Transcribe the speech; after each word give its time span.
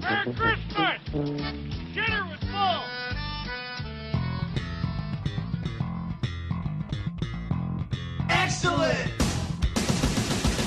Merry 0.00 0.32
Christmas! 0.34 1.00
Dinner 1.94 2.24
was 2.26 2.40
full! 2.50 2.82
Excellent! 8.28 9.10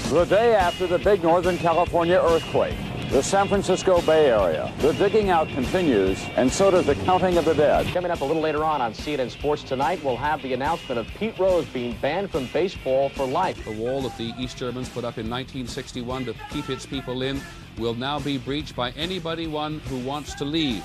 The 0.09 0.25
day 0.25 0.55
after 0.55 0.87
the 0.87 0.99
big 0.99 1.23
Northern 1.23 1.57
California 1.57 2.21
earthquake, 2.23 2.77
the 3.13 3.21
San 3.21 3.47
Francisco 3.47 4.01
Bay 4.01 4.31
Area, 4.31 4.73
the 4.79 4.91
digging 4.93 5.29
out 5.29 5.47
continues, 5.49 6.19
and 6.35 6.51
so 6.51 6.71
does 6.71 6.87
the 6.87 6.95
counting 7.05 7.37
of 7.37 7.45
the 7.45 7.53
dead. 7.53 7.85
Coming 7.93 8.09
up 8.09 8.21
a 8.21 8.25
little 8.25 8.41
later 8.41 8.63
on 8.63 8.81
on 8.81 8.91
CNN 8.91 9.29
Sports 9.29 9.61
Tonight, 9.61 10.03
we'll 10.03 10.17
have 10.17 10.41
the 10.41 10.51
announcement 10.53 10.97
of 10.97 11.05
Pete 11.19 11.37
Rose 11.37 11.67
being 11.67 11.95
banned 12.01 12.31
from 12.31 12.47
baseball 12.47 13.09
for 13.09 13.27
life. 13.27 13.63
The 13.65 13.71
wall 13.73 14.01
that 14.01 14.17
the 14.17 14.33
East 14.39 14.57
Germans 14.57 14.89
put 14.89 15.05
up 15.05 15.19
in 15.19 15.29
1961 15.29 16.25
to 16.25 16.33
keep 16.49 16.71
its 16.71 16.87
people 16.87 17.21
in 17.21 17.39
will 17.77 17.93
now 17.93 18.19
be 18.19 18.39
breached 18.39 18.75
by 18.75 18.89
anybody 18.93 19.45
one 19.45 19.77
who 19.81 19.99
wants 19.99 20.33
to 20.33 20.43
leave. 20.43 20.83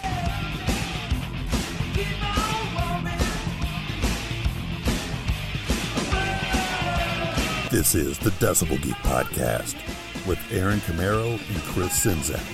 This 7.71 7.95
is 7.95 8.19
the 8.19 8.33
Decibel 8.33 8.83
Geek 8.83 8.97
Podcast 8.97 9.98
with 10.29 10.39
Aaron 10.53 10.81
Camaro 10.81 11.33
and 11.33 11.63
Chris 11.63 12.05
Czynszak. 12.05 12.45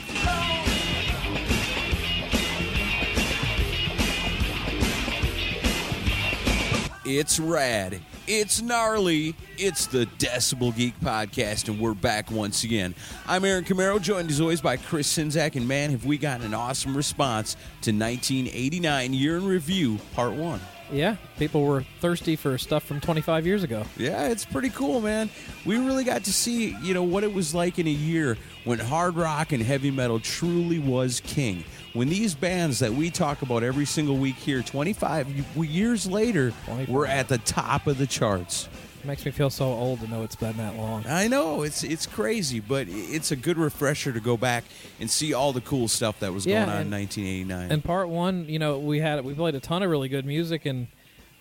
It's 7.04 7.40
rad. 7.40 8.00
It's 8.26 8.62
gnarly. 8.62 9.34
It's 9.58 9.86
the 9.88 10.06
Decibel 10.18 10.74
Geek 10.74 10.98
Podcast, 11.00 11.68
and 11.68 11.80
we're 11.80 11.94
back 11.94 12.30
once 12.30 12.64
again. 12.64 12.94
I'm 13.26 13.44
Aaron 13.44 13.64
Camaro, 13.64 14.00
joined 14.00 14.30
as 14.30 14.40
always 14.40 14.60
by 14.60 14.76
Chris 14.76 15.12
Czynszak, 15.12 15.56
and 15.56 15.66
man, 15.66 15.90
have 15.90 16.04
we 16.04 16.16
gotten 16.16 16.46
an 16.46 16.54
awesome 16.54 16.96
response 16.96 17.54
to 17.82 17.90
1989 17.90 19.12
Year 19.12 19.36
in 19.36 19.46
Review, 19.46 19.98
Part 20.14 20.32
1. 20.32 20.60
Yeah, 20.94 21.16
people 21.38 21.64
were 21.64 21.84
thirsty 22.00 22.36
for 22.36 22.56
stuff 22.56 22.84
from 22.84 23.00
25 23.00 23.46
years 23.46 23.64
ago. 23.64 23.84
Yeah, 23.96 24.28
it's 24.28 24.44
pretty 24.44 24.70
cool, 24.70 25.00
man. 25.00 25.28
We 25.66 25.76
really 25.78 26.04
got 26.04 26.22
to 26.24 26.32
see, 26.32 26.76
you 26.82 26.94
know, 26.94 27.02
what 27.02 27.24
it 27.24 27.34
was 27.34 27.52
like 27.52 27.80
in 27.80 27.88
a 27.88 27.90
year 27.90 28.38
when 28.64 28.78
hard 28.78 29.16
rock 29.16 29.50
and 29.50 29.60
heavy 29.60 29.90
metal 29.90 30.20
truly 30.20 30.78
was 30.78 31.20
king. 31.20 31.64
When 31.94 32.08
these 32.08 32.34
bands 32.34 32.78
that 32.78 32.92
we 32.92 33.10
talk 33.10 33.42
about 33.42 33.64
every 33.64 33.86
single 33.86 34.16
week 34.16 34.36
here, 34.36 34.62
25 34.62 35.56
years 35.64 36.06
later, 36.06 36.52
25. 36.66 36.88
were 36.88 37.06
at 37.06 37.28
the 37.28 37.38
top 37.38 37.88
of 37.88 37.98
the 37.98 38.06
charts. 38.06 38.68
Makes 39.04 39.26
me 39.26 39.32
feel 39.32 39.50
so 39.50 39.66
old 39.66 40.00
to 40.00 40.08
know 40.08 40.22
it's 40.22 40.36
been 40.36 40.56
that 40.56 40.76
long. 40.76 41.04
I 41.06 41.28
know 41.28 41.62
it's 41.62 41.84
it's 41.84 42.06
crazy, 42.06 42.58
but 42.60 42.86
it's 42.88 43.30
a 43.30 43.36
good 43.36 43.58
refresher 43.58 44.12
to 44.12 44.20
go 44.20 44.36
back 44.36 44.64
and 44.98 45.10
see 45.10 45.34
all 45.34 45.52
the 45.52 45.60
cool 45.60 45.88
stuff 45.88 46.20
that 46.20 46.32
was 46.32 46.46
Yeah, 46.46 46.64
going 46.64 46.70
on 46.70 46.76
and- 46.82 46.86
in 46.86 47.00
1989. 47.00 47.70
And 47.72 47.84
part 47.84 48.08
one, 48.08 48.46
you 48.48 48.58
know, 48.58 48.78
we 48.78 49.00
had 49.00 49.24
we 49.24 49.34
played 49.34 49.54
a 49.54 49.60
ton 49.60 49.82
of 49.82 49.90
really 49.90 50.08
good 50.08 50.24
music, 50.24 50.64
and 50.64 50.86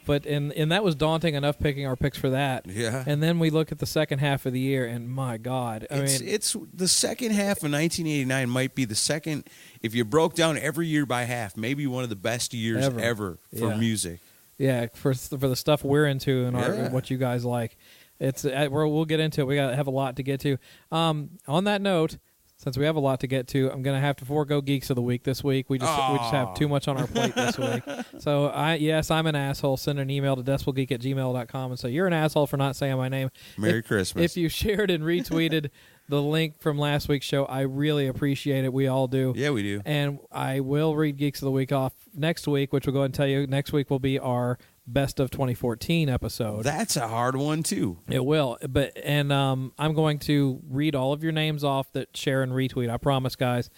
but 0.06 0.26
and 0.26 0.52
and 0.52 0.74
that 0.74 0.84
was 0.84 0.96
daunting 0.96 1.36
enough 1.36 1.58
picking 1.58 1.86
our 1.86 1.96
picks 1.96 2.18
for 2.18 2.30
that. 2.32 2.66
Yeah. 2.68 3.06
And 3.08 3.24
then 3.24 3.40
we 3.40 3.50
look 3.50 3.72
at 3.72 3.80
the 3.80 3.86
second 3.86 4.20
half 4.20 4.46
of 4.46 4.52
the 4.52 4.60
year, 4.60 4.86
and 4.86 5.10
my 5.10 5.38
God, 5.38 5.88
I 5.90 6.00
it's, 6.00 6.20
mean, 6.20 6.30
it's 6.30 6.58
the 6.74 6.90
second 6.90 7.32
half 7.32 7.64
of 7.64 7.72
1989 7.72 8.50
might 8.50 8.76
be 8.76 8.84
the 8.84 8.96
second 8.96 9.46
if 9.82 9.96
you 9.96 10.04
broke 10.04 10.34
down 10.36 10.58
every 10.58 10.88
year 10.88 11.06
by 11.06 11.24
half, 11.24 11.56
maybe 11.56 11.88
one 11.88 12.04
of 12.04 12.10
the 12.10 12.18
best 12.18 12.54
years 12.54 12.84
Ever. 12.84 13.00
ever, 13.00 13.38
for 13.58 13.70
Yeah. 13.70 13.78
music. 13.78 14.20
Yeah, 14.58 14.88
for 14.94 15.14
for 15.14 15.48
the 15.48 15.56
stuff 15.56 15.84
we're 15.84 16.06
into 16.06 16.46
and 16.46 16.56
our, 16.56 16.74
Yeah. 16.74 16.92
what 16.92 17.10
you 17.10 17.18
guys 17.18 17.44
like, 17.46 17.78
it's 18.20 18.46
uh, 18.46 18.68
we're, 18.72 18.88
we'll 18.88 19.06
get 19.06 19.20
into 19.20 19.42
it. 19.42 19.46
We 19.46 19.56
got 19.56 19.70
to 19.72 19.76
have 19.76 19.88
a 19.88 19.92
lot 19.92 20.16
to 20.18 20.24
get 20.24 20.40
to. 20.42 20.58
Um, 20.92 21.32
on 21.48 21.64
that 21.66 21.82
note. 21.82 22.18
Since 22.56 22.78
we 22.78 22.86
have 22.86 22.96
a 22.96 23.00
lot 23.02 23.20
to 23.22 23.28
get 23.28 23.48
to, 23.50 23.70
I'm 23.74 23.82
going 23.82 23.96
to 23.98 24.00
have 24.00 24.16
to 24.18 24.26
forego 24.26 24.62
geeks 24.62 24.90
of 24.90 24.96
the 24.96 25.02
week 25.02 25.24
this 25.24 25.44
week. 25.44 25.70
We 25.70 25.80
just 25.80 26.12
we 26.12 26.18
just 26.18 26.32
have 26.32 26.54
too 26.54 26.70
much 26.70 26.88
on 26.88 26.96
our 26.98 27.08
plate 27.08 27.36
this 27.36 27.58
week. 27.58 27.84
So 28.20 28.46
I 28.46 28.76
yes, 28.76 29.12
I'm 29.12 29.26
an 29.28 29.36
asshole. 29.36 29.76
Send 29.76 30.00
an 30.00 30.10
email 30.10 30.38
to 30.38 30.44
decibelgeek 30.44 30.90
at 30.94 31.02
gmail.com 31.02 31.72
and 31.72 31.80
say 31.80 31.90
you're 31.90 32.08
an 32.08 32.14
asshole 32.14 32.48
for 32.48 32.56
not 32.56 32.78
saying 32.78 32.96
my 32.96 33.10
name. 33.10 33.32
Merry 33.58 33.80
If- 33.80 33.88
Christmas. 33.88 34.32
If 34.32 34.38
you 34.38 34.48
shared 34.48 34.92
and 34.92 35.04
retweeted 35.04 35.72
the 36.10 36.22
link 36.22 36.60
from 36.62 36.78
last 36.78 37.08
week's 37.08 37.26
show, 37.26 37.46
I 37.46 37.62
really 37.62 38.08
appreciate 38.08 38.66
it. 38.66 38.74
We 38.74 38.88
all 38.88 39.08
do. 39.08 39.34
Yeah, 39.36 39.52
we 39.52 39.64
do. 39.64 39.82
And 39.86 40.20
I 40.32 40.60
will 40.60 40.96
read 40.96 41.18
Geeks 41.18 41.42
of 41.42 41.46
the 41.46 41.52
Week 41.52 41.72
off 41.72 41.94
next 42.14 42.48
week, 42.48 42.74
which 42.74 42.86
we'll 42.86 42.94
go 42.94 43.00
ahead 43.00 43.06
and 43.06 43.14
tell 43.14 43.28
you 43.28 43.48
next 43.48 43.72
week 43.74 43.90
will 43.90 44.00
be 44.00 44.20
our 44.20 44.58
best 44.86 45.20
of 45.20 45.32
2014 45.32 46.10
episode. 46.10 46.64
That's 46.64 46.98
a 46.98 47.08
hard 47.08 47.36
one 47.38 47.64
too. 47.64 48.00
It 48.10 48.26
will, 48.26 48.58
but 48.70 48.92
and 49.04 49.32
um, 49.32 49.72
I'm 49.80 49.94
going 49.94 50.20
to 50.20 50.60
read 50.70 50.94
all 50.94 51.14
of 51.14 51.24
your 51.24 51.32
names 51.32 51.64
off 51.64 51.92
that 51.94 52.16
share 52.18 52.44
and 52.44 52.52
retweet. 52.52 52.90
I 52.90 52.98
promise, 52.98 53.36
guys. 53.36 53.70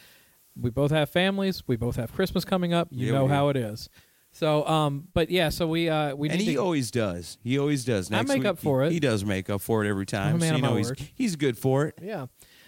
We 0.59 0.69
both 0.69 0.91
have 0.91 1.09
families. 1.09 1.63
We 1.67 1.75
both 1.75 1.97
have 1.97 2.13
Christmas 2.13 2.45
coming 2.45 2.73
up. 2.73 2.87
You 2.89 3.07
Yeah, 3.07 3.19
know 3.19 3.27
how 3.27 3.49
it 3.49 3.57
is. 3.57 3.89
So, 4.35 4.67
um, 4.67 5.07
but 5.13 5.29
yeah, 5.29 5.47
so 5.47 5.65
we 5.65 5.87
uh, 5.87 6.13
we 6.13 6.27
and 6.27 6.37
need 6.37 6.45
he 6.45 6.53
to. 6.55 6.59
always 6.59 6.91
does. 6.91 7.37
He 7.41 7.57
always 7.57 7.85
does. 7.85 8.11
I 8.11 8.21
make 8.23 8.39
week, 8.39 8.45
up 8.45 8.59
for 8.59 8.81
he, 8.81 8.87
it. 8.87 8.91
He 8.91 8.99
does 8.99 9.23
make 9.23 9.49
up 9.49 9.61
for 9.61 9.85
it 9.85 9.87
every 9.87 10.05
time. 10.05 10.27
I'm 10.27 10.35
a 10.35 10.39
man 10.39 10.49
so 10.49 10.55
you 10.57 10.61
know 10.61 10.75
he's 10.75 10.89
word. 10.89 11.01
he's 11.15 11.35
good 11.37 11.57
for 11.57 11.85
it. 11.85 11.97
yeah. 12.01 12.25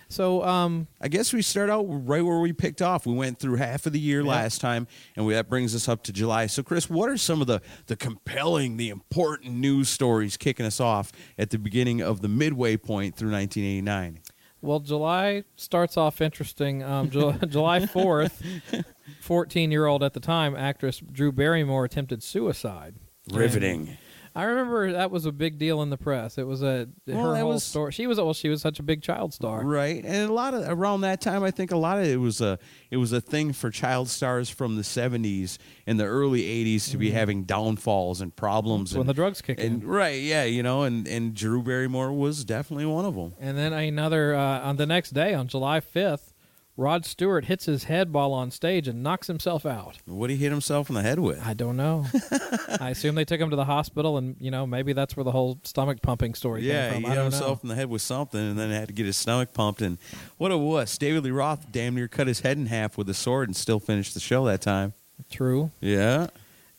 So, 0.07 0.41
um, 0.45 0.87
I 1.01 1.09
guess 1.09 1.33
we 1.33 1.41
start 1.41 1.69
out 1.69 1.83
right 1.83 2.23
where 2.23 2.39
we 2.39 2.53
picked 2.53 2.81
off. 2.81 3.05
We 3.05 3.13
went 3.13 3.39
through 3.39 3.57
half 3.57 3.85
of 3.85 3.91
the 3.91 3.99
year 3.99 4.23
last 4.23 4.61
time, 4.61 4.87
and 5.17 5.25
we, 5.25 5.33
that 5.33 5.49
brings 5.49 5.75
us 5.75 5.89
up 5.89 6.03
to 6.03 6.13
July. 6.13 6.47
So, 6.47 6.63
Chris, 6.63 6.89
what 6.89 7.09
are 7.09 7.17
some 7.17 7.41
of 7.41 7.47
the 7.47 7.61
the 7.87 7.97
compelling, 7.97 8.77
the 8.77 8.87
important 8.87 9.55
news 9.55 9.89
stories 9.89 10.37
kicking 10.37 10.65
us 10.65 10.79
off 10.79 11.11
at 11.37 11.49
the 11.49 11.59
beginning 11.59 12.01
of 12.01 12.21
the 12.21 12.29
midway 12.29 12.77
point 12.77 13.17
through 13.17 13.31
1989? 13.31 14.21
Well, 14.61 14.79
July 14.79 15.43
starts 15.55 15.97
off 15.97 16.21
interesting. 16.21 16.83
Um, 16.83 17.09
Ju- 17.09 17.33
July 17.47 17.81
4th, 17.81 18.85
14 19.21 19.71
year 19.71 19.85
old 19.85 20.03
at 20.03 20.13
the 20.13 20.19
time 20.19 20.55
actress 20.55 20.99
Drew 20.99 21.31
Barrymore 21.31 21.85
attempted 21.85 22.23
suicide. 22.23 22.95
Riveting. 23.31 23.97
I 24.37 24.43
remember 24.43 24.91
that 24.91 25.09
was 25.09 25.25
a 25.25 25.31
big 25.31 25.57
deal 25.57 25.81
in 25.81 25.89
the 25.89 25.97
press. 25.97 26.37
It 26.37 26.45
was 26.45 26.61
a 26.61 26.87
Well, 27.07 27.31
her 27.33 27.35
whole 27.39 27.49
was- 27.49 27.63
story. 27.63 27.91
She 27.91 28.05
was 28.05 28.17
well, 28.19 28.33
she 28.33 28.49
was 28.49 28.61
such 28.61 28.79
a 28.79 28.83
big 28.83 29.01
child 29.01 29.33
star. 29.33 29.63
Right, 29.65 30.03
and 30.05 30.29
a 30.29 30.33
lot 30.33 30.53
of 30.53 30.63
around 30.69 31.01
that 31.01 31.21
time, 31.21 31.43
I 31.43 31.49
think 31.51 31.71
a 31.71 31.77
lot 31.77 31.97
of 31.99 32.05
it 32.05 32.17
was 32.17 32.39
a 32.39 32.59
it 32.91 32.97
was 32.97 33.11
a 33.11 33.19
thing 33.19 33.51
for 33.51 33.71
child 33.71 34.09
stars 34.09 34.49
from 34.49 34.75
the 34.75 34.83
'70s 34.83 35.57
and 35.87 35.99
the 35.99 36.05
early 36.05 36.41
'80s 36.43 36.91
to 36.91 36.97
be 36.97 37.09
having 37.11 37.43
downfalls 37.45 38.21
and 38.21 38.35
problems. 38.35 38.91
Mm-hmm. 38.91 38.99
when 38.99 39.01
and, 39.01 39.09
the 39.09 39.13
drugs 39.15 39.41
kick 39.41 39.59
and 39.59 39.81
in. 39.81 39.87
right, 39.89 40.21
yeah, 40.21 40.43
you 40.43 40.61
know, 40.61 40.83
and 40.83 41.07
and 41.07 41.33
Drew 41.33 41.63
Barrymore 41.63 42.11
was 42.13 42.45
definitely 42.45 42.85
one 42.85 43.05
of 43.05 43.15
them. 43.15 43.33
And 43.39 43.57
then 43.57 43.73
another 43.73 44.35
uh, 44.35 44.59
on 44.61 44.77
the 44.77 44.85
next 44.85 45.11
day, 45.15 45.33
on 45.33 45.47
July 45.47 45.79
5th, 45.79 46.33
Rod 46.79 47.05
Stewart 47.07 47.45
hits 47.45 47.65
his 47.65 47.85
head 47.85 48.13
while 48.13 48.33
on 48.33 48.51
stage 48.51 48.87
and 48.87 49.01
knocks 49.01 49.25
himself 49.25 49.65
out. 49.65 49.97
What 50.05 50.27
did 50.27 50.35
he 50.35 50.43
hit 50.43 50.51
himself 50.51 50.89
in 50.89 50.95
the 50.95 51.01
head 51.01 51.17
with? 51.17 51.43
I 51.43 51.55
don't 51.55 51.75
know. 51.75 52.05
I 52.79 52.91
assume 52.91 53.15
they 53.15 53.25
took 53.25 53.41
him 53.41 53.49
to 53.49 53.55
the 53.55 53.65
hospital, 53.65 54.17
and 54.17 54.35
you 54.39 54.51
know 54.51 54.67
maybe 54.67 54.93
that's 54.93 55.17
where 55.17 55.23
the 55.23 55.31
whole 55.31 55.59
stomach 55.63 56.03
pumping 56.03 56.35
story 56.35 56.61
Yeah, 56.67 56.91
came 56.91 56.99
he 56.99 57.03
from. 57.03 57.11
I 57.11 57.15
hit 57.15 57.23
himself 57.23 57.63
in 57.63 57.69
the 57.69 57.75
head 57.75 57.89
with 57.89 58.03
something, 58.03 58.39
and 58.39 58.59
then 58.59 58.69
had 58.69 58.89
to 58.89 58.93
get 58.93 59.07
his 59.07 59.17
stomach 59.17 59.53
pumped. 59.53 59.81
And 59.81 59.97
what 60.37 60.51
a 60.51 60.57
wuss! 60.57 60.95
David 60.99 61.23
Lee 61.23 61.31
Roth 61.31 61.71
damn 61.71 61.95
near 61.95 62.07
cut 62.07 62.27
his 62.27 62.41
head 62.41 62.57
in 62.57 62.67
half 62.67 62.95
with 62.95 63.09
a 63.09 63.15
sword 63.15 63.49
and 63.49 63.55
still 63.55 63.79
finished 63.79 64.13
the 64.13 64.19
show 64.19 64.45
that 64.45 64.61
time. 64.61 64.93
True. 65.31 65.71
Yeah, 65.81 66.27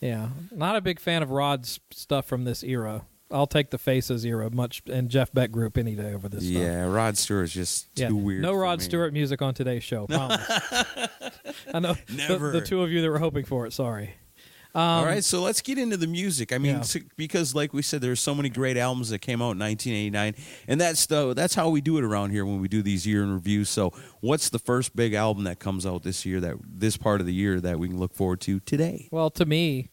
Yeah, 0.01 0.29
not 0.53 0.77
a 0.77 0.81
big 0.81 1.01
fan 1.01 1.25
of 1.25 1.31
Rod's 1.33 1.81
stuff 1.91 2.25
from 2.27 2.45
this 2.45 2.63
era. 2.63 3.03
I'll 3.31 3.47
take 3.47 3.71
the 3.71 3.79
Faces 3.79 4.25
era 4.25 4.51
much 4.51 4.83
and 4.91 5.09
Jeff 5.11 5.33
Beck 5.33 5.51
group 5.51 5.77
any 5.77 5.95
day 5.95 6.15
over 6.15 6.29
this 6.29 6.45
stuff. 6.45 6.63
yeah. 6.63 6.85
Rod 6.85 7.19
Stewart's 7.19 7.53
just 7.53 7.95
too 7.95 8.03
Yeah, 8.03 8.11
weird. 8.11 8.43
no 8.43 8.55
Rod 8.55 8.79
me. 8.79 8.85
Stewart 8.85 9.13
music 9.13 9.43
on 9.43 9.53
today's 9.55 9.85
show. 9.85 10.07
I 10.11 11.81
know 11.81 11.95
the- 11.95 12.15
Never. 12.17 12.53
The, 12.53 12.61
two 12.63 12.83
of 12.83 12.91
you 12.91 13.03
that 13.03 13.11
were 13.11 13.19
hoping 13.19 13.45
for 13.45 13.67
it. 13.67 13.73
Sorry. 13.73 14.15
All 14.75 15.05
right, 15.05 15.25
so 15.25 15.43
let's 15.43 15.61
get 15.61 15.77
into 15.77 15.97
the 15.97 16.07
music. 16.07 16.53
I 16.53 16.59
mean, 16.59 16.77
Um, 16.77 16.83
Yeah. 16.95 17.01
because 17.17 17.55
like 17.55 17.73
we 17.73 17.83
said, 17.83 18.01
there's 18.01 18.21
so 18.21 18.33
many 18.35 18.49
great 18.49 18.77
albums 18.77 19.09
that 19.11 19.19
came 19.21 19.43
out 19.43 19.53
in 19.53 19.59
1989, 19.59 20.35
and 20.69 20.81
that's 20.81 21.07
the 21.07 21.35
that's 21.35 21.55
how 21.55 21.69
we 21.71 21.81
do 21.81 21.99
it 21.99 22.05
around 22.05 22.31
here 22.31 22.45
when 22.47 22.61
we 22.61 22.69
do 22.69 22.81
these 22.83 23.05
year 23.07 23.23
in 23.25 23.33
reviews. 23.33 23.71
So, 23.71 23.93
what's 24.21 24.51
the 24.51 24.59
first 24.59 24.95
big 24.95 25.15
album 25.15 25.45
that 25.45 25.59
comes 25.59 25.85
out 25.85 26.05
this 26.05 26.25
year 26.25 26.39
that 26.41 26.57
this 26.65 26.97
part 26.97 27.21
of 27.21 27.27
the 27.27 27.33
year 27.35 27.61
that 27.61 27.79
we 27.81 27.89
can 27.89 27.99
look 27.99 28.15
forward 28.15 28.41
to 28.43 28.61
today? 28.61 29.09
Well, 29.11 29.31
to 29.31 29.47
me, 29.47 29.89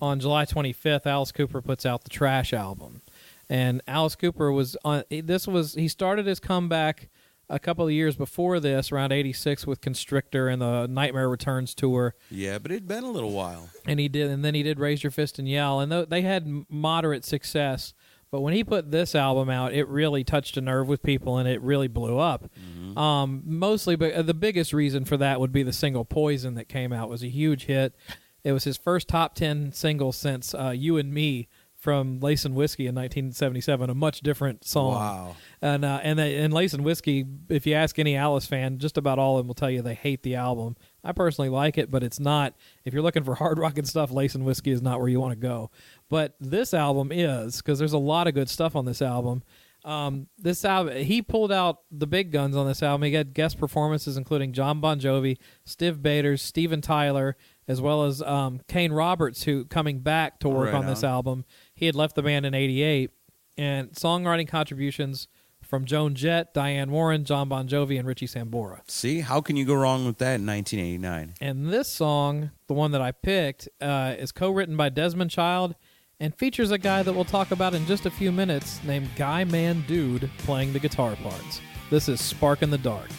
on 0.00 0.20
July 0.20 0.44
25th, 0.44 1.06
Alice 1.06 1.32
Cooper 1.32 1.60
puts 1.62 1.84
out 1.86 2.04
the 2.04 2.10
Trash 2.10 2.52
album, 2.52 3.02
and 3.48 3.82
Alice 3.86 4.14
Cooper 4.16 4.52
was 4.52 4.76
on. 4.84 5.04
This 5.10 5.46
was 5.46 5.74
he 5.74 5.88
started 5.88 6.26
his 6.26 6.40
comeback 6.40 7.08
a 7.50 7.58
couple 7.58 7.86
of 7.86 7.92
years 7.92 8.14
before 8.14 8.60
this, 8.60 8.92
around 8.92 9.10
'86, 9.12 9.66
with 9.66 9.80
Constrictor 9.80 10.48
and 10.48 10.60
the 10.60 10.86
Nightmare 10.86 11.28
Returns 11.28 11.74
tour. 11.74 12.14
Yeah, 12.30 12.58
but 12.58 12.70
it'd 12.70 12.86
been 12.86 13.04
a 13.04 13.10
little 13.10 13.32
while. 13.32 13.70
and 13.86 13.98
he 13.98 14.08
did 14.08 14.30
and 14.30 14.44
then 14.44 14.54
he 14.54 14.62
did 14.62 14.78
raise 14.78 15.02
your 15.02 15.10
fist 15.10 15.38
and 15.38 15.48
yell 15.48 15.80
and 15.80 15.90
th- 15.90 16.08
they 16.10 16.20
had 16.22 16.46
moderate 16.68 17.24
success 17.24 17.94
but 18.30 18.42
when 18.42 18.52
he 18.52 18.62
put 18.62 18.90
this 18.90 19.14
album 19.14 19.48
out 19.48 19.72
it 19.72 19.88
really 19.88 20.22
touched 20.22 20.58
a 20.58 20.60
nerve 20.60 20.86
with 20.86 21.02
people 21.02 21.38
and 21.38 21.48
it 21.48 21.62
really 21.62 21.88
blew 21.88 22.18
up 22.18 22.50
um, 22.98 23.42
mostly 23.46 23.96
but 23.96 24.12
uh, 24.12 24.20
the 24.20 24.34
biggest 24.34 24.74
reason 24.74 25.06
for 25.06 25.16
that 25.16 25.40
would 25.40 25.52
be 25.52 25.62
the 25.62 25.72
single 25.72 26.04
poison 26.04 26.52
that 26.54 26.68
came 26.68 26.92
out 26.92 27.08
It 27.08 27.10
was 27.10 27.22
a 27.22 27.28
huge 27.28 27.64
hit 27.64 27.94
it 28.44 28.52
was 28.52 28.64
his 28.64 28.76
first 28.76 29.08
top 29.08 29.34
10 29.34 29.72
single 29.72 30.12
since 30.12 30.54
uh, 30.54 30.70
you 30.70 30.96
and 30.96 31.12
me 31.12 31.48
from 31.78 32.18
Lace 32.18 32.44
and 32.44 32.56
Whiskey 32.56 32.84
in 32.84 32.94
1977, 32.94 33.88
a 33.88 33.94
much 33.94 34.20
different 34.20 34.64
song. 34.64 34.94
Wow. 34.94 35.36
And 35.62 35.84
uh, 35.84 36.00
and 36.02 36.18
they, 36.18 36.36
and 36.36 36.52
Lace 36.52 36.74
and 36.74 36.84
Whiskey, 36.84 37.24
if 37.48 37.66
you 37.66 37.74
ask 37.74 37.98
any 37.98 38.16
Alice 38.16 38.46
fan, 38.46 38.78
just 38.78 38.98
about 38.98 39.20
all 39.20 39.36
of 39.36 39.40
them 39.40 39.46
will 39.46 39.54
tell 39.54 39.70
you 39.70 39.80
they 39.80 39.94
hate 39.94 40.24
the 40.24 40.34
album. 40.34 40.76
I 41.04 41.12
personally 41.12 41.48
like 41.48 41.78
it, 41.78 41.88
but 41.88 42.02
it's 42.02 42.18
not. 42.18 42.54
If 42.84 42.92
you're 42.92 43.02
looking 43.02 43.22
for 43.22 43.34
hard 43.36 43.58
rock 43.58 43.78
and 43.78 43.86
stuff, 43.86 44.10
Lace 44.10 44.34
and 44.34 44.44
Whiskey 44.44 44.72
is 44.72 44.82
not 44.82 44.98
where 44.98 45.08
you 45.08 45.20
want 45.20 45.32
to 45.32 45.38
go. 45.38 45.70
But 46.08 46.34
this 46.40 46.74
album 46.74 47.12
is 47.12 47.58
because 47.58 47.78
there's 47.78 47.92
a 47.92 47.98
lot 47.98 48.26
of 48.26 48.34
good 48.34 48.50
stuff 48.50 48.74
on 48.74 48.84
this 48.84 49.00
album. 49.00 49.44
Um, 49.84 50.26
this 50.36 50.64
album, 50.64 50.96
he 50.96 51.22
pulled 51.22 51.52
out 51.52 51.82
the 51.92 52.08
big 52.08 52.32
guns 52.32 52.56
on 52.56 52.66
this 52.66 52.82
album. 52.82 53.04
He 53.04 53.14
had 53.14 53.32
guest 53.32 53.56
performances 53.56 54.16
including 54.16 54.52
Jon 54.52 54.80
Bon 54.80 54.98
Jovi, 54.98 55.38
Stiv 55.64 56.02
Bators, 56.02 56.42
Steven 56.42 56.80
Tyler, 56.80 57.36
as 57.68 57.80
well 57.80 58.04
as 58.04 58.20
um, 58.22 58.60
Kane 58.66 58.92
Roberts, 58.92 59.44
who 59.44 59.64
coming 59.66 60.00
back 60.00 60.40
to 60.40 60.48
work 60.48 60.72
Right 60.72 60.74
on 60.74 60.86
this 60.86 61.04
on. 61.04 61.10
album. 61.10 61.44
He 61.74 61.86
had 61.86 61.94
left 61.94 62.16
the 62.16 62.22
band 62.22 62.46
in 62.46 62.54
'88, 62.54 63.10
and 63.56 63.90
songwriting 63.90 64.48
contributions 64.48 65.28
from 65.62 65.84
Joan 65.84 66.14
Jett, 66.14 66.54
Diane 66.54 66.90
Warren, 66.90 67.24
Jon 67.24 67.48
Bon 67.50 67.68
Jovi, 67.68 67.98
and 67.98 68.08
Richie 68.08 68.26
Sambora. 68.26 68.80
See, 68.88 69.20
how 69.20 69.40
can 69.42 69.54
you 69.56 69.66
go 69.66 69.74
wrong 69.74 70.06
with 70.06 70.16
that 70.18 70.36
in 70.40 70.46
1989? 70.46 71.34
And 71.42 71.68
this 71.68 71.88
song, 71.88 72.52
the 72.68 72.74
one 72.74 72.92
that 72.92 73.02
I 73.02 73.12
picked, 73.12 73.68
uh, 73.80 74.14
is 74.18 74.32
co-written 74.32 74.76
by 74.78 74.88
Desmond 74.88 75.30
Child 75.30 75.74
and 76.20 76.34
features 76.34 76.70
a 76.70 76.78
guy 76.78 77.02
that 77.02 77.12
we'll 77.12 77.24
talk 77.26 77.50
about 77.50 77.74
in 77.74 77.84
just 77.84 78.06
a 78.06 78.10
few 78.10 78.32
minutes 78.32 78.82
named 78.82 79.10
Guy 79.14 79.44
Mann-Dude 79.44 80.30
playing 80.38 80.72
the 80.72 80.78
guitar 80.80 81.16
parts. 81.16 81.60
This 81.90 82.08
is 82.08 82.20
Spark 82.20 82.62
in 82.62 82.70
the 82.70 82.78
Dark. 82.78 83.10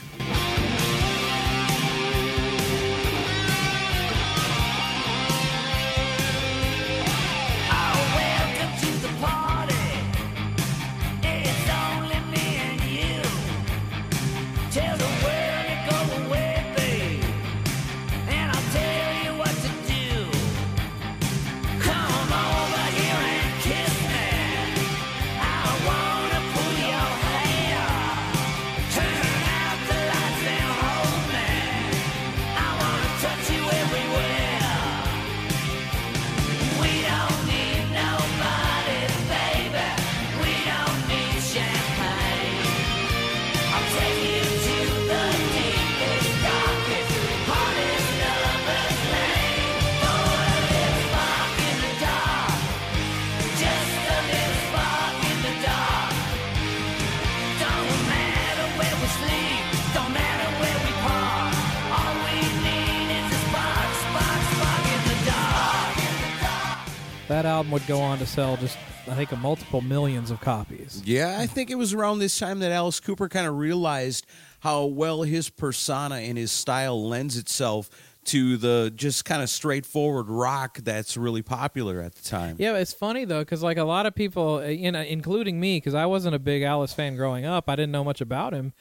Album 67.70 67.74
would 67.74 67.88
go 67.88 68.02
on 68.02 68.18
to 68.18 68.26
sell 68.26 68.58
just, 68.58 68.78
I 69.08 69.14
think, 69.16 69.32
a 69.32 69.36
multiple 69.36 69.82
millions 69.82 70.32
of 70.32 70.42
copies. 70.42 71.02
Yeah, 71.06 71.38
I 71.40 71.46
think 71.46 71.70
it 71.70 71.76
was 71.76 71.94
around 71.94 72.20
this 72.20 72.38
time 72.38 72.60
that 72.60 72.72
Alice 72.72 73.00
Cooper 73.00 73.30
kind 73.30 73.48
of 73.48 73.58
realized 73.58 74.26
how 74.62 74.86
well 74.86 75.22
his 75.24 75.50
persona 75.50 76.16
and 76.16 76.38
his 76.38 76.52
style 76.52 77.08
lends 77.08 77.38
itself 77.38 77.90
to 78.26 78.58
the 78.58 78.92
just 78.96 79.26
kind 79.26 79.42
of 79.42 79.50
straightforward 79.50 80.28
rock 80.30 80.80
that's 80.80 81.16
really 81.16 81.42
popular 81.42 82.02
at 82.02 82.16
the 82.16 82.24
time. 82.24 82.56
Yeah, 82.60 82.76
it's 82.76 82.94
funny 82.94 83.26
though, 83.26 83.40
because 83.40 83.64
like 83.64 83.78
a 83.78 83.84
lot 83.84 84.06
of 84.06 84.14
people, 84.16 84.56
uh, 84.58 84.68
you 84.68 84.92
know, 84.92 85.02
including 85.02 85.60
me, 85.60 85.78
because 85.78 85.94
I 85.94 86.06
wasn't 86.06 86.36
a 86.36 86.40
big 86.40 86.64
Alice 86.64 86.94
fan 86.94 87.16
growing 87.16 87.46
up. 87.46 87.70
I 87.70 87.76
didn't 87.76 87.92
know 87.92 88.04
much 88.04 88.22
about 88.22 88.54
him, 88.54 88.74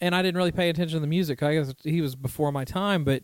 and 0.00 0.14
I 0.14 0.22
didn't 0.22 0.36
really 0.36 0.52
pay 0.52 0.70
attention 0.70 0.96
to 0.96 1.00
the 1.00 1.06
music. 1.06 1.42
I 1.42 1.54
guess 1.54 1.74
he 1.82 2.00
was 2.00 2.14
before 2.16 2.52
my 2.52 2.64
time, 2.64 3.04
but 3.04 3.22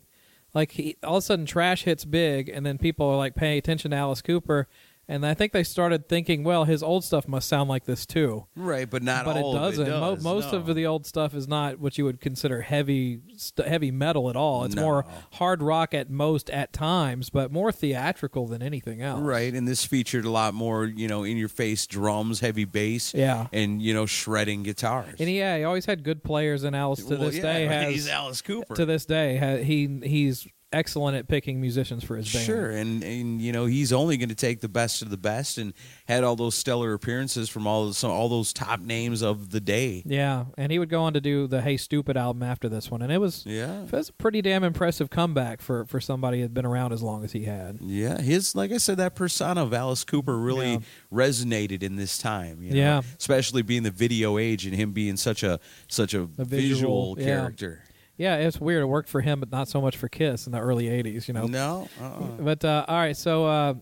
like 0.53 0.71
he, 0.71 0.97
all 1.03 1.17
of 1.17 1.23
a 1.23 1.25
sudden, 1.25 1.45
trash 1.45 1.83
hits 1.83 2.05
big, 2.05 2.49
and 2.49 2.65
then 2.65 2.77
people 2.77 3.07
are 3.07 3.17
like 3.17 3.35
paying 3.35 3.57
attention 3.57 3.91
to 3.91 3.97
Alice 3.97 4.21
Cooper, 4.21 4.67
and 5.11 5.25
I 5.25 5.33
think 5.33 5.51
they 5.51 5.63
started 5.63 6.07
thinking, 6.09 6.43
well, 6.43 6.63
his 6.63 6.81
old 6.81 7.03
stuff 7.03 7.27
must 7.27 7.47
sound 7.49 7.69
like 7.69 7.85
this 7.85 8.05
too. 8.05 8.47
Right, 8.55 8.89
but 8.89 9.03
not 9.03 9.25
but 9.25 9.37
all 9.37 9.55
it 9.55 9.59
doesn't. 9.59 9.87
Of 9.87 10.19
it 10.19 10.23
Mo- 10.23 10.35
most 10.35 10.51
no. 10.53 10.59
of 10.59 10.73
the 10.75 10.85
old 10.85 11.05
stuff 11.05 11.33
is 11.35 11.47
not 11.47 11.79
what 11.79 11.97
you 11.97 12.05
would 12.05 12.21
consider 12.21 12.61
heavy, 12.61 13.19
st- 13.37 13.67
heavy 13.67 13.91
metal 13.91 14.29
at 14.29 14.35
all. 14.35 14.63
It's 14.63 14.75
No. 14.75 14.81
more 14.81 15.05
hard 15.33 15.61
rock 15.61 15.93
at 15.93 16.09
most 16.09 16.49
at 16.49 16.73
times, 16.73 17.29
but 17.29 17.51
more 17.51 17.71
theatrical 17.71 18.47
than 18.47 18.61
anything 18.63 19.01
else. 19.01 19.21
Right, 19.21 19.53
and 19.53 19.67
this 19.67 19.85
featured 19.85 20.25
a 20.25 20.29
lot 20.31 20.53
more, 20.53 20.85
you 20.85 21.07
know, 21.07 21.23
in 21.23 21.37
your 21.37 21.49
face 21.49 21.85
drums, 21.85 22.39
heavy 22.39 22.65
bass, 22.65 23.13
Yeah. 23.13 23.47
and 23.51 23.81
you 23.81 23.93
know, 23.93 24.05
shredding 24.05 24.63
guitars. 24.63 25.15
And 25.19 25.29
yeah, 25.29 25.57
he 25.57 25.63
always 25.63 25.85
had 25.85 26.03
good 26.03 26.23
players, 26.23 26.63
and 26.63 26.75
Alice 26.75 27.03
to 27.05 27.15
Well, 27.17 27.25
this 27.29 27.35
yeah, 27.35 27.41
day 27.41 27.65
has 27.65 27.93
he's 27.93 28.07
Alice 28.07 28.41
Cooper. 28.41 28.75
to 28.75 28.85
this 28.85 29.05
day 29.05 29.61
he 29.63 29.99
he's 30.03 30.47
excellent 30.73 31.17
at 31.17 31.27
picking 31.27 31.59
musicians 31.59 32.03
for 32.03 32.15
his 32.15 32.31
band. 32.31 32.45
Sure, 32.45 32.71
and 32.71 33.03
and 33.03 33.41
you 33.41 33.51
know 33.51 33.65
he's 33.65 33.91
only 33.93 34.17
going 34.17 34.29
to 34.29 34.35
take 34.35 34.61
the 34.61 34.69
best 34.69 35.01
of 35.01 35.09
the 35.09 35.17
best, 35.17 35.57
and 35.57 35.73
had 36.07 36.23
all 36.23 36.35
those 36.35 36.55
stellar 36.55 36.93
appearances 36.93 37.49
from 37.49 37.67
all 37.67 37.85
those, 37.85 38.03
all 38.03 38.29
those 38.29 38.53
top 38.53 38.79
names 38.79 39.21
of 39.21 39.51
the 39.51 39.59
day. 39.59 40.03
Yeah, 40.05 40.45
and 40.57 40.71
he 40.71 40.79
would 40.79 40.89
go 40.89 41.01
on 41.01 41.13
to 41.13 41.21
do 41.21 41.47
the 41.47 41.61
Hey 41.61 41.77
Stupid 41.77 42.17
album 42.17 42.43
after 42.43 42.69
this 42.69 42.89
one, 42.91 43.01
and 43.01 43.11
it 43.11 43.17
was 43.19 43.43
Yeah. 43.45 43.83
it 43.83 43.91
was 43.91 44.09
a 44.09 44.13
pretty 44.13 44.41
damn 44.41 44.63
impressive 44.63 45.09
comeback 45.09 45.61
for 45.61 45.85
for 45.85 45.99
somebody 45.99 46.37
who 46.37 46.43
had 46.43 46.53
been 46.53 46.65
around 46.65 46.93
as 46.93 47.01
long 47.01 47.23
as 47.23 47.31
he 47.31 47.43
had. 47.43 47.79
Yeah, 47.81 48.19
his 48.21 48.55
like 48.55 48.71
I 48.71 48.77
said, 48.77 48.97
that 48.97 49.15
persona 49.15 49.63
of 49.63 49.73
Alice 49.73 50.03
Cooper 50.03 50.37
really 50.37 50.71
Yeah. 50.73 50.79
resonated 51.11 51.83
in 51.83 51.95
this 51.95 52.17
time. 52.17 52.61
You 52.63 52.71
know? 52.71 52.77
Yeah. 52.77 53.01
especially 53.19 53.61
being 53.61 53.83
the 53.83 53.91
video 53.91 54.37
age 54.37 54.65
and 54.65 54.75
him 54.75 54.91
being 54.91 55.17
such 55.17 55.43
a 55.43 55.59
such 55.87 56.13
a, 56.13 56.21
A 56.21 56.45
visual, 56.45 56.45
visual, 56.45 57.15
character. 57.15 57.81
Yeah, 57.83 57.90
it's 58.37 58.59
weird. 58.59 58.83
It 58.83 58.87
worked 58.87 59.09
for 59.09 59.21
him, 59.21 59.39
but 59.39 59.51
not 59.51 59.67
so 59.67 59.81
much 59.81 59.97
for 59.97 60.07
Kiss 60.07 60.45
in 60.45 60.51
the 60.51 60.59
early 60.59 60.85
'80s. 60.85 61.27
You 61.27 61.33
know, 61.33 61.47
No, 61.47 61.89
uh-uh. 61.99 62.19
But 62.39 62.63
uh, 62.63 62.85
all 62.87 62.97
right, 62.97 63.17
so 63.17 63.45
uh, 63.45 63.73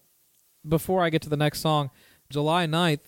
before 0.67 1.03
I 1.03 1.09
get 1.09 1.21
to 1.23 1.29
the 1.29 1.37
next 1.37 1.61
song, 1.61 1.89
July 2.29 2.65
9th, 2.65 3.01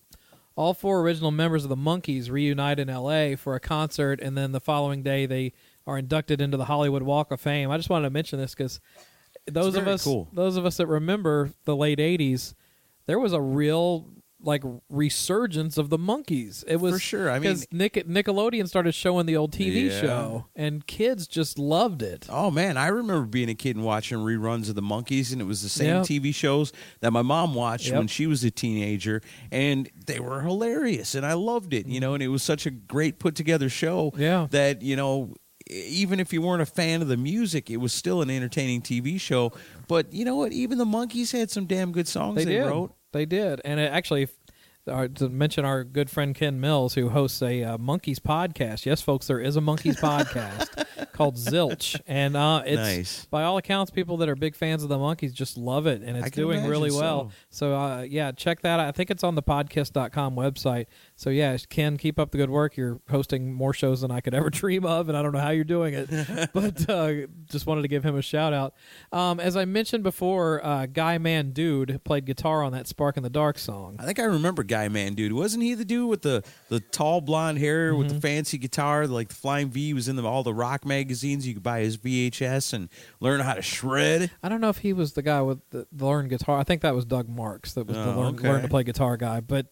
all 0.56 0.74
four 0.74 1.02
original 1.02 1.32
members 1.32 1.64
of 1.64 1.70
the 1.70 1.78
Monkees 1.78 2.30
reunite 2.30 2.80
in 2.80 2.90
L.A. 2.90 3.36
for 3.36 3.56
a 3.56 3.60
concert, 3.60 4.20
and 4.20 4.38
then 4.38 4.52
the 4.52 4.60
following 4.60 5.04
day 5.04 5.26
they 5.26 5.54
are 5.88 5.98
inducted 5.98 6.42
into 6.42 6.58
the 6.58 6.66
Hollywood 6.66 7.04
Walk 7.04 7.32
of 7.32 7.40
Fame. 7.40 7.72
I 7.72 7.78
just 7.78 7.90
wanted 7.90 8.08
to 8.08 8.12
mention 8.12 8.40
this 8.40 8.54
because 8.54 8.80
those 9.46 9.76
of 9.76 9.88
us, 9.88 10.04
cool. 10.04 10.28
those 10.34 10.58
of 10.58 10.66
us 10.66 10.78
that 10.78 10.88
remember 10.88 11.52
the 11.66 11.76
late 11.76 12.00
'80s, 12.00 12.54
there 13.06 13.20
was 13.20 13.34
a 13.34 13.42
real 13.42 14.10
like 14.44 14.64
resurgence 14.90 15.78
of 15.78 15.90
the 15.90 15.98
Monkees. 15.98 16.64
It 16.68 16.78
was 16.78 16.94
For 16.94 17.00
sure. 17.00 17.32
I 17.32 17.40
mean- 17.40 17.58
Nick, 17.72 17.94
Nickelodeon 18.08 18.68
started 18.68 18.94
showing 18.94 19.26
the 19.26 19.36
old 19.38 19.52
TV 19.52 19.88
Yeah. 19.90 20.02
show, 20.02 20.46
and 20.56 20.86
kids 20.88 21.28
just 21.28 21.60
loved 21.60 22.02
it. 22.02 22.26
Oh 22.30 22.50
man, 22.52 22.78
I 22.78 22.88
remember 22.88 23.26
being 23.26 23.50
a 23.50 23.56
kid 23.56 23.76
and 23.76 23.86
watching 23.86 24.18
reruns 24.20 24.70
of 24.70 24.76
the 24.76 24.82
Monkees, 24.82 25.32
and 25.32 25.42
it 25.42 25.46
was 25.46 25.62
the 25.62 25.70
same 25.70 25.88
Yep. 25.98 26.06
TV 26.06 26.32
shows 26.34 26.72
that 27.02 27.12
my 27.12 27.22
mom 27.22 27.54
watched 27.54 27.88
Yep. 27.88 27.98
when 27.98 28.08
she 28.08 28.28
was 28.28 28.44
a 28.44 28.52
teenager, 28.52 29.22
and 29.52 29.90
they 30.06 30.20
were 30.20 30.42
hilarious, 30.42 31.16
and 31.16 31.26
I 31.26 31.34
loved 31.34 31.74
it. 31.74 31.88
You 31.88 32.00
know, 32.00 32.14
and 32.14 32.24
it 32.24 32.30
was 32.30 32.44
such 32.44 32.66
a 32.66 32.72
great 32.72 33.20
put 33.20 33.36
together 33.36 33.70
show. 33.70 34.14
Yeah. 34.18 34.48
that 34.52 34.82
you 34.82 34.96
know. 34.96 35.36
Even 35.70 36.20
if 36.20 36.34
you 36.34 36.42
weren't 36.42 36.62
a 36.62 36.66
fan 36.66 37.02
of 37.02 37.08
the 37.08 37.16
music, 37.16 37.70
it 37.70 37.78
was 37.78 37.94
still 37.94 38.22
an 38.22 38.30
entertaining 38.30 38.82
TV 38.82 39.18
show. 39.18 39.54
But 39.88 40.12
you 40.12 40.26
know 40.26 40.36
what? 40.36 40.52
Even 40.52 40.78
the 40.80 40.86
Monkees 40.86 41.32
had 41.32 41.50
some 41.52 41.66
damn 41.66 41.92
good 41.94 42.08
songs 42.10 42.36
They 42.36 42.46
they, 42.46 42.60
wrote. 42.60 42.94
They 43.12 43.26
did, 43.26 43.62
and 43.66 43.80
it 43.80 43.92
actually, 43.92 44.28
uh, 44.88 45.08
to 45.16 45.30
mention 45.30 45.66
our 45.66 45.84
good 45.84 46.10
friend 46.10 46.34
Ken 46.34 46.60
Mills, 46.60 46.94
who 46.94 47.10
hosts 47.10 47.42
a 47.42 47.64
uh, 47.64 47.78
Monkees 47.78 48.20
podcast. 48.20 48.86
Yes, 48.86 49.02
folks, 49.02 49.28
there 49.28 49.40
is 49.40 49.58
a 49.58 49.62
Monkees 49.62 50.00
podcast 50.00 50.86
called 51.14 51.36
Zilch, 51.36 52.00
and 52.08 52.36
uh, 52.38 52.64
it's 52.66 52.78
Nice. 52.78 53.26
by 53.26 53.44
all 53.44 53.58
accounts, 53.58 53.92
people 53.92 54.18
that 54.18 54.30
are 54.30 54.36
big 54.36 54.56
fans 54.56 54.82
of 54.82 54.90
the 54.90 54.98
Monkees 54.98 55.34
just 55.34 55.58
love 55.58 55.88
it, 55.88 56.02
and 56.02 56.18
it's 56.18 56.32
doing 56.32 56.66
really 56.66 56.90
well. 56.92 57.32
So, 57.50 57.76
uh, 57.76 58.02
yeah, 58.10 58.32
check 58.32 58.62
that 58.62 58.80
out. 58.80 58.88
I 58.88 58.92
think 58.92 59.12
it's 59.12 59.24
on 59.24 59.36
the 59.36 59.44
podcast.com 59.44 60.36
website. 60.36 60.86
So, 61.22 61.30
yeah, 61.30 61.56
Ken, 61.70 61.98
keep 61.98 62.18
up 62.18 62.32
the 62.32 62.40
good 62.40 62.50
work. 62.50 62.76
You're 62.76 63.00
hosting 63.08 63.54
more 63.54 63.74
shows 63.74 64.02
than 64.02 64.10
I 64.10 64.22
could 64.22 64.34
ever 64.34 64.50
dream 64.50 64.86
of, 64.86 65.08
and 65.08 65.16
I 65.16 65.22
don't 65.22 65.34
know 65.34 65.40
how 65.40 65.52
you're 65.52 65.64
doing 65.64 65.94
it, 65.94 66.10
but 66.54 66.90
uh, 66.90 67.28
just 67.46 67.68
wanted 67.68 67.84
to 67.84 67.88
give 67.88 68.04
him 68.04 68.16
a 68.16 68.24
shout 68.24 68.54
out. 68.54 68.74
Um, 69.12 69.40
as 69.40 69.56
I 69.56 69.66
mentioned 69.66 70.02
before, 70.04 70.66
uh, 70.66 70.88
Guy 70.88 71.20
Mann-Dude 71.20 72.02
played 72.04 72.26
guitar 72.26 72.64
on 72.64 72.72
that 72.72 72.88
Spark 72.88 73.18
in 73.18 73.24
the 73.24 73.30
Dark 73.30 73.60
song. 73.60 73.98
I 74.00 74.06
think 74.06 74.18
I 74.18 74.24
remember 74.24 74.64
Guy 74.64 74.88
Mann-Dude. 74.88 75.32
Wasn't 75.34 75.62
he 75.62 75.76
the 75.76 75.86
dude 75.86 76.10
with 76.10 76.24
the, 76.24 76.44
the 76.70 76.80
tall 76.80 77.22
blonde 77.22 77.60
hair 77.60 77.94
with 77.94 78.08
Mm-hmm. 78.08 78.16
the 78.16 78.22
fancy 78.22 78.58
guitar, 78.58 79.06
like 79.06 79.28
the 79.28 79.36
Flying 79.36 79.70
V 79.70 79.94
was 79.94 80.08
in 80.08 80.16
the, 80.16 80.24
all 80.24 80.42
the 80.42 80.56
rock 80.56 80.86
magazines? 80.88 81.48
You 81.48 81.54
could 81.54 81.62
buy 81.62 81.82
his 81.82 81.98
VHS 81.98 82.74
and 82.74 82.90
learn 83.20 83.42
how 83.42 83.54
to 83.54 83.62
shred. 83.62 84.32
I 84.42 84.50
don't 84.50 84.60
know 84.60 84.70
if 84.70 84.80
he 84.80 84.92
was 84.92 85.14
the 85.14 85.22
guy 85.22 85.44
with 85.44 85.60
the, 85.70 85.86
the 85.92 86.06
learn 86.08 86.30
guitar. 86.30 86.58
I 86.58 86.64
think 86.64 86.82
that 86.82 86.96
was 86.96 87.06
Doug 87.06 87.30
Marks 87.30 87.74
that 87.74 87.86
was 87.86 87.96
the 87.96 88.12
Oh, 88.12 88.20
learn, 88.20 88.36
okay. 88.36 88.50
learn 88.50 88.62
to 88.64 88.68
play 88.68 88.82
guitar 88.84 89.18
guy. 89.18 89.40
But 89.40 89.68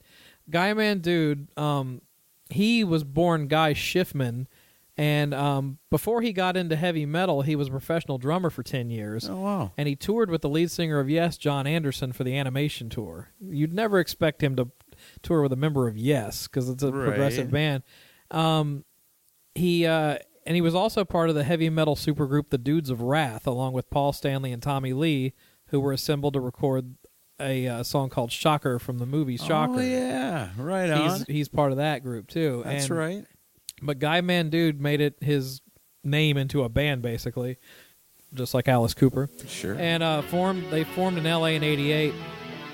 Guy 0.50 0.74
Mann-Dude, 0.74 1.48
um, 1.58 2.02
he 2.50 2.84
was 2.84 3.04
born 3.04 3.48
Guy 3.48 3.74
Schiffman, 3.74 4.48
and 4.98 5.34
um, 5.34 5.78
before 5.90 6.22
he 6.22 6.34
got 6.34 6.58
into 6.58 6.76
heavy 6.76 7.06
metal, 7.06 7.42
he 7.44 7.56
was 7.56 7.68
a 7.68 7.72
professional 7.72 8.18
drummer 8.18 8.50
for 8.50 8.64
ten 8.64 8.90
years. 8.90 9.30
Oh 9.30 9.38
wow! 9.38 9.72
And 9.78 9.88
he 9.88 9.96
toured 9.96 10.30
with 10.30 10.42
the 10.42 10.50
lead 10.50 10.72
singer 10.72 11.00
of 11.00 11.10
Yes, 11.10 11.38
Jon 11.38 11.66
Anderson, 11.68 12.12
for 12.12 12.24
the 12.24 12.38
animation 12.38 12.90
tour. 12.90 13.30
You'd 13.40 13.74
never 13.74 14.00
expect 14.00 14.44
him 14.44 14.56
to 14.58 14.70
tour 15.22 15.42
with 15.42 15.54
a 15.54 15.56
member 15.56 15.88
of 15.88 15.98
Yes 15.98 16.48
because 16.48 16.68
it's 16.70 16.84
a 16.84 16.92
Right. 16.92 17.06
progressive 17.08 17.50
band. 17.52 17.84
Um, 18.32 18.84
he 19.56 19.86
uh, 19.86 20.18
and 20.46 20.56
he 20.56 20.62
was 20.62 20.76
also 20.76 21.06
part 21.06 21.30
of 21.30 21.36
the 21.36 21.44
heavy 21.44 21.70
metal 21.70 21.96
supergroup 21.96 22.50
the 22.50 22.58
Dudes 22.58 22.90
of 22.90 23.02
Wrath, 23.02 23.46
along 23.48 23.74
with 23.74 23.90
Paul 23.90 24.12
Stanley 24.12 24.52
and 24.52 24.62
Tommy 24.62 24.92
Lee, 24.94 25.34
who 25.68 25.80
were 25.80 25.94
assembled 25.94 26.34
to 26.34 26.40
record 26.42 26.96
a 27.40 27.68
uh, 27.68 27.84
song 27.84 28.10
called 28.10 28.32
"Shocker" 28.32 28.80
from 28.80 28.98
the 29.00 29.06
movie 29.06 29.38
Shocker. 29.38 29.80
Oh 29.80 29.82
yeah, 29.82 30.50
right 30.58 30.90
on. 30.90 31.10
He's 31.20 31.28
he's 31.28 31.48
part 31.50 31.72
of 31.72 31.78
that 31.78 32.04
group 32.04 32.28
too. 32.28 32.62
That's 32.66 32.86
And- 32.90 32.98
right. 32.98 33.26
But 33.82 33.98
Guy 34.00 34.20
Mann-Dude 34.20 34.82
made 34.82 35.00
it 35.00 35.16
his 35.22 35.62
name 36.04 36.36
into 36.36 36.64
a 36.64 36.70
band, 36.70 37.02
basically, 37.02 37.58
just 38.34 38.54
like 38.54 38.68
Alice 38.68 38.94
Cooper 38.94 39.30
Sure. 39.48 39.76
and 39.80 40.04
uh, 40.04 40.22
formed. 40.24 40.70
They 40.70 40.84
formed 40.84 41.18
in 41.18 41.26
L.A. 41.26 41.56
in 41.56 41.64
'88. 41.64 42.14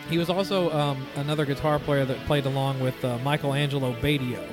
He 0.10 0.18
was 0.18 0.30
also 0.32 0.72
um, 0.72 1.06
another 1.16 1.46
guitar 1.46 1.78
player 1.80 2.06
that 2.06 2.18
played 2.26 2.46
along 2.48 2.80
with 2.80 3.04
uh, 3.06 3.18
Michael 3.20 3.54
Angelo 3.54 3.94
Batio. 4.02 4.44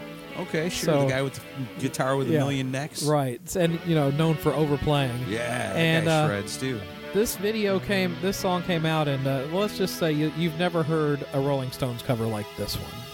okay, 0.40 0.69
sure. 0.69 0.95
so- 0.95 1.00
the 1.02 1.09
guy 1.09 1.23
with 1.23 1.35
the 1.37 1.81
guitar 1.81 2.16
with 2.16 2.28
a 2.28 2.33
million 2.33 2.71
necks. 2.71 3.02
Right, 3.02 3.57
and 3.57 3.81
you 3.87 3.95
know, 3.95 4.11
known 4.11 4.35
for 4.35 4.52
overplaying. 4.52 5.19
Yeah, 5.28 5.38
that 5.73 5.76
And, 5.76 6.04
guy 6.07 6.12
uh, 6.23 6.26
shreds 6.28 6.57
too. 6.59 6.81
This 7.12 7.37
video 7.37 7.78
came. 7.78 8.16
This 8.23 8.38
song 8.38 8.62
came 8.62 8.87
out, 8.87 9.07
and 9.07 9.26
uh, 9.26 9.45
let's 9.52 9.76
just 9.76 9.99
say 9.99 10.12
you, 10.12 10.33
you've 10.35 10.59
never 10.59 10.83
heard 10.83 11.26
a 11.35 11.40
Rolling 11.40 11.71
Stones 11.71 12.02
cover 12.02 12.25
like 12.25 12.47
this 12.57 12.76
one. 12.76 13.12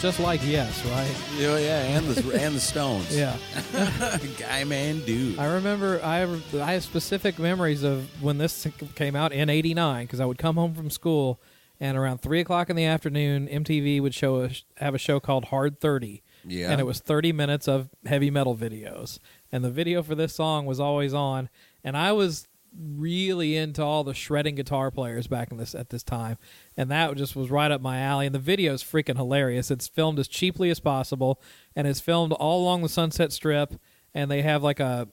Just 0.00 0.20
like 0.20 0.40
Yes, 0.44 0.84
right? 0.86 1.14
Yeah, 1.38 1.58
yeah, 1.58 1.96
and 1.98 2.06
the 2.06 2.40
and 2.40 2.54
the 2.54 2.60
Stones. 2.60 3.16
Yeah. 3.16 3.36
guy, 4.38 4.64
man, 4.64 5.00
dude. 5.00 5.38
I 5.38 5.54
remember 5.54 6.00
I 6.02 6.18
have, 6.18 6.54
I 6.54 6.72
have 6.72 6.84
specific 6.84 7.38
memories 7.38 7.82
of 7.82 8.06
when 8.22 8.38
this 8.38 8.66
came 8.94 9.14
out 9.16 9.32
in 9.32 9.48
'89 9.50 10.06
because 10.06 10.20
I 10.20 10.24
would 10.24 10.38
come 10.38 10.56
home 10.56 10.74
from 10.74 10.90
school 10.90 11.40
and 11.80 11.96
around 11.96 12.18
three 12.18 12.40
o'clock 12.40 12.70
in 12.70 12.76
the 12.76 12.84
afternoon, 12.84 13.46
MTV 13.48 14.00
would 14.02 14.14
show 14.14 14.42
a, 14.44 14.50
have 14.78 14.94
a 14.94 14.98
show 14.98 15.20
called 15.20 15.46
Hard 15.46 15.78
Thirty, 15.80 16.22
Yeah. 16.44 16.70
and 16.72 16.80
it 16.80 16.84
was 16.84 16.98
30 16.98 17.32
minutes 17.32 17.68
of 17.68 17.88
heavy 18.04 18.30
metal 18.32 18.56
videos, 18.56 19.20
and 19.52 19.62
the 19.64 19.70
video 19.70 20.02
for 20.02 20.16
this 20.16 20.34
song 20.34 20.66
was 20.66 20.80
always 20.80 21.14
on, 21.14 21.48
and 21.84 21.96
I 21.96 22.10
was 22.12 22.47
really 22.76 23.56
into 23.56 23.82
all 23.82 24.04
the 24.04 24.14
shredding 24.14 24.54
guitar 24.54 24.90
players 24.90 25.26
back 25.26 25.50
in 25.50 25.58
this 25.58 25.74
at 25.74 25.90
this 25.90 26.02
time, 26.02 26.38
and 26.76 26.90
that 26.90 27.16
just 27.16 27.36
was 27.36 27.50
right 27.50 27.70
up 27.70 27.80
my 27.80 28.00
alley. 28.00 28.26
And 28.26 28.34
the 28.34 28.40
video 28.40 28.74
is 28.74 28.82
freaking 28.82 29.16
hilarious. 29.16 29.70
It's 29.70 29.88
filmed 29.88 30.18
as 30.18 30.28
cheaply 30.28 30.70
as 30.70 30.80
possible, 30.80 31.40
and 31.74 31.86
it's 31.86 32.00
filmed 32.00 32.32
all 32.32 32.62
along 32.62 32.82
the 32.82 32.88
Sunset 32.88 33.32
Strip, 33.32 33.74
and 34.14 34.30
they 34.30 34.42
have 34.42 34.62
like 34.62 34.80
a 34.80 35.08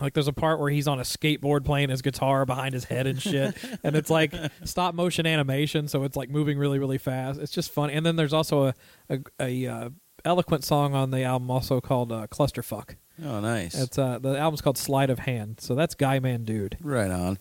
like 0.00 0.14
there's 0.14 0.28
a 0.28 0.32
part 0.32 0.58
where 0.58 0.70
he's 0.70 0.88
on 0.88 0.98
a 0.98 1.02
skateboard 1.02 1.64
playing 1.64 1.90
his 1.90 2.02
guitar 2.02 2.46
behind 2.46 2.74
his 2.74 2.84
head 2.84 3.06
and 3.06 3.20
shit, 3.20 3.56
and 3.84 3.96
it's 3.96 4.10
like 4.10 4.34
stop 4.64 4.94
motion 4.94 5.26
animation, 5.26 5.88
so 5.88 6.04
it's 6.04 6.16
like 6.16 6.30
moving 6.30 6.58
really 6.58 6.78
really 6.78 6.98
fast. 6.98 7.40
It's 7.40 7.52
just 7.52 7.70
fun. 7.70 7.90
And 7.90 8.04
then 8.04 8.16
there's 8.16 8.32
also 8.32 8.66
a 8.66 8.74
a, 9.08 9.18
a 9.38 9.66
uh, 9.66 9.90
eloquent 10.24 10.64
song 10.64 10.94
on 10.94 11.10
the 11.10 11.22
album 11.22 11.50
also 11.50 11.80
called 11.80 12.12
uh, 12.12 12.26
Clusterfuck. 12.28 12.96
Oh, 13.24 13.40
nice. 13.40 13.74
It's 13.74 13.98
uh 13.98 14.18
the 14.18 14.38
album's 14.38 14.60
called 14.60 14.78
Sleight 14.78 15.10
of 15.10 15.18
Hand. 15.20 15.60
So 15.60 15.74
that's 15.74 15.94
Guy 15.94 16.18
Mann-Dude. 16.20 16.78
Right 16.82 17.10
on. 17.10 17.38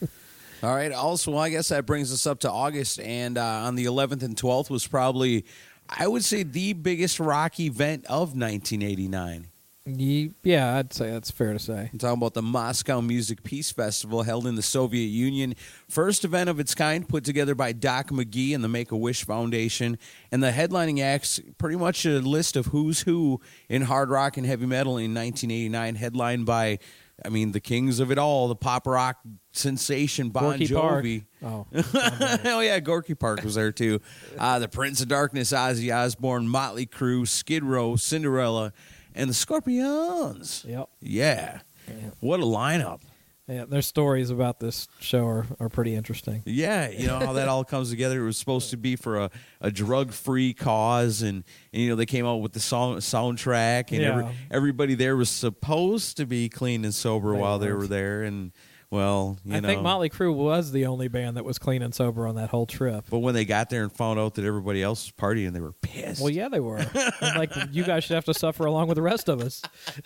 All 0.62 0.74
right. 0.74 0.92
Also, 0.92 1.36
I 1.36 1.50
guess 1.50 1.68
that 1.68 1.86
brings 1.86 2.12
us 2.12 2.26
up 2.26 2.40
to 2.40 2.50
August, 2.50 3.00
and 3.00 3.36
uh, 3.36 3.44
on 3.44 3.74
the 3.74 3.84
11th 3.86 4.22
and 4.22 4.36
12th 4.36 4.70
was 4.70 4.86
probably, 4.86 5.44
I 5.88 6.06
would 6.06 6.24
say, 6.24 6.44
the 6.44 6.72
biggest 6.72 7.18
rock 7.18 7.58
event 7.58 8.04
of 8.04 8.36
1989. 8.36 9.48
Ye- 9.84 10.32
Yeah, 10.44 10.76
I'd 10.76 10.92
say 10.92 11.10
that's 11.10 11.30
fair 11.32 11.52
to 11.52 11.58
say. 11.58 11.90
I'm 11.92 11.98
talking 11.98 12.18
about 12.18 12.34
the 12.34 12.42
Moscow 12.42 13.00
Music 13.00 13.42
Peace 13.42 13.72
Festival 13.72 14.22
held 14.22 14.46
in 14.46 14.54
the 14.54 14.62
Soviet 14.62 15.08
Union. 15.08 15.54
First 15.88 16.24
event 16.24 16.48
of 16.48 16.60
its 16.60 16.72
kind 16.72 17.08
put 17.08 17.24
together 17.24 17.56
by 17.56 17.72
Doc 17.72 18.10
McGhee 18.10 18.54
and 18.54 18.62
the 18.62 18.68
Make 18.68 18.92
a 18.92 18.96
Wish 18.96 19.24
Foundation. 19.24 19.98
And 20.30 20.40
the 20.40 20.52
headlining 20.52 21.00
acts, 21.02 21.40
pretty 21.58 21.76
much 21.76 22.06
a 22.06 22.20
list 22.20 22.54
of 22.56 22.66
who's 22.66 23.00
who 23.00 23.40
in 23.68 23.82
hard 23.82 24.08
rock 24.08 24.36
and 24.36 24.46
heavy 24.46 24.66
metal 24.66 24.98
in 24.98 25.12
1989, 25.14 25.96
headlined 25.96 26.46
by, 26.46 26.78
I 27.24 27.28
mean, 27.28 27.50
the 27.50 27.58
kings 27.60 27.98
of 27.98 28.12
it 28.12 28.18
all, 28.18 28.46
the 28.46 28.54
pop 28.54 28.86
rock 28.86 29.18
sensation 29.50 30.30
Bon 30.30 30.58
Gorky 30.60 30.68
Park. 30.72 31.04
Jovi. 31.04 31.24
Oh, 31.44 31.66
oh 32.44 32.60
yeah, 32.60 32.78
Gorky 32.78 33.16
Park 33.16 33.42
was 33.42 33.56
there 33.56 33.72
too. 33.72 34.00
Uh, 34.38 34.60
the 34.60 34.68
Prince 34.68 35.00
of 35.00 35.08
Darkness, 35.08 35.50
Ozzy 35.52 35.92
Osbourne, 35.92 36.46
Motley 36.46 36.86
Crue, 36.86 37.26
Skid 37.26 37.64
Row, 37.64 37.96
Cinderella, 37.96 38.72
and 39.14 39.28
the 39.30 39.34
Scorpions. 39.34 40.64
yep. 40.68 40.88
Yeah. 41.00 41.60
What 42.20 42.40
a 42.40 42.44
lineup. 42.44 43.00
Yeah, 43.48 43.64
their 43.64 43.82
stories 43.82 44.30
about 44.30 44.60
this 44.60 44.86
show 45.00 45.26
are, 45.26 45.46
are 45.58 45.68
pretty 45.68 45.94
interesting. 45.96 46.42
Yeah, 46.46 46.88
you 46.88 47.08
know 47.08 47.18
how 47.18 47.32
that 47.34 47.48
all 47.48 47.64
comes 47.64 47.90
together. 47.90 48.22
It 48.22 48.24
was 48.24 48.36
supposed 48.38 48.70
to 48.70 48.76
be 48.76 48.94
for 48.94 49.18
a, 49.18 49.30
a 49.60 49.70
drug 49.70 50.12
free 50.12 50.54
cause, 50.54 51.22
and, 51.22 51.42
and 51.72 51.82
you 51.82 51.90
know 51.90 51.96
they 51.96 52.06
came 52.06 52.24
out 52.24 52.36
with 52.36 52.52
the 52.52 52.60
song 52.60 52.96
soundtrack, 52.98 53.90
and 53.90 54.02
every, 54.02 54.26
everybody 54.50 54.94
there 54.94 55.16
was 55.16 55.28
supposed 55.28 56.16
to 56.18 56.24
be 56.24 56.48
clean 56.48 56.84
and 56.84 56.94
sober 56.94 57.32
They 57.34 57.40
while 57.40 57.58
they 57.58 57.66
weren't. 57.66 57.78
were 57.80 57.86
there, 57.88 58.22
and 58.22 58.52
well, 58.92 59.38
you 59.42 59.56
I 59.56 59.60
know. 59.60 59.68
think 59.68 59.80
Motley 59.80 60.10
Crue 60.10 60.34
was 60.34 60.70
the 60.70 60.84
only 60.84 61.08
band 61.08 61.38
that 61.38 61.46
was 61.46 61.58
clean 61.58 61.80
and 61.80 61.94
sober 61.94 62.26
on 62.26 62.34
that 62.34 62.50
whole 62.50 62.66
trip. 62.66 63.06
but 63.08 63.20
when 63.20 63.34
they 63.34 63.46
got 63.46 63.70
there 63.70 63.82
and 63.82 63.90
found 63.90 64.20
out 64.20 64.34
that 64.34 64.44
everybody 64.44 64.82
else 64.82 65.06
was 65.06 65.12
partying, 65.12 65.54
they 65.54 65.60
were 65.60 65.72
pissed. 65.72 66.20
Well, 66.20 66.28
yeah, 66.28 66.50
they 66.50 66.60
were. 66.60 66.78
I'm 67.22 67.38
like, 67.38 67.50
you 67.70 67.84
guys 67.84 68.04
should 68.04 68.16
have 68.16 68.26
to 68.26 68.34
suffer 68.34 68.66
along 68.66 68.88
with 68.88 68.96
the 68.96 69.02
rest 69.02 69.30
of 69.30 69.40
us. 69.40 69.62
that 69.96 70.02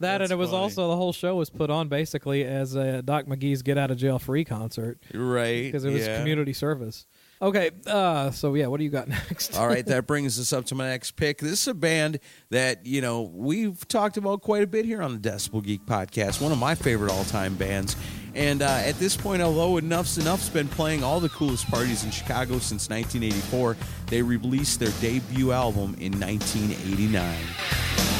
That's 0.00 0.22
and 0.22 0.30
it 0.32 0.36
was 0.36 0.50
funny. 0.50 0.62
also 0.62 0.88
the 0.88 0.96
whole 0.96 1.12
show 1.12 1.36
was 1.36 1.50
put 1.50 1.68
on 1.68 1.88
basically 1.88 2.44
as 2.44 2.74
a 2.74 3.02
Doc 3.02 3.26
McGhee's 3.26 3.60
Get 3.60 3.76
Out 3.76 3.90
of 3.90 3.98
Jail 3.98 4.18
Free 4.18 4.44
concert 4.44 4.98
right? 5.12 5.64
because 5.64 5.84
it 5.84 5.92
was 5.92 6.06
yeah. 6.06 6.16
community 6.16 6.54
service. 6.54 7.06
Okay, 7.40 7.70
uh, 7.86 8.32
so 8.32 8.54
yeah, 8.54 8.66
what 8.66 8.78
do 8.78 8.84
you 8.84 8.90
got 8.90 9.08
next? 9.08 9.56
All 9.56 9.68
right, 9.68 9.86
that 9.86 10.06
brings 10.06 10.40
us 10.40 10.52
up 10.52 10.64
to 10.66 10.74
my 10.74 10.88
next 10.88 11.12
pick. 11.12 11.38
This 11.38 11.62
is 11.62 11.68
a 11.68 11.74
band 11.74 12.18
that, 12.50 12.84
you 12.84 13.00
know, 13.00 13.22
we've 13.22 13.86
talked 13.86 14.16
about 14.16 14.42
quite 14.42 14.62
a 14.62 14.66
bit 14.66 14.84
here 14.84 15.00
on 15.02 15.12
the 15.20 15.30
Decibel 15.30 15.62
Geek 15.62 15.86
podcast. 15.86 16.40
One 16.40 16.50
of 16.50 16.58
my 16.58 16.74
favorite 16.74 17.12
all 17.12 17.24
time 17.24 17.54
bands. 17.54 17.96
And 18.34 18.62
uh, 18.62 18.80
at 18.84 18.98
this 18.98 19.16
point, 19.16 19.42
although 19.42 19.78
Enuff 19.78 20.06
Z'Nuff's 20.06 20.48
been 20.48 20.68
playing 20.68 21.02
all 21.02 21.20
the 21.20 21.28
coolest 21.30 21.68
parties 21.68 22.04
in 22.04 22.10
Chicago 22.10 22.58
since 22.58 22.88
1984, 22.88 23.76
they 24.06 24.22
released 24.22 24.80
their 24.80 24.92
debut 25.00 25.52
album 25.52 25.96
in 25.98 26.18
1989. 26.20 28.17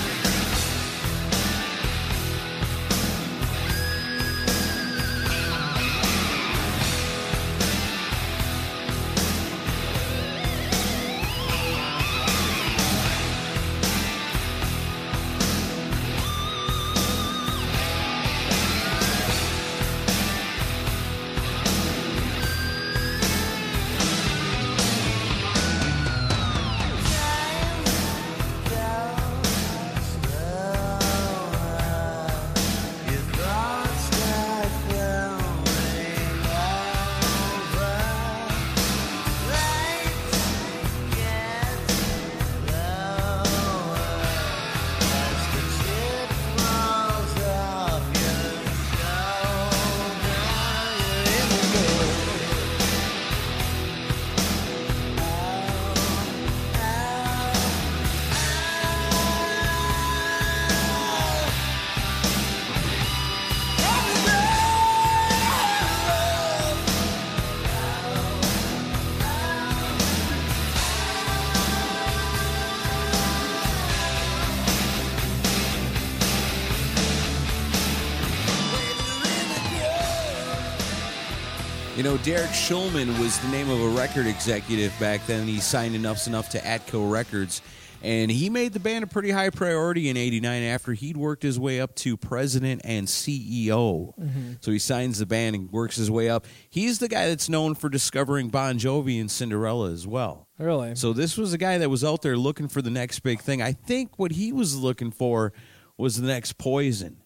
Know, 82.08 82.16
Derek 82.16 82.48
Shulman 82.52 83.20
was 83.20 83.38
the 83.40 83.48
name 83.48 83.68
of 83.68 83.82
a 83.82 83.88
record 83.88 84.26
executive 84.26 84.98
back 84.98 85.26
then. 85.26 85.46
He 85.46 85.60
signed 85.60 85.94
Enuff 85.94 86.16
Z'Nuff 86.16 86.48
to 86.52 86.58
Atco 86.58 87.12
Records. 87.12 87.60
And 88.02 88.30
he 88.30 88.48
made 88.48 88.72
the 88.72 88.80
band 88.80 89.04
a 89.04 89.06
pretty 89.06 89.30
high 89.30 89.50
priority 89.50 90.08
in 90.08 90.16
89 90.16 90.62
after 90.62 90.94
he'd 90.94 91.18
worked 91.18 91.42
his 91.42 91.58
way 91.60 91.82
up 91.82 91.94
to 91.96 92.16
president 92.16 92.80
and 92.82 93.06
CEO. 93.06 94.18
Mm-hmm. 94.18 94.52
So 94.62 94.70
he 94.70 94.78
signs 94.78 95.18
the 95.18 95.26
band 95.26 95.54
and 95.54 95.70
works 95.70 95.96
his 95.96 96.10
way 96.10 96.30
up. 96.30 96.46
He's 96.70 96.98
the 96.98 97.08
guy 97.08 97.28
that's 97.28 97.50
known 97.50 97.74
for 97.74 97.90
discovering 97.90 98.48
Bon 98.48 98.78
Jovi 98.78 99.20
and 99.20 99.30
Cinderella 99.30 99.90
as 99.90 100.06
well. 100.06 100.48
Really? 100.58 100.94
So 100.94 101.12
this 101.12 101.36
was 101.36 101.52
a 101.52 101.58
guy 101.58 101.76
that 101.76 101.90
was 101.90 102.02
out 102.02 102.22
there 102.22 102.38
looking 102.38 102.68
for 102.68 102.80
the 102.80 102.90
next 102.90 103.20
big 103.20 103.42
thing. 103.42 103.60
I 103.60 103.72
think 103.72 104.18
what 104.18 104.32
he 104.32 104.50
was 104.50 104.74
looking 104.78 105.10
for 105.10 105.52
was 105.98 106.18
the 106.18 106.26
next 106.26 106.56
poison. 106.56 107.18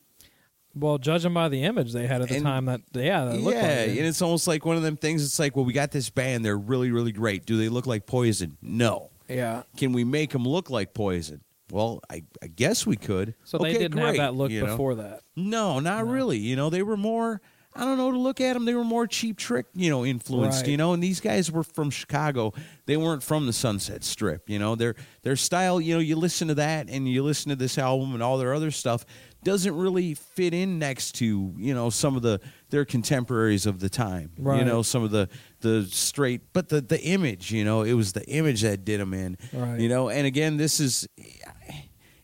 Well, 0.75 0.99
judging 0.99 1.35
by 1.35 1.49
the 1.49 1.63
image 1.65 1.93
they 1.93 2.07
had 2.07 2.23
at 2.23 2.29
the 2.29 2.37
And- 2.37 2.45
time, 2.45 2.65
that 2.67 2.81
yeah, 2.95 3.25
that 3.27 3.41
looked 3.41 3.57
yeah, 3.57 3.63
like 3.63 3.89
it. 3.89 3.99
and 3.99 4.07
it's 4.07 4.23
almost 4.23 4.47
like 4.47 4.65
one 4.65 4.77
of 4.77 4.83
them 4.83 4.97
things. 4.97 5.25
It's 5.25 5.39
like, 5.39 5.55
well, 5.57 5.65
we 5.65 5.73
got 5.73 5.91
this 5.91 6.11
band; 6.11 6.45
they're 6.45 6.57
really, 6.59 6.91
really 6.91 7.13
great. 7.13 7.45
Do 7.47 7.57
they 7.57 7.69
look 7.69 7.87
like 7.87 8.07
Poison? 8.07 8.57
No. 8.63 9.11
yeah. 9.29 9.63
Can 9.77 9.93
we 9.93 10.05
make 10.05 10.31
them 10.31 10.47
look 10.47 10.71
like 10.71 10.95
Poison? 10.95 11.43
Well, 11.71 12.01
I, 12.11 12.25
I 12.43 12.49
guess 12.49 12.87
we 12.87 12.97
could. 12.97 13.35
So 13.45 13.57
they 13.57 13.73
didn't 13.73 13.93
great, 13.93 14.05
have 14.07 14.17
that 14.17 14.35
look 14.35 14.51
you 14.51 14.61
know? 14.61 14.67
before 14.67 14.97
that. 14.97 15.23
No, 15.37 15.81
not 15.81 16.07
really. 16.07 16.37
You 16.39 16.55
know, 16.57 16.69
they 16.71 16.83
were 16.83 16.97
more. 16.99 17.41
I 17.75 17.87
don't 17.87 17.97
know 17.97 18.13
to 18.13 18.19
look 18.19 18.39
at 18.43 18.53
them. 18.53 18.67
They 18.67 18.75
were 18.75 18.85
more 18.85 19.07
cheap 19.07 19.39
trick, 19.39 19.65
you 19.75 19.89
know, 19.89 20.05
influenced. 20.05 20.61
Right. 20.65 20.73
You 20.73 20.77
know, 20.77 20.93
and 20.93 21.03
these 21.03 21.21
guys 21.21 21.51
were 21.51 21.63
from 21.65 21.89
Chicago. 21.89 22.53
They 22.85 22.99
weren't 22.99 23.23
from 23.23 23.47
the 23.47 23.55
Sunset 23.55 24.05
Strip. 24.05 24.51
You 24.51 24.59
know, 24.59 24.75
their 24.75 24.95
their 25.23 25.37
style. 25.37 25.81
You 25.81 25.95
know, 25.95 26.01
you 26.01 26.17
listen 26.17 26.49
to 26.49 26.55
that 26.57 26.91
and 26.91 27.09
you 27.09 27.23
listen 27.23 27.49
to 27.49 27.57
this 27.57 27.79
album 27.79 28.13
and 28.13 28.23
all 28.23 28.37
their 28.37 28.53
other 28.53 28.71
stuff 28.71 29.07
doesn't 29.45 29.77
really 29.77 30.15
fit 30.15 30.55
in 30.55 30.79
next 30.79 31.13
to 31.17 31.55
you 31.57 31.75
know 31.75 31.91
some 31.91 32.17
of 32.17 32.23
the 32.23 32.41
their 32.71 32.85
contemporaries 32.85 33.67
of 33.67 33.81
the 33.81 33.89
time. 33.89 34.31
You 34.39 34.65
know, 34.65 34.83
some 34.83 35.03
of 35.03 35.11
the 35.11 35.29
the 35.61 35.85
straight, 35.91 36.53
but 36.53 36.69
the 36.69 36.81
the 36.81 37.01
image. 37.03 37.53
You 37.53 37.65
know, 37.65 37.83
it 37.83 37.95
was 37.95 38.13
the 38.13 38.25
image 38.29 38.63
that 38.63 38.85
did 38.85 39.01
them 39.01 39.15
in. 39.15 39.37
Right. 39.53 39.81
You 39.81 39.89
know, 39.89 40.09
and 40.09 40.27
again, 40.27 40.57
this 40.57 40.81
is 40.81 41.09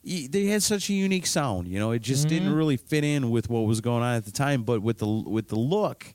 they 0.02 0.46
had 0.46 0.62
such 0.62 0.88
a 0.88 0.92
unique 0.92 1.26
sound. 1.26 1.68
You 1.68 1.78
know, 1.78 1.90
it 1.90 2.00
just 2.00 2.26
mm-hmm. 2.26 2.36
didn't 2.36 2.54
really 2.54 2.76
fit 2.76 3.04
in 3.04 3.30
with 3.30 3.50
what 3.50 3.60
was 3.60 3.80
going 3.80 4.02
on 4.02 4.14
at 4.14 4.24
the 4.24 4.32
time. 4.32 4.62
But 4.62 4.82
with 4.82 4.98
the 4.98 5.06
with 5.06 5.48
the 5.48 5.58
look, 5.58 6.14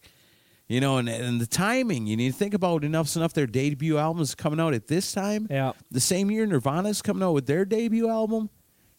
you 0.68 0.80
know, 0.80 0.98
and 0.98 1.10
and 1.10 1.40
the 1.40 1.48
timing, 1.48 2.08
you 2.08 2.18
need 2.18 2.32
to 2.32 2.38
think 2.38 2.54
about 2.54 2.84
Enuff 2.84 3.08
Z'Nuff. 3.08 3.34
Their 3.34 3.48
debut 3.48 3.98
album 3.98 4.22
is 4.22 4.36
coming 4.36 4.60
out 4.60 4.74
at 4.74 4.88
this 4.88 5.12
time. 5.12 5.48
Yeah. 5.50 5.74
The 5.92 6.00
same 6.00 6.32
year 6.32 6.46
Nirvana's 6.46 7.02
coming 7.02 7.24
out 7.24 7.34
with 7.34 7.46
their 7.46 7.66
debut 7.66 8.10
album, 8.10 8.50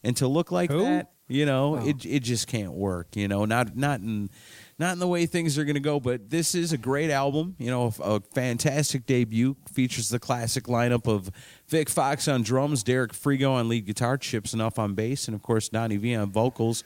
and 0.03 0.15
to 0.17 0.27
look 0.27 0.51
like 0.51 0.71
Who? 0.71 0.83
that, 0.83 1.11
you 1.27 1.45
know, 1.45 1.77
Oh. 1.77 1.87
it 1.87 2.05
it 2.05 2.19
just 2.21 2.47
can't 2.47 2.73
work. 2.73 3.15
You 3.15 3.27
know, 3.27 3.45
not 3.45 3.75
not 3.75 3.99
in. 4.01 4.29
Not 4.77 4.91
in 4.91 4.99
the 4.99 5.07
way 5.07 5.25
things 5.25 5.57
are 5.57 5.63
going 5.63 5.75
to 5.75 5.79
go, 5.79 6.01
but 6.01 6.29
this 6.29 6.53
is 6.53 6.73
a 6.73 6.77
great 6.77 7.09
album. 7.09 7.55
You 7.59 7.71
know, 7.71 7.93
a, 8.03 8.15
a 8.15 8.19
fantastic 8.33 9.05
debut. 9.05 9.55
Features 9.71 10.09
the 10.09 10.19
classic 10.19 10.65
lineup 10.65 11.07
of 11.07 11.31
Vic 11.69 11.89
Fox 11.89 12.27
on 12.27 12.43
drums, 12.43 12.83
Derek 12.83 13.13
Frigo 13.13 13.51
on 13.53 13.69
lead 13.69 13.85
guitar, 13.85 14.17
Chip 14.17 14.43
Z'Nuff 14.43 14.77
on 14.77 14.93
bass, 14.93 15.29
and 15.29 15.35
of 15.35 15.41
course 15.41 15.69
Donnie 15.69 15.95
V 15.95 16.13
on 16.15 16.29
vocals. 16.29 16.83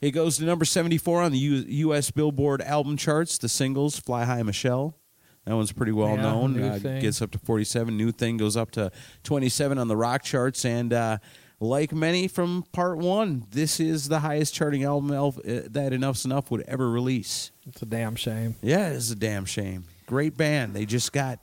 It 0.00 0.12
goes 0.12 0.36
to 0.36 0.44
number 0.44 0.64
74 0.64 1.20
on 1.22 1.32
the 1.32 1.38
U- 1.38 1.64
U.S. 1.88 2.12
Billboard 2.12 2.62
album 2.62 2.96
charts. 2.96 3.38
The 3.38 3.48
singles, 3.48 3.98
Fly 3.98 4.24
High 4.24 4.44
Michelle. 4.44 4.96
That 5.44 5.56
one's 5.56 5.72
pretty 5.72 5.90
well 5.90 6.14
Yeah, 6.14 6.22
known. 6.22 6.62
Uh, 6.62 6.78
gets 6.78 7.20
up 7.20 7.32
to 7.32 7.40
47. 7.40 7.96
New 7.96 8.12
Thing 8.12 8.36
goes 8.36 8.56
up 8.56 8.70
to 8.72 8.92
27 9.24 9.78
on 9.78 9.88
the 9.88 9.96
rock 9.96 10.22
charts. 10.22 10.64
And 10.64 10.92
uh, 10.92 11.18
like 11.62 11.92
many 11.92 12.28
from 12.28 12.64
part 12.72 12.98
one, 12.98 13.46
this 13.50 13.78
is 13.80 14.08
the 14.08 14.18
highest 14.20 14.52
charting 14.54 14.82
album 14.84 15.12
elf, 15.12 15.38
uh, 15.38 15.62
that 15.70 15.92
Enuff 15.92 16.16
Z'Nuff 16.16 16.50
would 16.50 16.62
ever 16.62 16.90
release. 16.90 17.50
It's 17.66 17.82
a 17.82 17.86
damn 17.86 18.16
shame. 18.16 18.56
Yeah, 18.62 18.88
it's 18.88 19.10
a 19.10 19.14
damn 19.16 19.44
shame. 19.44 19.84
Great 20.06 20.36
band. 20.36 20.74
They 20.74 20.84
just 20.84 21.12
got, 21.12 21.38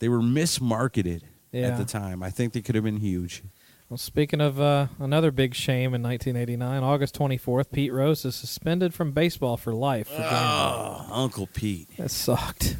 they 0.00 0.08
were 0.08 0.20
mismarketed 0.20 1.22
Yeah. 1.52 1.68
at 1.68 1.78
the 1.78 1.84
time. 1.84 2.22
I 2.22 2.30
think 2.30 2.52
they 2.52 2.60
could 2.62 2.74
have 2.74 2.84
been 2.84 2.98
huge. 2.98 3.42
Well, 3.88 3.98
speaking 3.98 4.40
of 4.40 4.60
uh, 4.60 4.88
another 4.98 5.30
big 5.30 5.54
shame 5.54 5.94
in 5.94 6.02
1989, 6.02 6.82
August 6.82 7.16
24th, 7.16 7.70
Pete 7.70 7.92
Rose 7.92 8.24
is 8.24 8.34
suspended 8.34 8.92
from 8.94 9.12
baseball 9.12 9.56
for 9.56 9.72
life 9.74 10.08
for. 10.08 10.22
Oh, 10.22 11.06
Uncle 11.12 11.46
Pete. 11.46 11.88
That 11.98 12.10
sucked. 12.10 12.76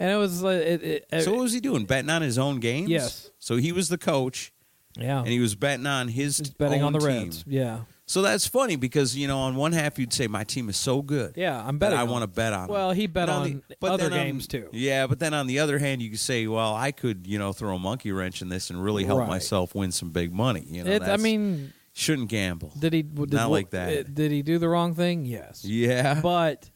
And 0.00 0.10
it 0.10 0.16
was 0.16 0.42
uh, 0.44 0.48
it, 0.48 1.04
it, 1.12 1.22
So 1.22 1.32
what 1.32 1.42
was 1.42 1.52
he 1.52 1.60
doing? 1.60 1.84
Betting 1.84 2.10
on 2.10 2.22
his 2.22 2.36
own 2.38 2.58
games? 2.58 2.88
Yes. 2.88 3.30
So 3.38 3.56
he 3.56 3.70
was 3.70 3.88
the 3.90 3.98
coach, 3.98 4.52
yeah, 4.98 5.18
and 5.18 5.28
he 5.28 5.38
was 5.40 5.54
betting 5.54 5.86
on 5.86 6.08
his 6.08 6.38
He's 6.38 6.50
betting 6.50 6.80
own 6.82 6.86
on 6.88 6.92
the 6.94 6.98
team. 7.00 7.24
Reds. 7.24 7.44
Yeah, 7.46 7.80
So 8.06 8.22
that's 8.22 8.46
funny 8.46 8.76
because 8.76 9.16
you 9.16 9.26
know 9.28 9.38
on 9.38 9.56
one 9.56 9.72
half 9.72 9.98
you'd 9.98 10.12
say 10.12 10.26
my 10.26 10.44
team 10.44 10.68
is 10.68 10.76
so 10.76 11.02
good. 11.02 11.34
yeah. 11.36 11.62
I'm 11.66 11.78
betting. 11.78 11.98
I 11.98 12.02
on 12.02 12.10
want 12.10 12.22
to 12.22 12.26
bet 12.28 12.52
on. 12.52 12.68
Well, 12.68 12.88
them. 12.90 12.96
he 12.96 13.06
bet 13.06 13.26
But 13.28 13.32
on 13.32 13.42
the- 13.68 13.76
but 13.80 13.90
other 13.92 14.08
then 14.08 14.18
on- 14.20 14.26
games 14.26 14.46
too. 14.46 14.68
Yeah, 14.72 15.06
but 15.06 15.18
then 15.18 15.34
on 15.34 15.46
the 15.46 15.58
other 15.58 15.78
hand, 15.78 16.02
you 16.02 16.10
could 16.10 16.20
say, 16.20 16.46
well, 16.46 16.74
I 16.74 16.92
could 16.92 17.26
you 17.26 17.38
know 17.38 17.52
throw 17.52 17.74
a 17.76 17.78
monkey 17.78 18.12
wrench 18.12 18.42
in 18.42 18.48
this 18.48 18.70
and 18.70 18.82
really 18.82 19.04
help 19.04 19.20
Right. 19.20 19.28
myself 19.28 19.74
win 19.74 19.92
some 19.92 20.10
big 20.10 20.32
money. 20.32 20.64
You 20.68 20.84
know, 20.84 20.90
It, 20.92 21.02
I 21.02 21.16
mean, 21.16 21.72
shouldn't 21.92 22.28
gamble. 22.28 22.72
did 22.78 22.92
he? 22.92 23.02
Did, 23.02 23.32
Not 23.32 23.50
like 23.50 23.70
that. 23.70 24.14
Did 24.14 24.30
he 24.30 24.42
do 24.42 24.58
the 24.58 24.68
wrong 24.68 24.94
thing? 24.94 25.24
Yes. 25.24 25.64
Yeah, 25.64 26.20
But 26.20 26.70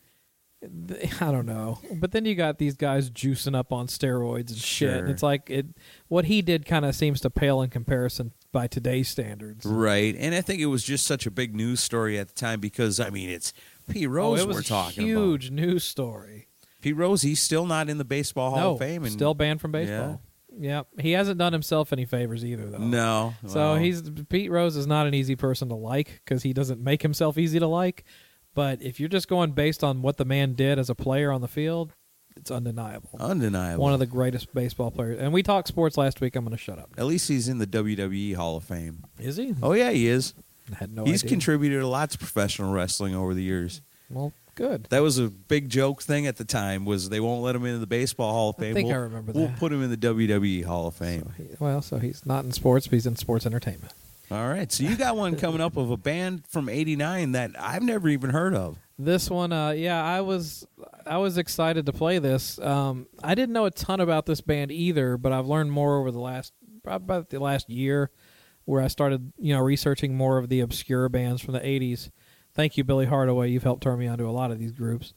I 1.21 1.31
don't 1.31 1.47
know. 1.47 1.79
But 1.93 2.13
then 2.13 2.25
you 2.25 2.35
got 2.35 2.59
these 2.59 2.77
guys 2.77 3.11
juicing 3.11 3.57
up 3.57 3.73
on 3.73 3.87
steroids 3.87 4.51
and 4.51 4.59
shit. 4.59 4.99
Sure. 4.99 5.07
It's 5.07 5.23
like 5.23 5.49
it. 5.49 5.67
What 6.09 6.27
he 6.27 6.43
did 6.43 6.67
kind 6.67 6.85
of 6.85 6.95
seems 6.95 7.21
to 7.23 7.31
pale 7.31 7.63
in 7.63 7.71
comparison 7.71 8.33
by 8.53 8.67
today's 8.67 9.09
standards. 9.09 9.65
right. 9.65 10.15
And 10.19 10.35
I 10.35 10.41
think 10.41 10.61
it 10.61 10.67
was 10.67 10.85
just 10.85 11.07
such 11.07 11.27
a 11.27 11.31
big 11.31 11.55
news 11.55 11.81
story 11.81 12.19
at 12.19 12.29
the 12.29 12.35
time 12.35 12.61
because 12.61 13.01
I 13.01 13.11
mean 13.11 13.31
it's 13.31 13.53
Pete 13.89 14.09
Rose 14.09 14.41
oh, 14.41 14.43
it 14.43 14.47
was 14.49 14.57
we're 14.57 14.63
talking 14.63 15.07
huge 15.07 15.51
news 15.51 15.85
story. 15.85 16.49
about. 16.61 16.83
Pete 16.83 16.97
Rose, 16.97 17.23
he's 17.23 17.41
still 17.41 17.67
not 17.67 17.89
in 17.89 17.99
the 17.99 18.05
baseball 18.05 18.51
Hall 18.51 18.61
no, 18.61 18.73
of 18.73 18.79
Fame, 18.79 19.05
and 19.05 19.13
still 19.13 19.35
banned 19.35 19.61
from 19.61 19.73
baseball. 19.73 20.23
Yeah. 20.59 20.83
he 20.99 21.13
hasn't 21.13 21.39
done 21.39 21.53
himself 21.53 21.93
any 21.93 22.07
favors 22.07 22.45
either, 22.45 22.67
though. 22.67 22.79
no. 22.79 23.35
So 23.47 23.55
well, 23.55 23.77
he's 23.77 24.03
Pete 24.29 24.51
Rose 24.51 24.77
is 24.77 24.87
not 24.87 25.07
an 25.07 25.15
easy 25.15 25.37
person 25.37 25.69
to 25.69 25.75
like 25.75 26.21
because 26.25 26.43
he 26.43 26.53
doesn't 26.53 26.83
make 26.83 27.03
himself 27.03 27.39
easy 27.39 27.59
to 27.59 27.67
like. 27.67 28.05
But 28.61 28.83
if 28.83 29.01
you're 29.01 29.09
just 29.09 29.27
going 29.27 29.53
based 29.53 29.83
on 29.83 30.03
what 30.03 30.19
the 30.19 30.27
man 30.27 30.53
did 30.53 30.79
as 30.79 30.91
a 30.91 30.95
player 30.95 31.33
on 31.33 31.41
the 31.41 31.49
field, 31.49 31.95
it's 32.37 32.51
undeniable. 32.51 33.09
undeniable. 33.19 33.83
One 33.83 33.95
of 33.95 34.01
the 34.01 34.07
greatest 34.07 34.53
baseball 34.53 34.91
players. 34.91 35.19
And 35.19 35.33
we 35.33 35.43
talked 35.43 35.67
sports 35.67 35.97
last 35.97 36.21
week. 36.21 36.37
I'm 36.37 36.45
going 36.45 36.55
to 36.55 36.63
shut 36.63 36.79
up. 36.79 36.91
At 36.99 37.07
least 37.07 37.27
he's 37.27 37.49
in 37.49 37.57
the 37.57 37.67
WWE 37.67 38.35
Hall 38.35 38.59
of 38.59 38.65
Fame. 38.65 39.05
Is 39.19 39.39
he? 39.39 39.55
Oh 39.63 39.73
yeah, 39.73 39.91
he 39.93 40.09
is. 40.09 40.35
I 40.71 40.75
had 40.77 40.95
no 40.95 41.05
he's 41.07 41.23
idea. 41.23 41.31
contributed 41.31 41.81
a 41.81 41.87
lot 41.87 42.11
to 42.11 42.19
professional 42.19 42.71
wrestling 42.71 43.15
over 43.15 43.33
the 43.33 43.43
years. 43.43 43.81
well, 44.11 44.35
good. 44.57 44.89
That 44.91 45.01
was 45.01 45.19
a 45.19 45.29
big 45.29 45.71
joke 45.71 46.03
thing 46.03 46.27
at 46.27 46.37
the 46.37 46.45
time. 46.45 46.85
Was 46.85 47.09
they 47.09 47.19
won't 47.19 47.41
let 47.43 47.57
him 47.57 47.65
into 47.65 47.79
the 47.79 47.87
baseball 47.87 48.31
Hall 48.33 48.51
of 48.51 48.57
I 48.59 48.63
Fame? 48.65 48.75
think 48.75 48.87
we'll, 48.89 48.97
I 48.97 48.99
remember 48.99 49.33
that. 49.33 49.39
We'll 49.39 49.55
put 49.59 49.73
him 49.73 49.83
in 49.83 49.89
the 49.91 49.97
WWE 49.97 50.65
Hall 50.67 50.87
of 50.89 50.95
Fame. 50.97 51.23
So 51.23 51.43
he- 51.43 51.49
well, 51.59 51.81
so 51.81 51.97
he's 51.99 52.27
not 52.27 52.45
in 52.45 52.53
sports, 52.53 52.87
but 52.89 52.93
he's 52.97 53.07
in 53.07 53.17
sports 53.17 53.47
entertainment. 53.47 53.95
All 54.31 54.49
right, 54.49 54.71
so 54.71 54.85
you 54.85 54.97
got 54.97 55.17
one 55.17 55.35
coming 55.35 55.61
up 55.61 55.77
of 55.77 55.91
a 55.91 55.97
band 55.97 56.45
from 56.47 56.69
'89 56.69 57.33
that 57.33 57.51
I've 57.59 57.83
never 57.83 58.09
even 58.09 58.31
heard 58.31 58.55
of. 58.55 58.79
This 58.97 59.29
one, 59.29 59.53
uh, 59.53 59.71
yeah, 59.71 60.05
I 60.05 60.21
was 60.21 60.65
I 61.05 61.17
was 61.17 61.37
excited 61.37 61.87
to 61.87 61.93
play 61.93 62.21
this. 62.21 62.57
Um, 62.61 63.09
I 63.25 63.35
didn't 63.35 63.53
know 63.53 63.65
a 63.65 63.73
ton 63.73 63.99
about 63.99 64.27
this 64.27 64.41
band 64.41 64.71
either, 64.71 65.17
but 65.17 65.33
I've 65.33 65.47
learned 65.47 65.73
more 65.73 65.99
over 65.99 66.13
the 66.13 66.21
last 66.21 66.53
about 66.85 67.31
the 67.31 67.41
last 67.41 67.69
year, 67.69 68.11
where 68.67 68.81
I 68.81 68.87
started 68.87 69.33
you 69.37 69.53
know 69.53 69.61
researching 69.61 70.17
more 70.17 70.39
of 70.39 70.49
the 70.49 70.61
obscure 70.61 71.09
bands 71.09 71.43
from 71.43 71.55
the 71.55 71.61
'80s. 71.61 72.11
Thank 72.55 72.77
you, 72.77 72.85
Billy 72.85 73.07
Hardaway. 73.07 73.51
You've 73.51 73.65
helped 73.65 73.83
turn 73.83 73.99
me 73.99 74.07
onto 74.07 74.29
a 74.29 74.31
lot 74.31 74.53
of 74.53 74.61
these 74.61 74.73
groups. 74.73 75.13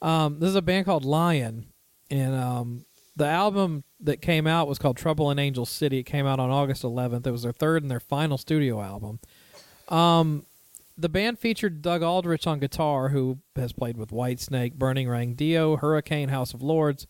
Um, 0.00 0.40
this 0.40 0.48
is 0.48 0.56
a 0.56 0.62
band 0.62 0.86
called 0.86 1.04
Lion, 1.04 1.66
and 2.10 2.34
um, 2.34 2.86
the 3.16 3.26
album 3.26 3.84
that 4.00 4.20
came 4.20 4.46
out 4.46 4.68
was 4.68 4.78
called 4.78 4.96
Trouble 4.96 5.30
in 5.30 5.38
Angel 5.38 5.66
City. 5.66 5.98
It 5.98 6.04
came 6.04 6.26
out 6.26 6.40
on 6.40 6.50
August 6.50 6.82
11th. 6.82 7.26
It 7.26 7.30
was 7.30 7.42
their 7.42 7.52
third 7.52 7.82
and 7.82 7.90
their 7.90 8.00
final 8.00 8.38
studio 8.38 8.80
album. 8.80 9.20
Um, 9.88 10.44
the 10.96 11.08
band 11.08 11.38
featured 11.38 11.82
Doug 11.82 12.02
Aldrich 12.02 12.46
on 12.46 12.58
guitar, 12.58 13.08
who 13.08 13.38
has 13.56 13.72
played 13.72 13.96
with 13.96 14.10
Whitesnake, 14.10 14.74
Burning 14.74 15.08
Rain, 15.08 15.34
Dio, 15.34 15.76
Hurricane, 15.76 16.28
House 16.28 16.54
of 16.54 16.62
Lords, 16.62 17.06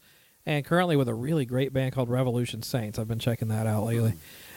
and 0.47 0.65
currently 0.65 0.97
with 0.97 1.09
a 1.09 1.15
really 1.15 1.45
great 1.45 1.73
band 1.73 1.95
called 1.95 2.09
Revolution 2.09 2.63
Saints. 2.63 2.99
I've 2.99 3.09
been 3.09 3.19
checking 3.19 3.49
that 3.49 3.67
out 3.67 3.85
lately. 3.85 4.15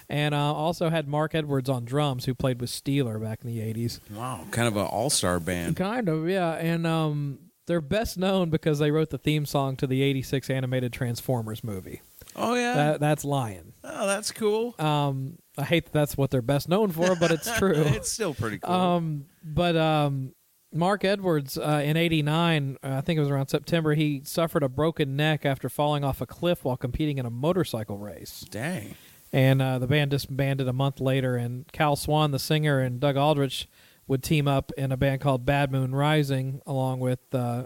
And 0.10 0.34
uh, 0.34 0.54
also 0.54 0.90
had 0.90 1.08
Mark 1.08 1.36
Edwards 1.36 1.70
on 1.70 1.84
drums, 1.84 2.24
who 2.26 2.34
played 2.34 2.62
with 2.62 2.70
Steeler 2.70 3.22
back 3.22 3.40
in 3.44 3.48
the 3.48 3.60
80s. 3.60 4.00
Wow, 4.12 4.46
kind 4.52 4.68
of 4.68 4.78
an 4.78 4.86
all-star 4.86 5.42
band. 5.42 5.76
Kind 5.76 6.08
of, 6.08 6.30
yeah. 6.30 6.54
And 6.54 6.88
um, 6.88 7.40
they're 7.68 7.82
best 7.82 8.18
known 8.18 8.50
because 8.50 8.80
they 8.80 8.90
wrote 8.92 9.12
the 9.12 9.18
theme 9.18 9.46
song 9.46 9.76
to 9.78 9.86
the 9.88 10.02
86 10.02 10.50
animated 10.50 10.92
Transformers 10.94 11.64
movie. 11.64 12.02
Oh 12.36 12.56
yeah, 12.56 12.74
That, 12.76 13.00
that's 13.00 13.24
Lion. 13.24 13.74
oh 13.84 14.08
that's 14.08 14.32
cool. 14.32 14.76
Um, 14.80 15.38
I 15.58 15.64
hate 15.64 15.86
that 15.86 15.94
that's 15.94 16.18
what 16.18 16.32
they're 16.32 16.42
best 16.42 16.68
known 16.70 16.92
for, 16.92 17.16
but 17.16 17.32
it's 17.32 17.52
true. 17.58 17.74
it's 17.76 18.12
still 18.12 18.34
pretty 18.34 18.60
cool. 18.60 18.74
Um, 18.74 19.26
but 19.44 19.76
um, 19.76 20.34
Mark 20.74 21.04
Edwards 21.06 21.58
uh, 21.58 21.82
in 21.84 21.98
'89, 21.98 22.78
uh, 22.84 22.88
I 22.90 23.02
think 23.02 23.18
it 23.18 23.22
was 23.22 23.30
around 23.30 23.48
September, 23.48 23.94
he 23.96 24.22
suffered 24.26 24.64
a 24.64 24.70
broken 24.70 25.16
neck 25.16 25.46
after 25.46 25.70
falling 25.70 26.04
off 26.04 26.22
a 26.22 26.26
cliff 26.26 26.64
while 26.66 26.78
competing 26.78 27.18
in 27.18 27.26
a 27.26 27.30
motorcycle 27.32 27.98
race. 27.98 28.46
Dang. 28.52 28.96
And 29.34 29.62
uh, 29.62 29.80
the 29.80 29.88
band 29.88 30.12
disbanded 30.12 30.68
a 30.68 30.74
month 30.74 31.00
later, 31.02 31.36
and 31.36 31.66
Kal 31.74 31.96
Swan, 31.96 32.32
the 32.32 32.40
singer, 32.40 32.80
and 32.80 33.00
Doug 33.00 33.18
Aldrich 33.18 33.68
would 34.08 34.24
team 34.24 34.48
up 34.48 34.72
in 34.78 34.92
a 34.92 34.98
band 34.98 35.22
called 35.22 35.46
Bad 35.46 35.72
Moon 35.72 35.94
Rising, 35.94 36.62
along 36.66 37.00
with 37.00 37.20
uh, 37.34 37.66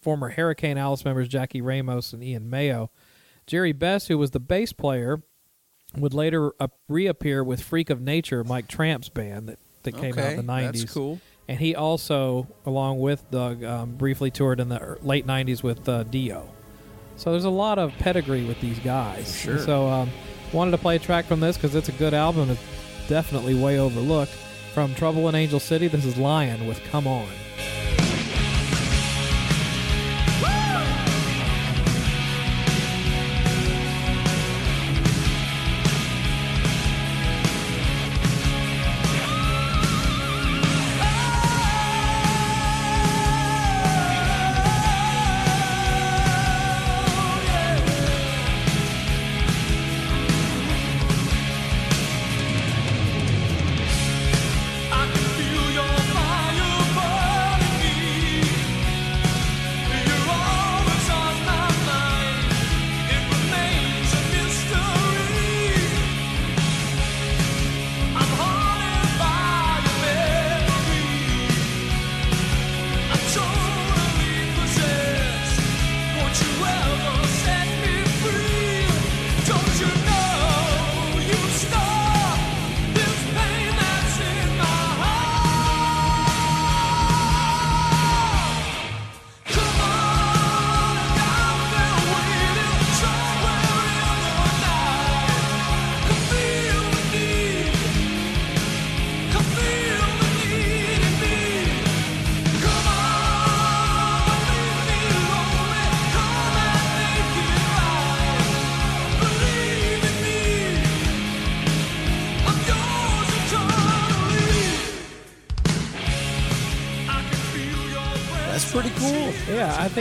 former 0.00 0.30
Hurricane 0.30 0.78
Alice 0.78 1.04
members 1.04 1.28
Jackie 1.28 1.60
Ramos 1.60 2.12
and 2.12 2.22
Ian 2.22 2.48
Mayo. 2.48 2.90
Jerry 3.46 3.72
Best, 3.72 4.08
who 4.08 4.18
was 4.18 4.32
the 4.32 4.40
bass 4.40 4.72
player, 4.72 5.22
would 5.96 6.14
later 6.14 6.52
reappear 6.88 7.44
with 7.44 7.62
Freak 7.62 7.90
of 7.90 8.00
Nature, 8.00 8.42
Mike 8.42 8.68
Tramp's 8.68 9.08
band 9.08 9.48
that, 9.48 9.58
that 9.82 9.96
came 9.96 10.18
out 10.18 10.32
in 10.32 10.36
the 10.36 10.52
90s. 10.52 10.72
that's 10.80 10.94
cool. 10.94 11.20
And 11.48 11.60
he 11.60 11.76
also, 11.76 12.48
along 12.64 12.98
with 12.98 13.30
Doug, 13.30 13.62
um, 13.62 13.92
briefly 13.92 14.32
toured 14.32 14.58
in 14.58 14.68
the 14.68 14.98
late 15.02 15.26
90s 15.26 15.62
with 15.62 15.88
uh, 15.88 16.02
Dio. 16.02 16.48
So 17.16 17.30
there's 17.30 17.44
a 17.44 17.50
lot 17.50 17.78
of 17.78 17.92
pedigree 17.98 18.44
with 18.44 18.60
these 18.60 18.78
guys. 18.80 19.36
Sure. 19.36 19.58
So 19.58 19.86
um, 19.86 20.10
wanted 20.52 20.72
to 20.72 20.78
play 20.78 20.96
a 20.96 20.98
track 20.98 21.24
from 21.26 21.40
this 21.40 21.56
because 21.56 21.74
it's 21.74 21.88
a 21.88 21.92
good 21.92 22.14
album. 22.14 22.50
It's 22.50 22.60
definitely 23.08 23.54
way 23.54 23.78
overlooked. 23.78 24.32
From 24.76 24.94
Trouble 24.94 25.26
in 25.30 25.34
Angel 25.34 25.58
City, 25.58 25.88
this 25.88 26.04
is 26.04 26.18
Lion 26.18 26.66
with 26.66 26.84
Come 26.90 27.06
On. 27.06 27.45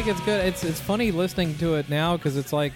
Think 0.05 0.17
it's 0.17 0.25
good. 0.25 0.45
It's 0.45 0.63
it's 0.63 0.79
funny 0.79 1.11
listening 1.11 1.57
to 1.57 1.75
it 1.75 1.89
now 1.89 2.15
because 2.15 2.37
it's 2.37 2.53
like 2.53 2.73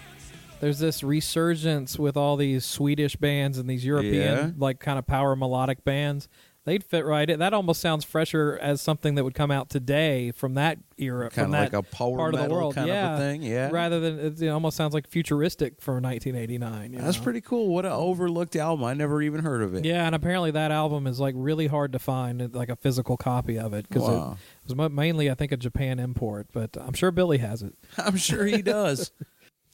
there's 0.62 0.80
this 0.80 1.04
resurgence 1.04 2.00
with 2.00 2.18
all 2.18 2.36
these 2.38 2.66
Swedish 2.66 3.16
bands 3.16 3.58
and 3.60 3.70
these 3.70 3.86
European 3.86 4.14
Yeah. 4.38 4.52
like 4.58 4.80
kind 4.80 4.98
of 4.98 5.06
power 5.06 5.36
melodic 5.36 5.84
bands. 5.84 6.28
They'd 6.70 6.84
fit 6.84 7.04
right 7.04 7.28
in. 7.28 7.40
That 7.40 7.52
almost 7.56 7.82
sounds 7.82 8.06
fresher 8.06 8.60
as 8.62 8.80
something 8.80 9.16
that 9.16 9.24
would 9.24 9.34
come 9.34 9.50
out 9.50 9.72
today 9.72 10.30
from 10.32 10.54
that 10.54 10.78
era, 11.00 11.32
from 11.32 11.46
Kinda 11.46 11.58
that 11.58 11.74
like 11.74 11.74
a 11.74 11.82
power 11.82 12.16
part 12.16 12.36
of 12.36 12.42
the 12.44 12.50
world. 12.54 12.76
kind 12.76 12.92
of 12.92 13.16
a 13.16 13.18
thing, 13.18 13.42
yeah. 13.42 13.70
Rather 13.72 14.00
than 14.00 14.20
it, 14.20 14.40
it 14.40 14.50
almost 14.50 14.78
sounds 14.78 14.94
like 14.94 15.08
futuristic 15.08 15.82
for 15.82 15.94
1989. 16.00 16.94
you 16.94 17.00
That's 17.00 17.18
know? 17.18 17.24
pretty 17.24 17.42
cool. 17.42 17.70
What 17.74 17.86
an 17.88 17.92
overlooked 17.92 18.56
album. 18.56 18.86
I 18.86 18.94
never 18.94 19.20
even 19.24 19.42
heard 19.44 19.64
of 19.64 19.74
it. 19.74 19.84
Yeah, 19.84 20.06
and 20.06 20.14
apparently 20.14 20.52
that 20.52 20.70
album 20.70 21.08
is 21.08 21.20
like 21.20 21.34
really 21.36 21.66
hard 21.66 21.92
to 21.94 22.00
find, 22.00 22.54
like 22.54 22.70
a 22.70 22.76
physical 22.76 23.18
copy 23.18 23.58
of 23.58 23.74
it, 23.74 23.88
because 23.88 24.04
Wow. 24.04 24.38
it 24.70 24.78
was 24.78 24.92
mainly, 24.92 25.32
I 25.32 25.34
think, 25.34 25.52
a 25.52 25.58
Japan 25.58 25.98
import. 25.98 26.50
But 26.54 26.78
I'm 26.80 26.94
sure 26.94 27.10
Billy 27.10 27.40
has 27.40 27.64
it. 27.64 27.74
I'm 27.98 28.16
sure 28.18 28.46
he 28.46 28.62
does. 28.62 29.12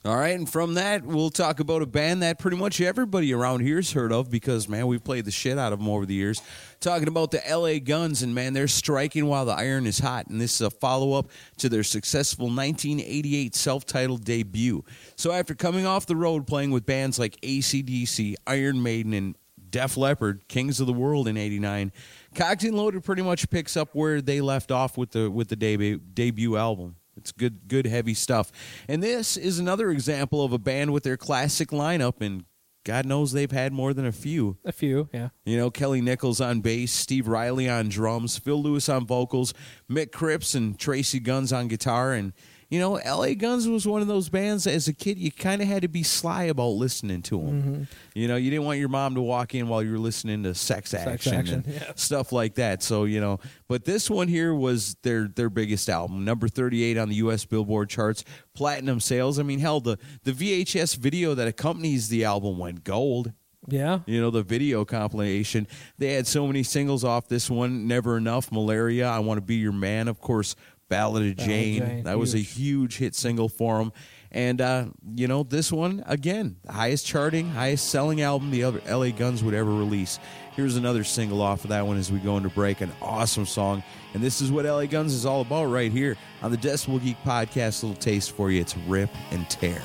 All 0.05 0.15
right, 0.15 0.37
and 0.37 0.47
from 0.47 0.75
that, 0.75 1.03
we'll 1.03 1.31
talk 1.31 1.59
about 1.59 1.81
a 1.81 1.87
band 1.87 2.21
that 2.21 2.37
pretty 2.37 2.57
much 2.57 2.79
everybody 2.79 3.33
around 3.33 3.61
here's 3.61 3.91
heard 3.91 4.11
of 4.11 4.29
because, 4.29 4.69
man, 4.69 4.85
we've 4.85 5.03
played 5.03 5.25
the 5.25 5.31
shit 5.31 5.57
out 5.57 5.73
of 5.73 5.79
them 5.79 5.89
over 5.89 6.05
the 6.05 6.13
years. 6.13 6.43
Talking 6.79 7.07
about 7.07 7.31
the 7.31 7.41
LA 7.49 7.79
Guns, 7.79 8.21
and 8.21 8.35
man, 8.35 8.53
they're 8.53 8.67
striking 8.67 9.25
while 9.25 9.45
the 9.45 9.53
iron 9.53 9.87
is 9.87 9.97
hot. 9.97 10.27
And 10.27 10.39
this 10.39 10.53
is 10.53 10.61
a 10.61 10.69
follow 10.69 11.13
up 11.13 11.31
to 11.57 11.69
their 11.69 11.81
successful 11.81 12.45
1988 12.45 13.55
self 13.55 13.83
titled 13.87 14.23
debut. 14.23 14.83
So, 15.15 15.31
after 15.31 15.55
coming 15.55 15.87
off 15.87 16.05
the 16.05 16.15
road 16.15 16.45
playing 16.45 16.69
with 16.69 16.85
bands 16.85 17.17
like 17.17 17.41
ACDC, 17.41 18.35
Iron 18.45 18.83
Maiden, 18.83 19.11
and 19.11 19.35
Def 19.71 19.97
Leppard, 19.97 20.47
Kings 20.47 20.79
of 20.79 20.85
the 20.85 20.93
World 20.93 21.27
in 21.27 21.35
'89, 21.35 21.91
Cocked 22.35 22.63
and 22.63 22.77
Loaded 22.77 23.03
pretty 23.03 23.23
much 23.23 23.49
picks 23.49 23.75
up 23.75 23.95
where 23.95 24.21
they 24.21 24.39
left 24.39 24.69
off 24.69 24.99
with 24.99 25.09
the 25.13 25.31
with 25.31 25.47
the 25.47 25.55
debut 25.55 25.97
debut 25.97 26.57
album. 26.57 26.97
It's 27.17 27.31
good, 27.31 27.67
good 27.67 27.85
heavy 27.85 28.13
stuff. 28.13 28.51
And 28.87 29.01
this 29.01 29.37
is 29.37 29.59
another 29.59 29.91
example 29.91 30.43
of 30.43 30.53
a 30.53 30.57
band 30.57 30.93
with 30.93 31.03
their 31.03 31.17
classic 31.17 31.69
lineup, 31.69 32.21
and 32.21 32.45
God 32.83 33.05
knows 33.05 33.31
they've 33.31 33.51
had 33.51 33.73
more 33.73 33.93
than 33.93 34.05
a 34.05 34.11
few. 34.11 34.57
A 34.63 34.71
few, 34.71 35.09
yeah. 35.11 35.29
You 35.43 35.57
know, 35.57 35.71
Kelly 35.71 36.01
Nichols 36.01 36.39
on 36.39 36.61
bass, 36.61 36.91
Steve 36.91 37.27
Riley 37.27 37.67
on 37.67 37.89
drums, 37.89 38.37
Phil 38.37 38.61
Lewis 38.61 38.87
on 38.89 39.07
vocals, 39.07 39.53
Mick 39.89 40.11
Cripps 40.11 40.53
and 40.53 40.77
Tracy 40.77 41.19
Guns 41.19 41.51
on 41.51 41.67
guitar. 41.67 42.13
And, 42.13 42.33
you 42.75 42.81
know, 42.81 42.99
LA 43.05 43.35
Guns 43.35 43.69
was 43.69 43.87
one 43.87 44.01
of 44.01 44.09
those 44.09 44.27
bands 44.27 44.67
as 44.67 44.89
a 44.89 44.93
kid 44.93 45.17
you 45.17 45.31
kind 45.31 45.61
of 45.61 45.67
had 45.69 45.83
to 45.83 45.87
be 45.87 46.03
sly 46.03 46.43
about 46.43 46.71
listening 46.71 47.21
to 47.21 47.39
them. 47.39 47.61
Mm-hmm. 47.61 47.83
You 48.15 48.27
know, 48.27 48.35
you 48.35 48.51
didn't 48.51 48.65
want 48.65 48.79
your 48.79 48.89
mom 48.89 49.15
to 49.15 49.21
walk 49.21 49.55
in 49.55 49.69
while 49.69 49.81
you 49.81 49.93
were 49.93 49.97
listening 49.97 50.43
to 50.43 50.53
Sex 50.53 50.93
Action, 50.93 51.33
Action, 51.33 51.63
and 51.65 51.67
yeah. 51.67 51.93
stuff 51.95 52.33
like 52.33 52.55
that. 52.55 52.83
So, 52.83 53.05
you 53.05 53.21
know, 53.21 53.39
but 53.69 53.85
this 53.85 54.09
one 54.09 54.27
here 54.27 54.53
was 54.53 54.95
their 55.03 55.29
their 55.29 55.49
biggest 55.49 55.87
album, 55.87 56.25
number 56.25 56.49
38 56.49 56.97
on 56.97 57.07
the 57.07 57.15
US 57.15 57.45
Billboard 57.45 57.89
charts, 57.89 58.25
platinum 58.53 58.99
sales. 58.99 59.39
I 59.39 59.43
mean, 59.43 59.59
hell, 59.59 59.79
the 59.79 59.97
the 60.23 60.33
VHS 60.33 60.97
video 60.97 61.33
that 61.33 61.47
accompanies 61.47 62.09
the 62.09 62.25
album 62.25 62.57
went 62.57 62.83
gold 62.83 63.31
Yeah. 63.67 63.99
you 64.05 64.21
know 64.21 64.29
the 64.31 64.43
video 64.43 64.85
compilation 64.85 65.67
they 65.97 66.13
had 66.13 66.27
so 66.27 66.45
many 66.45 66.61
singles 66.61 67.03
off 67.03 67.27
this 67.27 67.49
one 67.49 67.87
never 67.87 68.15
enough 68.17 68.51
malaria 68.51 69.07
i 69.07 69.17
want 69.17 69.39
to 69.39 69.41
be 69.41 69.55
your 69.55 69.71
man 69.71 70.07
of 70.07 70.19
course 70.21 70.55
ballad 70.89 71.27
of 71.27 71.35
Ballad 71.37 71.39
of 71.39 71.45
jane, 71.47 71.79
Jane, 71.79 72.03
that 72.03 72.17
was 72.17 72.33
a 72.33 72.37
huge. 72.37 72.55
huge 72.55 72.97
hit 72.97 73.15
single 73.15 73.49
for 73.49 73.79
them 73.79 73.91
and 74.35 74.59
uh, 74.59 74.85
you 75.15 75.27
know 75.27 75.43
this 75.43 75.71
one 75.71 76.03
again 76.05 76.57
the 76.65 76.73
highest 76.73 77.07
charting 77.07 77.49
highest 77.49 77.89
selling 77.89 78.21
album 78.21 78.51
the 78.51 78.63
other 78.63 78.81
la 78.89 79.09
guns 79.09 79.43
would 79.43 79.53
ever 79.53 79.71
release. 79.71 80.19
Here's 80.55 80.75
another 80.75 81.03
single 81.03 81.41
off 81.41 81.63
of 81.63 81.69
that 81.69 81.87
one 81.87 81.97
as 81.97 82.11
we 82.11 82.19
go 82.19 82.37
into 82.37 82.49
break 82.49 82.81
an 82.81 82.91
awesome 83.01 83.45
song. 83.45 83.83
And 84.13 84.23
this 84.23 84.41
is 84.41 84.51
what 84.51 84.65
la 84.65 84.85
guns 84.85 85.13
is 85.13 85.25
all 85.25 85.41
about 85.41 85.65
right 85.65 85.91
here 85.91 86.17
on 86.41 86.51
the 86.51 86.57
decibel 86.57 87.01
geek 87.01 87.17
podcast. 87.23 87.83
Little 87.83 87.95
taste 87.95 88.31
for 88.31 88.51
you. 88.51 88.61
It's 88.61 88.77
rip 88.77 89.09
and 89.31 89.49
tear 89.49 89.81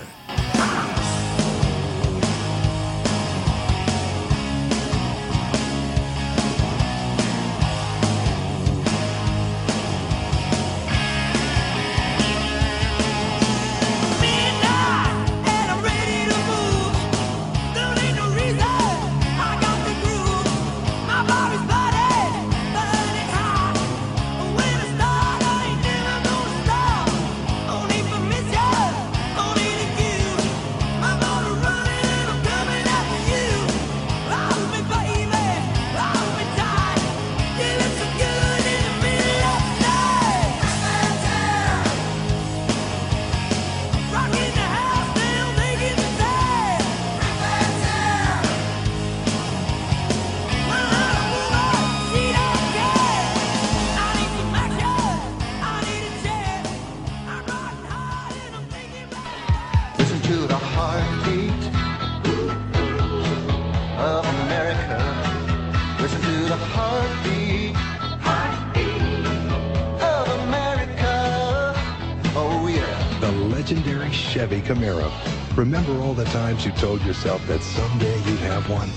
Chevy 74.30 74.60
Camaro. 74.60 75.10
Remember 75.56 75.92
all 76.02 76.14
the 76.14 76.24
times 76.26 76.64
you 76.64 76.70
told 76.70 77.02
yourself 77.02 77.44
that 77.48 77.60
someday 77.62 78.16
you'd 78.30 78.38
have 78.38 78.70
one? 78.70 78.88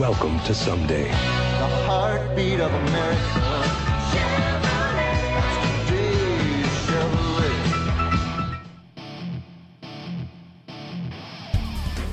Welcome 0.00 0.40
to 0.40 0.52
someday. 0.52 1.04
The 1.04 1.68
heartbeat 1.86 2.58
of 2.58 2.74
America. 2.74 3.20
Chevy. 4.10 4.56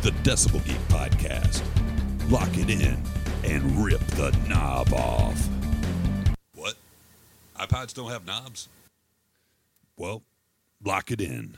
The 0.03 0.11
Decibel 0.21 0.63
Geek 0.63 0.77
Podcast. 0.89 1.63
Lock 2.29 2.55
it 2.55 2.69
in 2.69 3.01
and 3.43 3.83
rip 3.83 4.01
the 4.01 4.29
knob 4.47 4.93
off. 4.93 5.49
What? 6.53 6.75
iPods 7.59 7.95
don't 7.95 8.11
have 8.11 8.27
knobs? 8.27 8.69
Well, 9.97 10.21
lock 10.83 11.09
it 11.09 11.19
in. 11.19 11.57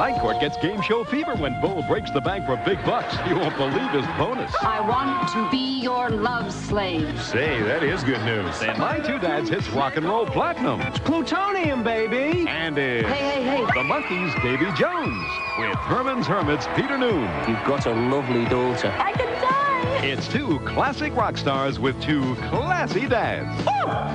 Night 0.00 0.18
Court 0.18 0.40
gets 0.40 0.56
game 0.56 0.80
show 0.80 1.04
fever 1.04 1.34
when 1.34 1.60
Bull 1.60 1.82
breaks 1.82 2.10
the 2.10 2.22
bank 2.22 2.46
for 2.46 2.56
big 2.64 2.82
bucks. 2.86 3.14
You 3.28 3.36
won't 3.36 3.54
believe 3.58 3.90
his 3.90 4.06
bonus. 4.16 4.50
I 4.62 4.80
want 4.80 5.28
to 5.32 5.50
be 5.50 5.82
your 5.82 6.08
love 6.08 6.54
slave. 6.54 7.22
Say, 7.22 7.60
that 7.64 7.82
is 7.82 8.02
good 8.02 8.24
news. 8.24 8.62
And 8.62 8.78
My 8.78 8.98
Two 8.98 9.18
Dads 9.18 9.50
hits 9.50 9.68
rock 9.68 9.98
and 9.98 10.06
roll 10.06 10.24
platinum. 10.24 10.80
It's 10.80 10.98
plutonium, 11.00 11.84
baby. 11.84 12.48
And 12.48 12.78
it's 12.78 13.06
Hey, 13.10 13.42
hey, 13.42 13.42
hey. 13.42 13.66
the 13.66 13.82
Monkees' 13.82 14.42
Davy 14.42 14.72
Jones 14.74 15.22
with 15.58 15.76
Herman's 15.80 16.26
Hermits 16.26 16.66
Peter 16.74 16.96
Noone. 16.96 17.28
You've 17.46 17.62
got 17.66 17.84
a 17.84 17.92
lovely 17.92 18.46
daughter. 18.46 18.96
I 18.98 19.12
can 19.12 19.28
die. 19.42 20.06
It's 20.06 20.26
two 20.28 20.60
classic 20.60 21.14
rock 21.14 21.36
stars 21.36 21.78
with 21.78 22.00
two 22.00 22.36
classy 22.48 23.06
dads. 23.06 23.66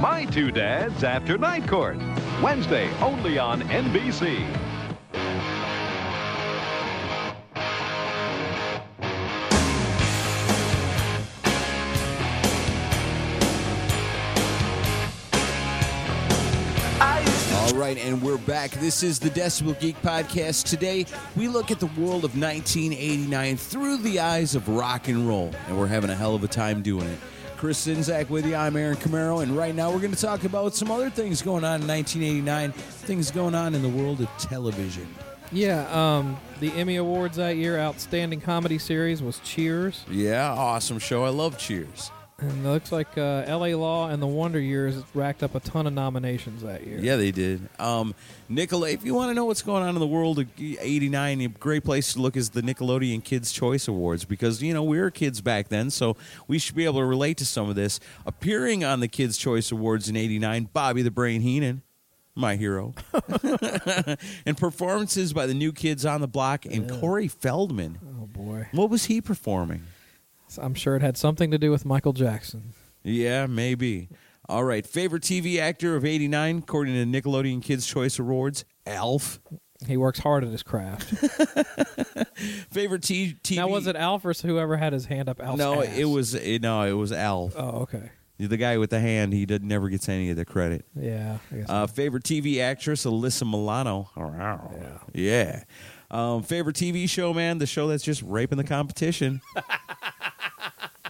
My 0.02 0.26
Two 0.32 0.50
Dads 0.50 1.04
after 1.04 1.38
Night 1.38 1.68
Court. 1.68 2.00
Wednesday, 2.42 2.90
only 3.02 3.38
on 3.38 3.62
NBC. 3.62 4.65
Right, 17.76 17.98
and 17.98 18.22
we're 18.22 18.38
back. 18.38 18.72
This 18.72 19.04
is 19.04 19.20
the 19.20 19.30
Decibel 19.30 19.78
Geek 19.82 20.02
Podcast. 20.02 20.64
Today, 20.64 21.06
we 21.36 21.50
look 21.50 21.72
at 21.72 21.82
the 21.82 21.88
world 21.88 22.24
of 22.24 22.40
1989 22.40 23.58
through 23.58 23.98
the 23.98 24.22
eyes 24.22 24.56
of 24.56 24.70
rock 24.70 25.10
and 25.10 25.28
roll, 25.28 25.54
and 25.68 25.78
we're 25.78 25.86
having 25.86 26.10
a 26.10 26.16
hell 26.16 26.36
of 26.36 26.44
a 26.46 26.48
time 26.48 26.82
doing 26.82 27.06
it. 27.06 27.20
Chris 27.58 27.86
Czynszak 27.86 28.30
with 28.30 28.46
you. 28.46 28.56
I'm 28.56 28.78
Aaron 28.78 28.96
Camaro, 28.96 29.44
and 29.44 29.58
right 29.58 29.76
now 29.76 29.92
we're 29.92 30.00
going 30.00 30.14
to 30.14 30.22
talk 30.22 30.46
about 30.46 30.74
some 30.74 30.90
other 30.90 31.10
things 31.10 31.42
going 31.42 31.66
on 31.66 31.82
in 31.82 31.88
1989, 31.88 32.72
things 32.72 33.30
going 33.30 33.54
on 33.54 33.76
in 33.76 33.82
the 33.82 33.90
world 33.90 34.22
of 34.22 34.30
television. 34.38 35.14
Yeah, 35.52 35.86
um, 35.92 36.38
the 36.62 36.72
Emmy 36.72 36.96
Awards 36.96 37.36
that 37.36 37.58
year, 37.58 37.78
Outstanding 37.78 38.40
Comedy 38.40 38.78
Series 38.78 39.22
was 39.22 39.40
Cheers. 39.40 40.06
Yeah, 40.10 40.50
awesome 40.50 40.98
show. 40.98 41.26
I 41.26 41.30
love 41.30 41.58
Cheers. 41.58 42.10
And 42.38 42.66
it 42.66 42.70
looks 42.70 42.92
like 42.92 43.18
uh, 43.18 43.44
L.A. 43.46 43.76
Law 43.76 44.10
and 44.10 44.22
The 44.22 44.28
Wonder 44.28 44.60
Years 44.60 45.02
racked 45.14 45.42
up 45.42 45.56
a 45.56 45.62
ton 45.62 45.88
of 45.88 45.94
nominations 45.94 46.64
that 46.64 46.86
year. 46.86 47.00
Yeah, 47.00 47.16
they 47.16 47.32
did. 47.32 47.70
Um, 47.80 48.14
Nicolay, 48.50 48.94
if 48.94 49.06
you 49.06 49.14
want 49.14 49.30
to 49.30 49.34
know 49.34 49.46
what's 49.46 49.62
going 49.62 49.84
on 49.84 49.90
in 49.90 50.00
the 50.02 50.08
world 50.08 50.40
of 50.40 50.48
89, 50.60 51.42
a 51.42 51.48
great 51.48 51.86
place 51.86 52.12
to 52.14 52.22
look 52.22 52.36
is 52.36 52.50
the 52.50 52.62
Nickelodeon 52.62 53.24
Kids' 53.24 53.54
Choice 53.54 53.88
Awards 53.88 54.26
because, 54.26 54.62
you 54.62 54.74
know, 54.74 54.84
we 54.84 55.00
were 55.00 55.12
kids 55.12 55.40
back 55.40 55.70
then, 55.70 55.90
so 55.90 56.18
we 56.46 56.60
should 56.60 56.76
be 56.76 56.84
able 56.84 57.00
to 57.00 57.06
relate 57.06 57.38
to 57.38 57.46
some 57.46 57.70
of 57.70 57.76
this. 57.76 58.02
Appearing 58.26 58.84
on 58.84 59.00
the 59.00 59.08
Kids' 59.08 59.38
Choice 59.38 59.72
Awards 59.72 60.10
in 60.10 60.18
89, 60.18 60.70
Bobby 60.74 61.04
the 61.04 61.12
Brain 61.12 61.40
Heenan. 61.40 61.84
My 62.38 62.58
hero. 62.58 62.94
and 64.46 64.58
performances 64.58 65.32
by 65.32 65.46
the 65.46 65.54
new 65.54 65.72
kids 65.72 66.06
on 66.06 66.20
the 66.20 66.28
block 66.28 66.66
and 66.66 66.90
Corey 67.00 67.30
Feldman. 67.30 67.98
Oh, 68.06 68.28
boy. 68.28 68.68
What 68.74 68.90
was 68.90 69.06
he 69.06 69.22
performing? 69.22 69.84
I'm 70.58 70.74
sure 70.74 70.96
it 70.96 71.02
had 71.02 71.18
something 71.18 71.52
to 71.52 71.58
do 71.58 71.72
with 71.72 71.86
Michael 71.86 72.14
Jackson. 72.14 72.74
Yeah, 73.04 73.46
maybe. 73.46 74.10
All 74.48 74.64
right. 74.64 74.86
Favorite 74.86 75.24
TV 75.24 75.58
actor 75.60 75.96
of 75.96 76.06
89, 76.06 76.60
according 76.60 76.94
to 76.96 77.06
Nickelodeon 77.22 77.62
Kids' 77.64 77.86
Choice 77.88 78.20
Awards, 78.20 78.66
Alf. 78.86 79.40
He 79.88 79.98
works 79.98 80.20
hard 80.20 80.44
at 80.44 80.52
his 80.52 80.64
craft. 80.64 81.04
Favorite 82.72 83.04
t- 83.04 83.36
TV. 83.44 83.56
now, 83.58 83.68
was 83.68 83.88
it 83.88 83.96
Alf 83.96 84.26
or 84.26 84.34
whoever 84.34 84.78
had 84.78 84.94
his 84.94 85.06
hand 85.06 85.30
up 85.30 85.42
Alf's 85.42 85.58
No, 85.58 85.84
ass? 85.84 85.98
it 85.98 86.06
was 86.06 86.34
it, 86.34 86.62
no, 86.62 86.82
it 86.84 86.94
was 86.94 87.12
Alf. 87.12 87.54
Oh, 87.58 87.82
okay. 87.82 88.10
The 88.38 88.58
guy 88.58 88.78
with 88.78 88.90
the 88.90 89.00
hand, 89.00 89.32
he 89.34 89.46
did, 89.46 89.64
never 89.64 89.88
gets 89.90 90.10
any 90.10 90.30
of 90.30 90.36
the 90.36 90.44
credit. 90.46 90.86
Yeah. 91.00 91.38
I 91.52 91.56
guess 91.56 91.70
Uh, 91.70 91.88
favorite 91.88 92.24
TV 92.24 92.60
actress, 92.60 93.06
Alyssa 93.06 93.50
Milano. 93.50 94.10
Oh, 94.18 94.32
yeah. 94.34 94.98
Yeah. 95.14 95.64
Um, 96.12 96.44
favorite 96.44 96.76
TV 96.76 97.10
show, 97.10 97.34
man, 97.34 97.58
the 97.60 97.66
show 97.66 97.88
that's 97.88 98.04
just 98.04 98.22
raping 98.24 98.58
the 98.58 98.64
competition. 98.66 99.42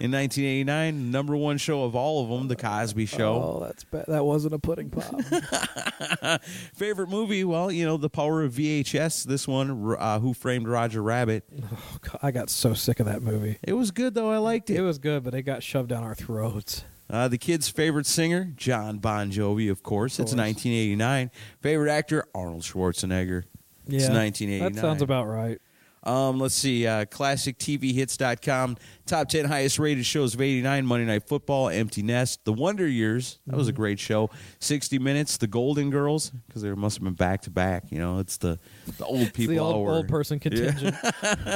In 0.02 0.12
1989, 0.12 1.10
number 1.10 1.38
one 1.38 1.58
show 1.58 1.84
of 1.86 1.96
all 1.96 2.24
of 2.24 2.30
them, 2.30 2.50
The 2.50 2.56
Cosby 2.58 3.06
Show. 3.06 3.34
Oh, 3.34 3.60
that's 3.64 3.86
bad. 3.86 4.06
That 4.10 4.26
wasn't 4.26 4.54
a 4.54 4.60
pudding 4.60 4.90
pop. 4.90 5.22
Favorite 6.76 7.10
movie? 7.10 7.44
Well, 7.46 7.72
you 7.72 7.86
know, 7.86 7.96
The 7.98 8.10
Power 8.10 8.44
of 8.44 8.54
VHS. 8.54 9.24
This 9.24 9.48
one, 9.48 9.96
uh, 9.98 10.20
Who 10.20 10.34
Framed 10.34 10.68
Roger 10.68 11.02
Rabbit. 11.02 11.46
Oh, 11.72 11.98
God, 12.02 12.20
I 12.22 12.32
got 12.32 12.50
so 12.50 12.74
sick 12.74 13.00
of 13.00 13.06
that 13.06 13.22
movie. 13.22 13.58
It 13.64 13.74
was 13.74 13.92
good, 13.92 14.14
though. 14.16 14.32
I 14.32 14.38
liked 14.38 14.70
it. 14.70 14.76
It 14.78 14.82
was 14.82 14.98
good, 14.98 15.24
but 15.24 15.34
it 15.34 15.44
got 15.44 15.64
shoved 15.64 15.90
down 15.90 16.04
our 16.04 16.16
throats. 16.16 16.84
Uh, 17.10 17.28
the 17.28 17.38
kid's 17.38 17.70
favorite 17.70 18.06
singer, 18.08 18.52
Jon 18.58 18.98
Bon 18.98 19.32
Jovi, 19.32 19.70
of 19.70 19.84
course. 19.84 20.14
It's 20.20 20.34
1989. 20.34 21.30
Favorite 21.62 21.92
actor, 21.92 22.26
Arnold 22.34 22.64
Schwarzenegger. 22.64 23.44
Yeah, 23.88 23.96
It's 23.98 24.08
Yeah, 24.10 24.14
1989. 24.18 24.74
That 24.74 24.82
sounds 24.82 25.02
about 25.04 25.28
right. 25.28 25.60
Um, 26.06 26.40
let's 26.40 26.54
see. 26.56 26.86
Uh, 26.86 27.06
ClassicTVHits.com. 27.06 28.78
Top 29.06 29.30
10 29.30 29.46
highest 29.46 29.78
rated 29.80 30.06
shows 30.06 30.34
of 30.34 30.42
89. 30.42 30.86
Monday 30.86 31.06
Night 31.06 31.28
Football, 31.28 31.70
Empty 31.70 32.02
Nest, 32.04 32.44
The 32.46 32.54
Wonder 32.54 32.88
Years. 32.88 33.40
That 33.48 33.56
was 33.56 33.68
a 33.68 33.72
great 33.72 34.00
show. 34.00 34.30
60 34.60 34.98
Minutes, 35.00 35.38
The 35.38 35.48
Golden 35.48 35.90
Girls, 35.92 36.32
because 36.48 36.62
they 36.64 36.72
must 36.74 36.98
have 36.98 37.04
been 37.04 37.14
back 37.14 37.42
to 37.44 37.50
back. 37.52 37.92
You 37.92 38.00
know, 38.00 38.20
it's 38.20 38.38
the, 38.38 38.60
the 38.98 39.06
old 39.06 39.34
people 39.34 39.54
the 39.54 39.60
old, 39.60 39.76
hour. 39.88 39.96
old 39.96 40.08
person 40.08 40.40
contingent. 40.40 40.96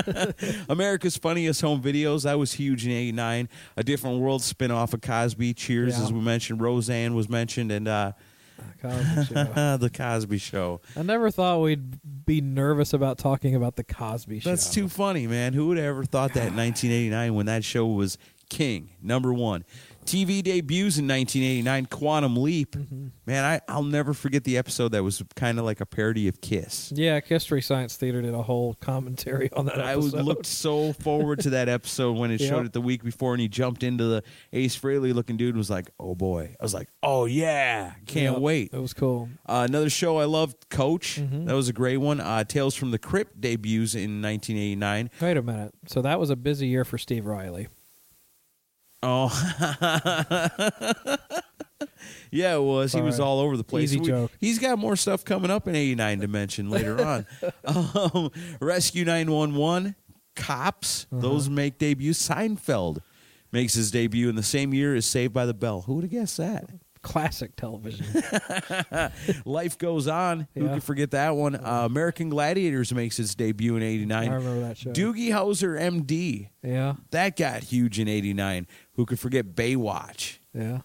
America's 0.70 1.18
Funniest 1.18 1.62
Home 1.62 1.82
Videos. 1.82 2.24
That 2.24 2.38
was 2.38 2.54
huge 2.54 2.86
in 2.86 2.92
89. 2.92 3.50
A 3.78 3.84
Different 3.84 4.20
World 4.20 4.42
spin 4.44 4.72
off 4.72 4.94
of 4.94 5.02
Cosby. 5.02 5.54
Cheers, 5.54 5.98
Yeah. 5.98 6.04
as 6.04 6.14
we 6.14 6.20
mentioned. 6.22 6.62
Roseanne 6.62 7.16
was 7.16 7.30
mentioned. 7.30 7.72
And 7.72 7.88
uh, 7.88 8.12
Cosby 8.82 9.26
Show. 9.34 9.78
The 9.78 9.90
Cosby 9.90 10.38
Show. 10.38 10.82
I 10.96 11.04
never 11.04 11.32
thought 11.32 11.62
we'd 11.62 12.26
be 12.26 12.42
nervous 12.42 12.94
about 12.94 13.18
talking 13.18 13.56
about 13.56 13.76
the 13.76 13.84
Cosby 13.84 14.40
Show. 14.40 14.50
That's 14.50 14.74
too 14.74 14.88
funny, 14.90 15.28
man. 15.28 15.54
Who 15.54 15.68
would 15.68 15.78
have 15.78 15.86
ever 15.88 16.04
thought 16.06 16.34
that 16.34 16.48
in 16.50 16.56
1989 16.56 17.34
when 17.36 17.46
that 17.48 17.64
show 17.64 17.86
was 17.86 18.18
king, 18.50 18.90
number 19.02 19.34
one? 19.34 19.64
TV 20.10 20.42
debuts 20.42 20.98
in 20.98 21.08
1989, 21.08 21.86
Quantum 21.86 22.36
Leap. 22.38 22.72
Mm-hmm. 22.76 23.08
Man, 23.26 23.44
I, 23.46 23.62
I'll 23.72 23.84
never 23.84 24.14
forget 24.14 24.44
the 24.44 24.58
episode 24.58 24.90
that 24.94 25.04
was 25.04 25.22
kind 25.36 25.60
of 25.60 25.66
like 25.66 25.82
a 25.82 25.86
parody 25.86 26.28
of 26.28 26.42
Kiss. 26.42 26.92
Yeah, 26.96 27.20
History 27.24 27.62
Science 27.62 27.96
Theater 27.96 28.22
did 28.22 28.34
a 28.34 28.42
whole 28.42 28.74
commentary 28.76 29.52
on 29.54 29.66
that 29.68 29.80
I 29.80 29.92
episode. 29.94 30.14
was 30.18 30.26
looked 30.26 30.46
so 30.48 30.94
forward 30.94 31.40
to 31.42 31.52
that 31.52 31.70
episode 31.70 32.18
when 32.18 32.32
it 32.32 32.40
Yep. 32.42 32.50
showed 32.50 32.66
it 32.66 32.74
the 32.74 32.82
week 32.82 33.04
before, 33.04 33.34
and 33.34 33.42
he 33.42 33.48
jumped 33.48 33.84
into 33.84 34.06
the 34.06 34.24
Ace 34.54 34.76
Frehley 34.80 35.14
looking 35.14 35.38
dude. 35.38 35.50
and 35.50 35.58
Was 35.58 35.70
like, 35.70 35.90
oh 36.00 36.16
boy! 36.16 36.56
I 36.60 36.64
was 36.64 36.74
like, 36.74 36.90
oh 37.04 37.26
yeah, 37.26 37.94
can't 38.08 38.34
Yep, 38.34 38.42
wait. 38.42 38.74
It 38.74 38.80
was 38.82 38.94
cool. 38.94 39.30
Uh, 39.46 39.66
another 39.70 39.90
show 39.90 40.18
I 40.18 40.26
loved, 40.26 40.70
Coach. 40.70 41.20
Mm-hmm. 41.22 41.46
That 41.46 41.54
was 41.54 41.70
a 41.70 41.74
great 41.74 41.98
one. 41.98 42.20
Uh, 42.20 42.44
Tales 42.44 42.74
from 42.76 42.92
the 42.92 43.00
Crypt 43.00 43.40
debuts 43.42 43.94
in 43.94 44.22
1989. 44.22 45.10
Wait 45.22 45.38
a 45.38 45.42
minute. 45.42 45.74
So 45.88 46.02
that 46.02 46.20
was 46.20 46.30
a 46.30 46.36
busy 46.36 46.68
year 46.68 46.84
for 46.84 46.98
Steve 46.98 47.26
Riley. 47.26 47.68
Oh, 49.02 49.30
yeah, 52.32 52.56
it 52.56 52.62
was. 52.62 52.94
He 52.94 53.02
was 53.02 53.16
Sorry. 53.18 53.28
all 53.28 53.40
over 53.40 53.58
the 53.58 53.64
place. 53.64 53.94
Easy 53.94 54.00
joke. 54.02 54.32
He's 54.40 54.60
got 54.60 54.78
more 54.78 54.96
stuff 54.96 55.24
coming 55.24 55.50
up 55.52 55.68
in 55.68 55.76
89 55.76 56.20
Dimension 56.20 56.70
later 56.70 57.02
on. 57.06 57.26
um, 57.66 58.32
Rescue 58.60 59.06
911, 59.06 59.96
Cops, 60.36 61.08
Uh-huh. 61.12 61.22
those 61.22 61.50
make 61.50 61.78
debuts. 61.78 62.28
Seinfeld 62.28 63.00
makes 63.52 63.74
his 63.74 63.90
debut 63.92 64.30
in 64.30 64.36
the 64.36 64.44
same 64.44 64.74
year 64.74 64.96
as 64.96 65.06
Saved 65.06 65.34
by 65.34 65.46
the 65.46 65.54
Bell. 65.54 65.82
Who 65.82 65.96
would 65.96 66.04
have 66.04 66.12
guessed 66.12 66.38
that? 66.38 66.70
Classic 67.02 67.56
television. 67.56 68.06
Life 69.46 69.78
Goes 69.78 70.06
On. 70.10 70.48
Who 70.54 70.66
Yeah. 70.66 70.74
could 70.74 70.84
forget 70.84 71.12
that 71.12 71.34
one? 71.34 71.56
Uh, 71.56 71.86
American 71.86 72.28
Gladiators 72.28 72.94
makes 72.94 73.18
its 73.20 73.34
debut 73.36 73.78
in 73.78 73.84
89. 73.84 74.30
I 74.30 74.36
remember 74.36 74.60
that 74.68 74.78
show. 74.78 74.92
Doogie 74.92 75.30
Howser, 75.30 75.80
MD. 75.80 76.50
yeah, 76.62 76.96
That 77.12 77.38
got 77.38 77.64
huge 77.64 78.00
in 78.00 78.10
89. 78.10 78.68
Who 79.00 79.06
could 79.06 79.18
forget 79.18 79.56
Baywatch? 79.56 80.40
yeah. 80.54 80.80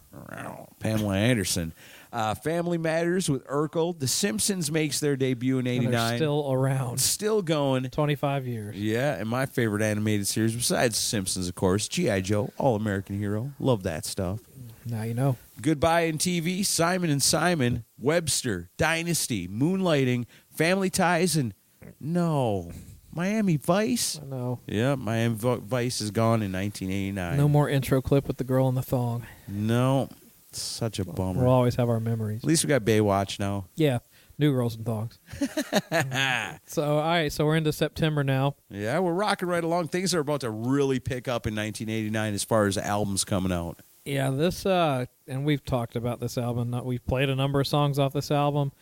Pamela 0.79 1.17
Anderson. 1.17 1.73
Uh, 2.13 2.33
Family 2.37 2.79
Matters 2.79 3.29
with 3.29 3.45
Urkel. 3.49 3.99
The 3.99 4.07
Simpsons 4.07 4.71
makes 4.71 5.01
their 5.01 5.17
debut 5.17 5.59
in 5.59 5.67
And 5.67 5.83
89. 5.87 5.91
they're 5.91 6.17
still 6.19 6.53
around. 6.53 6.99
Still 7.01 7.43
going. 7.43 7.83
25 7.91 8.47
years. 8.47 8.77
Yeah, 8.77 9.17
and 9.17 9.29
my 9.29 9.47
favorite 9.47 9.83
animated 9.83 10.29
series, 10.29 10.55
besides 10.55 10.97
Simpsons, 10.97 11.49
of 11.49 11.57
course, 11.57 11.89
G.I. 11.89 12.21
Joe, 12.21 12.53
All 12.57 12.77
American 12.77 13.19
Hero. 13.19 13.51
Love 13.59 13.83
that 13.83 14.05
stuff. 14.05 14.39
Now 14.87 15.03
you 15.03 15.15
know. 15.15 15.37
Goodbye 15.61 16.03
in 16.03 16.19
TV, 16.19 16.65
Simon 16.65 17.11
and 17.11 17.21
Simon, 17.21 17.85
Webster, 17.99 18.71
Dynasty, 18.77 19.49
Moonlighting, 19.49 20.27
Family 20.57 20.89
Ties, 20.89 21.35
and 21.35 21.53
no, 21.99 22.71
Miami 23.15 23.57
Vice. 23.57 24.21
I 24.21 24.27
know. 24.27 24.61
Yeah, 24.67 24.97
Miami 24.97 25.37
Vice 25.39 26.01
is 26.01 26.11
gone 26.11 26.43
in 26.43 26.53
1989. 26.53 27.37
No 27.37 27.49
more 27.49 27.69
intro 27.69 28.03
clip 28.03 28.27
with 28.27 28.39
the 28.39 28.45
girl 28.45 28.69
in 28.69 28.75
the 28.75 28.83
thong. 28.83 29.25
No, 29.47 30.09
such 30.53 30.99
a 30.99 31.05
bummer. 31.05 31.43
We'll 31.43 31.53
always 31.53 31.77
have 31.77 31.89
our 31.89 32.01
memories. 32.01 32.43
At 32.43 32.49
least 32.49 32.65
we 32.65 32.69
got 32.69 32.83
Baywatch 32.83 33.39
now. 33.39 33.67
Yeah, 33.77 33.99
new 34.39 34.53
girls 34.53 34.77
and 34.77 34.85
thongs. 34.85 35.19
so 36.67 36.99
all 36.99 37.03
right, 37.03 37.33
so 37.33 37.45
we're 37.45 37.57
into 37.57 37.73
September 37.73 38.25
now. 38.25 38.57
Yeah, 38.69 38.99
we're 38.99 39.15
rocking 39.15 39.49
right 39.49 39.65
along. 39.65 39.89
Things 39.89 40.15
are 40.15 40.21
about 40.21 40.41
to 40.41 40.51
really 40.51 40.99
pick 41.01 41.29
up 41.29 41.47
in 41.47 41.55
1989 41.55 42.35
as 42.35 42.45
far 42.45 42.67
as 42.67 42.77
albums 42.77 43.25
coming 43.25 43.53
out. 43.53 43.81
Yeah, 44.05 44.31
this 44.31 44.67
uh, 44.67 45.07
and 45.27 45.45
we've 45.45 45.65
talked 45.65 45.97
about 45.97 46.21
this 46.21 46.37
album. 46.37 46.79
We've 46.85 47.05
played 47.07 47.31
a 47.31 47.37
number 47.37 47.61
of 47.61 47.67
songs 47.67 47.99
off 47.99 48.13
this 48.13 48.31
album, 48.31 48.73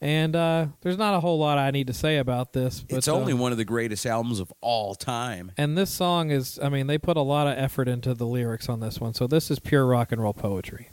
and 0.00 0.36
uh, 0.36 0.66
there's 0.82 0.98
not 0.98 1.14
a 1.14 1.20
whole 1.20 1.38
lot 1.38 1.58
I 1.58 1.70
need 1.70 1.86
to 1.86 1.92
say 1.92 2.18
about 2.18 2.52
this. 2.52 2.80
But, 2.80 2.98
It's 2.98 3.08
only 3.08 3.32
uh, 3.32 3.36
one 3.36 3.52
of 3.52 3.58
the 3.58 3.64
greatest 3.64 4.06
albums 4.06 4.40
of 4.40 4.52
all 4.60 4.94
time. 4.94 5.52
And 5.56 5.76
this 5.76 5.90
song 5.90 6.30
is, 6.30 6.58
I 6.62 6.68
mean, 6.68 6.86
they 6.86 6.98
put 6.98 7.16
a 7.16 7.22
lot 7.22 7.46
of 7.46 7.56
effort 7.56 7.88
into 7.88 8.14
the 8.14 8.26
lyrics 8.26 8.68
on 8.68 8.80
this 8.80 9.00
one. 9.00 9.14
So 9.14 9.26
this 9.26 9.50
is 9.50 9.58
pure 9.58 9.86
rock 9.86 10.12
and 10.12 10.20
roll 10.22 10.34
poetry. 10.34 10.90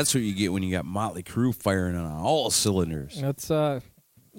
That's 0.00 0.14
what 0.14 0.22
you 0.22 0.32
get 0.32 0.50
when 0.50 0.62
you 0.62 0.70
got 0.70 0.86
Motley 0.86 1.22
Crue 1.22 1.54
firing 1.54 1.94
on 1.94 2.10
all 2.10 2.48
cylinders. 2.50 3.20
it's 3.22 3.50
uh, 3.50 3.80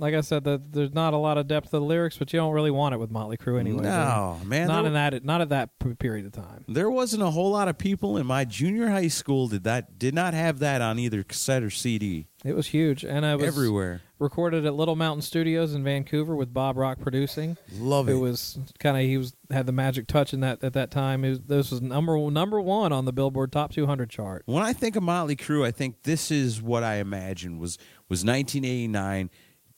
like 0.01 0.13
I 0.15 0.21
said, 0.21 0.43
that 0.45 0.73
there's 0.73 0.93
not 0.93 1.13
a 1.13 1.17
lot 1.17 1.37
of 1.37 1.47
depth 1.47 1.67
to 1.67 1.71
the 1.77 1.81
lyrics, 1.81 2.17
but 2.17 2.33
you 2.33 2.39
don't 2.39 2.53
really 2.53 2.71
want 2.71 2.93
it 2.93 2.97
with 2.97 3.11
Motley 3.11 3.37
Crue 3.37 3.59
anyway. 3.59 3.83
No, 3.83 4.37
man, 4.45 4.67
not 4.67 4.77
there- 4.81 4.87
in 4.87 4.93
that, 4.93 5.23
not 5.23 5.41
at 5.41 5.49
that 5.49 5.77
p- 5.79 5.93
period 5.93 6.25
of 6.25 6.31
time. 6.33 6.65
There 6.67 6.89
wasn't 6.89 7.23
a 7.23 7.29
whole 7.29 7.51
lot 7.51 7.67
of 7.67 7.77
people 7.77 8.17
in 8.17 8.25
my 8.25 8.43
junior 8.43 8.89
high 8.89 9.07
school 9.07 9.47
did 9.47 9.63
that 9.63 9.97
did 9.99 10.13
not 10.15 10.33
have 10.33 10.59
that 10.59 10.81
on 10.81 10.99
either 10.99 11.23
cassette 11.23 11.63
or 11.63 11.69
CD. 11.69 12.27
It 12.43 12.55
was 12.55 12.67
huge, 12.67 13.03
and 13.05 13.23
I 13.23 13.35
was 13.35 13.45
Everywhere. 13.45 14.01
Recorded 14.17 14.65
at 14.65 14.73
Little 14.73 14.95
Mountain 14.95 15.21
Studios 15.21 15.73
in 15.75 15.83
Vancouver 15.83 16.35
with 16.35 16.51
Bob 16.53 16.75
Rock 16.77 16.99
producing. 16.99 17.57
Love 17.77 18.09
it. 18.09 18.13
It 18.13 18.17
was 18.17 18.57
kind 18.79 18.97
of 18.97 19.03
he 19.03 19.17
was 19.17 19.33
had 19.51 19.65
the 19.67 19.71
magic 19.71 20.07
touch 20.07 20.33
in 20.33 20.39
that 20.41 20.63
at 20.63 20.73
that 20.73 20.89
time. 20.91 21.21
Was, 21.21 21.39
this 21.41 21.69
was 21.71 21.81
number 21.81 22.17
number 22.31 22.59
one 22.59 22.91
on 22.91 23.05
the 23.05 23.13
Billboard 23.13 23.51
Top 23.51 23.71
200 23.71 24.09
chart. 24.09 24.41
When 24.47 24.63
I 24.63 24.73
think 24.73 24.95
of 24.95 25.03
Motley 25.03 25.35
Crue, 25.35 25.65
I 25.65 25.71
think 25.71 26.01
this 26.03 26.31
is 26.31 26.61
what 26.61 26.83
I 26.83 26.95
imagined 26.95 27.59
was 27.59 27.77
was 28.09 28.23
1989, 28.25 29.29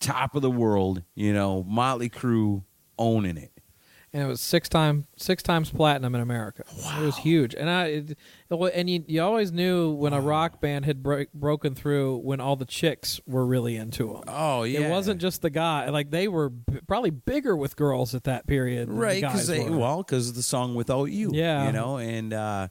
top 0.04 0.36
of 0.36 0.42
the 0.42 0.52
world. 0.52 1.04
You 1.16 1.34
know, 1.34 1.64
Motley 1.64 2.10
Crue 2.10 2.64
owning 3.00 3.38
it. 3.38 3.50
and 4.14 4.22
it 4.22 4.28
was 4.28 4.40
six 4.42 4.70
time 4.70 5.08
six 5.18 5.42
times 5.42 5.72
platinum 5.72 6.14
in 6.14 6.22
America. 6.22 6.64
It 6.70 7.02
was 7.04 7.18
huge, 7.18 7.56
and 7.56 7.68
I 7.70 7.86
it, 7.88 8.18
it 8.52 8.72
and 8.76 8.88
you, 8.90 9.04
you 9.08 9.22
always 9.24 9.52
knew 9.52 9.92
when 9.92 10.14
a 10.14 10.22
rock 10.22 10.62
band 10.62 10.86
had 10.86 11.02
bro- 11.02 11.26
broken 11.34 11.74
through 11.74 12.18
when 12.18 12.40
all 12.40 12.56
the 12.56 12.66
chicks 12.66 13.20
were 13.26 13.46
really 13.46 13.76
into 13.76 14.14
them. 14.14 14.24
Oh 14.28 14.62
yeah, 14.64 14.82
It 14.82 14.92
wasn't 14.92 15.20
just 15.20 15.42
the 15.42 15.50
guy; 15.50 15.90
like 15.90 16.12
they 16.12 16.28
were 16.28 16.50
b- 16.50 16.82
probably 16.88 17.10
bigger 17.10 17.56
with 17.58 17.76
girls 17.76 18.14
at 18.14 18.26
that 18.26 18.46
period, 18.46 18.90
right 18.90 19.22
guys 19.22 19.32
because 19.32 19.48
they 19.48 19.68
were. 19.68 19.78
well 19.78 19.98
because 20.04 20.30
of 20.30 20.36
the 20.36 20.44
song 20.44 20.76
without 20.76 21.06
you. 21.06 21.32
Yeah. 21.34 21.66
you 21.66 21.72
know, 21.72 21.98
and 21.98 22.32
uh, 22.34 22.68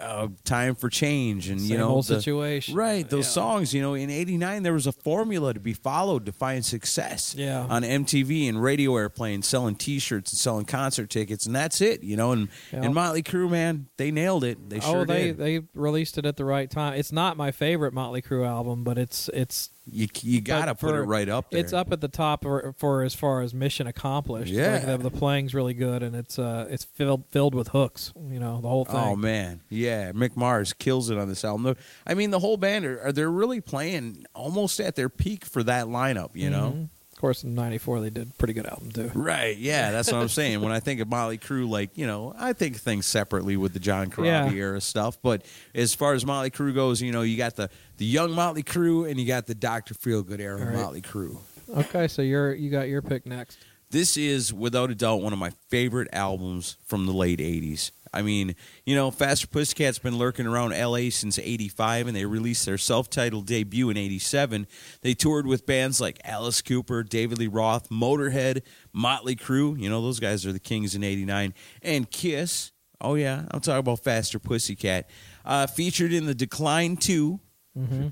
uh, 0.00 0.28
time 0.44 0.74
for 0.74 0.88
change 0.88 1.48
and 1.48 1.60
you 1.60 1.76
know 1.76 1.88
old 1.88 2.06
the- 2.06 2.16
situation. 2.20 2.74
Right, 2.74 3.08
those 3.08 3.26
Yeah. 3.26 3.30
songs. 3.32 3.74
You 3.74 3.82
know, 3.82 3.94
in 3.94 4.10
'89 4.10 4.62
there 4.62 4.72
was 4.72 4.86
a 4.86 4.92
formula 4.92 5.52
to 5.54 5.60
be 5.60 5.72
followed 5.72 6.26
to 6.26 6.32
find 6.32 6.64
success. 6.64 7.34
Yeah. 7.36 7.66
on 7.68 7.82
MTV 7.84 8.48
and 8.48 8.62
radio 8.62 8.92
airplay 8.92 9.34
and 9.34 9.44
selling 9.44 9.74
T-shirts 9.74 10.32
and 10.32 10.38
selling 10.38 10.64
concert 10.64 11.10
tickets, 11.10 11.46
and 11.46 11.54
that's 11.54 11.80
it. 11.80 12.02
You 12.02 12.16
know, 12.16 12.32
and 12.32 12.48
Yeah. 12.72 12.82
and 12.82 12.94
Motley 12.94 13.22
Crue, 13.22 13.50
man, 13.50 13.86
they 13.96 14.10
nailed 14.10 14.44
it. 14.44 14.70
They 14.70 14.78
oh, 14.78 14.92
sure 14.92 15.04
they 15.04 15.24
did. 15.28 15.38
they 15.38 15.60
released 15.74 16.18
it 16.18 16.26
at 16.26 16.36
the 16.36 16.44
right 16.44 16.70
time. 16.70 16.94
It's 16.94 17.12
not 17.12 17.36
my 17.36 17.50
favorite 17.50 17.92
Motley 17.92 18.22
Crue 18.22 18.46
album, 18.46 18.84
but 18.84 18.98
it's 18.98 19.28
it's 19.34 19.70
you 19.90 20.06
you 20.22 20.40
gotta 20.40 20.74
but 20.74 20.78
put 20.80 20.94
it 20.94 21.02
right 21.02 21.28
up 21.28 21.50
there. 21.50 21.58
It's 21.60 21.72
up 21.72 21.90
at 21.92 22.00
the 22.00 22.08
top 22.08 22.42
for, 22.44 22.72
for 22.78 23.02
as 23.02 23.14
far 23.14 23.40
as 23.42 23.52
mission 23.52 23.86
accomplished. 23.88 24.52
Yeah. 24.52 24.72
like 24.74 24.86
the, 24.86 24.98
the 24.98 25.10
playing's 25.10 25.54
really 25.54 25.74
good, 25.74 26.02
and 26.04 26.14
it's 26.14 26.38
uh 26.38 26.66
it's 26.70 26.84
filled 26.84 27.24
filled 27.30 27.54
with 27.54 27.68
hooks. 27.68 28.12
You 28.30 28.38
know 28.38 28.60
the 28.60 28.68
whole 28.68 28.84
thing. 28.84 28.94
Oh 28.96 29.16
man, 29.16 29.60
yeah, 29.68 30.12
Mick 30.12 30.36
Mars 30.36 30.72
kills 30.72 31.10
it 31.10 31.18
on 31.18 31.28
this 31.28 31.44
album. 31.44 31.74
I 32.06 32.14
mean, 32.14 32.30
the 32.30 32.38
whole 32.38 32.56
band 32.56 32.84
are, 32.84 33.00
are 33.02 33.12
they're 33.12 33.30
really 33.30 33.60
playing 33.60 34.24
almost 34.34 34.78
at 34.78 34.94
their 34.94 35.08
peak 35.08 35.44
for 35.44 35.62
that 35.64 35.86
lineup. 35.86 36.30
You 36.34 36.50
know, 36.50 36.72
Mhm. 36.76 36.88
Of 37.12 37.18
course, 37.24 37.44
in 37.44 37.54
'94 37.54 38.00
they 38.00 38.10
did 38.10 38.30
a 38.30 38.32
pretty 38.34 38.52
good 38.52 38.66
album 38.66 38.90
too. 38.90 39.08
right? 39.14 39.56
Yeah, 39.56 39.92
that's 39.92 40.10
what 40.10 40.20
I'm 40.20 40.26
saying. 40.42 40.60
When 40.60 40.72
I 40.72 40.80
think 40.80 41.00
of 41.00 41.06
Motley 41.08 41.38
Crue, 41.38 41.68
like 41.68 41.96
you 41.96 42.04
know, 42.04 42.34
I 42.36 42.52
think 42.52 42.76
things 42.78 43.06
separately 43.06 43.56
with 43.56 43.74
the 43.74 43.78
John 43.78 44.10
Corabi 44.10 44.26
Yeah. 44.26 44.50
era 44.52 44.80
stuff. 44.80 45.18
But 45.22 45.44
as 45.72 45.94
far 45.94 46.14
as 46.14 46.26
Motley 46.26 46.50
Crue 46.50 46.74
goes, 46.74 47.00
you 47.00 47.12
know, 47.12 47.22
you 47.22 47.36
got 47.36 47.54
the 47.54 47.70
the 48.02 48.08
young 48.08 48.32
Motley 48.32 48.64
Crue, 48.64 49.08
and 49.08 49.20
you 49.20 49.24
got 49.24 49.46
the 49.46 49.54
Doctor 49.54 49.94
Feelgood 49.94 50.40
era 50.40 50.58
right. 50.58 50.74
Motley 50.74 51.02
Crue. 51.02 51.38
Okay, 51.72 52.08
so 52.08 52.20
you're 52.20 52.52
you 52.52 52.68
got 52.68 52.88
your 52.88 53.00
pick 53.00 53.26
next. 53.26 53.58
This 53.90 54.16
is 54.16 54.52
without 54.52 54.90
a 54.90 54.96
doubt 54.96 55.22
one 55.22 55.32
of 55.32 55.38
my 55.38 55.52
favorite 55.68 56.08
albums 56.12 56.78
from 56.84 57.06
the 57.06 57.12
late 57.12 57.38
80s. 57.38 57.92
I 58.12 58.22
mean, 58.22 58.56
you 58.84 58.96
know, 58.96 59.12
Faster 59.12 59.46
Pussycat's 59.46 60.00
been 60.00 60.18
lurking 60.18 60.48
around 60.48 60.70
LA 60.72 61.10
since 61.10 61.38
85 61.38 62.08
and 62.08 62.16
they 62.16 62.24
released 62.24 62.66
their 62.66 62.76
self-titled 62.76 63.46
debut 63.46 63.88
in 63.88 63.96
87. 63.96 64.66
They 65.02 65.14
toured 65.14 65.46
with 65.46 65.64
bands 65.64 66.00
like 66.00 66.18
Alice 66.24 66.60
Cooper, 66.60 67.04
David 67.04 67.38
Lee 67.38 67.46
Roth, 67.46 67.88
Motorhead, 67.88 68.62
Motley 68.92 69.36
Crue, 69.36 69.80
you 69.80 69.88
know, 69.88 70.02
those 70.02 70.18
guys 70.18 70.44
are 70.44 70.52
the 70.52 70.58
kings 70.58 70.96
in 70.96 71.04
89, 71.04 71.54
and 71.82 72.10
Kiss. 72.10 72.72
Oh 73.00 73.14
yeah, 73.14 73.44
I'm 73.52 73.60
talking 73.60 73.78
about 73.78 74.02
Faster 74.02 74.40
Pussycat. 74.40 75.08
Uh, 75.44 75.66
featured 75.68 76.12
in 76.12 76.26
The 76.26 76.34
Decline 76.34 76.96
2, 76.96 77.38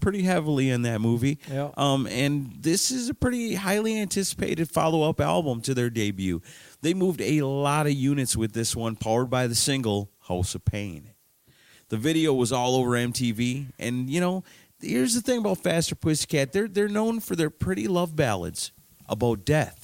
pretty 0.01 0.23
heavily 0.23 0.71
in 0.71 0.83
that 0.83 1.01
movie. 1.01 1.39
Yeah. 1.51 1.71
Um, 1.77 2.07
and 2.07 2.53
this 2.61 2.91
is 2.91 3.09
a 3.09 3.15
pretty 3.15 3.55
highly 3.55 3.99
anticipated 3.99 4.71
follow 4.71 5.09
up 5.09 5.21
album 5.21 5.61
to 5.63 5.75
their 5.75 5.91
debut. 5.91 6.41
They 6.81 6.95
moved 6.95 7.21
a 7.21 7.43
lot 7.43 7.87
of 7.87 7.93
units 7.93 8.37
with 8.37 8.53
this 8.53 8.75
one, 8.75 8.97
powered 8.97 9.31
by 9.31 9.47
the 9.47 9.55
single 9.55 10.11
House 10.29 10.55
of 10.55 10.65
Pain. 10.65 11.11
The 11.89 11.97
video 11.97 12.33
was 12.33 12.53
all 12.53 12.77
over 12.77 12.91
MTV, 12.91 13.73
and 13.79 14.09
you 14.09 14.21
know, 14.21 14.45
here's 14.81 15.15
the 15.15 15.21
thing 15.21 15.39
about 15.39 15.63
Faster 15.63 15.95
Pussycat: 15.95 16.53
they're 16.53 16.69
they're 16.69 16.89
known 16.89 17.21
for 17.21 17.35
their 17.35 17.51
pretty 17.51 17.89
love 17.89 18.15
ballads 18.15 18.73
about 19.09 19.45
death 19.45 19.80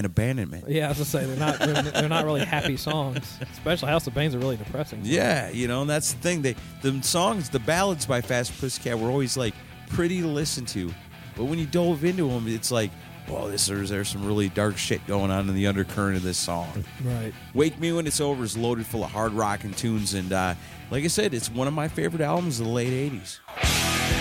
and 0.00 0.06
abandonment. 0.06 0.64
Yeah, 0.66 0.86
I 0.86 0.88
was 0.88 0.96
to 0.96 1.04
say 1.04 1.26
they're 1.26 1.36
not 1.36 1.58
they're, 1.58 1.82
they're 1.82 2.08
not 2.08 2.24
really 2.24 2.42
happy 2.42 2.78
songs. 2.78 3.38
Especially 3.52 3.88
House 3.88 4.06
of 4.06 4.14
Pains 4.14 4.34
are 4.34 4.38
really 4.38 4.56
depressing. 4.56 5.00
Yeah, 5.02 5.50
you 5.50 5.68
know, 5.68 5.82
and 5.82 5.90
that's 5.90 6.14
the 6.14 6.20
thing. 6.20 6.40
They 6.40 6.56
the 6.80 7.02
songs, 7.02 7.50
the 7.50 7.58
ballads 7.58 8.06
by 8.06 8.22
Fast 8.22 8.58
Pussycat 8.58 8.98
were 8.98 9.08
always 9.08 9.36
like 9.36 9.54
pretty 9.90 10.22
to 10.22 10.26
listen 10.26 10.64
to, 10.66 10.90
but 11.36 11.44
when 11.44 11.58
you 11.58 11.66
dove 11.66 12.02
into 12.04 12.28
them, 12.28 12.48
it's 12.48 12.70
like, 12.70 12.90
well, 13.28 13.48
this 13.48 13.66
there's 13.66 13.90
there's 13.90 14.08
some 14.08 14.24
really 14.26 14.48
dark 14.48 14.78
shit 14.78 15.06
going 15.06 15.30
on 15.30 15.50
in 15.50 15.54
the 15.54 15.66
undercurrent 15.66 16.16
of 16.16 16.22
this 16.22 16.38
song. 16.38 16.82
Right. 17.04 17.34
Wake 17.52 17.78
Me 17.78 17.92
When 17.92 18.06
It's 18.06 18.22
Over 18.22 18.42
is 18.42 18.56
loaded 18.56 18.86
full 18.86 19.04
of 19.04 19.10
hard 19.10 19.32
rocking 19.32 19.74
tunes, 19.74 20.14
and 20.14 20.32
uh, 20.32 20.54
like 20.90 21.04
I 21.04 21.08
said, 21.08 21.34
it's 21.34 21.50
one 21.50 21.68
of 21.68 21.74
my 21.74 21.88
favorite 21.88 22.22
albums 22.22 22.58
of 22.58 22.66
the 22.66 22.72
late 22.72 23.12
'80s. 23.12 24.19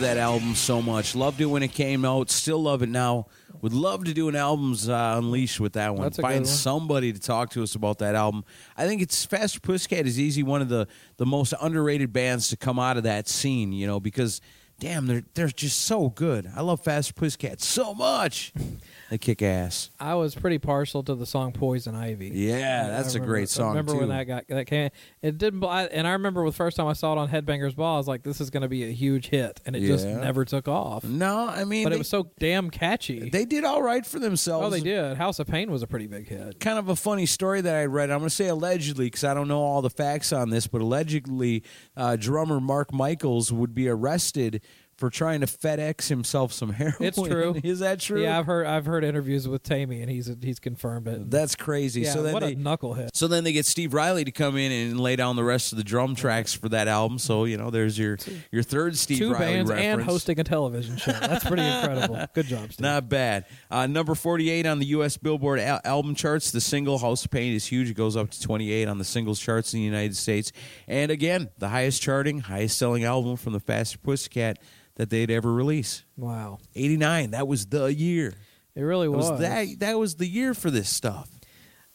Love 0.00 0.16
that 0.16 0.20
album 0.20 0.54
so 0.54 0.80
much. 0.80 1.14
Loved 1.14 1.42
it 1.42 1.46
when 1.46 1.62
it 1.62 1.72
came 1.72 2.06
out. 2.06 2.30
Still 2.30 2.62
love 2.62 2.82
it 2.82 2.88
now. 2.88 3.26
Would 3.60 3.74
love 3.74 4.04
to 4.04 4.14
do 4.14 4.30
an 4.30 4.36
albums 4.36 4.88
uh, 4.88 5.16
unleashed 5.18 5.60
with 5.60 5.74
that 5.74 5.94
one. 5.94 6.04
That's 6.04 6.18
a 6.18 6.22
Find 6.22 6.34
good 6.44 6.48
one. 6.48 6.56
somebody 6.56 7.12
to 7.12 7.20
talk 7.20 7.50
to 7.50 7.62
us 7.62 7.74
about 7.74 7.98
that 7.98 8.14
album. 8.14 8.44
I 8.78 8.86
think 8.86 9.02
it's 9.02 9.26
Faster 9.26 9.60
Pussycat 9.60 10.06
is 10.06 10.18
easy 10.18 10.42
one 10.42 10.62
of 10.62 10.70
the 10.70 10.88
the 11.18 11.26
most 11.26 11.52
underrated 11.60 12.14
bands 12.14 12.48
to 12.48 12.56
come 12.56 12.78
out 12.78 12.96
of 12.96 13.02
that 13.02 13.28
scene. 13.28 13.72
You 13.72 13.86
know 13.86 14.00
because 14.00 14.40
damn 14.78 15.06
they're 15.06 15.24
they're 15.34 15.48
just 15.48 15.80
so 15.80 16.08
good. 16.08 16.50
I 16.56 16.62
love 16.62 16.82
Faster 16.82 17.12
Pussycat 17.12 17.60
so 17.60 17.92
much. 17.92 18.54
They 19.10 19.18
kick 19.18 19.42
ass. 19.42 19.90
I 19.98 20.14
was 20.14 20.36
pretty 20.36 20.58
partial 20.58 21.02
to 21.02 21.16
the 21.16 21.26
song 21.26 21.50
"Poison 21.50 21.96
Ivy." 21.96 22.28
Yeah, 22.32 22.84
I 22.86 22.90
that's 22.90 23.14
a 23.14 23.18
remember- 23.18 23.32
great 23.34 23.48
song, 23.48 23.66
I 23.66 23.68
remember 23.70 23.92
too. 23.94 23.98
when 23.98 24.08
that 24.10 24.24
got 24.24 24.46
that 24.48 24.66
came. 24.68 24.90
It 25.20 25.36
didn't, 25.36 25.64
I, 25.64 25.86
and 25.86 26.06
I 26.06 26.12
remember 26.12 26.44
the 26.46 26.52
first 26.52 26.76
time 26.76 26.86
I 26.86 26.92
saw 26.92 27.12
it 27.14 27.18
on 27.18 27.28
Headbangers 27.28 27.74
Ball, 27.74 27.96
I 27.96 27.98
was 27.98 28.06
like, 28.06 28.22
"This 28.22 28.40
is 28.40 28.50
going 28.50 28.62
to 28.62 28.68
be 28.68 28.84
a 28.84 28.92
huge 28.92 29.26
hit," 29.28 29.60
and 29.66 29.74
it 29.74 29.80
just 29.80 30.06
never 30.06 30.44
took 30.44 30.68
off. 30.68 31.02
No, 31.02 31.48
I 31.48 31.64
mean, 31.64 31.84
but 31.84 31.90
they- 31.90 31.96
it 31.96 31.98
was 31.98 32.08
so 32.08 32.30
damn 32.38 32.70
catchy. 32.70 33.28
They 33.30 33.44
did 33.44 33.64
all 33.64 33.82
right 33.82 34.06
for 34.06 34.20
themselves. 34.20 34.66
oh, 34.68 34.70
they 34.70 34.80
did. 34.80 35.16
House 35.16 35.40
of 35.40 35.48
Pain 35.48 35.72
was 35.72 35.82
a 35.82 35.88
pretty 35.88 36.06
big 36.06 36.28
hit. 36.28 36.60
kind 36.60 36.78
of 36.78 36.88
a 36.88 36.94
funny 36.94 37.26
story 37.26 37.60
that 37.62 37.74
I 37.74 37.86
read. 37.86 38.10
I'm 38.10 38.18
going 38.20 38.28
to 38.28 38.34
say 38.34 38.46
allegedly 38.46 39.06
because 39.06 39.24
I 39.24 39.34
don't 39.34 39.48
know 39.48 39.60
all 39.60 39.82
the 39.82 39.90
facts 39.90 40.32
on 40.32 40.50
this, 40.50 40.68
but 40.68 40.80
allegedly, 40.82 41.64
uh, 41.96 42.14
drummer 42.14 42.60
Mark 42.60 42.92
Michaels 42.92 43.52
would 43.52 43.74
be 43.74 43.88
arrested 43.88 44.62
for 45.00 45.08
trying 45.08 45.40
to 45.40 45.46
FedEx 45.46 46.08
himself 46.08 46.52
some 46.52 46.70
heroin. 46.74 46.96
It's 47.00 47.20
true. 47.20 47.58
Is 47.64 47.80
that 47.80 48.00
true? 48.00 48.22
Yeah, 48.22 48.38
I've 48.38 48.44
heard 48.46 48.66
I've 48.66 48.84
heard 48.84 49.02
interviews 49.02 49.48
with 49.48 49.62
Taime, 49.62 50.02
and 50.02 50.10
he's 50.10 50.30
he's 50.42 50.60
confirmed 50.60 51.08
it. 51.08 51.30
That's 51.30 51.56
crazy. 51.56 52.02
Yeah, 52.02 52.12
so 52.12 52.22
then 52.22 52.34
what 52.34 52.40
they, 52.40 52.52
a 52.52 52.56
knucklehead. 52.56 53.08
So 53.14 53.26
then 53.26 53.42
they 53.42 53.52
get 53.52 53.64
Steve 53.64 53.94
Riley 53.94 54.24
to 54.24 54.30
come 54.30 54.58
in 54.58 54.70
and 54.70 55.00
lay 55.00 55.16
down 55.16 55.36
the 55.36 55.42
rest 55.42 55.72
of 55.72 55.78
the 55.78 55.84
drum 55.84 56.14
tracks 56.14 56.52
for 56.52 56.68
that 56.68 56.86
album. 56.86 57.18
So 57.18 57.46
you 57.46 57.56
know, 57.56 57.70
there's 57.70 57.98
your 57.98 58.18
your 58.52 58.62
third 58.62 58.96
Steve 58.98 59.18
Two 59.18 59.32
Riley 59.32 59.54
bands 59.54 59.70
reference. 59.70 59.86
and 59.86 60.02
hosting 60.02 60.38
a 60.38 60.44
television 60.44 60.96
show. 60.98 61.12
That's 61.12 61.44
pretty 61.44 61.66
incredible. 61.66 62.20
Good 62.34 62.46
job, 62.46 62.72
Steve. 62.72 62.80
Not 62.80 63.08
bad. 63.08 63.46
Uh, 63.70 63.86
number 63.86 64.14
48 64.14 64.66
on 64.66 64.78
the 64.78 64.86
U.S. 64.86 65.16
Billboard 65.16 65.60
al- 65.60 65.80
album 65.84 66.14
charts. 66.14 66.50
The 66.50 66.60
single 66.60 66.98
House 66.98 67.24
of 67.24 67.30
Pain 67.30 67.54
is 67.54 67.66
huge. 67.66 67.88
It 67.88 67.94
goes 67.94 68.16
up 68.16 68.30
to 68.30 68.40
28 68.40 68.86
on 68.86 68.98
the 68.98 69.04
singles 69.04 69.40
charts 69.40 69.72
in 69.72 69.80
the 69.80 69.84
United 69.86 70.14
States. 70.16 70.52
And 70.86 71.10
again, 71.10 71.48
the 71.58 71.68
highest 71.70 72.02
charting, 72.02 72.40
highest 72.40 72.76
selling 72.76 73.04
album 73.04 73.36
from 73.36 73.54
the 73.54 73.60
Faster 73.60 73.96
Pussycat 73.98 74.58
that 74.96 75.10
they'd 75.10 75.30
ever 75.30 75.52
release. 75.52 76.04
Wow, 76.16 76.58
89. 76.74 77.30
That 77.32 77.46
was 77.48 77.66
the 77.66 77.86
year. 77.94 78.34
it 78.74 78.82
really 78.82 79.06
It 79.06 79.10
was. 79.10 79.30
was 79.30 79.40
that 79.40 79.66
that 79.80 79.98
was 79.98 80.16
the 80.16 80.26
year 80.26 80.54
for 80.54 80.70
this 80.70 80.88
stuff. 80.88 81.28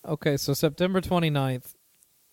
Okay, 0.08 0.38
so 0.38 0.54
September 0.54 1.02
29th, 1.02 1.74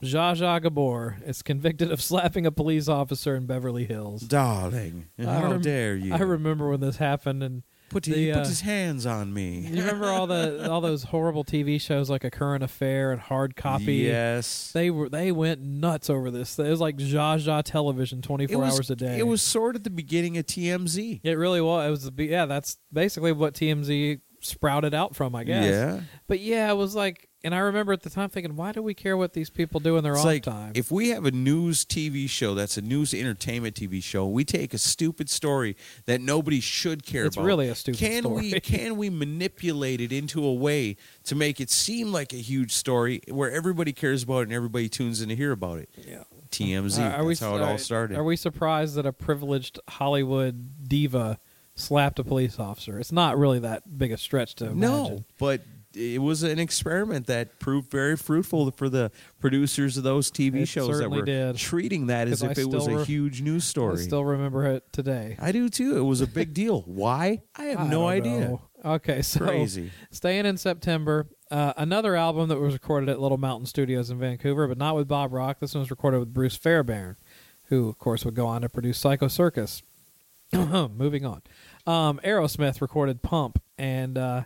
Zsa 0.03 0.37
Zsa 0.37 0.61
Gabor 0.63 1.17
is 1.25 1.43
convicted 1.43 1.91
of 1.91 2.03
slapping 2.03 2.45
a 2.45 2.51
police 2.53 2.89
officer 2.89 3.35
in 3.37 3.47
Beverly 3.47 3.85
Hills. 3.85 4.23
Darling, 4.23 5.07
I 5.19 5.25
how 5.25 5.51
rem- 5.53 5.61
dare 5.63 5.97
you? 5.97 6.13
I 6.13 6.19
remember 6.19 6.69
when 6.69 6.81
this 6.81 6.97
happened, 6.97 7.43
and 7.43 7.63
put, 7.93 8.03
the, 8.05 8.15
he 8.15 8.31
uh, 8.33 8.39
put 8.39 8.47
his 8.47 8.61
hands 8.63 9.07
on 9.07 9.33
me. 9.33 9.59
you 9.71 9.81
remember 9.81 10.09
all 10.09 10.27
the 10.27 10.71
all 10.71 10.81
those 10.81 11.05
horrible 11.05 11.45
TV 11.45 11.81
shows 11.81 12.11
like 12.11 12.25
A 12.25 12.31
Current 12.31 12.65
Affair 12.65 13.13
and 13.13 13.21
Hard 13.21 13.57
Copy. 13.57 13.95
Yes. 13.95 14.73
They 14.73 14.91
were 14.91 15.09
they 15.09 15.33
went 15.33 15.61
nuts 15.61 16.11
over 16.11 16.31
this. 16.31 16.59
It 16.59 16.69
was 16.69 16.81
like 16.81 16.97
Zsa 16.97 17.39
Zsa 17.39 17.63
television, 17.63 18.23
twenty 18.23 18.47
four 18.47 18.65
hours 18.65 18.91
a 18.91 18.97
day. 18.97 19.19
it 19.19 19.27
was 19.27 19.43
sort 19.43 19.77
of 19.77 19.85
the 19.85 19.91
beginning 19.91 20.39
of 20.39 20.47
TMZ. 20.47 21.21
It 21.23 21.35
really 21.35 21.61
was. 21.61 21.87
It 21.87 21.91
was. 21.91 22.11
the 22.11 22.25
Yeah, 22.25 22.47
that's 22.47 22.79
basically 22.93 23.33
what 23.33 23.55
TMZ 23.55 24.21
sprouted 24.43 24.95
out 24.95 25.15
from, 25.17 25.35
I 25.35 25.45
guess. 25.45 25.65
Yeah. 25.71 26.01
But 26.27 26.41
yeah, 26.41 26.71
it 26.71 26.75
was 26.75 26.95
like, 26.95 27.29
and 27.45 27.55
I 27.55 27.59
remember 27.59 27.93
at 27.93 28.03
the 28.03 28.11
time 28.11 28.29
thinking, 28.29 28.55
why 28.55 28.71
do 28.71 28.83
we 28.83 28.95
care 28.95 29.17
what 29.17 29.33
these 29.33 29.51
people 29.51 29.81
do 29.81 29.97
in 29.97 30.05
their 30.05 30.13
It's 30.13 30.21
off 30.21 30.27
like 30.27 30.43
time? 30.45 30.73
if 30.77 30.93
we 30.93 31.09
have 31.09 31.25
a 31.27 31.33
news 31.33 31.85
TV 31.85 32.29
show 32.29 32.55
that's 32.55 32.77
a 32.77 32.83
news 32.83 33.13
entertainment 33.13 33.75
TV 33.75 34.01
show, 34.03 34.29
we 34.29 34.45
take 34.45 34.73
a 34.73 34.79
stupid 34.79 35.29
story 35.29 35.77
that 36.07 36.21
nobody 36.21 36.61
should 36.61 37.05
care 37.05 37.25
It's 37.25 37.35
about. 37.37 37.43
It's 37.43 37.47
really 37.47 37.69
a 37.69 37.75
stupid 37.75 37.99
can 37.99 38.31
We, 38.31 38.53
can 38.61 38.97
we 38.97 39.11
manipulate 39.11 40.01
it 40.01 40.13
into 40.13 40.45
a 40.45 40.53
way 40.55 40.97
to 41.25 41.35
make 41.35 41.61
it 41.61 41.69
seem 41.71 42.13
like 42.13 42.33
a 42.33 42.37
huge 42.37 42.73
story 42.73 43.23
where 43.29 43.51
everybody 43.51 43.93
cares 43.93 44.23
about 44.23 44.41
it 44.41 44.43
and 44.45 44.53
everybody 44.53 44.89
tunes 44.89 45.21
in 45.21 45.29
to 45.29 45.35
hear 45.37 45.51
about 45.53 45.79
it? 45.81 45.89
Yeah. 46.07 46.23
TMZ. 46.51 47.01
Are- 47.01 47.13
are 47.23 47.25
we- 47.25 47.35
that's 47.35 47.41
how 47.41 47.57
it 47.57 47.63
all 47.63 47.79
started. 47.79 48.17
Are 48.19 48.23
we 48.25 48.37
surprised 48.37 48.95
that 48.97 49.07
a 49.07 49.13
privileged 49.13 49.81
Hollywood 49.89 50.87
diva 50.89 51.39
slapped 51.75 52.19
a 52.19 52.25
police 52.25 52.59
officer? 52.59 52.99
It's 52.99 53.13
not 53.13 53.39
really 53.39 53.59
that 53.61 53.99
big 53.99 54.13
a 54.13 54.17
stretch 54.17 54.55
to 54.57 54.67
imagine. 54.67 54.81
no, 54.81 55.25
but 55.39 55.63
it 55.95 56.23
was 56.23 56.43
an 56.43 56.59
experiment 56.59 57.27
that 57.27 57.59
proved 57.59 57.91
very 57.91 58.17
fruitful 58.17 58.71
for 58.71 58.89
the 58.89 59.11
producers 59.41 59.99
of 59.99 60.03
those 60.05 60.31
TV 60.31 60.63
It 60.63 60.67
shows 60.69 60.89
that 60.89 60.95
certainly 60.95 61.19
were 61.21 61.25
did. 61.27 61.57
treating 61.57 62.07
that 62.07 62.29
as 62.29 62.41
'Cause 62.41 62.51
if 62.53 62.59
I 62.59 62.61
it 62.63 62.69
was 62.71 62.83
still 62.85 62.95
a 62.95 62.99
re- 63.01 63.05
huge 63.05 63.43
news 63.43 63.65
story. 63.65 63.93
I 63.93 63.97
story. 63.97 64.07
still 64.07 64.25
remember 64.25 64.65
it 64.67 64.91
today. 64.93 65.37
I 65.39 65.53
do 65.53 65.69
too. 65.69 65.99
It 65.99 66.03
was 66.03 66.23
a 66.23 66.27
big 66.27 66.55
deal. 66.55 66.81
Why? 66.87 67.43
I 67.57 67.65
have 67.65 67.81
I 67.81 67.85
no 67.89 68.01
don't 68.01 68.09
idea. 68.09 68.41
know. 68.41 68.63
Okay, 68.85 69.21
so 69.23 69.41
Crazy. 69.41 69.93
staying 70.11 70.45
in 70.47 70.57
September, 70.57 71.27
uh, 71.51 71.73
another 71.77 72.17
album 72.17 72.49
that 72.49 72.59
was 72.59 72.73
recorded 72.73 73.09
at 73.11 73.21
Little 73.21 73.37
Mountain 73.39 73.67
Studios 73.67 74.09
in 74.11 74.19
Vancouver, 74.19 74.67
but 74.67 74.79
not 74.79 74.97
with 74.97 75.07
Bob 75.07 75.33
Rock. 75.33 75.61
This 75.61 75.75
one 75.75 75.81
was 75.83 75.91
recorded 75.91 76.19
with 76.21 76.33
Bruce 76.33 76.57
Fairbairn, 76.57 77.17
who 77.65 77.89
of 77.91 77.99
course 77.99 78.25
would 78.25 78.35
go 78.35 78.47
on 78.47 78.63
to 78.63 78.69
produce 78.71 78.97
Psycho 78.99 79.29
Circus. 79.29 79.83
Moving 80.53 81.25
on, 81.25 81.43
um, 81.87 82.21
Aerosmith 82.25 82.81
recorded 82.81 83.23
Pump, 83.23 83.63
and 83.79 84.17
uh, 84.17 84.43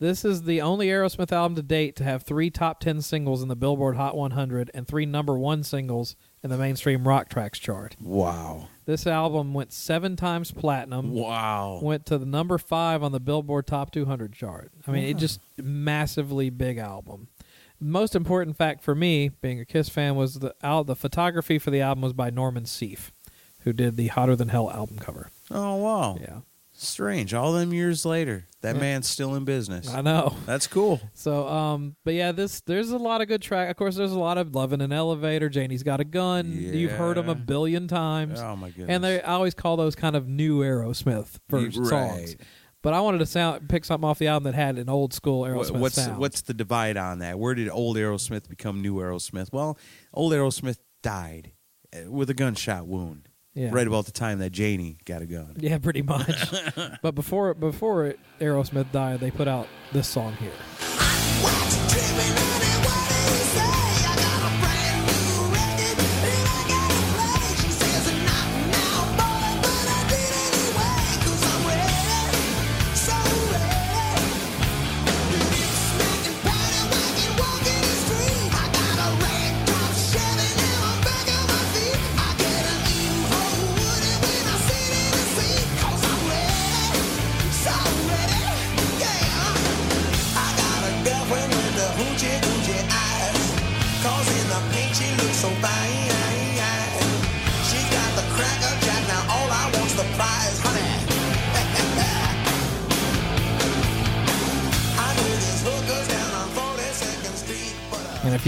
this 0.00 0.24
is 0.24 0.42
the 0.42 0.60
only 0.60 0.88
Aerosmith 0.88 1.32
album 1.32 1.56
to 1.56 1.62
date 1.62 1.96
to 1.96 2.04
have 2.04 2.22
three 2.22 2.50
top 2.50 2.80
ten 2.80 3.00
singles 3.00 3.42
in 3.42 3.48
the 3.48 3.56
Billboard 3.56 3.96
Hot 3.96 4.16
100 4.16 4.70
and 4.74 4.86
three 4.86 5.06
number 5.06 5.38
one 5.38 5.62
singles 5.62 6.16
in 6.42 6.50
the 6.50 6.58
mainstream 6.58 7.06
rock 7.08 7.28
tracks 7.28 7.58
chart. 7.58 7.96
Wow. 8.00 8.68
This 8.84 9.06
album 9.06 9.54
went 9.54 9.72
seven 9.72 10.14
times 10.14 10.50
platinum. 10.50 11.12
Wow. 11.12 11.80
Went 11.82 12.04
to 12.06 12.18
the 12.18 12.26
number 12.26 12.58
five 12.58 13.02
on 13.02 13.12
the 13.12 13.20
Billboard 13.20 13.66
Top 13.66 13.90
200 13.92 14.34
chart. 14.34 14.72
I 14.86 14.90
mean, 14.90 15.04
it 15.04 15.16
just 15.16 15.40
massively 15.56 16.50
big 16.50 16.76
album. 16.76 17.28
Most 17.80 18.14
important 18.14 18.56
fact 18.56 18.82
for 18.82 18.94
me, 18.94 19.28
being 19.28 19.58
a 19.58 19.64
Kiss 19.64 19.88
fan, 19.88 20.16
was 20.16 20.34
the 20.40 20.54
al- 20.62 20.84
the 20.84 20.96
photography 20.96 21.58
for 21.58 21.70
the 21.70 21.80
album 21.80 22.02
was 22.02 22.12
by 22.12 22.30
Norman 22.30 22.64
Seeff, 22.64 23.10
who 23.60 23.72
did 23.72 23.96
the 23.96 24.08
Hotter 24.08 24.36
Than 24.36 24.48
Hell 24.48 24.70
album 24.70 24.98
cover. 24.98 25.30
Oh 25.50 25.76
wow. 25.76 26.18
Yeah, 26.20 26.40
Strange. 26.76 27.32
All 27.34 27.52
them 27.52 27.72
years 27.72 28.04
later, 28.04 28.46
that 28.62 28.74
Yeah. 28.74 28.80
man's 28.80 29.08
still 29.08 29.34
in 29.36 29.44
business. 29.44 29.88
I 29.88 30.00
know. 30.00 30.34
That's 30.44 30.66
cool. 30.66 31.00
So, 31.14 31.46
um, 31.48 31.94
but 32.04 32.14
yeah, 32.14 32.32
this 32.32 32.60
there's 32.62 32.90
a 32.90 32.98
lot 32.98 33.20
of 33.20 33.28
good 33.28 33.40
track. 33.42 33.70
Of 33.70 33.76
course, 33.76 33.94
there's 33.96 34.12
a 34.12 34.18
lot 34.18 34.38
of 34.38 34.54
"Love 34.54 34.72
in 34.72 34.80
an 34.80 34.92
Elevator." 34.92 35.48
Janie's 35.48 35.84
got 35.84 36.00
a 36.00 36.04
gun. 36.04 36.50
You've 36.52 36.90
heard 36.92 37.16
them 37.16 37.28
a 37.28 37.34
billion 37.36 37.86
times. 37.86 38.40
Oh 38.40 38.56
my 38.56 38.70
goodness. 38.70 38.88
And 38.90 39.04
they 39.04 39.22
I 39.22 39.34
always 39.34 39.54
call 39.54 39.76
those 39.76 39.94
kind 39.94 40.16
of 40.16 40.26
new 40.28 40.60
Aerosmith 40.60 41.38
version 41.48 41.84
Right. 41.84 41.88
songs. 41.90 42.36
But 42.82 42.92
I 42.92 43.00
wanted 43.00 43.18
to 43.18 43.26
sound 43.26 43.68
pick 43.68 43.84
something 43.84 44.06
off 44.06 44.18
the 44.18 44.26
album 44.26 44.44
that 44.44 44.54
had 44.54 44.76
an 44.76 44.90
old 44.90 45.14
school 45.14 45.44
Aerosmith 45.44 45.78
what's 45.78 45.94
sound. 45.94 46.18
what's 46.18 46.42
the 46.42 46.52
divide 46.52 46.96
on 46.98 47.20
that? 47.20 47.38
Where 47.38 47.54
did 47.54 47.70
old 47.70 47.96
Aerosmith 47.96 48.48
become 48.48 48.82
new 48.82 48.96
Aerosmith? 48.96 49.52
Well, 49.52 49.78
old 50.12 50.32
Aerosmith 50.32 50.78
died 51.02 51.52
uh, 51.96 52.10
with 52.10 52.28
a 52.28 52.34
gunshot 52.34 52.86
wound. 52.86 53.28
Yeah. 53.54 53.70
Right 53.72 53.86
about 53.86 54.06
the 54.06 54.12
time 54.12 54.40
that 54.40 54.50
Janie 54.50 54.98
got 55.04 55.22
a 55.22 55.26
gun. 55.26 55.54
Yeah, 55.58 55.78
pretty 55.78 56.02
much. 56.14 56.28
but 57.02 57.14
before 57.14 57.54
before 57.54 58.06
it, 58.06 58.18
Aerosmith 58.40 58.90
died, 58.92 59.20
they 59.20 59.30
put 59.30 59.46
out 59.48 59.68
this 59.92 60.08
song 60.08 60.32
here. 60.34 60.50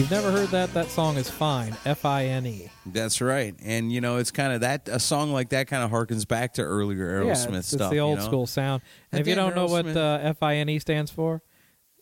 You've 0.06 0.22
never 0.22 0.30
heard 0.30 0.48
that, 0.50 0.72
that 0.72 0.88
song 0.88 1.16
is 1.16 1.28
Fine, 1.28 1.76
F 1.84 2.04
I 2.04 2.26
N 2.26 2.46
E. 2.46 2.68
That's 2.86 3.20
right. 3.20 3.56
And 3.60 3.90
you 3.90 4.00
know, 4.00 4.18
it's 4.18 4.30
kind 4.30 4.52
of 4.52 4.60
that 4.60 4.88
a 4.88 5.00
song 5.00 5.32
like 5.32 5.48
that 5.48 5.66
kind 5.66 5.82
of 5.82 5.90
harkens 5.90 6.28
back 6.28 6.54
to 6.54 6.62
earlier 6.62 7.24
Yeah, 7.24 7.32
Aerosmith 7.32 7.56
it's, 7.58 7.68
stuff. 7.68 7.80
it's 7.80 7.90
the 7.90 7.94
you 7.96 8.00
old 8.02 8.18
know? 8.20 8.24
school 8.24 8.46
sound. 8.46 8.82
And 9.10 9.18
And 9.18 9.20
if 9.20 9.26
you 9.26 9.34
don't 9.34 9.56
know 9.56 9.66
what 9.66 9.84
uh, 9.96 10.20
F 10.22 10.44
I 10.44 10.56
N 10.56 10.68
E 10.68 10.78
stands 10.78 11.10
for, 11.10 11.42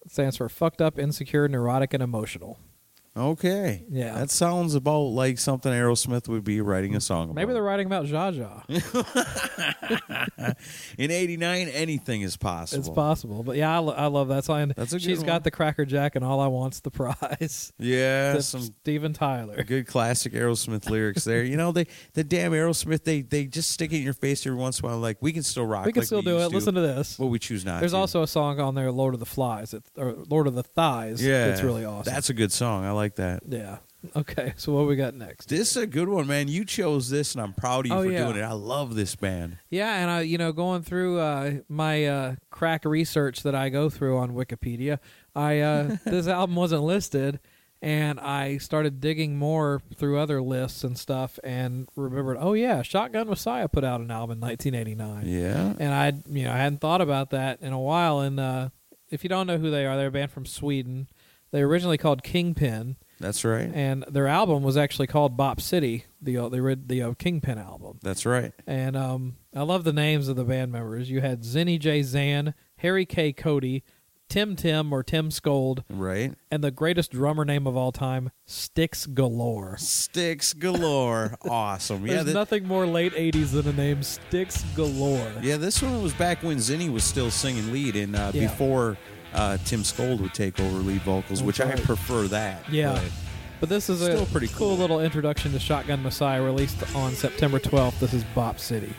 it 0.04 0.12
stands 0.12 0.36
for 0.36 0.50
fucked 0.50 0.82
up, 0.82 0.98
insecure, 0.98 1.48
neurotic, 1.48 1.94
and 1.94 2.02
emotional. 2.02 2.58
Okay. 3.16 3.84
Yeah. 3.88 4.14
That 4.14 4.30
sounds 4.30 4.74
about 4.74 4.98
like 5.02 5.38
something 5.38 5.72
Aerosmith 5.72 6.26
would 6.28 6.42
be 6.42 6.60
writing 6.60 6.96
a 6.96 7.00
song 7.00 7.24
about. 7.24 7.36
Maybe 7.36 7.52
they're 7.52 7.62
writing 7.62 7.86
about 7.86 8.06
Zsa 8.06 8.64
Zsa. 8.66 10.54
In 10.98 11.10
89, 11.12 11.68
anything 11.68 12.22
is 12.22 12.36
possible. 12.36 12.80
It's 12.80 12.88
possible, 12.88 13.42
but 13.44 13.56
yeah, 13.56 13.72
I, 13.74 13.78
lo- 13.78 13.94
I 13.94 14.06
love 14.06 14.28
that 14.28 14.44
song. 14.44 14.72
That's 14.76 14.92
a 14.92 14.96
good 14.96 15.02
She's 15.02 15.18
one. 15.18 15.26
got 15.26 15.44
the 15.44 15.50
Cracker 15.52 15.84
Jack, 15.84 16.16
and 16.16 16.24
all 16.24 16.40
I 16.40 16.48
want's 16.48 16.80
the 16.80 16.90
prize. 16.90 17.72
Yeah, 17.84 18.38
some 18.38 18.62
Steven 18.62 19.12
Tyler. 19.12 19.62
good 19.62 19.86
classic 19.86 20.32
Aerosmith 20.32 20.88
lyrics 20.88 21.24
there. 21.24 21.44
You 21.44 21.56
know, 21.56 21.70
they 21.72 21.86
the 22.14 22.24
damn 22.24 22.52
Aerosmith, 22.52 23.04
they 23.04 23.20
they 23.22 23.46
just 23.46 23.70
stick 23.70 23.92
it 23.92 23.96
in 23.96 24.02
your 24.02 24.14
face 24.14 24.46
every 24.46 24.58
once 24.58 24.80
in 24.80 24.86
a 24.86 24.88
while. 24.88 24.98
Like 24.98 25.18
we 25.20 25.32
can 25.32 25.42
still 25.42 25.66
rock. 25.66 25.84
We 25.86 25.92
can 25.92 26.00
like 26.00 26.06
still 26.06 26.22
do 26.22 26.34
used 26.36 26.52
it. 26.52 26.54
Listen 26.54 26.74
to 26.74 26.80
this. 26.80 27.16
But 27.16 27.26
we 27.26 27.38
choose 27.38 27.64
not. 27.64 27.80
There's 27.80 27.92
to. 27.92 27.98
also 27.98 28.22
a 28.22 28.26
song 28.26 28.58
on 28.60 28.74
there, 28.74 28.90
"Lord 28.90 29.14
of 29.14 29.20
the 29.20 29.26
Flies," 29.26 29.74
or 29.96 30.14
"Lord 30.28 30.46
of 30.46 30.54
the 30.54 30.62
Thighs." 30.62 31.24
yeah, 31.24 31.46
it's 31.46 31.62
really 31.62 31.84
awesome. 31.84 32.12
That's 32.12 32.30
a 32.30 32.34
good 32.34 32.52
song. 32.52 32.84
I 32.84 32.92
like 32.92 33.03
that. 33.16 33.42
yeah. 33.48 33.78
Okay, 34.14 34.52
so 34.58 34.70
what 34.74 34.86
we 34.86 34.96
got 34.96 35.14
next? 35.14 35.48
This 35.48 35.70
is 35.70 35.76
a 35.78 35.86
good 35.86 36.10
one, 36.10 36.26
man. 36.26 36.46
You 36.48 36.66
chose 36.66 37.08
this, 37.08 37.34
and 37.34 37.40
I'm 37.42 37.54
proud 37.54 37.86
of 37.86 37.90
you 37.90 37.94
Oh, 37.96 38.02
for 38.04 38.10
yeah. 38.12 38.24
doing 38.24 38.36
it. 38.36 38.42
I 38.42 38.52
love 38.52 38.94
this 38.94 39.16
band. 39.16 39.56
Yeah, 39.70 39.94
and 39.96 40.10
I, 40.10 40.20
you 40.20 40.36
know, 40.36 40.52
going 40.52 40.82
through 40.82 41.18
uh, 41.20 41.52
my 41.70 42.04
uh, 42.06 42.34
crack 42.50 42.84
research 42.84 43.42
that 43.44 43.54
I 43.54 43.70
go 43.70 43.88
through 43.88 44.18
on 44.18 44.32
Wikipedia, 44.32 44.98
I 45.34 45.60
uh, 45.60 45.96
this 46.04 46.26
album 46.28 46.54
wasn't 46.54 46.82
listed, 46.82 47.40
and 47.80 48.20
I 48.20 48.58
started 48.58 49.00
digging 49.00 49.38
more 49.38 49.80
through 49.96 50.18
other 50.18 50.42
lists 50.42 50.84
and 50.84 50.98
stuff, 50.98 51.38
and 51.42 51.88
remembered, 51.96 52.36
oh 52.38 52.52
yeah, 52.52 52.82
Shotgun 52.82 53.26
Messiah 53.28 53.68
put 53.68 53.84
out 53.84 54.02
an 54.02 54.10
album 54.10 54.36
in 54.36 54.40
1989. 54.40 55.26
Yeah. 55.26 55.72
and 55.78 55.94
I, 55.94 56.12
you 56.30 56.44
know, 56.44 56.52
I 56.52 56.58
hadn't 56.58 56.82
thought 56.82 57.00
about 57.00 57.30
that 57.30 57.62
in 57.62 57.72
a 57.72 57.80
while. 57.80 58.20
And 58.20 58.38
uh, 58.38 58.68
if 59.08 59.22
you 59.24 59.30
don't 59.30 59.46
know 59.46 59.56
who 59.56 59.70
they 59.70 59.86
are, 59.86 59.96
they're 59.96 60.08
a 60.08 60.10
band 60.12 60.30
from 60.30 60.44
Sweden. 60.44 61.08
They 61.54 61.62
were 61.64 61.70
originally 61.70 61.98
called 61.98 62.24
Kingpin, 62.24 62.96
That's 63.20 63.44
right. 63.44 63.70
and 63.72 64.04
their 64.10 64.26
album 64.26 64.64
was 64.64 64.76
actually 64.76 65.06
called 65.06 65.36
Bop 65.36 65.60
City, 65.60 66.04
the 66.20 66.36
uh, 66.36 66.48
the 66.48 66.58
ori- 66.58 66.76
the 66.84 67.00
uh, 67.02 67.14
Kingpin 67.14 67.58
album. 67.58 68.00
That's 68.02 68.26
right. 68.26 68.52
And 68.66 68.96
um, 68.96 69.36
I 69.54 69.62
love 69.62 69.84
the 69.84 69.92
names 69.92 70.26
of 70.26 70.34
the 70.34 70.42
band 70.42 70.72
members. 70.72 71.08
You 71.10 71.20
had 71.20 71.42
Zinny 71.44 71.78
J. 71.78 72.02
Zan, 72.02 72.54
Harry 72.78 73.06
K. 73.06 73.32
Cody, 73.32 73.84
Tim 74.28 74.56
Tim 74.56 74.92
or 74.92 75.04
Tim 75.04 75.28
Skold, 75.30 75.84
Right. 75.88 76.34
and 76.50 76.64
the 76.64 76.72
greatest 76.72 77.12
drummer 77.12 77.44
name 77.44 77.68
of 77.68 77.76
all 77.76 77.92
time, 77.92 78.32
Sticks 78.46 79.06
Galore. 79.06 79.76
Sticks 79.78 80.54
galore. 80.54 81.36
awesome. 81.48 82.04
Yeah. 82.04 82.24
There's 82.24 82.34
nothing 82.34 82.66
more 82.66 82.84
late 82.84 83.12
80s 83.14 83.52
than 83.52 83.68
a 83.68 83.72
name 83.72 84.02
Sticks 84.02 84.64
Galore. 84.74 85.30
yeah. 85.40 85.56
This 85.56 85.80
one 85.80 86.02
was 86.02 86.14
back 86.14 86.42
when 86.42 86.56
Zinny 86.56 86.92
was 86.92 87.04
still 87.04 87.30
singing 87.30 87.70
lead, 87.72 87.94
and 87.94 88.16
uh, 88.16 88.32
Yeah. 88.34 88.48
before 88.48 88.96
uh, 89.34 89.58
Tim 89.64 89.82
Skold 89.82 90.20
would 90.20 90.34
take 90.34 90.58
over 90.60 90.78
lead 90.78 91.02
vocals, 91.02 91.42
which 91.42 91.60
I 91.60 91.72
prefer 91.76 92.28
that. 92.28 92.68
Yeah. 92.70 92.92
but- 92.92 93.02
But 93.60 93.68
this 93.70 93.88
is 93.88 94.00
Still 94.02 94.24
a 94.24 94.26
pretty 94.26 94.48
cool 94.48 94.68
cool. 94.70 94.76
little 94.76 95.00
introduction 95.00 95.52
to 95.52 95.58
Shotgun 95.58 96.02
Messiah 96.02 96.42
released 96.42 96.76
on 96.94 97.12
September 97.14 97.58
12th. 97.58 97.98
This 97.98 98.12
is 98.12 98.22
Bop 98.34 98.58
City. 98.58 98.92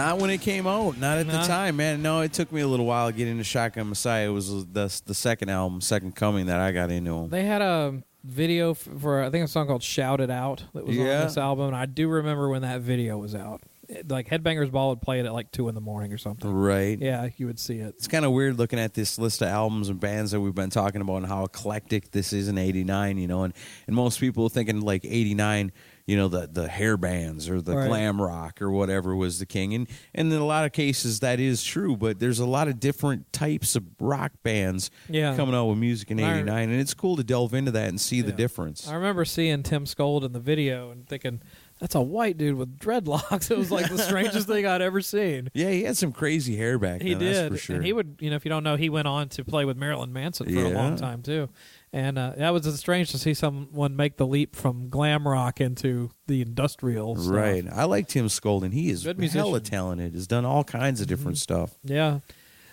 Not 0.00 0.18
when 0.18 0.30
it 0.30 0.40
came 0.40 0.66
out. 0.66 0.98
Not 0.98 1.18
at 1.18 1.26
the 1.26 1.42
time, 1.42 1.76
man. 1.76 2.02
No, 2.02 2.20
it 2.20 2.32
took 2.32 2.50
me 2.52 2.60
a 2.62 2.66
little 2.68 2.86
while 2.86 3.10
to 3.10 3.16
get 3.16 3.28
into 3.28 3.44
Shotgun 3.44 3.88
Messiah. 3.88 4.28
It 4.28 4.32
was 4.32 4.48
the 4.66 5.02
the 5.06 5.14
second 5.14 5.48
album, 5.50 5.80
Second 5.80 6.16
Coming, 6.16 6.46
that 6.46 6.58
I 6.60 6.72
got 6.72 6.90
into 6.90 7.16
'em. 7.16 7.28
They 7.30 7.44
had 7.44 7.62
a 7.62 8.02
video 8.24 8.72
f- 8.72 8.88
for, 8.98 9.22
I 9.22 9.30
think, 9.30 9.44
a 9.44 9.48
song 9.48 9.66
called 9.66 9.82
Shout 9.82 10.20
It 10.20 10.30
Out 10.30 10.64
that 10.74 10.86
was 10.86 10.96
Yeah. 10.96 11.20
on 11.20 11.26
this 11.26 11.36
album. 11.38 11.68
And 11.68 11.76
I 11.76 11.86
do 11.86 12.08
remember 12.08 12.48
when 12.48 12.62
that 12.62 12.80
video 12.82 13.16
was 13.18 13.34
out. 13.34 13.62
It- 13.88 14.08
like 14.10 14.28
Headbangers 14.28 14.70
Ball 14.70 14.90
would 14.90 15.00
play 15.00 15.18
it 15.20 15.26
at 15.26 15.32
like 15.32 15.50
2 15.50 15.68
in 15.68 15.74
the 15.74 15.80
morning 15.80 16.12
or 16.12 16.18
something. 16.18 16.48
Right. 16.50 16.96
Yeah, 17.00 17.28
you 17.38 17.46
would 17.46 17.58
see 17.58 17.78
it. 17.78 17.94
It's 17.98 18.06
kind 18.08 18.24
of 18.24 18.30
weird 18.32 18.56
looking 18.58 18.78
at 18.78 18.94
this 18.94 19.18
list 19.18 19.42
of 19.42 19.48
albums 19.48 19.88
and 19.88 19.98
bands 19.98 20.30
that 20.30 20.40
we've 20.40 20.54
been 20.54 20.70
talking 20.70 21.00
about 21.00 21.16
and 21.16 21.26
how 21.26 21.44
eclectic 21.44 22.12
this 22.12 22.32
is 22.32 22.46
in 22.46 22.56
'89. 22.56 23.18
You 23.18 23.26
know, 23.26 23.42
and 23.42 23.52
and 23.88 23.96
most 23.96 24.20
people 24.20 24.48
thinking 24.48 24.80
like 24.82 25.04
'89. 25.04 25.72
You 26.10 26.16
know 26.16 26.26
the 26.26 26.48
the 26.52 26.66
hair 26.66 26.96
bands 26.96 27.48
or 27.48 27.60
the 27.62 27.76
Right. 27.76 27.86
glam 27.86 28.20
rock 28.20 28.60
or 28.60 28.70
whatever 28.72 29.14
was 29.14 29.38
the 29.38 29.46
king, 29.46 29.74
and 29.74 29.86
and 30.12 30.32
in 30.32 30.38
a 30.40 30.44
lot 30.44 30.64
of 30.64 30.72
cases 30.72 31.20
that 31.20 31.38
is 31.38 31.62
true. 31.62 31.96
But 31.96 32.18
there's 32.18 32.40
a 32.40 32.46
lot 32.46 32.66
of 32.66 32.80
different 32.80 33.32
types 33.32 33.76
of 33.76 33.84
rock 34.00 34.32
bands 34.42 34.90
Yeah. 35.08 35.36
coming 35.36 35.54
out 35.54 35.66
with 35.66 35.78
music 35.78 36.10
in 36.10 36.18
I- 36.18 36.38
'89, 36.40 36.70
and 36.70 36.80
it's 36.80 36.94
cool 36.94 37.14
to 37.16 37.22
delve 37.22 37.54
into 37.54 37.70
that 37.70 37.88
and 37.88 38.00
see 38.00 38.22
the 38.22 38.32
difference. 38.32 38.88
I 38.88 38.94
remember 38.94 39.24
seeing 39.24 39.62
Tim 39.62 39.84
Skold 39.84 40.24
in 40.24 40.32
the 40.32 40.40
video 40.40 40.90
and 40.90 41.06
thinking, 41.06 41.40
that's 41.78 41.94
a 41.94 42.00
white 42.02 42.36
dude 42.36 42.56
with 42.56 42.78
dreadlocks. 42.78 43.48
It 43.50 43.56
was 43.56 43.70
like 43.70 43.88
the 43.88 43.96
strangest 43.98 44.46
thing 44.48 44.66
I'd 44.66 44.82
ever 44.82 45.00
seen. 45.00 45.48
Yeah, 45.54 45.70
he 45.70 45.84
had 45.84 45.96
some 45.96 46.10
crazy 46.12 46.56
hair 46.56 46.78
back 46.78 47.02
He 47.02 47.14
then. 47.14 47.24
That's 47.24 47.38
did, 47.38 47.52
for 47.52 47.58
sure. 47.58 47.76
and 47.76 47.84
he 47.84 47.92
would. 47.92 48.16
You 48.20 48.30
know, 48.30 48.36
if 48.36 48.44
you 48.44 48.48
don't 48.48 48.64
know, 48.64 48.76
he 48.76 48.90
went 48.90 49.06
on 49.08 49.28
to 49.30 49.44
play 49.44 49.64
with 49.64 49.76
Marilyn 49.76 50.12
Manson 50.12 50.52
for 50.52 50.64
a 50.64 50.70
long 50.70 50.96
time 50.96 51.22
too, 51.22 51.48
and 51.92 52.18
uh, 52.18 52.32
that 52.36 52.50
was 52.50 52.78
strange 52.78 53.10
to 53.10 53.18
see 53.18 53.34
someone 53.34 53.96
make 53.96 54.16
the 54.16 54.26
leap 54.26 54.54
from 54.54 54.88
glam 54.88 55.26
rock 55.26 55.60
into 55.60 56.10
the 56.26 56.40
industrial. 56.42 57.16
stuff. 57.16 57.34
Right. 57.34 57.64
I 57.70 57.84
like 57.84 58.08
Tim 58.08 58.28
Scolding. 58.28 58.70
He 58.72 58.90
is 58.90 59.04
hella 59.32 59.60
talented. 59.60 60.14
Has 60.14 60.26
done 60.26 60.44
all 60.44 60.64
kinds 60.64 61.00
of 61.00 61.08
different 61.08 61.38
stuff. 61.38 61.72
Yeah. 61.82 62.20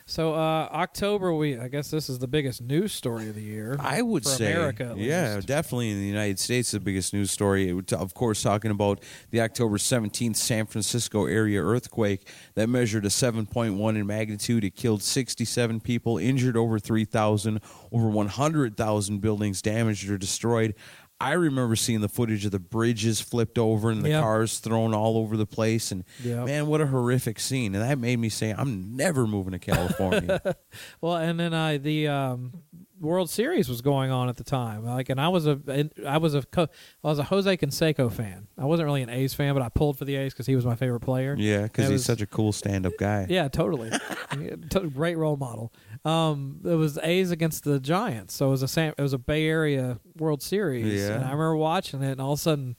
So 0.09 0.33
uh, 0.35 0.69
October, 0.71 1.33
we 1.33 1.59
I 1.59 1.67
guess 1.67 1.91
this 1.91 2.07
is 2.07 2.17
the 2.17 2.29
biggest 2.29 2.61
news 2.61 2.93
story 2.93 3.27
of 3.27 3.35
the 3.35 3.41
year. 3.41 3.75
I 3.77 4.01
would 4.01 4.23
for 4.23 4.29
say, 4.29 4.53
America. 4.53 4.91
At 4.91 4.97
yeah, 4.97 5.35
least. 5.35 5.47
definitely 5.49 5.91
in 5.91 5.99
the 5.99 6.07
United 6.07 6.39
States, 6.39 6.71
the 6.71 6.79
biggest 6.79 7.13
news 7.13 7.29
story. 7.29 7.73
Would, 7.73 7.91
of 7.91 8.13
course, 8.13 8.41
talking 8.41 8.71
about 8.71 9.03
the 9.31 9.41
October 9.41 9.77
seventeenth 9.77 10.37
San 10.37 10.65
Francisco 10.65 11.25
area 11.25 11.61
earthquake 11.61 12.25
that 12.55 12.69
measured 12.69 13.05
a 13.05 13.09
seven 13.09 13.45
point 13.45 13.73
one 13.75 13.97
in 13.97 14.07
magnitude. 14.07 14.63
It 14.63 14.77
killed 14.77 15.03
sixty 15.03 15.43
seven 15.43 15.81
people, 15.81 16.17
injured 16.17 16.55
over 16.55 16.79
three 16.79 17.03
thousand, 17.03 17.59
over 17.91 18.07
one 18.07 18.27
hundred 18.27 18.77
thousand 18.77 19.19
buildings 19.19 19.61
damaged 19.61 20.09
or 20.09 20.17
destroyed. 20.17 20.73
I 21.19 21.33
remember 21.33 21.75
seeing 21.75 22.01
the 22.01 22.07
footage 22.09 22.45
of 22.45 22.51
the 22.51 22.59
bridges 22.59 23.19
flipped 23.21 23.57
over 23.57 23.89
and 23.89 24.03
the 24.03 24.09
Yeah. 24.09 24.21
cars 24.21 24.59
thrown 24.59 24.93
all 24.93 25.17
over 25.17 25.35
the 25.35 25.47
place, 25.47 25.91
and 25.91 26.03
Yeah. 26.23 26.45
man, 26.45 26.67
what 26.67 26.79
a 26.79 26.87
horrific 26.87 27.39
scene! 27.39 27.73
And 27.73 27.83
that 27.83 27.97
made 27.97 28.19
me 28.19 28.29
say, 28.29 28.53
I'm 28.55 28.95
never 28.95 29.25
moving 29.25 29.53
to 29.53 29.59
California. 29.59 30.41
Well, 31.01 31.15
and 31.15 31.39
then 31.39 31.53
I 31.55 31.77
the 31.77 32.07
um, 32.07 32.53
World 32.99 33.29
Series 33.29 33.69
was 33.69 33.81
going 33.81 34.09
on 34.11 34.27
at 34.29 34.37
the 34.37 34.43
time. 34.43 34.83
Like, 34.85 35.09
and 35.09 35.21
I 35.21 35.27
was 35.27 35.45
a 35.47 35.59
I 36.05 36.17
was 36.17 36.33
a 36.35 36.43
I 36.57 36.67
was 37.03 37.19
a 37.19 37.23
Jose 37.23 37.57
Canseco 37.57 38.11
fan. 38.11 38.47
I 38.57 38.65
wasn't 38.65 38.85
really 38.87 39.01
an 39.03 39.09
A's 39.09 39.33
fan, 39.33 39.53
but 39.53 39.61
I 39.61 39.69
pulled 39.69 39.97
for 39.97 40.05
the 40.05 40.15
A's 40.15 40.33
because 40.33 40.47
he 40.47 40.55
was 40.55 40.65
my 40.65 40.75
favorite 40.75 41.01
player. 41.01 41.35
yeah, 41.37 41.63
because 41.63 41.85
he's 41.85 41.91
was- 41.93 42.05
such 42.05 42.21
a 42.21 42.25
cool 42.27 42.51
stand-up 42.51 42.93
guy. 42.97 43.27
Yeah, 43.29 43.47
totally. 43.49 43.91
Great 44.93 45.17
role 45.17 45.37
model. 45.37 45.73
Um, 46.05 46.61
it 46.63 46.75
was 46.75 46.97
A's 47.03 47.31
against 47.31 47.63
the 47.63 47.79
Giants, 47.79 48.33
so 48.33 48.47
it 48.47 48.51
was 48.51 48.63
a 48.63 48.67
Sam, 48.67 48.93
it 48.97 49.01
was 49.01 49.13
a 49.13 49.17
Bay 49.17 49.45
Area 49.47 49.99
World 50.17 50.41
Series. 50.41 51.01
Yeah. 51.01 51.15
And 51.15 51.23
I 51.23 51.27
remember 51.31 51.55
watching 51.57 52.01
it, 52.01 52.11
and 52.13 52.21
all 52.21 52.33
of 52.33 52.39
a 52.39 52.41
sudden, 52.41 52.77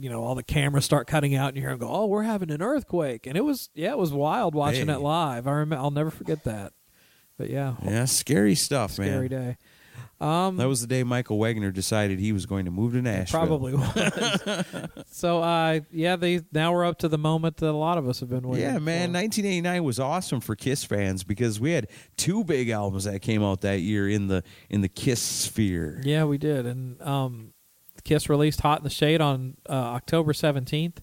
you 0.00 0.08
know, 0.10 0.22
all 0.24 0.34
the 0.34 0.42
cameras 0.42 0.84
start 0.84 1.06
cutting 1.06 1.34
out, 1.34 1.48
and 1.48 1.56
you 1.56 1.62
hear 1.62 1.70
them 1.70 1.78
go, 1.80 1.88
"Oh, 1.90 2.06
we're 2.06 2.22
having 2.22 2.50
an 2.50 2.62
earthquake," 2.62 3.26
and 3.26 3.36
it 3.36 3.42
was 3.42 3.70
yeah, 3.74 3.90
it 3.92 3.98
was 3.98 4.12
wild 4.12 4.54
watching 4.54 4.88
Hey. 4.88 4.94
it 4.94 4.98
live. 5.00 5.46
I 5.46 5.52
remember, 5.52 5.76
I'll 5.82 5.90
never 5.90 6.10
forget 6.10 6.44
that. 6.44 6.72
But 7.38 7.50
yeah, 7.50 7.74
Yeah, 7.84 8.04
scary 8.06 8.54
stuff, 8.54 8.92
scary 8.92 9.08
man. 9.08 9.16
Scary 9.16 9.28
day. 9.28 9.56
Um, 10.18 10.56
That 10.56 10.66
was 10.68 10.80
the 10.80 10.86
day 10.86 11.02
Michael 11.02 11.38
Wagener 11.38 11.72
decided 11.72 12.18
he 12.18 12.32
was 12.32 12.46
going 12.46 12.64
to 12.64 12.70
move 12.70 12.94
to 12.94 13.02
Nashville. 13.02 13.40
Probably 13.40 13.74
was. 13.74 14.64
so, 15.10 15.42
uh, 15.42 15.80
yeah, 15.92 16.16
they 16.16 16.40
now 16.52 16.72
we're 16.72 16.86
up 16.86 16.98
to 17.00 17.08
the 17.08 17.18
moment 17.18 17.58
that 17.58 17.68
a 17.68 17.72
lot 17.76 17.98
of 17.98 18.08
us 18.08 18.20
have 18.20 18.30
been 18.30 18.48
waiting. 18.48 18.64
Yeah, 18.64 18.78
man, 18.78 19.10
for. 19.10 19.18
1989 19.18 19.84
was 19.84 20.00
awesome 20.00 20.40
for 20.40 20.56
Kiss 20.56 20.84
fans 20.84 21.22
because 21.22 21.60
we 21.60 21.72
had 21.72 21.88
two 22.16 22.44
big 22.44 22.70
albums 22.70 23.04
that 23.04 23.20
came 23.20 23.42
out 23.42 23.60
that 23.60 23.80
year 23.80 24.08
in 24.08 24.28
the 24.28 24.42
in 24.70 24.80
the 24.80 24.88
Kiss 24.88 25.20
sphere. 25.20 26.00
Yeah, 26.02 26.24
we 26.24 26.38
did, 26.38 26.64
and 26.64 27.00
um, 27.02 27.52
Kiss 28.04 28.30
released 28.30 28.62
"Hot 28.62 28.78
in 28.78 28.84
the 28.84 28.90
Shade" 28.90 29.20
on 29.20 29.58
uh, 29.68 29.72
October 29.72 30.32
seventeenth, 30.32 31.02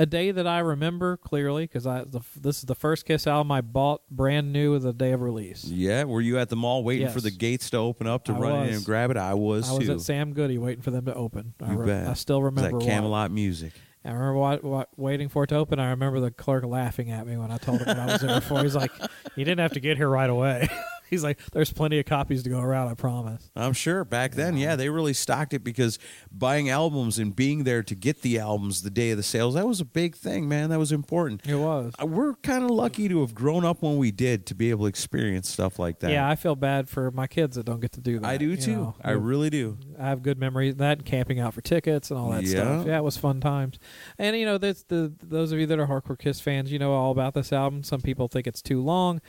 a 0.00 0.06
day 0.06 0.30
that 0.30 0.46
I 0.46 0.60
remember 0.60 1.18
clearly 1.18 1.64
because 1.64 1.86
I 1.86 2.04
the, 2.04 2.20
this 2.34 2.58
is 2.60 2.64
the 2.64 2.74
first 2.74 3.04
Kiss 3.04 3.26
album 3.26 3.52
I 3.52 3.60
bought 3.60 4.00
brand 4.10 4.50
new 4.50 4.78
the 4.78 4.94
day 4.94 5.12
of 5.12 5.20
release. 5.20 5.64
Yeah, 5.64 6.04
were 6.04 6.22
you 6.22 6.38
at 6.38 6.48
the 6.48 6.56
mall 6.56 6.82
waiting 6.82 7.10
for 7.10 7.20
the 7.20 7.30
gates 7.30 7.68
to 7.70 7.76
open 7.76 8.06
up 8.06 8.24
to 8.24 8.32
I 8.32 8.38
run 8.38 8.66
in 8.68 8.74
and 8.74 8.84
grab 8.84 9.10
it? 9.10 9.18
I 9.18 9.34
was 9.34 9.70
I 9.70 9.74
was 9.74 9.88
at 9.90 10.00
Sam 10.00 10.32
Goody 10.32 10.56
waiting 10.56 10.80
for 10.80 10.90
them 10.90 11.04
to 11.04 11.14
open. 11.14 11.52
I, 11.62 11.72
you 11.72 11.78
re- 11.78 11.86
bet. 11.86 12.08
I 12.08 12.14
still 12.14 12.42
remember 12.42 12.78
that 12.78 12.84
why. 12.84 12.90
Camelot 12.90 13.30
music. 13.30 13.74
I 14.02 14.12
remember 14.12 14.34
wa 14.34 14.56
wa 14.62 14.84
waiting 14.96 15.28
for 15.28 15.44
it 15.44 15.48
to 15.48 15.56
open. 15.56 15.78
I 15.78 15.90
remember 15.90 16.20
the 16.20 16.30
clerk 16.30 16.64
laughing 16.64 17.10
at 17.10 17.26
me 17.26 17.36
when 17.36 17.50
I 17.50 17.58
told 17.58 17.80
him 17.82 17.88
what 17.88 17.98
I 17.98 18.06
was 18.06 18.20
there 18.22 18.40
for. 18.40 18.62
He's 18.62 18.74
like, 18.74 18.92
"You 19.36 19.44
didn't 19.44 19.60
have 19.60 19.74
to 19.74 19.80
get 19.80 19.98
here 19.98 20.08
right 20.08 20.30
away." 20.30 20.70
He's 21.10 21.22
like, 21.24 21.38
"There's 21.52 21.72
plenty 21.72 21.98
of 21.98 22.06
copies 22.06 22.42
to 22.44 22.50
go 22.50 22.60
around. 22.60 22.88
I 22.88 22.94
promise." 22.94 23.50
I'm 23.56 23.72
sure 23.72 24.04
back 24.04 24.32
then, 24.34 24.56
yeah, 24.56 24.76
they 24.76 24.88
really 24.88 25.12
stocked 25.12 25.52
it 25.52 25.64
because 25.64 25.98
buying 26.32 26.70
albums 26.70 27.18
and 27.18 27.34
being 27.34 27.64
there 27.64 27.82
to 27.82 27.94
get 27.94 28.22
the 28.22 28.38
albums 28.38 28.82
the 28.82 28.90
day 28.90 29.10
of 29.10 29.16
the 29.16 29.22
sales, 29.22 29.54
that 29.54 29.66
was 29.66 29.80
a 29.80 29.84
big 29.84 30.14
thing, 30.16 30.48
man. 30.48 30.70
That 30.70 30.78
was 30.78 30.92
important. 30.92 31.46
It 31.46 31.56
was. 31.56 31.92
Uh, 32.00 32.06
We're 32.06 32.34
kind 32.34 32.64
of 32.64 32.70
lucky 32.70 33.08
to 33.08 33.20
have 33.20 33.34
grown 33.34 33.64
up 33.64 33.82
when 33.82 33.96
we 33.98 34.10
did 34.10 34.46
to 34.46 34.54
be 34.54 34.70
able 34.70 34.84
to 34.84 34.88
experience 34.88 35.48
stuff 35.48 35.78
like 35.78 35.98
that. 36.00 36.10
Yeah, 36.12 36.28
I 36.28 36.36
feel 36.36 36.54
bad 36.56 36.88
for 36.88 37.10
my 37.10 37.26
kids 37.26 37.56
that 37.56 37.66
don't 37.66 37.80
get 37.80 37.92
to 37.92 38.00
do 38.00 38.18
that. 38.20 38.26
I 38.28 38.36
do 38.36 38.56
too. 38.56 38.72
know. 38.76 38.94
I 39.02 39.10
really 39.12 39.50
do. 39.50 39.78
I 39.98 40.04
have 40.08 40.22
good 40.22 40.38
memories 40.38 40.72
of 40.72 40.78
that 40.78 40.98
and 40.98 41.04
camping 41.06 41.40
out 41.40 41.54
for 41.54 41.60
tickets 41.60 42.10
and 42.10 42.18
all 42.20 42.30
that 42.30 42.44
Yeah. 42.44 42.50
stuff. 42.50 42.86
Yeah, 42.86 42.98
it 42.98 43.04
was 43.04 43.16
fun 43.16 43.40
times. 43.40 43.78
And 44.18 44.36
you 44.36 44.44
know, 44.46 44.58
that's 44.58 44.84
the 44.84 45.12
those 45.22 45.52
of 45.52 45.58
you 45.58 45.66
that 45.66 45.78
are 45.78 45.86
hardcore 45.86 46.18
Kiss 46.18 46.40
fans, 46.40 46.70
you 46.70 46.78
know 46.78 46.92
all 46.92 47.10
about 47.10 47.34
this 47.34 47.52
album. 47.52 47.82
Some 47.82 48.00
people 48.00 48.28
think 48.28 48.46
it's 48.46 48.62
too 48.62 48.80
long. 48.82 49.20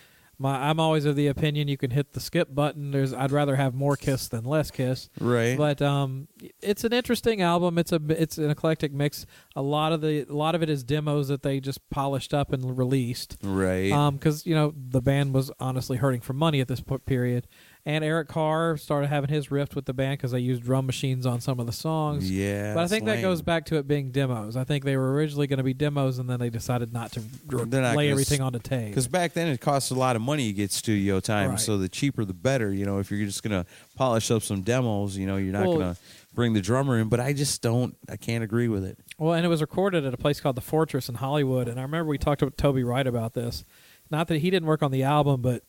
My, 0.41 0.69
I'm 0.69 0.79
always 0.79 1.05
of 1.05 1.15
the 1.15 1.27
opinion 1.27 1.67
you 1.67 1.77
can 1.77 1.91
hit 1.91 2.13
the 2.13 2.19
skip 2.19 2.53
button. 2.53 2.89
There's 2.91 3.13
I'd 3.13 3.31
rather 3.31 3.55
have 3.55 3.75
more 3.75 3.95
Kiss 3.95 4.27
than 4.27 4.43
less 4.43 4.71
Kiss. 4.71 5.09
Right. 5.19 5.55
But 5.55 5.81
um, 5.81 6.27
it's 6.61 6.83
an 6.83 6.93
interesting 6.93 7.41
album. 7.41 7.77
It's 7.77 7.91
a 7.91 8.01
it's 8.09 8.39
an 8.39 8.49
eclectic 8.49 8.91
mix. 8.91 9.27
A 9.55 9.61
lot 9.61 9.93
of 9.93 10.01
the 10.01 10.25
a 10.27 10.33
lot 10.33 10.55
of 10.55 10.63
it 10.63 10.69
is 10.69 10.83
demos 10.83 11.27
that 11.27 11.43
they 11.43 11.59
just 11.59 11.87
polished 11.91 12.33
up 12.33 12.51
and 12.51 12.75
released. 12.75 13.37
Right. 13.43 13.91
Um, 13.91 14.15
because 14.15 14.47
you 14.47 14.55
know 14.55 14.73
the 14.75 15.01
band 15.01 15.35
was 15.35 15.51
honestly 15.59 15.97
hurting 15.97 16.21
for 16.21 16.33
money 16.33 16.59
at 16.59 16.67
this 16.67 16.81
period, 17.05 17.47
and 17.85 18.03
Eric 18.03 18.27
Carr 18.27 18.77
started 18.77 19.07
having 19.07 19.29
his 19.29 19.49
rift 19.49 19.75
with 19.75 19.85
the 19.85 19.93
band 19.93 20.17
because 20.19 20.31
they 20.31 20.39
used 20.39 20.63
drum 20.63 20.85
machines 20.85 21.25
on 21.25 21.41
some 21.41 21.59
of 21.59 21.65
the 21.65 21.71
songs. 21.71 22.29
Yeah, 22.29 22.73
but 22.75 22.83
I 22.83 22.87
think 22.87 23.05
that 23.05 23.13
lame. 23.15 23.21
goes 23.23 23.41
back 23.41 23.65
to 23.67 23.77
it 23.77 23.87
being 23.87 24.11
demos. 24.11 24.55
I 24.55 24.63
think 24.63 24.83
they 24.85 24.95
were 24.97 25.13
originally 25.13 25.47
going 25.47 25.57
to 25.57 25.63
be 25.63 25.73
demos, 25.73 26.19
and 26.19 26.29
then 26.29 26.39
they 26.39 26.49
decided 26.51 26.93
not 26.93 27.11
to 27.13 27.21
r- 27.53 27.65
They're 27.65 27.81
not 27.81 27.95
lay 27.95 28.05
gonna 28.05 28.11
everything 28.11 28.39
s- 28.41 28.45
onto 28.45 28.59
tape. 28.59 28.89
Because 28.89 29.07
back 29.07 29.33
then 29.33 29.47
it 29.47 29.59
costs 29.61 29.89
a 29.89 29.95
lot 29.95 30.15
of 30.15 30.21
money 30.21 30.47
to 30.47 30.53
get 30.53 30.71
studio 30.71 31.19
time, 31.19 31.51
Right. 31.51 31.59
so 31.59 31.77
the 31.77 31.89
cheaper 31.89 32.23
the 32.23 32.33
better. 32.33 32.71
You 32.73 32.85
know, 32.85 32.99
if 32.99 33.09
you're 33.11 33.25
just 33.25 33.41
gonna 33.43 33.65
polish 33.95 34.29
up 34.31 34.43
some 34.43 34.61
demos, 34.61 35.17
you 35.17 35.25
know, 35.25 35.37
you're 35.37 35.53
not 35.53 35.65
Well- 35.67 35.77
gonna 35.77 35.97
bring 36.35 36.53
the 36.53 36.61
drummer 36.61 36.97
in. 36.99 37.09
But 37.09 37.19
I 37.19 37.33
just 37.33 37.61
don't. 37.61 37.97
I 38.09 38.15
can't 38.15 38.43
agree 38.43 38.67
with 38.67 38.85
it. 38.85 38.97
Well, 39.17 39.33
and 39.33 39.43
it 39.45 39.49
was 39.49 39.59
recorded 39.61 40.05
at 40.05 40.13
a 40.13 40.17
place 40.17 40.39
called 40.39 40.55
the 40.55 40.61
Fortress 40.61 41.09
in 41.09 41.15
Hollywood, 41.15 41.67
and 41.67 41.79
I 41.79 41.83
remember 41.83 42.09
we 42.09 42.17
talked 42.17 42.39
to 42.39 42.49
Toby 42.51 42.83
Wright 42.83 43.05
about 43.07 43.33
this. 43.33 43.65
Not 44.09 44.27
that 44.27 44.39
he 44.39 44.49
didn't 44.49 44.67
work 44.67 44.81
on 44.83 44.91
the 44.91 45.03
album, 45.03 45.41
but 45.41 45.63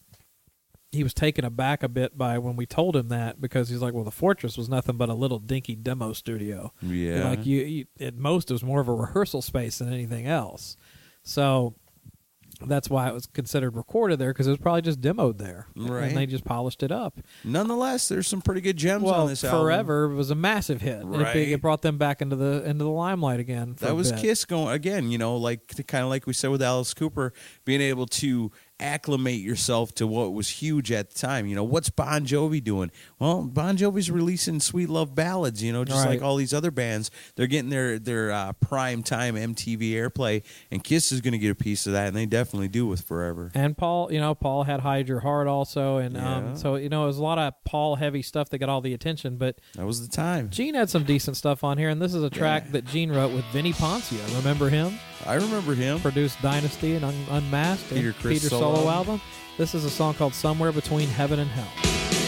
he 0.93 1.03
was 1.03 1.14
taken 1.14 1.45
aback 1.45 1.82
a 1.82 1.88
bit 1.88 2.16
by 2.16 2.38
when 2.38 2.55
we 2.55 2.66
told 2.66 2.95
him 2.95 3.09
that 3.09 3.40
because 3.40 3.70
he's 3.70 3.80
like, 3.80 3.95
"Well, 3.95 4.05
the 4.05 4.11
Fortress 4.11 4.57
was 4.59 4.68
nothing 4.68 4.97
but 4.97 5.09
a 5.09 5.14
little 5.14 5.38
dinky 5.38 5.74
demo 5.74 6.12
studio. 6.12 6.72
Yeah. 6.82 7.28
like 7.30 7.47
you, 7.47 7.62
you 7.62 7.86
at 7.99 8.14
most 8.16 8.51
it 8.51 8.55
was 8.55 8.62
more 8.62 8.80
of 8.80 8.88
a 8.88 8.95
rehearsal 8.95 9.43
space 9.43 9.78
than 9.78 9.93
anything 9.93 10.26
else." 10.26 10.76
So 11.22 11.74
that's 12.66 12.88
why 12.88 13.09
it 13.09 13.14
was 13.14 13.26
considered 13.26 13.76
recorded 13.76 14.18
there 14.18 14.32
because 14.32 14.47
it 14.47 14.51
was 14.51 14.59
probably 14.59 14.82
just 14.82 15.01
demoed 15.01 15.38
there, 15.38 15.66
Right. 15.74 16.05
And 16.09 16.16
they 16.16 16.26
just 16.26 16.45
polished 16.45 16.82
it 16.82 16.93
up. 16.93 17.20
Nonetheless, 17.45 18.09
there's 18.09 18.28
some 18.28 18.43
pretty 18.43 18.61
good 18.61 18.76
gems 18.76 19.05
well, 19.05 19.22
on 19.22 19.28
this 19.28 19.43
album. 19.45 19.61
forever 19.61 20.09
was 20.09 20.30
a 20.30 20.34
massive 20.34 20.80
hit. 20.80 21.01
It- 21.01 21.07
Right. 21.07 21.36
It, 21.36 21.62
brought 21.62 21.82
them 21.82 21.99
back 21.99 22.20
into 22.20 22.36
the 22.36 22.62
into 22.68 22.84
the 22.84 22.90
limelight 22.90 23.40
again. 23.40 23.74
for 23.74 23.86
That 23.86 23.95
was. 23.95 24.12
Kiss 24.12 24.45
going 24.45 24.74
again, 24.74 25.11
you 25.11 25.18
know, 25.18 25.36
like 25.36 25.86
kind 25.86 26.05
of 26.05 26.11
like 26.11 26.26
we 26.26 26.32
said 26.32 26.51
with 26.51 26.62
Alice 26.62 26.93
Cooper, 26.95 27.32
being 27.64 27.80
able 27.80 28.07
to 28.07 28.51
acclimate 28.83 29.41
yourself 29.41 29.95
to 29.95 30.07
what 30.07 30.33
was 30.33 30.49
huge 30.49 30.91
at 30.93 31.11
the 31.11 31.18
time. 31.18 31.47
You 31.47 31.55
know, 31.55 31.64
what's 31.64 31.89
Bon 31.89 32.26
Jovi 32.26 32.62
doing? 32.62 32.91
Well, 33.18 33.43
Bon 33.43 33.76
Jovi's 33.76 34.11
releasing 34.11 34.61
sweet 34.61 34.89
love 34.91 35.14
ballads. 35.14 35.62
You 35.62 35.72
know, 35.72 35.85
just 35.85 36.05
Right. 36.05 36.11
like 36.18 36.22
all 36.22 36.37
these 36.37 36.53
other 36.53 36.70
bands, 36.70 37.11
they're 37.37 37.47
getting 37.47 37.70
their 37.70 37.99
their 37.99 38.33
uh, 38.33 38.53
prime 38.55 39.03
time 39.03 39.37
MTV 39.37 39.93
airplay, 39.93 40.43
and 40.70 40.83
Kiss 40.83 41.12
is 41.12 41.20
going 41.20 41.33
to 41.33 41.39
get 41.39 41.51
a 41.51 41.55
piece 41.55 41.87
of 41.87 41.93
that, 41.93 42.09
and 42.09 42.16
they 42.16 42.26
definitely 42.26 42.68
do 42.68 42.87
with 42.87 43.03
Forever. 43.03 43.51
And 43.55 43.76
Paul, 43.76 44.12
you 44.12 44.18
know, 44.20 44.35
Paul 44.35 44.64
had 44.64 44.80
Hide 44.80 45.09
Your 45.09 45.20
Heart 45.20 45.47
also, 45.47 45.99
and 45.99 46.14
Yeah. 46.16 46.37
um, 46.37 46.57
so 46.57 46.74
you 46.76 46.89
know, 46.89 47.05
it 47.05 47.07
was 47.07 47.18
a 47.18 47.22
lot 47.22 47.39
of 47.39 47.55
Paul 47.64 47.97
heavy 47.97 48.22
stuff 48.22 48.51
that 48.51 48.59
got 48.59 48.68
all 48.68 48.80
the 48.80 48.93
attention. 48.95 49.37
But 49.37 49.61
That 49.76 49.87
was 49.87 50.07
the 50.07 50.14
time. 50.14 50.51
Gene 50.51 50.74
had 50.74 50.91
some 50.91 51.05
decent 51.05 51.37
stuff 51.37 51.62
on 51.62 51.78
here, 51.78 51.89
and 51.89 52.03
this 52.03 52.14
is 52.14 52.22
a 52.22 52.30
track 52.30 52.72
that 52.72 52.85
Gene 52.87 53.11
wrote 53.12 53.33
with 53.33 53.45
Vinnie 53.47 53.72
Poncia. 53.72 54.18
Remember 54.39 54.68
him? 54.68 54.99
I 55.24 55.35
remember 55.35 55.74
him. 55.74 56.01
Produced 56.01 56.43
Dynasty 56.43 56.97
and 56.97 57.05
Un- 57.05 57.26
Unmasked, 57.30 57.91
Peter 57.91 58.12
Criss 58.12 58.43
Peter 58.43 58.49
solo 58.49 58.71
solo 58.74 58.88
album. 58.88 59.20
This 59.58 59.74
is 59.74 59.84
a 59.84 59.90
song 59.90 60.14
called 60.14 60.32
Somewhere 60.32 60.72
Between 60.72 61.06
Heaven 61.06 61.40
and 61.40 61.50
Hell. 61.50 62.21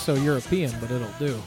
So 0.00 0.14
European, 0.14 0.72
but 0.80 0.90
it'll 0.90 1.08
do. 1.18 1.40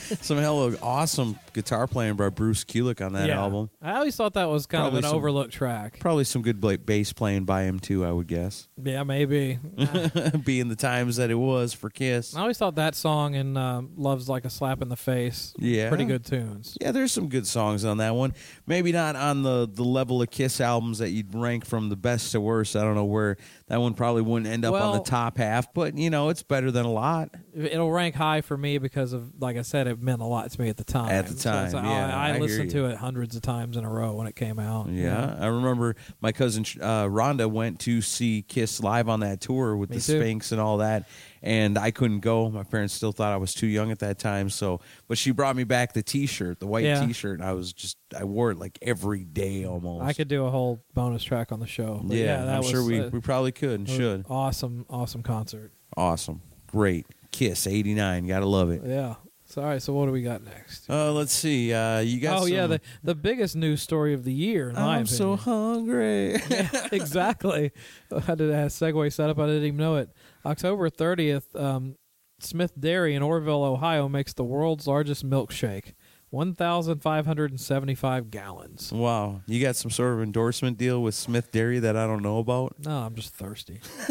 Some 0.20 0.38
hell 0.38 0.62
of 0.62 0.82
awesome 0.82 1.38
guitar 1.52 1.86
playing 1.86 2.14
by 2.16 2.28
Bruce 2.28 2.64
Kulick 2.64 3.04
on 3.04 3.12
that 3.14 3.28
Yeah. 3.28 3.40
album. 3.40 3.70
I 3.82 3.96
always 3.96 4.16
thought 4.16 4.34
that 4.34 4.48
was 4.48 4.66
kind 4.66 4.82
Probably 4.82 4.98
of 4.98 5.04
an 5.04 5.08
some- 5.10 5.16
overlooked 5.16 5.52
track. 5.52 5.98
Probably 6.00 6.24
some 6.24 6.42
good 6.42 6.60
bla- 6.60 6.78
bass 6.78 7.12
playing 7.12 7.44
by 7.44 7.62
him 7.64 7.80
too. 7.80 8.04
I 8.04 8.12
would 8.12 8.26
guess. 8.26 8.68
Yeah, 8.82 9.02
maybe. 9.04 9.58
being 10.44 10.68
the 10.68 10.76
times 10.76 11.16
that 11.16 11.30
it 11.30 11.34
was 11.36 11.72
for 11.72 11.90
Kiss. 11.90 12.36
I 12.36 12.40
always 12.40 12.58
thought 12.58 12.74
that 12.76 12.94
song 12.94 13.34
and 13.34 13.56
um, 13.56 13.90
"Love's 13.96 14.28
Like 14.28 14.44
a 14.44 14.50
Slap 14.50 14.82
in 14.82 14.88
the 14.88 14.96
Face." 14.96 15.54
Yeah. 15.58 15.88
pretty 15.88 16.04
good 16.04 16.24
tunes. 16.24 16.76
Yeah, 16.80 16.92
there's 16.92 17.12
some 17.12 17.28
good 17.28 17.46
songs 17.46 17.84
on 17.84 17.98
that 17.98 18.14
one. 18.14 18.34
Maybe 18.66 18.92
not 18.92 19.16
on 19.16 19.42
the 19.42 19.68
the 19.72 19.84
level 19.84 20.20
of 20.22 20.30
Kiss 20.30 20.60
albums 20.60 20.98
that 20.98 21.10
you'd 21.10 21.34
rank 21.34 21.64
from 21.64 21.88
the 21.88 21.96
best 21.96 22.32
to 22.32 22.40
worst. 22.40 22.76
I 22.76 22.82
don't 22.82 22.94
know 22.94 23.04
where 23.04 23.36
that 23.68 23.80
one 23.80 23.94
probably 23.94 24.22
wouldn't 24.22 24.52
end 24.52 24.64
up 24.64 24.74
on 24.74 24.98
the 24.98 25.04
top 25.04 25.38
half, 25.38 25.72
but 25.72 25.96
you 25.96 26.10
know, 26.10 26.28
it's 26.28 26.42
better 26.42 26.70
than 26.70 26.84
a 26.84 26.90
lot. 26.92 27.30
It'll 27.54 27.90
rank 27.90 28.14
high 28.14 28.42
for 28.42 28.56
me 28.58 28.78
because 28.78 29.12
of, 29.12 29.40
like 29.40 29.56
I 29.56 29.62
said, 29.62 29.86
it 29.86 30.02
meant 30.02 30.20
a 30.20 30.26
lot 30.26 30.50
to 30.50 30.60
me 30.60 30.68
at 30.68 30.76
the 30.76 30.84
time. 30.84 31.10
At 31.10 31.28
the 31.28 31.36
So 31.36 31.50
time, 31.50 31.72
like, 31.72 31.84
yeah, 31.84 32.16
I, 32.16 32.28
I 32.28 32.32
hear 32.32 32.40
listened 32.42 32.70
to 32.72 32.86
it 32.86 32.96
hundreds 32.96 33.36
of 33.36 33.42
times 33.42 33.76
in 33.76 33.84
a 33.84 33.90
row 33.90 34.14
when 34.14 34.26
it 34.26 34.36
came 34.36 34.58
out. 34.58 34.88
Yeah, 34.90 35.36
I 35.38 35.46
remember 35.46 35.96
my 36.20 36.32
cousin 36.32 36.64
uh, 36.80 37.04
Rhonda 37.04 37.50
went 37.50 37.80
to 37.80 38.02
see 38.02 38.42
Kiss 38.42 38.80
live 38.82 39.08
on 39.08 39.20
that 39.20 39.40
tour 39.40 39.76
with 39.76 39.90
Me 39.90 39.96
the 39.96 40.02
too. 40.02 40.18
Sphinx 40.20 40.52
and 40.52 40.60
all 40.60 40.78
that, 40.78 41.08
and 41.44 41.78
I 41.78 41.90
couldn't 41.92 42.20
go. 42.20 42.50
My 42.50 42.64
parents 42.64 42.94
still 42.94 43.12
thought 43.12 43.32
I 43.32 43.36
was 43.36 43.52
too 43.54 43.66
young 43.68 43.92
at 43.92 44.00
that 44.00 44.18
time, 44.18 44.48
so 44.50 44.80
but 45.06 45.18
she 45.18 45.30
brought 45.30 45.54
me 45.54 45.62
back 45.64 45.92
the 45.92 46.02
T-shirt, 46.02 46.58
the 46.58 46.66
white 46.66 46.84
Yeah. 46.84 47.06
T-shirt. 47.06 47.38
And 47.38 47.48
I 47.48 47.52
was 47.52 47.72
just 47.72 47.98
I 48.18 48.24
wore 48.24 48.50
it 48.50 48.58
like 48.58 48.78
every 48.82 49.24
day 49.24 49.64
almost. 49.64 50.04
I 50.04 50.14
could 50.14 50.26
do 50.28 50.46
a 50.46 50.50
whole 50.50 50.82
bonus 50.94 51.22
track 51.22 51.52
on 51.52 51.60
the 51.60 51.66
show. 51.66 52.02
Yeah, 52.08 52.16
yeah, 52.16 52.44
that 52.46 52.54
I'm 52.56 52.58
was, 52.62 52.70
sure 52.70 52.84
we, 52.84 53.00
uh, 53.00 53.10
we 53.10 53.20
probably 53.20 53.52
could 53.52 53.78
and 53.78 53.88
should. 53.88 54.24
Awesome, 54.28 54.86
awesome 54.88 55.22
concert. 55.22 55.70
Awesome, 55.96 56.40
great 56.66 57.06
Kiss 57.30 57.66
'89. 57.66 58.26
Gotta 58.26 58.46
love 58.46 58.70
it. 58.70 58.82
Yeah. 58.84 59.16
So, 59.54 59.62
all 59.62 59.68
right. 59.68 59.80
So 59.80 59.92
what 59.92 60.06
do 60.06 60.10
we 60.10 60.22
got 60.22 60.42
next? 60.42 60.90
Uh, 60.90 61.12
let's 61.12 61.32
see. 61.32 61.72
Uh, 61.72 62.00
you 62.00 62.20
got? 62.20 62.42
oh 62.42 62.46
yeah, 62.46 62.66
the 62.66 62.80
the 63.04 63.14
biggest 63.14 63.54
news 63.54 63.80
story 63.80 64.12
of 64.12 64.24
the 64.24 64.32
year. 64.32 64.70
In 64.70 64.74
my 64.74 64.96
I'm 64.96 65.06
so 65.06 65.36
hungry. 65.36 66.40
Yeah, 66.50 66.88
exactly. 66.90 67.70
I 68.10 68.34
did 68.34 68.50
a 68.50 68.66
segue 68.66 69.12
set 69.12 69.30
up. 69.30 69.38
I 69.38 69.46
didn't 69.46 69.62
even 69.62 69.76
know 69.76 69.94
it. 69.94 70.10
October 70.44 70.90
30th, 70.90 71.54
um, 71.54 71.94
Smith 72.40 72.72
Dairy 72.78 73.14
in 73.14 73.22
Orrville, 73.22 73.64
Ohio, 73.64 74.08
makes 74.08 74.32
the 74.32 74.42
world's 74.42 74.88
largest 74.88 75.24
milkshake, 75.24 75.94
1,575 76.30 78.32
gallons. 78.32 78.92
wow, 78.92 79.40
you 79.46 79.62
got 79.62 79.76
some 79.76 79.90
sort 79.90 80.14
of 80.14 80.22
endorsement 80.22 80.78
deal 80.78 81.00
with 81.00 81.14
Smith 81.14 81.52
Dairy 81.52 81.78
that 81.78 81.96
I 81.96 82.08
don't 82.08 82.22
know 82.22 82.38
about. 82.38 82.74
No, 82.84 82.90
I'm 82.90 83.14
just 83.14 83.32
thirsty. 83.34 83.80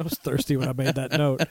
I 0.00 0.02
was 0.02 0.14
thirsty 0.14 0.56
when 0.56 0.68
I 0.68 0.72
made 0.72 0.94
that 0.94 1.12
note. 1.12 1.42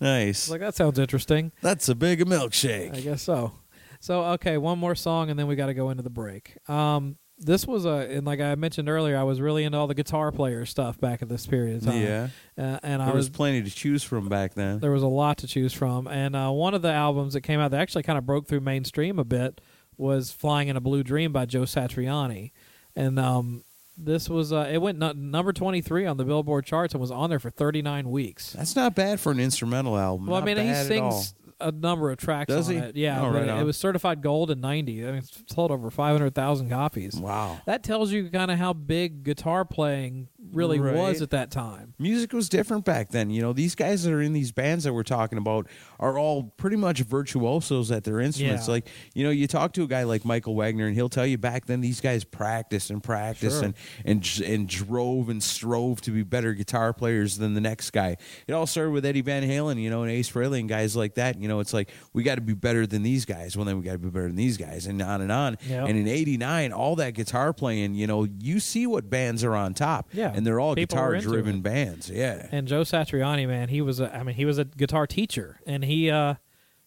Nice. 0.00 0.48
Like 0.48 0.60
that 0.60 0.74
sounds 0.74 0.98
interesting. 0.98 1.52
That's 1.62 1.88
a 1.88 1.94
big 1.94 2.20
milkshake. 2.26 2.94
I 2.96 3.00
guess 3.00 3.22
so. 3.22 3.52
So 4.00 4.22
okay, 4.34 4.58
one 4.58 4.78
more 4.78 4.94
song 4.94 5.30
and 5.30 5.38
then 5.38 5.46
we 5.48 5.56
got 5.56 5.66
to 5.66 5.74
go 5.74 5.90
into 5.90 6.02
the 6.02 6.10
break. 6.10 6.56
Um, 6.68 7.16
this 7.40 7.66
was 7.66 7.84
a 7.84 7.90
and 8.10 8.26
like 8.26 8.40
I 8.40 8.54
mentioned 8.56 8.88
earlier, 8.88 9.16
I 9.16 9.22
was 9.24 9.40
really 9.40 9.64
into 9.64 9.78
all 9.78 9.86
the 9.86 9.94
guitar 9.94 10.30
player 10.32 10.64
stuff 10.66 10.98
back 11.00 11.22
at 11.22 11.28
this 11.28 11.46
period 11.46 11.76
of 11.78 11.84
time. 11.84 12.02
Yeah. 12.02 12.28
uh, 12.56 12.78
and 12.82 13.00
I 13.02 13.06
There 13.06 13.14
was 13.14 13.28
was 13.28 13.36
plenty 13.36 13.62
to 13.62 13.70
choose 13.70 14.02
from 14.04 14.28
back 14.28 14.54
then. 14.54 14.80
there 14.80 14.90
was 14.92 15.02
a 15.02 15.08
lot 15.08 15.38
to 15.38 15.46
choose 15.46 15.72
from, 15.72 16.06
and 16.08 16.34
uh, 16.36 16.50
one 16.50 16.74
of 16.74 16.82
the 16.82 16.92
albums 16.92 17.34
that 17.34 17.42
came 17.42 17.60
out 17.60 17.70
that 17.72 17.80
actually 17.80 18.02
kind 18.04 18.18
of 18.18 18.26
broke 18.26 18.46
through 18.48 18.60
mainstream 18.60 19.18
a 19.18 19.24
bit 19.24 19.60
was 19.96 20.30
"Flying 20.32 20.68
in 20.68 20.76
a 20.76 20.80
Blue 20.80 21.02
Dream" 21.04 21.32
by 21.32 21.44
Joe 21.46 21.62
Satriani, 21.62 22.50
and 22.96 23.18
um, 23.20 23.62
this 23.98 24.28
was 24.28 24.52
uh, 24.52 24.68
it 24.70 24.78
went 24.78 24.98
nu- 24.98 25.12
number 25.14 25.52
twenty 25.52 25.80
three 25.80 26.06
on 26.06 26.16
the 26.16 26.24
Billboard 26.24 26.64
charts 26.64 26.94
and 26.94 27.00
was 27.00 27.10
on 27.10 27.30
there 27.30 27.38
for 27.38 27.50
thirty 27.50 27.82
nine 27.82 28.10
weeks. 28.10 28.52
That's 28.52 28.76
not 28.76 28.94
bad 28.94 29.20
for 29.20 29.32
an 29.32 29.40
instrumental 29.40 29.98
album. 29.98 30.26
Well, 30.26 30.40
I 30.40 30.44
mean, 30.44 30.56
he 30.56 30.72
sings 30.74 31.34
a 31.60 31.72
number 31.72 32.10
of 32.12 32.18
tracks 32.18 32.46
Does 32.54 32.68
on 32.68 32.74
he? 32.76 32.80
it. 32.80 32.96
Yeah, 32.96 33.20
Oh, 33.20 33.24
but 33.32 33.38
right 33.38 33.42
it, 33.44 33.50
on. 33.50 33.64
was 33.64 33.76
certified 33.76 34.22
gold 34.22 34.50
in 34.52 34.60
'90. 34.60 35.02
I 35.02 35.06
mean, 35.08 35.16
it's 35.16 35.42
sold 35.48 35.72
over 35.72 35.90
500,000 35.90 36.70
copies. 36.70 37.16
Wow. 37.16 37.60
That 37.66 37.82
tells 37.82 38.12
you 38.12 38.30
kind 38.30 38.52
of 38.52 38.58
how 38.58 38.72
big 38.72 39.24
guitar 39.24 39.64
playing 39.64 40.28
really 40.52 40.78
Right. 40.78 40.94
was 40.94 41.20
at 41.20 41.30
that 41.30 41.50
time. 41.50 41.94
Music 41.98 42.32
was 42.32 42.48
different 42.48 42.84
back 42.84 43.10
then. 43.10 43.28
You 43.30 43.42
know, 43.42 43.52
these 43.52 43.74
guys 43.74 44.04
that 44.04 44.12
are 44.12 44.22
in 44.22 44.32
these 44.32 44.52
bands 44.52 44.84
that 44.84 44.92
we're 44.92 45.02
talking 45.02 45.36
about 45.38 45.66
are 45.98 46.16
all 46.18 46.44
pretty 46.56 46.76
much 46.76 47.00
virtuosos 47.00 47.90
at 47.90 48.04
their 48.04 48.20
instruments. 48.20 48.66
Yeah. 48.68 48.72
Like, 48.72 48.88
you 49.14 49.24
know, 49.24 49.30
you 49.30 49.46
talk 49.46 49.72
to 49.74 49.82
a 49.82 49.86
guy 49.86 50.04
like 50.04 50.24
Michael 50.24 50.54
Wagener, 50.54 50.86
and 50.86 50.94
he'll 50.94 51.08
tell 51.08 51.26
you 51.26 51.38
back 51.38 51.66
then 51.66 51.80
these 51.80 52.00
guys 52.00 52.24
practiced 52.24 52.90
and 52.90 53.02
practiced 53.02 53.56
Sure. 53.56 53.64
and 53.64 53.74
and 54.04 54.40
and 54.44 54.68
drove 54.68 55.28
and 55.28 55.42
strove 55.42 56.00
to 56.02 56.10
be 56.10 56.22
better 56.22 56.54
guitar 56.54 56.92
players 56.92 57.38
than 57.38 57.54
the 57.54 57.60
next 57.60 57.90
guy. 57.90 58.16
It 58.46 58.52
all 58.52 58.66
started 58.66 58.92
with 58.92 59.04
Eddie 59.04 59.22
Van 59.22 59.42
Halen, 59.42 59.80
you 59.80 59.90
know, 59.90 60.02
and 60.02 60.10
Ace 60.10 60.30
Frehley 60.30 60.60
and 60.60 60.68
guys 60.68 60.94
like 60.96 61.14
that. 61.16 61.40
You 61.40 61.48
know, 61.48 61.60
it's 61.60 61.72
like 61.74 61.90
we 62.12 62.22
got 62.22 62.36
to 62.36 62.40
be 62.40 62.54
better 62.54 62.86
than 62.86 63.02
these 63.02 63.24
guys. 63.24 63.56
Well, 63.56 63.64
then 63.66 63.76
we 63.78 63.82
got 63.84 63.92
to 63.92 63.98
be 63.98 64.08
better 64.10 64.28
than 64.28 64.36
these 64.36 64.56
guys, 64.56 64.86
and 64.86 65.00
on 65.02 65.20
and 65.20 65.32
on. 65.32 65.56
Yep. 65.68 65.88
And 65.88 65.98
in 65.98 66.08
'89, 66.08 66.72
all 66.72 66.96
that 66.96 67.14
guitar 67.14 67.52
playing, 67.52 67.94
you 67.94 68.06
know, 68.06 68.26
you 68.40 68.60
see 68.60 68.86
what 68.86 69.10
bands 69.10 69.42
are 69.44 69.54
on 69.56 69.74
top. 69.74 70.08
Yeah. 70.12 70.28
And 70.38 70.46
they're 70.46 70.60
all 70.60 70.76
People 70.76 70.96
guitar 70.96 71.18
driven 71.18 71.60
bands. 71.62 72.08
Yeah. 72.08 72.46
And 72.52 72.68
Joe 72.68 72.82
Satriani, 72.82 73.46
man, 73.48 73.68
he 73.68 73.80
was 73.80 73.98
a, 73.98 74.14
I 74.14 74.22
mean, 74.22 74.36
he 74.36 74.44
was 74.44 74.56
a 74.56 74.64
guitar 74.64 75.04
teacher, 75.06 75.60
and 75.66 75.84
he 75.84 76.10
uh, 76.10 76.34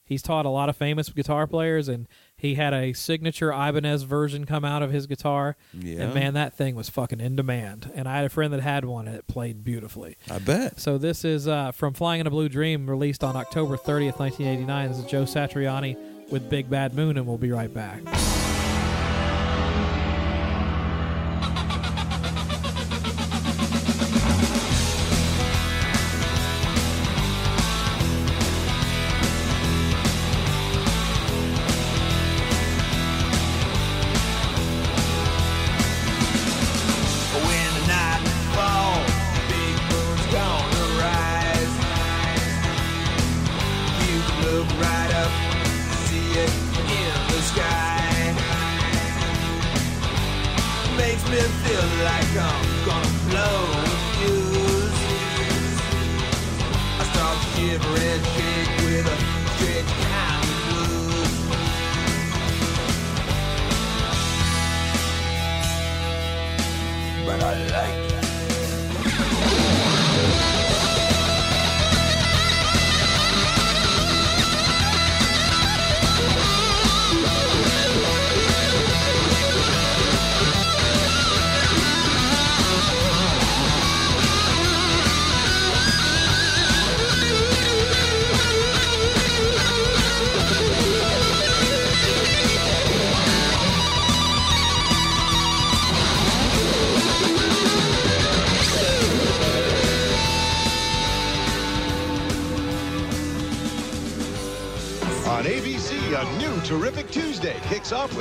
he's 0.06 0.22
taught 0.22 0.45
a 0.45 0.49
lot 0.49 0.70
of 0.70 0.78
famous 0.78 1.10
guitar 1.10 1.47
players, 1.47 1.89
and 1.89 2.08
he 2.38 2.56
had 2.56 2.74
a 2.74 2.93
signature 2.93 3.52
Ibanez 3.52 4.04
version 4.04 4.45
come 4.45 4.64
out 4.64 4.82
of 4.82 4.91
his 4.91 5.06
guitar. 5.06 5.58
Yeah. 5.74 6.04
And 6.04 6.14
man, 6.14 6.34
that 6.36 6.56
thing 6.56 6.76
was 6.76 6.89
fucking 6.89 7.20
in 7.20 7.36
demand. 7.36 7.91
And 7.93 8.08
I 8.08 8.16
had 8.16 8.26
a 8.26 8.30
friend 8.30 8.54
that 8.54 8.62
had 8.62 8.86
one, 8.86 9.08
and 9.08 9.18
it 9.18 9.28
played 9.28 9.66
beautifully. 9.66 10.16
I 10.30 10.39
bet. 10.39 10.80
So 10.80 10.97
this 10.97 11.26
is 11.26 11.45
uh, 11.45 11.74
from 11.74 11.93
Flying 11.93 12.22
in 12.22 12.28
a 12.28 12.32
Blue 12.32 12.47
Dream, 12.47 12.89
released 12.89 13.22
on 13.22 13.36
October 13.36 13.76
30th, 13.76 14.18
1989. 14.20 14.89
This 14.89 14.97
is 14.99 15.06
Joe 15.06 15.24
Satriani 15.24 15.97
with 16.30 16.49
Big 16.49 16.70
Bad 16.70 16.93
Moon, 16.93 17.18
and 17.18 17.28
we'll 17.28 17.38
be 17.38 17.52
right 17.52 17.74
back. 17.74 18.02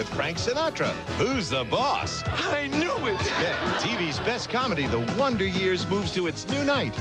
With 0.01 0.09
Frank 0.15 0.39
Sinatra. 0.39 0.89
Who's 1.19 1.51
the 1.51 1.65
boss? 1.65 2.23
I 2.27 2.69
knew 2.69 2.97
it! 3.07 3.19
Then, 3.19 3.59
TV's 3.81 4.19
best 4.21 4.49
comedy, 4.49 4.87
The 4.87 5.01
Wonder 5.19 5.47
Years, 5.47 5.87
moves 5.89 6.11
to 6.13 6.27
its 6.27 6.49
new 6.49 6.65
night. 6.65 6.95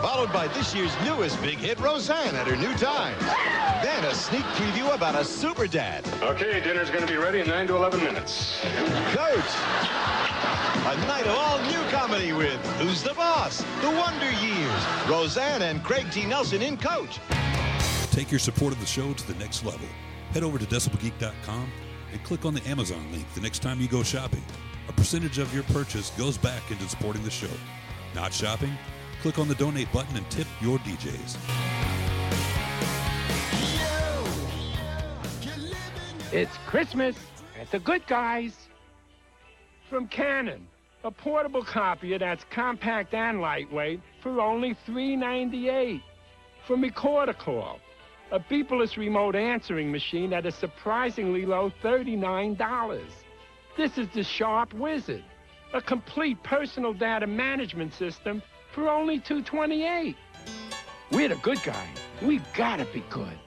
Followed 0.00 0.32
by 0.32 0.46
this 0.46 0.72
year's 0.72 0.92
newest 1.02 1.42
big 1.42 1.58
hit, 1.58 1.80
Roseanne, 1.80 2.36
at 2.36 2.46
her 2.46 2.54
new 2.54 2.72
time. 2.76 3.18
Then 3.82 4.04
a 4.04 4.14
sneak 4.14 4.44
preview 4.54 4.94
about 4.94 5.16
a 5.16 5.24
super 5.24 5.66
dad. 5.66 6.06
Okay, 6.22 6.60
dinner's 6.60 6.88
gonna 6.88 7.04
be 7.04 7.16
ready 7.16 7.40
in 7.40 7.48
9 7.48 7.66
to 7.66 7.74
11 7.74 7.98
minutes. 8.04 8.60
Coach! 9.06 9.50
A 10.86 10.96
night 11.08 11.26
of 11.26 11.36
all 11.36 11.58
new 11.62 11.82
comedy 11.90 12.32
with 12.32 12.64
Who's 12.78 13.02
the 13.02 13.14
Boss? 13.14 13.64
The 13.82 13.90
Wonder 13.90 14.30
Years. 14.30 14.82
Roseanne 15.08 15.62
and 15.62 15.82
Craig 15.82 16.06
T. 16.12 16.26
Nelson 16.26 16.62
in 16.62 16.76
Coach. 16.76 17.18
Take 18.12 18.30
your 18.30 18.38
support 18.38 18.72
of 18.72 18.78
the 18.78 18.86
show 18.86 19.12
to 19.12 19.26
the 19.26 19.34
next 19.40 19.64
level. 19.64 19.88
Head 20.32 20.44
over 20.44 20.58
to 20.58 20.66
decibelgeek.com 20.66 21.72
and 22.12 22.22
click 22.24 22.44
on 22.44 22.54
the 22.54 22.66
Amazon 22.68 23.10
link 23.12 23.24
the 23.34 23.40
next 23.40 23.60
time 23.60 23.80
you 23.80 23.88
go 23.88 24.02
shopping. 24.02 24.42
A 24.88 24.92
percentage 24.92 25.38
of 25.38 25.52
your 25.54 25.64
purchase 25.64 26.10
goes 26.10 26.38
back 26.38 26.70
into 26.70 26.88
supporting 26.88 27.22
the 27.22 27.30
show. 27.30 27.50
Not 28.14 28.32
shopping? 28.32 28.72
Click 29.22 29.38
on 29.38 29.48
the 29.48 29.54
donate 29.54 29.92
button 29.92 30.16
and 30.16 30.28
tip 30.30 30.46
your 30.60 30.78
DJs. 30.78 31.36
It's 36.32 36.56
Christmas 36.66 37.16
at 37.60 37.70
the 37.70 37.78
Good 37.78 38.06
Guys 38.06 38.68
from 39.88 40.06
Canon. 40.08 40.66
A 41.04 41.10
portable 41.10 41.62
copier 41.62 42.18
that's 42.18 42.44
compact 42.50 43.14
and 43.14 43.40
lightweight 43.40 44.00
for 44.20 44.40
only 44.40 44.76
$3.98. 44.86 46.02
From 46.66 46.82
Record-a-Call, 46.82 47.80
a 48.30 48.38
beepless 48.38 48.96
remote 48.96 49.34
answering 49.34 49.90
machine 49.90 50.32
at 50.32 50.46
a 50.46 50.52
surprisingly 50.52 51.46
low 51.46 51.72
$39. 51.82 53.00
This 53.76 53.96
is 53.96 54.08
the 54.14 54.22
Sharp 54.22 54.74
Wizard, 54.74 55.24
a 55.72 55.80
complete 55.80 56.42
personal 56.42 56.92
data 56.92 57.26
management 57.26 57.94
system 57.94 58.42
for 58.72 58.88
only 58.88 59.18
228. 59.18 60.16
We're 61.10 61.28
the 61.28 61.36
good 61.36 61.62
guys. 61.62 61.96
We 62.22 62.40
gotta 62.54 62.84
be 62.86 63.02
good. 63.08 63.38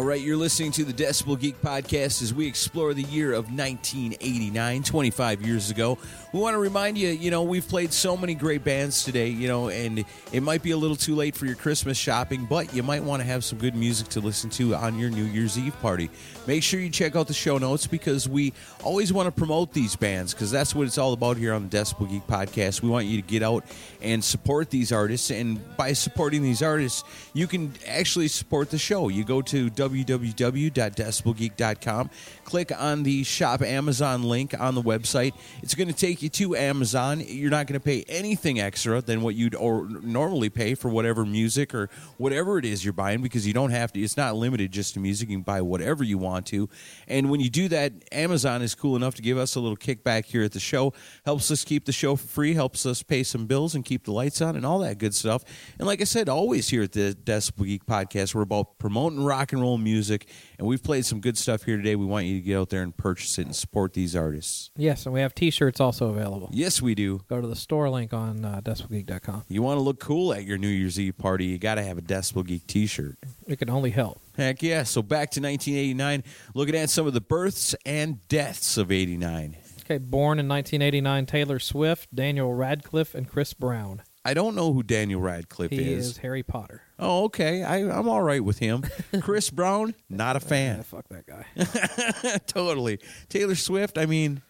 All 0.00 0.06
right, 0.06 0.18
you're 0.22 0.34
listening 0.34 0.72
to 0.72 0.84
the 0.84 0.94
Decibel 0.94 1.38
Geek 1.38 1.60
Podcast 1.60 2.22
as 2.22 2.32
we 2.32 2.46
explore 2.46 2.94
the 2.94 3.02
year 3.02 3.34
of 3.34 3.54
1989, 3.54 4.82
25 4.82 5.42
years 5.42 5.70
ago. 5.70 5.98
We 6.32 6.40
want 6.40 6.54
to 6.54 6.58
remind 6.58 6.96
you, 6.96 7.08
you 7.08 7.30
know, 7.30 7.42
we've 7.42 7.68
played 7.68 7.92
so 7.92 8.16
many 8.16 8.34
great 8.34 8.64
bands 8.64 9.04
today, 9.04 9.28
you 9.28 9.46
know, 9.46 9.68
and 9.68 10.02
it 10.32 10.42
might 10.42 10.62
be 10.62 10.70
a 10.70 10.76
little 10.78 10.96
too 10.96 11.14
late 11.14 11.36
for 11.36 11.44
your 11.44 11.54
Christmas 11.54 11.98
shopping, 11.98 12.46
but 12.46 12.72
you 12.72 12.82
might 12.82 13.04
want 13.04 13.20
to 13.20 13.26
have 13.26 13.44
some 13.44 13.58
good 13.58 13.74
music 13.74 14.08
to 14.08 14.20
listen 14.20 14.48
to 14.50 14.74
on 14.74 14.98
your 14.98 15.10
New 15.10 15.24
Year's 15.24 15.58
Eve 15.58 15.78
party. 15.82 16.08
Make 16.46 16.62
sure 16.62 16.80
you 16.80 16.88
check 16.88 17.14
out 17.14 17.26
the 17.26 17.34
show 17.34 17.58
notes 17.58 17.86
because 17.86 18.26
we 18.26 18.54
always 18.82 19.12
want 19.12 19.26
to 19.26 19.32
promote 19.32 19.74
these 19.74 19.96
bands 19.96 20.32
because 20.32 20.50
that's 20.50 20.74
what 20.74 20.86
it's 20.86 20.96
all 20.96 21.12
about 21.12 21.36
here 21.36 21.52
on 21.52 21.68
the 21.68 21.76
Decibel 21.76 22.08
Geek 22.08 22.26
Podcast. 22.26 22.80
We 22.80 22.88
want 22.88 23.04
you 23.04 23.20
to 23.20 23.26
get 23.26 23.42
out 23.42 23.64
and 24.00 24.24
support 24.24 24.70
these 24.70 24.92
artists, 24.92 25.30
and 25.30 25.60
by 25.76 25.92
supporting 25.92 26.42
these 26.42 26.62
artists, 26.62 27.04
you 27.34 27.46
can 27.46 27.74
actually 27.86 28.28
support 28.28 28.70
the 28.70 28.78
show. 28.78 29.08
You 29.08 29.24
go 29.24 29.42
to 29.42 29.68
www.decibelgeek.com, 29.90 32.10
click 32.44 32.72
on 32.78 33.02
the 33.02 33.24
Shop 33.24 33.62
Amazon 33.62 34.22
link 34.22 34.58
on 34.58 34.74
the 34.74 34.82
website. 34.82 35.32
It's 35.62 35.74
going 35.74 35.88
to 35.88 35.94
take 35.94 36.22
you 36.22 36.28
to 36.30 36.56
Amazon. 36.56 37.22
You're 37.26 37.50
not 37.50 37.66
going 37.66 37.78
to 37.78 37.84
pay 37.84 38.04
anything 38.08 38.60
extra 38.60 39.00
than 39.00 39.22
what 39.22 39.34
you'd 39.34 39.54
or 39.54 39.88
normally 39.88 40.50
pay 40.50 40.74
for 40.74 40.88
whatever 40.88 41.24
music 41.24 41.74
or 41.74 41.88
whatever 42.18 42.58
it 42.58 42.64
is 42.64 42.84
you're 42.84 42.92
buying 42.92 43.22
because 43.22 43.46
you 43.46 43.52
don't 43.52 43.70
have 43.70 43.92
to. 43.92 44.00
It's 44.00 44.16
not 44.16 44.36
limited 44.36 44.72
just 44.72 44.94
to 44.94 45.00
music. 45.00 45.28
You 45.28 45.36
can 45.36 45.42
buy 45.42 45.60
whatever 45.60 46.04
you 46.04 46.18
want 46.18 46.46
to. 46.46 46.68
And 47.08 47.30
when 47.30 47.40
you 47.40 47.50
do 47.50 47.68
that, 47.68 47.92
Amazon 48.12 48.62
is 48.62 48.74
cool 48.74 48.96
enough 48.96 49.14
to 49.16 49.22
give 49.22 49.38
us 49.38 49.54
a 49.54 49.60
little 49.60 49.76
kickback 49.76 50.26
here 50.26 50.42
at 50.42 50.52
the 50.52 50.60
show. 50.60 50.92
Helps 51.24 51.50
us 51.50 51.64
keep 51.64 51.84
the 51.84 51.92
show 51.92 52.16
free, 52.16 52.54
helps 52.54 52.86
us 52.86 53.02
pay 53.02 53.22
some 53.22 53.46
bills 53.46 53.74
and 53.74 53.84
keep 53.84 54.04
the 54.04 54.12
lights 54.12 54.40
on 54.40 54.56
and 54.56 54.64
all 54.64 54.78
that 54.80 54.98
good 54.98 55.14
stuff. 55.14 55.44
And 55.78 55.86
like 55.86 56.00
I 56.00 56.04
said, 56.04 56.28
always 56.28 56.68
here 56.68 56.82
at 56.82 56.92
the 56.92 57.16
Decibel 57.24 57.66
Geek 57.66 57.86
Podcast, 57.86 58.34
we're 58.34 58.42
about 58.42 58.78
promoting 58.78 59.22
rock 59.22 59.52
and 59.52 59.60
roll 59.60 59.78
music. 59.80 60.28
And 60.58 60.66
we've 60.66 60.82
played 60.82 61.04
some 61.04 61.20
good 61.20 61.36
stuff 61.36 61.64
here 61.64 61.76
today. 61.76 61.96
We 61.96 62.06
want 62.06 62.26
you 62.26 62.38
to 62.38 62.44
get 62.44 62.56
out 62.58 62.70
there 62.70 62.82
and 62.82 62.96
purchase 62.96 63.38
it 63.38 63.46
and 63.46 63.56
support 63.56 63.94
these 63.94 64.14
artists. 64.14 64.70
Yes, 64.76 65.06
and 65.06 65.12
we 65.12 65.20
have 65.20 65.34
T-shirts 65.34 65.80
also 65.80 66.08
available. 66.08 66.50
Yes, 66.52 66.80
we 66.80 66.94
do. 66.94 67.20
Go 67.28 67.40
to 67.40 67.46
the 67.46 67.56
store 67.56 67.90
link 67.90 68.12
on 68.12 68.44
uh, 68.44 68.60
decibelgeek.com. 68.62 69.44
You 69.48 69.62
want 69.62 69.78
to 69.78 69.82
look 69.82 70.00
cool 70.00 70.32
at 70.32 70.44
your 70.44 70.58
New 70.58 70.68
Year's 70.68 70.98
Eve 70.98 71.18
party, 71.18 71.46
you 71.46 71.58
got 71.58 71.76
to 71.76 71.82
have 71.82 71.98
a 71.98 72.02
Decibel 72.02 72.46
Geek 72.46 72.66
t 72.66 72.86
shirt. 72.86 73.18
It 73.46 73.58
can 73.58 73.70
only 73.70 73.90
help. 73.90 74.20
Heck 74.36 74.62
yeah. 74.62 74.84
So 74.84 75.02
back 75.02 75.30
to 75.32 75.40
1989, 75.40 76.24
looking 76.54 76.74
at 76.74 76.90
some 76.90 77.06
of 77.06 77.12
the 77.12 77.20
births 77.20 77.74
and 77.84 78.26
deaths 78.28 78.76
of 78.76 78.90
89. 78.92 79.56
Okay, 79.84 79.98
born 79.98 80.38
in 80.38 80.46
1989, 80.46 81.26
Taylor 81.26 81.58
Swift, 81.58 82.14
Daniel 82.14 82.54
Radcliffe, 82.54 83.14
and 83.14 83.28
Chris 83.28 83.54
Brown. 83.54 84.02
I 84.24 84.34
don't 84.34 84.54
know 84.54 84.72
who 84.72 84.82
Daniel 84.82 85.20
Radcliffe 85.20 85.70
He 85.70 85.92
is. 85.94 86.08
is 86.08 86.16
Harry 86.18 86.42
Potter. 86.42 86.82
Oh, 86.98 87.24
okay. 87.24 87.62
I, 87.62 87.78
I'm 87.78 88.08
all 88.08 88.20
right 88.22 88.44
with 88.44 88.58
him. 88.58 88.84
Chris 89.22 89.48
Brown, 89.50 89.94
not 90.10 90.36
a 90.36 90.40
fan. 90.40 90.76
Yeah, 90.76 90.82
fuck 90.82 91.06
that 91.08 91.26
guy. 91.26 92.38
totally. 92.46 92.98
Taylor 93.30 93.54
Swift, 93.54 93.96
I 93.96 94.04
mean, 94.04 94.42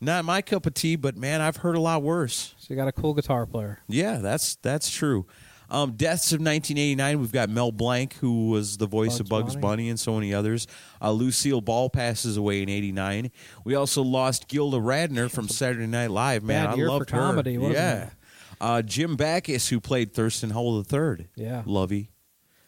not 0.00 0.24
my 0.24 0.40
cup 0.40 0.64
of 0.64 0.72
tea, 0.72 0.96
but 0.96 1.16
man, 1.16 1.42
I've 1.42 1.56
heard 1.56 1.76
a 1.76 1.80
lot 1.80 2.02
worse. 2.02 2.54
She 2.58 2.74
got 2.74 2.88
a 2.88 2.92
cool 2.92 3.12
guitar 3.12 3.44
player. 3.44 3.80
Yeah, 3.88 4.16
that's 4.18 4.56
that's 4.56 4.88
true. 4.90 5.26
Um, 5.68 5.92
deaths 5.92 6.32
of 6.32 6.40
1989. 6.40 7.20
We've 7.20 7.30
got 7.30 7.48
Mel 7.48 7.70
Blanc, 7.70 8.14
who 8.14 8.48
was 8.48 8.78
the 8.78 8.86
voice 8.86 9.20
of 9.20 9.28
Bugs 9.28 9.42
Bugs 9.44 9.54
Bunny. 9.54 9.62
Bunny. 9.62 9.88
and 9.90 10.00
so 10.00 10.14
many 10.14 10.34
others. 10.34 10.66
Uh, 11.00 11.12
Lucille 11.12 11.60
Ball 11.60 11.88
passes 11.90 12.36
away 12.36 12.62
in 12.62 12.68
'89. 12.68 13.30
We 13.64 13.74
also 13.76 14.02
lost 14.02 14.48
Gilda 14.48 14.78
Radner 14.78 15.30
from 15.30 15.48
Saturday 15.48 15.86
Night 15.86 16.10
Live. 16.10 16.42
Man, 16.42 16.64
Bad 16.70 16.78
I 16.80 16.82
loved 16.82 17.10
her. 17.10 17.18
comedy, 17.18 17.52
yeah. 17.52 18.04
it? 18.06 18.08
Uh, 18.60 18.82
Jim 18.82 19.16
Backus, 19.16 19.68
who 19.68 19.80
played 19.80 20.12
Thurston 20.12 20.50
Howell 20.50 20.84
III. 20.92 21.28
Yeah. 21.36 21.62
Lovey 21.66 22.10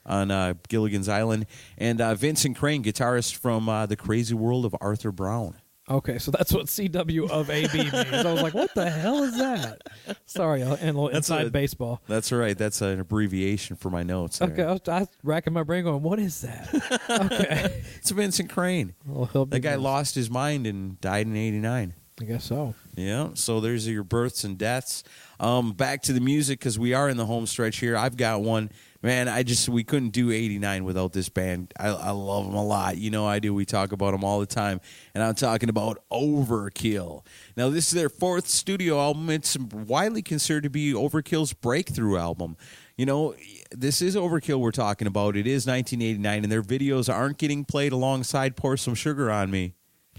on 0.04 0.30
uh, 0.32 0.54
Gilligan's 0.68 1.08
Island, 1.08 1.46
and 1.78 2.00
uh, 2.00 2.14
Vincent 2.16 2.56
Crane, 2.56 2.82
guitarist 2.82 3.36
from 3.36 3.68
uh, 3.68 3.86
The 3.86 3.94
Crazy 3.96 4.34
World 4.34 4.64
of 4.64 4.74
Arthur 4.80 5.12
Brown. 5.12 5.54
Okay, 5.90 6.18
so 6.18 6.30
that's 6.30 6.52
what 6.52 6.66
CW 6.66 7.28
of 7.28 7.50
AB 7.50 7.76
means. 7.76 7.92
I 7.92 8.32
was 8.32 8.40
like, 8.42 8.54
what 8.54 8.72
the 8.74 8.88
hell 8.88 9.22
is 9.24 9.36
that? 9.38 9.80
Sorry, 10.26 10.62
That's 10.62 10.80
inside 10.82 11.46
a- 11.46 11.50
baseball. 11.50 12.00
That's 12.08 12.30
right. 12.32 12.56
That's 12.56 12.80
an 12.82 13.00
abbreviation 13.00 13.76
for 13.76 13.90
my 13.90 14.02
notes. 14.04 14.38
there. 14.38 14.48
Okay, 14.50 14.62
I 14.62 14.72
was, 14.72 14.80
I 14.88 14.98
was 15.00 15.08
racking 15.24 15.52
my 15.52 15.64
brain 15.64 15.84
going, 15.84 16.02
what 16.02 16.18
is 16.20 16.40
that? 16.42 16.72
okay. 17.10 17.82
It's 17.96 18.10
Vincent 18.10 18.48
Crane. 18.50 18.94
Well, 19.06 19.26
he'll 19.26 19.44
be 19.46 19.56
That 19.56 19.60
guy 19.60 19.70
missed. 19.72 19.82
lost 19.82 20.14
his 20.14 20.30
mind 20.30 20.66
and 20.66 21.00
died 21.00 21.26
in 21.26 21.36
'89. 21.36 21.94
I 22.20 22.24
guess 22.24 22.44
so. 22.44 22.74
Yeah, 22.94 23.30
so 23.34 23.60
there's 23.60 23.88
your 23.88 24.04
births 24.04 24.44
and 24.44 24.56
deaths. 24.58 25.02
Um, 25.42 25.72
back 25.72 26.02
to 26.02 26.12
the 26.12 26.20
music 26.20 26.60
because 26.60 26.78
we 26.78 26.94
are 26.94 27.08
in 27.08 27.16
the 27.16 27.26
home 27.26 27.46
stretch 27.46 27.78
here. 27.78 27.96
I've 27.96 28.16
got 28.16 28.42
one. 28.42 28.70
Man, 29.02 29.26
I 29.26 29.42
just 29.42 29.68
we 29.68 29.82
couldn't 29.82 30.10
do 30.10 30.30
'89 30.30 30.84
without 30.84 31.12
this 31.12 31.28
band. 31.28 31.74
I, 31.76 31.88
I 31.88 32.10
love 32.10 32.46
them 32.46 32.54
a 32.54 32.64
lot. 32.64 32.96
You 32.96 33.10
know 33.10 33.26
I 33.26 33.40
do. 33.40 33.52
We 33.52 33.64
talk 33.64 33.90
about 33.90 34.12
them 34.12 34.22
all 34.22 34.38
the 34.38 34.46
time, 34.46 34.80
and 35.16 35.24
I'm 35.24 35.34
talking 35.34 35.68
about 35.68 35.98
Overkill. 36.12 37.26
Now 37.56 37.70
this 37.70 37.88
is 37.88 37.92
their 37.92 38.08
fourth 38.08 38.46
studio 38.46 39.00
album. 39.00 39.28
It's 39.30 39.58
widely 39.58 40.22
considered 40.22 40.62
to 40.62 40.70
be 40.70 40.92
Overkill's 40.92 41.52
breakthrough 41.52 42.18
album. 42.18 42.56
You 42.96 43.06
know, 43.06 43.34
this 43.72 44.00
is 44.00 44.14
Overkill 44.14 44.60
we're 44.60 44.70
talking 44.70 45.08
about. 45.08 45.36
It 45.36 45.48
is 45.48 45.66
1989, 45.66 46.44
and 46.44 46.52
their 46.52 46.62
videos 46.62 47.12
aren't 47.12 47.38
getting 47.38 47.64
played 47.64 47.90
alongside 47.90 48.54
"Pour 48.54 48.76
Some 48.76 48.94
Sugar 48.94 49.28
on 49.28 49.50
Me." 49.50 49.74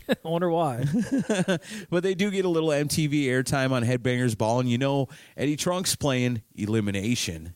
I 0.10 0.28
wonder 0.28 0.50
why. 0.50 0.86
but 1.90 2.04
they 2.04 2.14
do 2.16 2.32
get 2.32 2.46
a 2.46 2.50
little 2.50 2.70
MTV 2.70 3.26
airtime 3.26 3.72
on 3.72 3.84
Headbangers 3.84 4.38
Ball, 4.38 4.62
and 4.62 4.70
you 4.70 4.78
know 4.78 5.08
Eddie 5.38 5.56
Trunk's 5.56 5.96
playing 5.96 6.42
Elimination. 6.56 7.56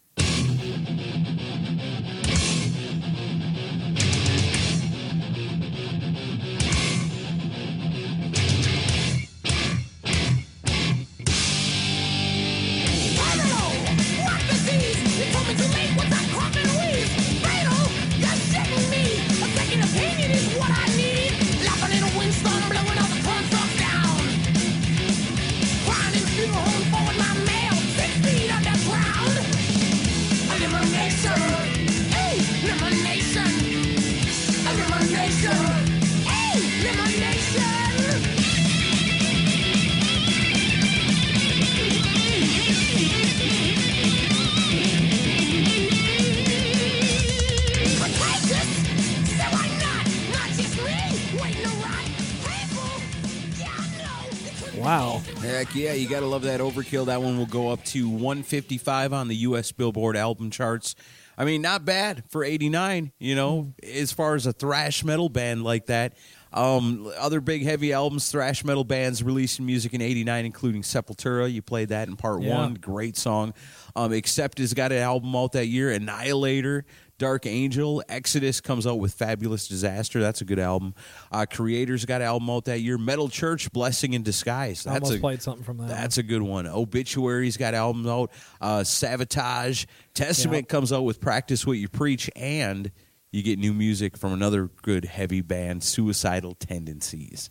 Yeah, 55.88 55.94
you 55.94 56.10
got 56.10 56.20
to 56.20 56.26
love 56.26 56.42
that 56.42 56.60
Overkill. 56.60 57.06
That 57.06 57.22
one 57.22 57.38
will 57.38 57.46
go 57.46 57.70
up 57.70 57.82
to 57.86 58.10
155 58.10 59.14
on 59.14 59.30
the 59.30 59.36
U.S. 59.38 59.72
Billboard 59.72 60.18
album 60.18 60.50
charts. 60.52 60.96
I 61.38 61.46
mean, 61.46 61.62
not 61.62 61.86
bad 61.86 62.24
for 62.30 62.44
89, 62.44 63.14
you 63.20 63.36
know, 63.36 63.74
as 63.82 64.12
far 64.12 64.36
as 64.36 64.46
a 64.46 64.52
thrash 64.52 65.06
metal 65.06 65.30
band 65.30 65.64
like 65.64 65.86
that. 65.86 66.14
Um, 66.52 67.10
other 67.18 67.40
big 67.40 67.64
heavy 67.64 67.94
albums, 67.94 68.30
thrash 68.30 68.66
metal 68.66 68.84
bands 68.84 69.24
releasing 69.24 69.66
music 69.66 69.94
in 69.94 70.02
89, 70.02 70.46
including 70.46 70.82
Sepultura. 70.82 71.50
You 71.52 71.62
played 71.62 71.90
that 71.90 72.10
in 72.10 72.18
part 72.18 72.42
Yeah. 72.42 72.58
one. 72.58 72.74
Great 72.74 73.16
song. 73.16 73.54
Um, 73.96 74.12
Accept 74.12 74.58
has 74.58 74.74
got 74.74 74.92
an 74.92 74.98
album 74.98 75.34
out 75.38 75.54
that 75.54 75.68
year. 75.68 75.92
Annihilator, 75.92 76.86
Dark 77.18 77.46
Angel. 77.46 78.04
Exodus 78.08 78.62
comes 78.62 78.86
out 78.86 79.00
with 79.00 79.14
Fabulous 79.14 79.68
Disaster. 79.68 80.20
That's 80.20 80.42
a 80.42 80.46
good 80.46 80.60
album. 80.60 80.94
Uh, 81.32 81.46
Kreator's 81.50 82.06
got 82.06 82.22
an 82.22 82.28
album 82.28 82.50
out 82.50 82.66
that 82.66 82.82
year. 82.82 82.98
Metal 82.98 83.28
Church, 83.30 83.72
Blessing 83.72 84.14
in 84.14 84.24
Disguise. 84.24 84.86
I 84.86 84.94
That's 84.94 85.06
almost 85.06 85.18
a, 85.18 85.22
played 85.22 85.42
something 85.42 85.64
from 85.64 85.78
that. 85.78 85.90
That's 85.90 86.18
a 86.18 86.24
good 86.24 86.42
one. 86.42 86.68
Obituary's 86.68 87.58
got 87.58 87.74
albums 87.74 88.08
out. 88.08 88.32
Uh, 88.62 88.80
Savatage. 88.80 89.86
Testament 90.14 90.70
comes 90.70 90.94
out 90.94 91.04
with 91.04 91.20
Practice 91.20 91.66
What 91.66 91.74
You 91.74 91.90
Preach. 91.90 92.30
And 92.36 92.92
you 93.32 93.44
get 93.44 93.60
new 93.60 93.74
music 93.74 94.16
from 94.16 94.32
another 94.34 94.70
good 94.82 95.06
heavy 95.06 95.42
band, 95.42 95.84
Suicidal 95.84 96.56
Tendencies. 96.56 97.50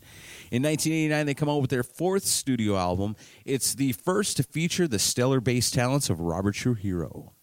In 0.49 0.63
1989, 0.63 1.25
they 1.25 1.33
come 1.33 1.49
out 1.49 1.61
with 1.61 1.69
their 1.69 1.83
fourth 1.83 2.25
studio 2.25 2.77
album. 2.77 3.15
It's 3.45 3.75
the 3.75 3.91
first 3.91 4.37
to 4.37 4.43
feature 4.43 4.87
the 4.87 4.99
stellar 4.99 5.39
bass 5.39 5.69
talents 5.69 6.09
of 6.09 6.19
Robert 6.19 6.55
Trujillo. 6.55 7.33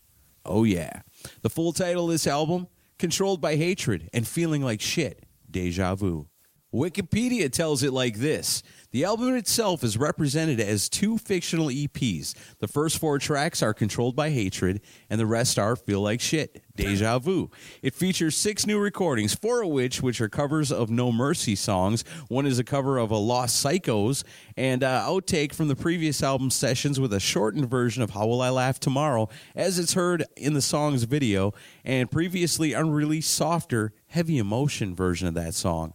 Oh, 0.44 0.64
yeah. 0.64 1.02
The 1.42 1.50
full 1.50 1.72
title 1.72 2.06
of 2.06 2.10
this 2.10 2.26
album 2.26 2.68
Controlled 2.98 3.40
by 3.40 3.56
Hatred 3.56 4.08
and 4.12 4.26
Feeling 4.26 4.62
Like 4.62 4.80
Shit, 4.80 5.24
Deja 5.50 5.94
Vu. 5.94 6.28
Wikipedia 6.72 7.50
tells 7.50 7.82
it 7.82 7.92
like 7.92 8.18
this 8.18 8.62
The 8.94 9.02
album 9.02 9.34
itself 9.34 9.82
is 9.82 9.98
represented 9.98 10.60
as 10.60 10.88
two 10.88 11.18
fictional 11.18 11.66
EPs. 11.66 12.32
The 12.60 12.68
first 12.68 12.98
four 12.98 13.18
tracks 13.18 13.60
are 13.60 13.74
Controlled 13.74 14.14
by 14.14 14.30
Hatred, 14.30 14.82
and 15.10 15.18
the 15.18 15.26
rest 15.26 15.58
are 15.58 15.74
Feel 15.74 16.00
Like 16.00 16.20
Shit, 16.20 16.62
Deja 16.76 17.18
Vu. 17.18 17.50
It 17.82 17.96
features 17.96 18.36
six 18.36 18.68
new 18.68 18.78
recordings, 18.78 19.34
four 19.34 19.64
of 19.64 19.70
which 19.70 20.00
which 20.00 20.20
are 20.20 20.28
covers 20.28 20.70
of 20.70 20.90
No 20.90 21.10
Mercy 21.10 21.56
songs. 21.56 22.04
One 22.28 22.46
is 22.46 22.60
a 22.60 22.62
cover 22.62 22.98
of 22.98 23.10
a 23.10 23.16
Los 23.16 23.52
Cycos, 23.52 24.22
and 24.56 24.84
uh, 24.84 25.04
outtake 25.08 25.54
from 25.54 25.66
the 25.66 25.74
previous 25.74 26.22
album 26.22 26.50
sessions 26.50 27.00
with 27.00 27.12
a 27.12 27.18
shortened 27.18 27.68
version 27.68 28.00
of 28.00 28.10
How 28.10 28.28
Will 28.28 28.42
I 28.42 28.50
Laugh 28.50 28.78
Tomorrow, 28.78 29.28
as 29.56 29.80
it's 29.80 29.94
heard 29.94 30.24
in 30.36 30.54
the 30.54 30.62
song's 30.62 31.02
video, 31.02 31.52
and 31.84 32.12
previously 32.12 32.74
unreleased 32.74 33.34
softer, 33.34 33.92
heavy 34.06 34.38
emotion 34.38 34.94
version 34.94 35.26
of 35.26 35.34
that 35.34 35.54
song. 35.54 35.94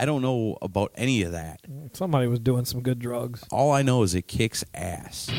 I 0.00 0.04
don't 0.04 0.22
know 0.22 0.58
about 0.62 0.90
any 0.96 1.22
of 1.22 1.32
that. 1.32 1.60
Somebody 1.92 2.26
was 2.26 2.40
doing 2.40 2.64
some 2.64 2.82
good 2.82 2.98
drugs. 2.98 3.44
All 3.50 3.70
I 3.70 3.82
know 3.82 4.02
is 4.02 4.14
it 4.14 4.26
kicks 4.26 4.64
ass. 4.74 5.30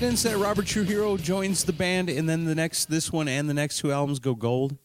Coincidence 0.00 0.22
that 0.22 0.42
Robert 0.42 0.64
Trujillo 0.64 1.18
joins 1.18 1.64
the 1.64 1.74
band 1.74 2.08
and 2.08 2.26
then 2.26 2.46
the 2.46 2.54
next, 2.54 2.86
this 2.86 3.12
one 3.12 3.28
and 3.28 3.50
the 3.50 3.54
next 3.54 3.80
two 3.80 3.92
albums 3.92 4.18
go 4.18 4.34
gold? 4.34 4.78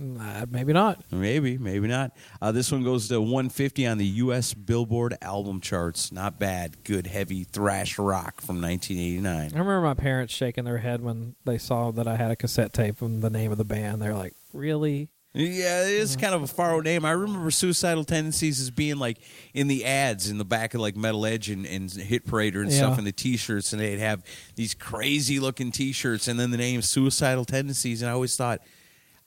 Uh, 0.00 0.46
maybe 0.48 0.72
not. 0.72 1.02
Maybe, 1.10 1.58
maybe 1.58 1.88
not. 1.88 2.12
Uh, 2.40 2.52
this 2.52 2.70
one 2.70 2.84
goes 2.84 3.08
to 3.08 3.20
150 3.20 3.88
on 3.88 3.98
the 3.98 4.06
U.S. 4.06 4.54
Billboard 4.54 5.18
album 5.20 5.60
charts. 5.60 6.12
Not 6.12 6.38
bad. 6.38 6.84
Good, 6.84 7.08
heavy 7.08 7.42
thrash 7.42 7.98
rock 7.98 8.40
from 8.40 8.62
1989. 8.62 9.50
I 9.52 9.58
remember 9.58 9.80
my 9.80 9.94
parents 9.94 10.32
shaking 10.32 10.62
their 10.62 10.78
head 10.78 11.02
when 11.02 11.34
they 11.44 11.58
saw 11.58 11.90
that 11.90 12.06
I 12.06 12.14
had 12.14 12.30
a 12.30 12.36
cassette 12.36 12.72
tape 12.72 12.96
from 12.96 13.20
the 13.20 13.30
name 13.30 13.50
of 13.50 13.58
the 13.58 13.64
band. 13.64 14.00
They're 14.00 14.14
like, 14.14 14.34
"Really?" 14.52 15.08
Yeah, 15.34 15.84
it 15.84 15.92
is 15.92 16.12
mm-hmm. 16.12 16.20
kind 16.20 16.34
of 16.34 16.42
a 16.42 16.46
far 16.46 16.82
name. 16.82 17.06
I 17.06 17.12
remember 17.12 17.50
Suicidal 17.50 18.04
Tendencies 18.04 18.60
as 18.60 18.70
being 18.70 18.98
like 18.98 19.18
in 19.54 19.66
the 19.66 19.86
ads 19.86 20.28
in 20.28 20.36
the 20.36 20.44
back 20.44 20.74
of 20.74 20.80
like 20.80 20.94
Metal 20.94 21.24
Edge 21.24 21.48
and, 21.48 21.64
and 21.64 21.90
Hit 21.90 22.26
Parader 22.26 22.60
and 22.60 22.70
stuff 22.70 22.94
Yeah. 22.94 22.98
in 22.98 23.04
the 23.04 23.12
T-shirts, 23.12 23.72
and 23.72 23.80
they'd 23.80 23.98
have 23.98 24.22
these 24.56 24.74
crazy 24.74 25.40
looking 25.40 25.70
T-shirts, 25.70 26.28
and 26.28 26.38
then 26.38 26.50
the 26.50 26.58
name 26.58 26.82
Suicidal 26.82 27.46
Tendencies, 27.46 28.02
and 28.02 28.10
I 28.10 28.14
always 28.14 28.36
thought. 28.36 28.60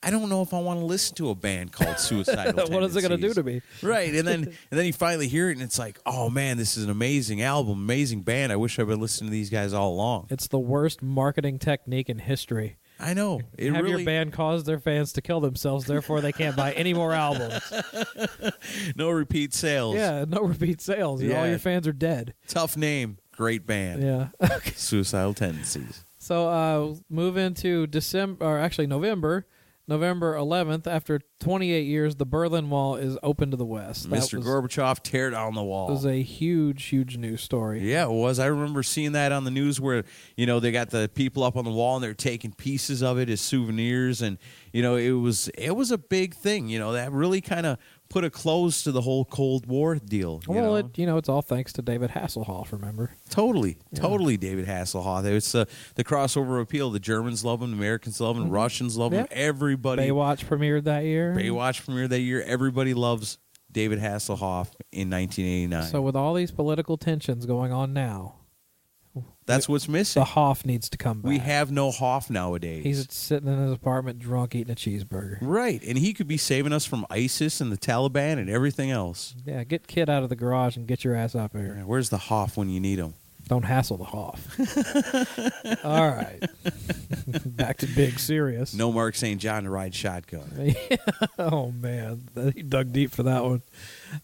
I 0.03 0.11
don't 0.11 0.29
know 0.29 0.43
if 0.43 0.53
I 0.53 0.59
want 0.59 0.81
to 0.81 0.85
listen 0.85 1.15
to 1.15 1.31
a 1.31 1.35
band 1.35 1.71
called 1.71 1.97
Suicidal 1.99 2.43
Tendencies. 2.43 2.69
What 2.69 2.83
is 2.83 2.95
it 2.95 3.01
gonna 3.01 3.17
do 3.17 3.33
to 3.33 3.41
me? 3.41 3.61
Right, 3.81 4.13
and 4.13 4.27
then 4.27 4.43
and 4.43 4.55
then 4.69 4.85
you 4.85 4.93
finally 4.93 5.27
hear 5.27 5.49
it, 5.49 5.53
and 5.53 5.63
it's 5.63 5.79
like, 5.79 5.97
oh 6.05 6.29
man, 6.29 6.57
this 6.57 6.77
is 6.77 6.83
an 6.83 6.91
amazing 6.91 7.41
album, 7.41 7.73
amazing 7.73 8.21
band. 8.21 8.51
I 8.51 8.55
wish 8.55 8.77
I'd 8.77 8.85
been 8.85 8.99
listening 8.99 9.31
to 9.31 9.31
these 9.31 9.49
guys 9.49 9.73
all 9.73 9.93
along. 9.93 10.27
It's 10.29 10.47
the 10.47 10.59
worst 10.59 11.01
marketing 11.01 11.57
technique 11.57 12.07
in 12.07 12.19
history. 12.19 12.77
I 12.99 13.13
know. 13.13 13.41
It 13.57 13.73
Have 13.73 13.83
really 13.83 14.03
your 14.03 14.05
band 14.05 14.33
cause 14.33 14.63
their 14.63 14.79
fans 14.79 15.13
to 15.13 15.21
kill 15.21 15.39
themselves, 15.41 15.85
therefore 15.85 16.21
they 16.21 16.31
can't 16.31 16.55
buy 16.55 16.71
any 16.73 16.93
more 16.93 17.13
albums. 17.13 17.61
no 18.95 19.09
repeat 19.09 19.53
sales. 19.53 19.95
Yeah, 19.95 20.25
no 20.27 20.41
repeat 20.41 20.81
sales. 20.81 21.21
Know, 21.21 21.35
All 21.35 21.47
your 21.47 21.59
fans 21.59 21.87
are 21.87 21.93
dead. 21.93 22.33
Tough 22.47 22.77
name, 22.77 23.17
great 23.31 23.67
band. 23.67 24.01
Yeah. 24.01 24.29
Suicidal 24.75 25.33
Tendencies. 25.33 26.05
So 26.17 26.47
uh, 26.47 26.95
move 27.09 27.37
into 27.37 27.85
December, 27.87 28.45
or 28.45 28.57
actually 28.57 28.87
November, 28.87 29.45
November 29.87 30.35
11th. 30.35 30.87
After 30.87 31.19
28 31.39 31.81
years, 31.81 32.15
the 32.15 32.25
Berlin 32.25 32.69
Wall 32.69 32.95
is 32.95 33.17
open 33.21 33.51
to 33.51 33.57
the 33.57 33.65
west. 33.65 34.09
That 34.09 34.15
Mr. 34.15 34.37
was, 34.37 34.45
Gorbachev 34.45 35.01
tear 35.01 35.29
down 35.29 35.53
the 35.53 35.63
wall. 35.63 35.89
was 35.89 36.05
a 36.05 36.21
huge, 36.21 36.85
huge 36.85 37.17
news 37.17 37.41
story. 37.41 37.91
Yeah, 37.91 38.05
it 38.05 38.11
was. 38.11 38.39
I 38.39 38.47
remember 38.47 38.83
seeing 38.83 39.11
that 39.11 39.31
on 39.31 39.43
the 39.43 39.51
news 39.51 39.79
where, 39.79 40.03
you 40.35 40.45
know, 40.45 40.59
they 40.59 40.71
got 40.71 40.89
the 40.89 41.09
people 41.13 41.43
up 41.43 41.55
on 41.55 41.65
the 41.65 41.71
wall 41.71 41.95
and 41.95 42.03
they're 42.03 42.13
taking 42.13 42.53
pieces 42.53 43.03
of 43.03 43.19
it 43.19 43.29
as 43.29 43.41
souvenirs 43.41 44.21
and 44.21 44.37
you 44.75 44.81
know, 44.81 44.97
it 44.97 45.11
was 45.11 45.47
it 45.57 45.73
was 45.73 45.89
a 45.89 45.97
big 45.97 46.35
thing, 46.35 46.67
you 46.67 46.77
know, 46.77 46.91
that 46.91 47.09
really 47.13 47.39
kind 47.39 47.65
of 47.65 47.77
put 48.09 48.23
a 48.23 48.29
close 48.29 48.83
to 48.83 48.91
the 48.91 49.01
whole 49.01 49.25
Cold 49.25 49.65
War 49.65 49.95
deal. 49.95 50.41
you 50.47 50.53
Well, 50.53 50.63
know? 50.65 50.75
it 50.75 50.97
you 50.97 51.05
know 51.05 51.17
it's 51.17 51.29
all 51.29 51.41
thanks 51.41 51.73
to 51.73 51.81
David 51.81 52.11
Hasselhoff. 52.11 52.71
Remember? 52.71 53.11
Totally, 53.29 53.77
totally, 53.95 54.37
David 54.37 54.67
Hasselhoff. 54.67 55.25
It's 55.25 55.51
the 55.51 55.67
the 55.95 56.03
crossover 56.03 56.61
appeal. 56.61 56.89
The 56.91 56.99
Germans 56.99 57.43
love 57.43 57.61
him, 57.61 57.73
Americans 57.73 58.19
love 58.21 58.37
him, 58.37 58.49
Russians 58.49 58.97
love 58.97 59.13
him. 59.13 59.25
Mm-hmm. 59.25 59.33
Yeah. 59.37 59.45
Everybody. 59.45 60.03
Baywatch 60.09 60.45
premiered 60.45 60.83
that 60.85 61.03
year. 61.05 61.33
Baywatch 61.35 61.85
premiered 61.85 62.09
that 62.09 62.21
year. 62.21 62.41
Everybody 62.43 62.93
loves 62.93 63.37
David 63.71 63.99
Hasselhoff 63.99 64.69
in 64.91 65.09
1989. 65.09 65.83
So 65.83 66.01
with 66.01 66.15
all 66.15 66.33
these 66.33 66.51
political 66.51 66.97
tensions 66.97 67.45
going 67.45 67.71
on 67.73 67.91
now, 67.93 68.35
That's 69.45 69.69
what's 69.69 69.87
missing. 69.87 70.21
the 70.21 70.25
Hoff 70.25 70.65
needs 70.65 70.89
to 70.89 70.97
come 70.97 71.21
back. 71.21 71.29
We 71.29 71.37
have 71.37 71.71
no 71.71 71.91
Hoff 71.91 72.29
nowadays. 72.29 72.83
He's 72.83 73.05
sitting 73.11 73.47
in 73.47 73.59
his 73.59 73.71
apartment 73.71 74.19
drunk 74.19 74.55
eating 74.55 74.71
a 74.71 74.75
cheeseburger. 74.75 75.37
right, 75.41 75.81
and 75.83 75.97
he 75.97 76.13
could 76.13 76.27
be 76.27 76.37
saving 76.37 76.73
us 76.73 76.85
from 76.85 77.05
ISIS 77.09 77.61
and 77.61 77.71
the 77.71 77.77
Taliban 77.77 78.39
and 78.39 78.49
everything 78.49 78.89
else. 78.89 79.35
Yeah, 79.45 79.63
get 79.63 79.87
kid 79.87 80.09
out 80.09 80.23
of 80.23 80.29
the 80.29 80.35
garage 80.35 80.75
and 80.77 80.87
get 80.87 81.03
your 81.03 81.15
ass 81.15 81.35
up 81.35 81.53
here. 81.53 81.83
Where's 81.85 82.09
the 82.09 82.17
Hoff 82.17 82.57
when 82.57 82.69
you 82.69 82.79
need 82.79 82.97
him? 82.97 83.13
Don't 83.47 83.63
hassle 83.63 83.97
the 83.97 84.05
Hoff. 84.05 84.57
all 85.85 86.09
right. 86.09 86.39
Back 87.45 87.77
to 87.77 87.85
big 87.87 88.17
serious. 88.17 88.73
No 88.73 88.91
Mark 88.91 89.13
St. 89.15 89.39
John 89.39 89.65
to 89.65 89.69
ride 89.69 89.93
shotgun. 89.93 90.75
oh 91.39 91.71
man, 91.71 92.27
he 92.55 92.63
dug 92.63 92.91
deep 92.91 93.11
for 93.11 93.21
that 93.23 93.43
one. 93.43 93.61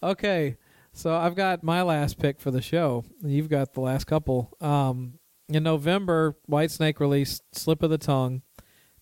Okay, 0.01 0.57
so 0.93 1.15
I've 1.15 1.35
got 1.35 1.63
my 1.63 1.81
last 1.81 2.19
pick 2.19 2.39
for 2.39 2.51
the 2.51 2.61
show. 2.61 3.05
You've 3.23 3.49
got 3.49 3.73
the 3.73 3.81
last 3.81 4.05
couple. 4.05 4.55
Um, 4.61 5.19
in 5.49 5.63
November, 5.63 6.37
Whitesnake 6.49 6.99
released 6.99 7.43
"Slip 7.53 7.83
of 7.83 7.89
the 7.89 7.97
Tongue." 7.97 8.41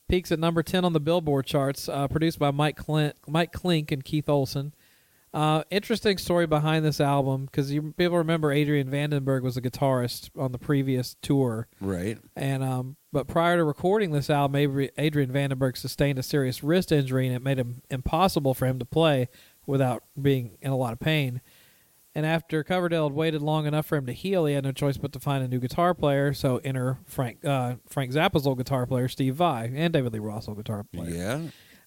Peaks 0.07 0.31
at 0.31 0.39
number 0.39 0.63
ten 0.63 0.85
on 0.85 0.93
the 0.93 0.99
Billboard 0.99 1.45
charts. 1.45 1.87
Uh, 1.87 2.07
produced 2.07 2.39
by 2.39 2.51
Mike 2.51 2.75
Clint, 2.75 3.15
Mike 3.27 3.51
Clink, 3.51 3.91
and 3.91 4.03
Keith 4.03 4.27
Olsen. 4.27 4.73
Uh, 5.31 5.61
interesting 5.69 6.17
story 6.17 6.47
behind 6.47 6.83
this 6.83 6.99
album 6.99 7.45
because 7.45 7.71
you 7.71 7.93
people 7.95 8.17
remember 8.17 8.51
Adrian 8.51 8.89
Vandenberg 8.89 9.43
was 9.43 9.57
a 9.57 9.61
guitarist 9.61 10.31
on 10.35 10.51
the 10.51 10.57
previous 10.57 11.15
tour. 11.21 11.67
Right. 11.79 12.17
And 12.35 12.63
um, 12.63 12.95
but 13.11 13.27
prior 13.27 13.57
to 13.57 13.63
recording 13.63 14.11
this 14.11 14.29
album, 14.29 14.55
Adrian 14.97 15.31
Vandenberg 15.31 15.77
sustained 15.77 16.17
a 16.17 16.23
serious 16.23 16.63
wrist 16.63 16.91
injury, 16.91 17.27
and 17.27 17.35
it 17.35 17.43
made 17.43 17.59
it 17.59 17.67
impossible 17.91 18.55
for 18.55 18.65
him 18.65 18.79
to 18.79 18.85
play 18.85 19.27
without 19.67 20.03
being 20.19 20.57
in 20.61 20.71
a 20.71 20.77
lot 20.77 20.93
of 20.93 20.99
pain. 20.99 21.41
And 22.15 22.25
after 22.25 22.63
Coverdale 22.63 23.07
had 23.07 23.13
waited 23.15 23.41
long 23.41 23.65
enough 23.67 23.85
for 23.85 23.95
him 23.95 24.05
to 24.07 24.13
heal, 24.13 24.45
he 24.45 24.55
had 24.55 24.63
no 24.63 24.71
choice 24.71 24.97
but 24.97 25.11
to 25.13 25.19
find 25.19 25.43
a 25.43 25.47
new 25.47 25.59
guitar 25.59 25.93
player. 25.93 26.33
So 26.33 26.57
enter 26.63 26.97
Frank 27.05 27.45
uh, 27.45 27.75
Frank 27.87 28.11
Zappa's 28.11 28.47
old 28.47 28.57
guitar 28.57 28.85
player, 28.87 29.07
Steve 29.07 29.35
Vai, 29.35 29.71
and 29.75 29.93
David 29.93 30.13
Lee 30.13 30.19
Roth's 30.19 30.47
old 30.47 30.57
guitar 30.57 30.83
player. 30.91 31.09
Yeah. 31.15 31.39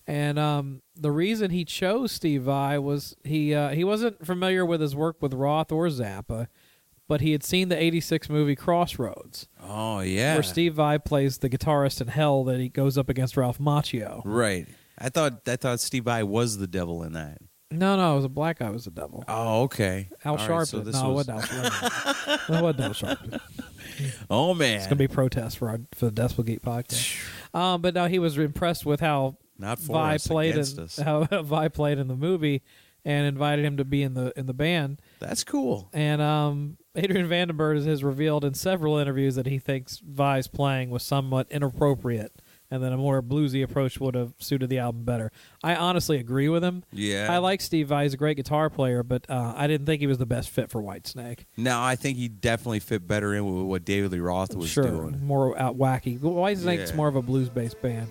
And 0.06 0.38
um, 0.38 0.82
the 0.96 1.10
reason 1.12 1.50
he 1.50 1.64
chose 1.64 2.12
Steve 2.12 2.42
Vai 2.42 2.78
was 2.78 3.16
he 3.24 3.54
uh, 3.54 3.70
he 3.70 3.84
wasn't 3.84 4.24
familiar 4.24 4.64
with 4.64 4.80
his 4.80 4.94
work 4.96 5.16
with 5.20 5.32
Roth 5.34 5.70
or 5.72 5.86
Zappa, 5.88 6.46
but 7.08 7.20
he 7.20 7.32
had 7.32 7.44
seen 7.44 7.68
the 7.68 7.80
'86 7.80 8.28
movie 8.28 8.56
Crossroads, 8.56 9.48
Oh 9.62 10.00
yeah. 10.00 10.34
where 10.34 10.42
Steve 10.42 10.74
Vai 10.74 10.98
plays 10.98 11.38
the 11.38 11.48
guitarist 11.50 12.00
in 12.00 12.08
Hell 12.08 12.44
that 12.44 12.58
he 12.58 12.68
goes 12.68 12.96
up 12.98 13.08
against 13.08 13.36
Ralph 13.36 13.58
Macchio. 13.58 14.22
Right. 14.24 14.66
I 14.98 15.08
thought 15.08 15.42
I 15.48 15.56
thought 15.56 15.80
Steve 15.80 16.04
Vai 16.04 16.22
was 16.22 16.58
the 16.58 16.66
devil 16.68 17.02
in 17.02 17.12
that. 17.12 17.38
No, 17.72 17.96
no, 17.96 18.12
it 18.12 18.16
was 18.16 18.24
a 18.24 18.28
black 18.30 18.58
guy 18.58 18.68
it 18.68 18.72
was 18.72 18.84
the 18.84 18.90
devil. 18.90 19.24
Oh, 19.28 19.62
okay. 19.62 20.08
Al 20.24 20.32
All 20.32 20.38
right, 20.38 20.50
Sharpton. 20.50 20.66
so 20.66 20.80
this 20.80 21.00
no, 21.02 21.10
was- 21.10 21.28
it 21.28 21.32
wasn't 21.34 21.52
Al 21.52 21.70
Sharpton. 21.70 22.48
it 22.58 22.62
wasn't 22.62 22.80
Al 22.80 22.90
Sharpton. 22.90 23.40
Oh 24.30 24.54
man. 24.54 24.76
It's 24.78 24.86
gonna 24.86 24.96
be 24.96 25.06
protest 25.06 25.58
for 25.58 25.68
our, 25.68 25.80
for 25.94 26.06
the 26.06 26.12
Decibel 26.12 26.44
Geek 26.46 26.62
podcast. 26.62 27.20
Um, 27.54 27.82
but 27.82 27.92
no, 27.92 28.06
he 28.06 28.18
was 28.18 28.38
impressed 28.38 28.86
with 28.86 29.00
how 29.00 29.36
Not 29.58 29.78
for 29.78 29.92
Vai 29.92 30.14
us, 30.14 30.26
played 30.26 30.52
against 30.52 30.78
in, 30.78 30.84
us. 30.84 30.96
how 31.04 31.24
Vai 31.24 31.68
played 31.68 31.98
in 31.98 32.08
the 32.08 32.16
movie, 32.16 32.62
and 33.04 33.26
invited 33.26 33.62
him 33.62 33.76
to 33.76 33.84
be 33.84 34.02
in 34.02 34.14
the 34.14 34.32
in 34.38 34.46
the 34.46 34.54
band. 34.54 35.02
That's 35.20 35.44
cool. 35.44 35.90
And 35.92 36.22
um, 36.22 36.78
Adrian 36.96 37.28
Vandenberg 37.28 37.84
has 37.84 38.02
revealed 38.02 38.42
in 38.46 38.54
several 38.54 38.96
interviews 38.96 39.34
that 39.34 39.44
he 39.44 39.58
thinks 39.58 39.98
Vai's 39.98 40.46
playing 40.48 40.88
was 40.88 41.02
somewhat 41.02 41.46
inappropriate, 41.50 42.32
and 42.72 42.82
then 42.82 42.92
a 42.92 42.96
more 42.96 43.22
bluesy 43.22 43.62
approach 43.62 44.00
would 44.00 44.14
have 44.14 44.32
suited 44.38 44.70
the 44.70 44.78
album 44.78 45.04
better. 45.04 45.30
I 45.62 45.76
honestly 45.76 46.18
agree 46.18 46.48
with 46.48 46.64
him. 46.64 46.82
Yeah. 46.92 47.28
I 47.30 47.38
like 47.38 47.60
Steve 47.60 47.88
Vai; 47.88 48.04
he's 48.04 48.14
a 48.14 48.16
great 48.16 48.36
guitar 48.38 48.70
player, 48.70 49.02
but 49.02 49.28
uh, 49.30 49.52
I 49.56 49.66
didn't 49.66 49.86
think 49.86 50.00
he 50.00 50.06
was 50.06 50.18
the 50.18 50.26
best 50.26 50.48
fit 50.50 50.70
for 50.70 50.82
Whitesnake. 50.82 51.44
No, 51.56 51.80
I 51.80 51.94
think 51.96 52.16
he 52.16 52.28
definitely 52.28 52.80
fit 52.80 53.06
better 53.06 53.34
in 53.34 53.44
with 53.44 53.66
what 53.66 53.84
David 53.84 54.12
Lee 54.12 54.20
Roth 54.20 54.54
was 54.56 54.70
sure, 54.70 54.84
doing. 54.84 55.24
more 55.24 55.56
out 55.58 55.76
wacky. 55.78 56.18
Whitesnake's 56.18 56.90
Yeah. 56.90 56.96
more 56.96 57.08
of 57.08 57.16
a 57.16 57.22
blues-based 57.22 57.80
band, 57.82 58.08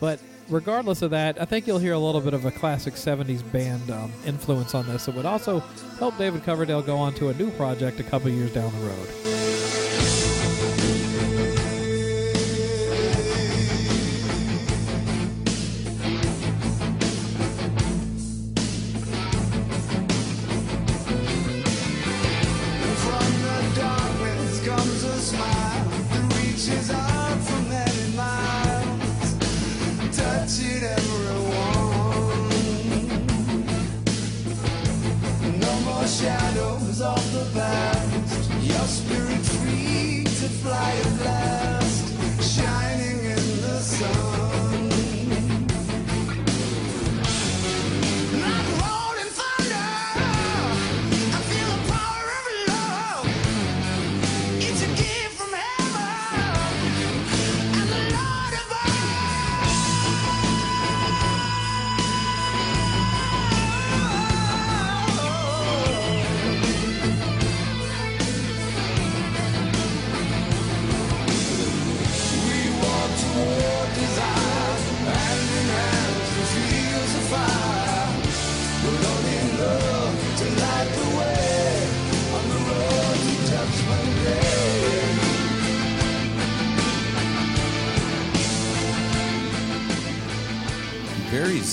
but 0.00 0.20
regardless 0.48 1.02
of 1.02 1.10
that, 1.10 1.40
I 1.42 1.44
think 1.44 1.66
you'll 1.66 1.78
hear 1.80 1.92
a 1.94 1.98
little 1.98 2.20
bit 2.20 2.32
of 2.34 2.44
a 2.44 2.50
classic 2.52 2.94
'70s 2.94 3.42
band 3.52 3.90
um, 3.90 4.12
influence 4.24 4.74
on 4.74 4.86
this. 4.86 5.08
It 5.08 5.14
would 5.16 5.26
also 5.26 5.58
help 5.98 6.16
David 6.16 6.44
Coverdale 6.44 6.82
go 6.82 6.96
on 6.96 7.12
to 7.14 7.30
a 7.30 7.34
new 7.34 7.50
project 7.52 7.98
a 7.98 8.04
couple 8.04 8.30
years 8.30 8.52
down 8.52 8.72
the 8.72 8.86
road. 8.86 9.65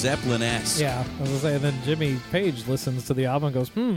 Very 0.03 0.15
Zeppelin-esque. 0.15 0.81
Yeah, 0.81 1.03
I 1.17 1.21
was 1.21 1.29
gonna 1.29 1.39
say. 1.39 1.57
Then 1.57 1.73
Jimmy 1.83 2.19
Page 2.31 2.67
listens 2.67 3.05
to 3.07 3.13
the 3.13 3.25
album 3.25 3.47
and 3.47 3.53
goes, 3.53 3.69
"Hmm, 3.69 3.95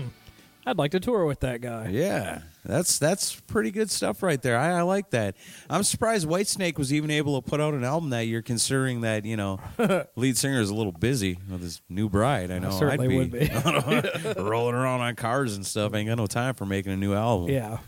I'd 0.64 0.78
like 0.78 0.92
to 0.92 1.00
tour 1.00 1.24
with 1.26 1.40
that 1.40 1.60
guy." 1.60 1.88
Yeah, 1.88 2.42
that's 2.64 2.98
that's 2.98 3.40
pretty 3.40 3.70
good 3.72 3.90
stuff 3.90 4.22
right 4.22 4.40
there. 4.40 4.56
I, 4.56 4.78
I 4.78 4.82
like 4.82 5.10
that. 5.10 5.36
I'm 5.68 5.82
surprised 5.82 6.28
Whitesnake 6.28 6.78
was 6.78 6.92
even 6.92 7.10
able 7.10 7.40
to 7.40 7.48
put 7.48 7.60
out 7.60 7.74
an 7.74 7.84
album 7.84 8.10
that 8.10 8.26
year, 8.26 8.40
considering 8.42 9.00
that 9.00 9.24
you 9.24 9.36
know 9.36 9.58
lead 10.16 10.36
singer 10.36 10.60
is 10.60 10.70
a 10.70 10.74
little 10.74 10.92
busy 10.92 11.38
with 11.50 11.62
his 11.62 11.80
new 11.88 12.08
bride. 12.08 12.50
I 12.50 12.60
know 12.60 12.70
certainly 12.70 13.18
I'd 13.18 13.32
would 13.32 14.34
be. 14.34 14.40
rolling 14.40 14.74
around 14.74 15.00
on 15.00 15.16
cars 15.16 15.56
and 15.56 15.66
stuff. 15.66 15.94
Ain't 15.94 16.08
got 16.08 16.18
no 16.18 16.26
time 16.26 16.54
for 16.54 16.66
making 16.66 16.92
a 16.92 16.96
new 16.96 17.14
album. 17.14 17.50
Yeah. 17.50 17.78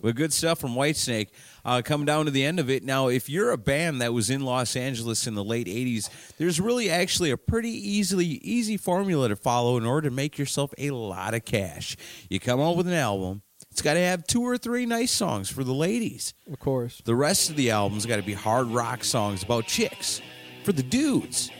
But 0.00 0.14
good 0.14 0.32
stuff 0.32 0.60
from 0.60 0.74
Whitesnake. 0.74 1.30
Uh, 1.66 1.82
coming 1.82 2.06
down 2.06 2.26
to 2.26 2.30
the 2.30 2.44
end 2.44 2.60
of 2.60 2.70
it. 2.70 2.84
Now, 2.84 3.08
if 3.08 3.28
you're 3.28 3.50
a 3.50 3.58
band 3.58 4.00
that 4.00 4.14
was 4.14 4.30
in 4.30 4.42
Los 4.42 4.76
Angeles 4.76 5.26
in 5.26 5.34
the 5.34 5.42
late 5.42 5.66
80s, 5.66 6.08
there's 6.38 6.60
really 6.60 6.88
actually 6.88 7.32
a 7.32 7.36
pretty 7.36 7.70
easily 7.70 8.24
easy 8.24 8.76
formula 8.76 9.28
to 9.28 9.34
follow 9.34 9.76
in 9.76 9.84
order 9.84 10.08
to 10.08 10.14
make 10.14 10.38
yourself 10.38 10.72
a 10.78 10.90
lot 10.90 11.34
of 11.34 11.44
cash. 11.44 11.96
You 12.30 12.38
come 12.38 12.60
out 12.60 12.76
with 12.76 12.86
an 12.86 12.94
album. 12.94 13.42
It's 13.72 13.82
got 13.82 13.94
to 13.94 14.00
have 14.00 14.28
two 14.28 14.42
or 14.42 14.56
three 14.56 14.86
nice 14.86 15.10
songs 15.10 15.50
for 15.50 15.64
the 15.64 15.74
ladies. 15.74 16.34
Of 16.48 16.60
course. 16.60 17.02
The 17.04 17.16
rest 17.16 17.50
of 17.50 17.56
the 17.56 17.72
album's 17.72 18.06
got 18.06 18.16
to 18.16 18.22
be 18.22 18.34
hard 18.34 18.68
rock 18.68 19.02
songs 19.02 19.42
about 19.42 19.66
chicks 19.66 20.22
for 20.62 20.70
the 20.70 20.84
dudes. 20.84 21.50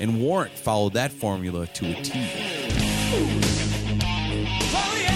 And 0.00 0.20
Warrant 0.20 0.58
followed 0.58 0.94
that 0.94 1.12
formula 1.12 1.68
to 1.68 1.86
a 1.86 2.02
T. 2.02 3.46
Let's 4.72 5.15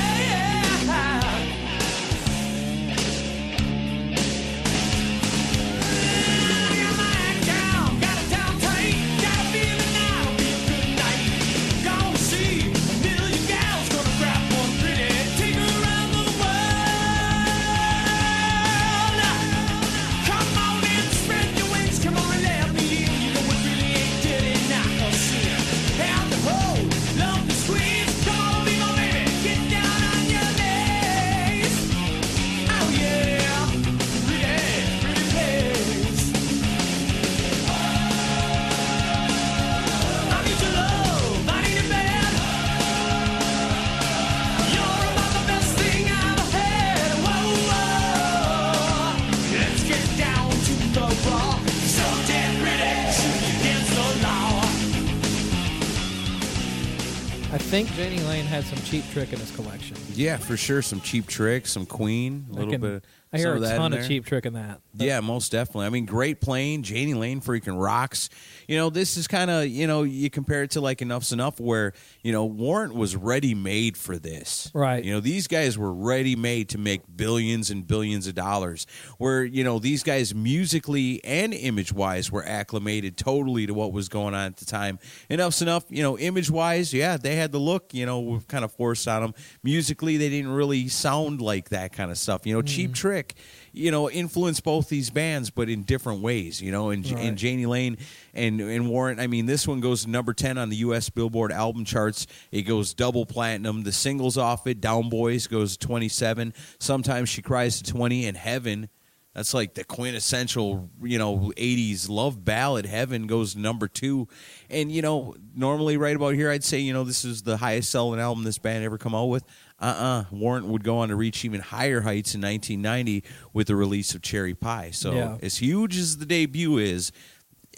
think 57.85 57.97
Jani 57.97 58.21
Lane 58.29 58.45
had 58.45 58.65
some 58.65 58.79
cheap 58.81 59.09
trick 59.11 59.33
in 59.33 59.39
his 59.39 59.51
collection. 59.53 59.97
Yeah, 60.21 60.37
for 60.37 60.57
sure. 60.57 60.83
Some 60.83 61.01
cheap 61.01 61.27
tricks, 61.27 61.73
some 61.73 61.87
Queen, 61.87 62.47
a 62.51 62.55
little 62.55 62.73
can- 62.73 62.81
bit. 62.81 63.05
I 63.33 63.39
hear 63.39 63.55
a 63.55 63.59
of 63.59 63.63
ton 63.63 63.93
in 63.93 64.01
of 64.01 64.09
cheap 64.09 64.27
trick 64.27 64.45
in 64.45 64.55
that. 64.55 64.81
Yeah, 64.93 65.21
most 65.21 65.53
definitely. 65.53 65.87
I 65.87 65.91
mean, 65.91 66.05
great 66.05 66.41
playing. 66.41 66.83
Jani 66.83 67.15
Lane 67.15 67.41
freaking 67.41 67.81
rocks. 67.81 68.29
You 68.67 68.77
know, 68.77 68.91
this 68.91 69.17
is 69.17 69.29
kind 69.29 69.53
of, 69.53 69.69
you 69.69 69.87
know, 69.87 70.03
you 70.03 70.31
compare 70.31 70.65
it 70.65 70.73
to 70.73 70.81
like 70.81 70.99
Enuff 70.99 71.23
Z'Nuff 71.23 71.61
where, 71.61 71.93
you 72.23 72.33
know, 72.33 72.45
Warrant 72.45 72.93
was 72.93 73.15
ready 73.15 73.55
made 73.55 73.97
for 73.97 74.19
this. 74.19 74.69
Right. 74.75 75.05
You 75.05 75.13
know, 75.13 75.21
these 75.21 75.47
guys 75.47 75.79
were 75.79 75.93
ready 75.93 76.35
made 76.35 76.71
to 76.71 76.79
make 76.79 77.03
billions 77.17 77.71
and 77.71 77.87
billions 77.87 78.27
of 78.27 78.35
dollars. 78.35 78.85
Where, 79.19 79.45
you 79.45 79.63
know, 79.63 79.79
these 79.79 80.03
guys 80.03 80.35
musically 80.35 81.23
and 81.23 81.55
image 81.55 81.93
wise 81.93 82.33
were 82.33 82.45
acclimated 82.45 83.17
totally 83.17 83.65
to 83.67 83.75
what 83.75 83.93
was 83.93 84.09
going 84.09 84.35
on 84.35 84.47
at 84.47 84.57
the 84.57 84.65
time. 84.65 84.99
Enuff 85.31 85.53
Z'Nuff, 85.53 85.85
you 85.89 86.03
know, 86.03 86.19
image 86.19 86.51
wise, 86.51 86.93
yeah, 86.93 87.17
they 87.17 87.37
had 87.37 87.53
the 87.53 87.61
look, 87.61 87.95
you 87.95 88.07
know, 88.07 88.19
we've 88.19 88.49
kind 88.49 88.65
of 88.65 88.73
forced 88.73 89.07
on 89.07 89.23
them. 89.23 89.35
Musically, 89.63 90.10
they 90.17 90.29
didn't 90.29 90.51
really 90.53 90.89
sound 90.89 91.41
like 91.41 91.71
that 91.71 91.93
kind 91.93 92.11
of 92.11 92.19
stuff. 92.19 92.47
You 92.47 92.55
know, 92.55 92.63
Cheap 92.63 92.91
mm. 92.91 92.95
Trick, 92.95 93.35
you 93.73 93.91
know, 93.91 94.11
influenced 94.11 94.65
both 94.65 94.89
these 94.89 95.11
bands, 95.11 95.51
but 95.51 95.69
in 95.69 95.83
different 95.83 96.23
ways. 96.23 96.61
You 96.61 96.73
know, 96.73 96.91
and, 96.91 97.05
Right. 97.11 97.25
and 97.25 97.41
Jani 97.41 97.67
Lane 97.67 97.99
and 98.35 98.61
and 98.61 98.89
Warrant. 98.89 99.21
I 99.21 99.27
mean, 99.27 99.47
this 99.47 99.67
one 99.67 99.81
goes 99.81 100.05
to 100.05 100.11
number 100.11 100.33
ten 100.33 100.59
on 100.59 100.69
the 100.69 100.77
U.S. 100.77 101.11
Billboard 101.11 101.53
album 101.53 101.85
charts. 101.85 102.27
It 102.51 102.63
goes 102.63 102.95
double 102.95 103.27
platinum. 103.27 103.83
The 103.83 103.93
singles 103.93 104.37
off 104.37 104.67
it, 104.67 104.81
Down 104.81 105.09
Boys 105.09 105.47
goes 105.47 105.77
twenty 105.77 106.09
seven. 106.09 106.55
Sometimes 106.79 107.29
she 107.29 107.43
cries 107.43 107.83
to 107.83 107.93
twenty, 107.93 108.27
and 108.27 108.37
Heaven. 108.37 108.89
That's 109.35 109.55
like 109.55 109.75
the 109.75 109.85
quintessential, 109.85 110.91
you 111.01 111.17
know, 111.17 111.53
80s 111.57 112.09
love 112.09 112.45
ballad. 112.45 112.85
Heaven 112.85 113.29
goes 113.29 113.55
number 113.55 113.87
two. 113.87 114.27
And, 114.69 114.91
you 114.91 115.03
know, 115.03 115.37
normally 115.55 115.97
right 115.97 116.17
about 116.17 116.35
here, 116.35 116.51
I'd 116.51 116.65
say, 116.65 116.81
you 116.81 116.93
know, 116.93 117.05
this 117.05 117.25
is 117.25 117.43
the 117.43 117.57
highest 117.57 117.91
selling 117.91 118.19
album 118.19 118.43
this 118.43 118.59
band 118.59 118.85
ever 118.85 118.99
come 118.99 119.15
out 119.15 119.27
with. 119.27 119.45
Uh 119.81 119.85
uh 119.85 120.25
Warrant 120.31 120.67
would 120.67 120.85
go 120.85 120.99
on 120.99 121.09
to 121.09 121.17
reach 121.17 121.45
even 121.45 121.61
higher 121.61 122.03
heights 122.03 122.35
in 122.35 122.41
1990 122.43 123.25
with 123.53 123.69
the 123.69 123.77
release 123.77 124.15
of 124.15 124.23
Cherry 124.23 124.55
Pie. 124.55 124.91
So, 124.91 125.13
Yeah. 125.13 125.39
as 125.43 125.59
huge 125.59 125.97
as 125.97 126.19
the 126.19 126.27
debut 126.27 126.77
is, 126.79 127.13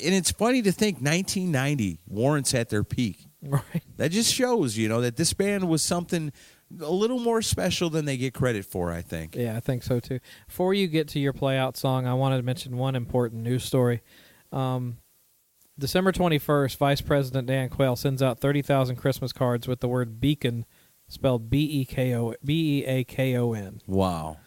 and 0.03 0.15
it's 0.15 0.31
funny 0.33 0.63
to 0.63 0.73
think 0.73 0.97
1990, 1.01 2.01
Warrant's 2.09 2.55
at 2.55 2.71
their 2.71 2.83
peak. 2.85 3.27
Right. 3.43 3.63
That 3.97 4.11
just 4.13 4.33
shows, 4.33 4.77
you 4.77 4.89
know, 4.89 5.01
that 5.01 5.17
this 5.17 5.33
band 5.33 5.69
was 5.69 5.83
something 5.83 6.33
a 6.81 6.91
little 6.91 7.19
more 7.19 7.43
special 7.43 7.91
than 7.91 8.05
they 8.05 8.17
get 8.17 8.33
credit 8.35 8.65
for, 8.65 8.91
I 8.91 9.03
think. 9.03 9.35
Yeah, 9.37 9.57
I 9.57 9.61
think 9.61 9.83
so 9.83 10.01
too. 10.01 10.21
Before 10.47 10.73
you 10.73 10.87
get 10.89 11.07
to 11.09 11.19
your 11.21 11.33
play 11.33 11.59
out 11.59 11.77
song, 11.77 12.07
I 12.07 12.15
wanted 12.15 12.39
to 12.39 12.43
mention 12.45 12.77
one 12.77 12.95
important 12.97 13.43
news 13.43 13.63
story. 13.65 14.01
Um, 14.53 14.99
December 15.79 16.13
21st, 16.13 16.77
Vice 16.77 17.01
President 17.01 17.47
Dan 17.47 17.69
Quayle 17.69 17.97
sends 17.97 18.23
out 18.23 18.41
30,000 18.41 18.97
Christmas 18.97 19.33
cards 19.33 19.67
with 19.67 19.81
the 19.81 19.89
word 19.89 20.21
beacon 20.21 20.65
spelled 21.13 21.51
B 21.51 21.59
E 21.81 21.85
K 21.85 22.15
O 22.15 22.35
B 22.45 22.79
E 22.81 22.85
A 22.87 23.05
K 23.05 23.37
O 23.37 23.53
N. 23.53 23.81
Wow. 23.87 24.39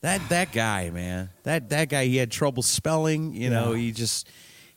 That 0.00 0.20
that 0.28 0.52
guy, 0.52 0.90
man. 0.90 1.30
That 1.44 1.68
that 1.70 1.88
guy 1.88 2.06
he 2.06 2.16
had 2.16 2.30
trouble 2.30 2.62
spelling, 2.62 3.34
you 3.34 3.50
know, 3.50 3.72
Yeah. 3.72 3.78
he 3.82 3.92
just 3.92 4.28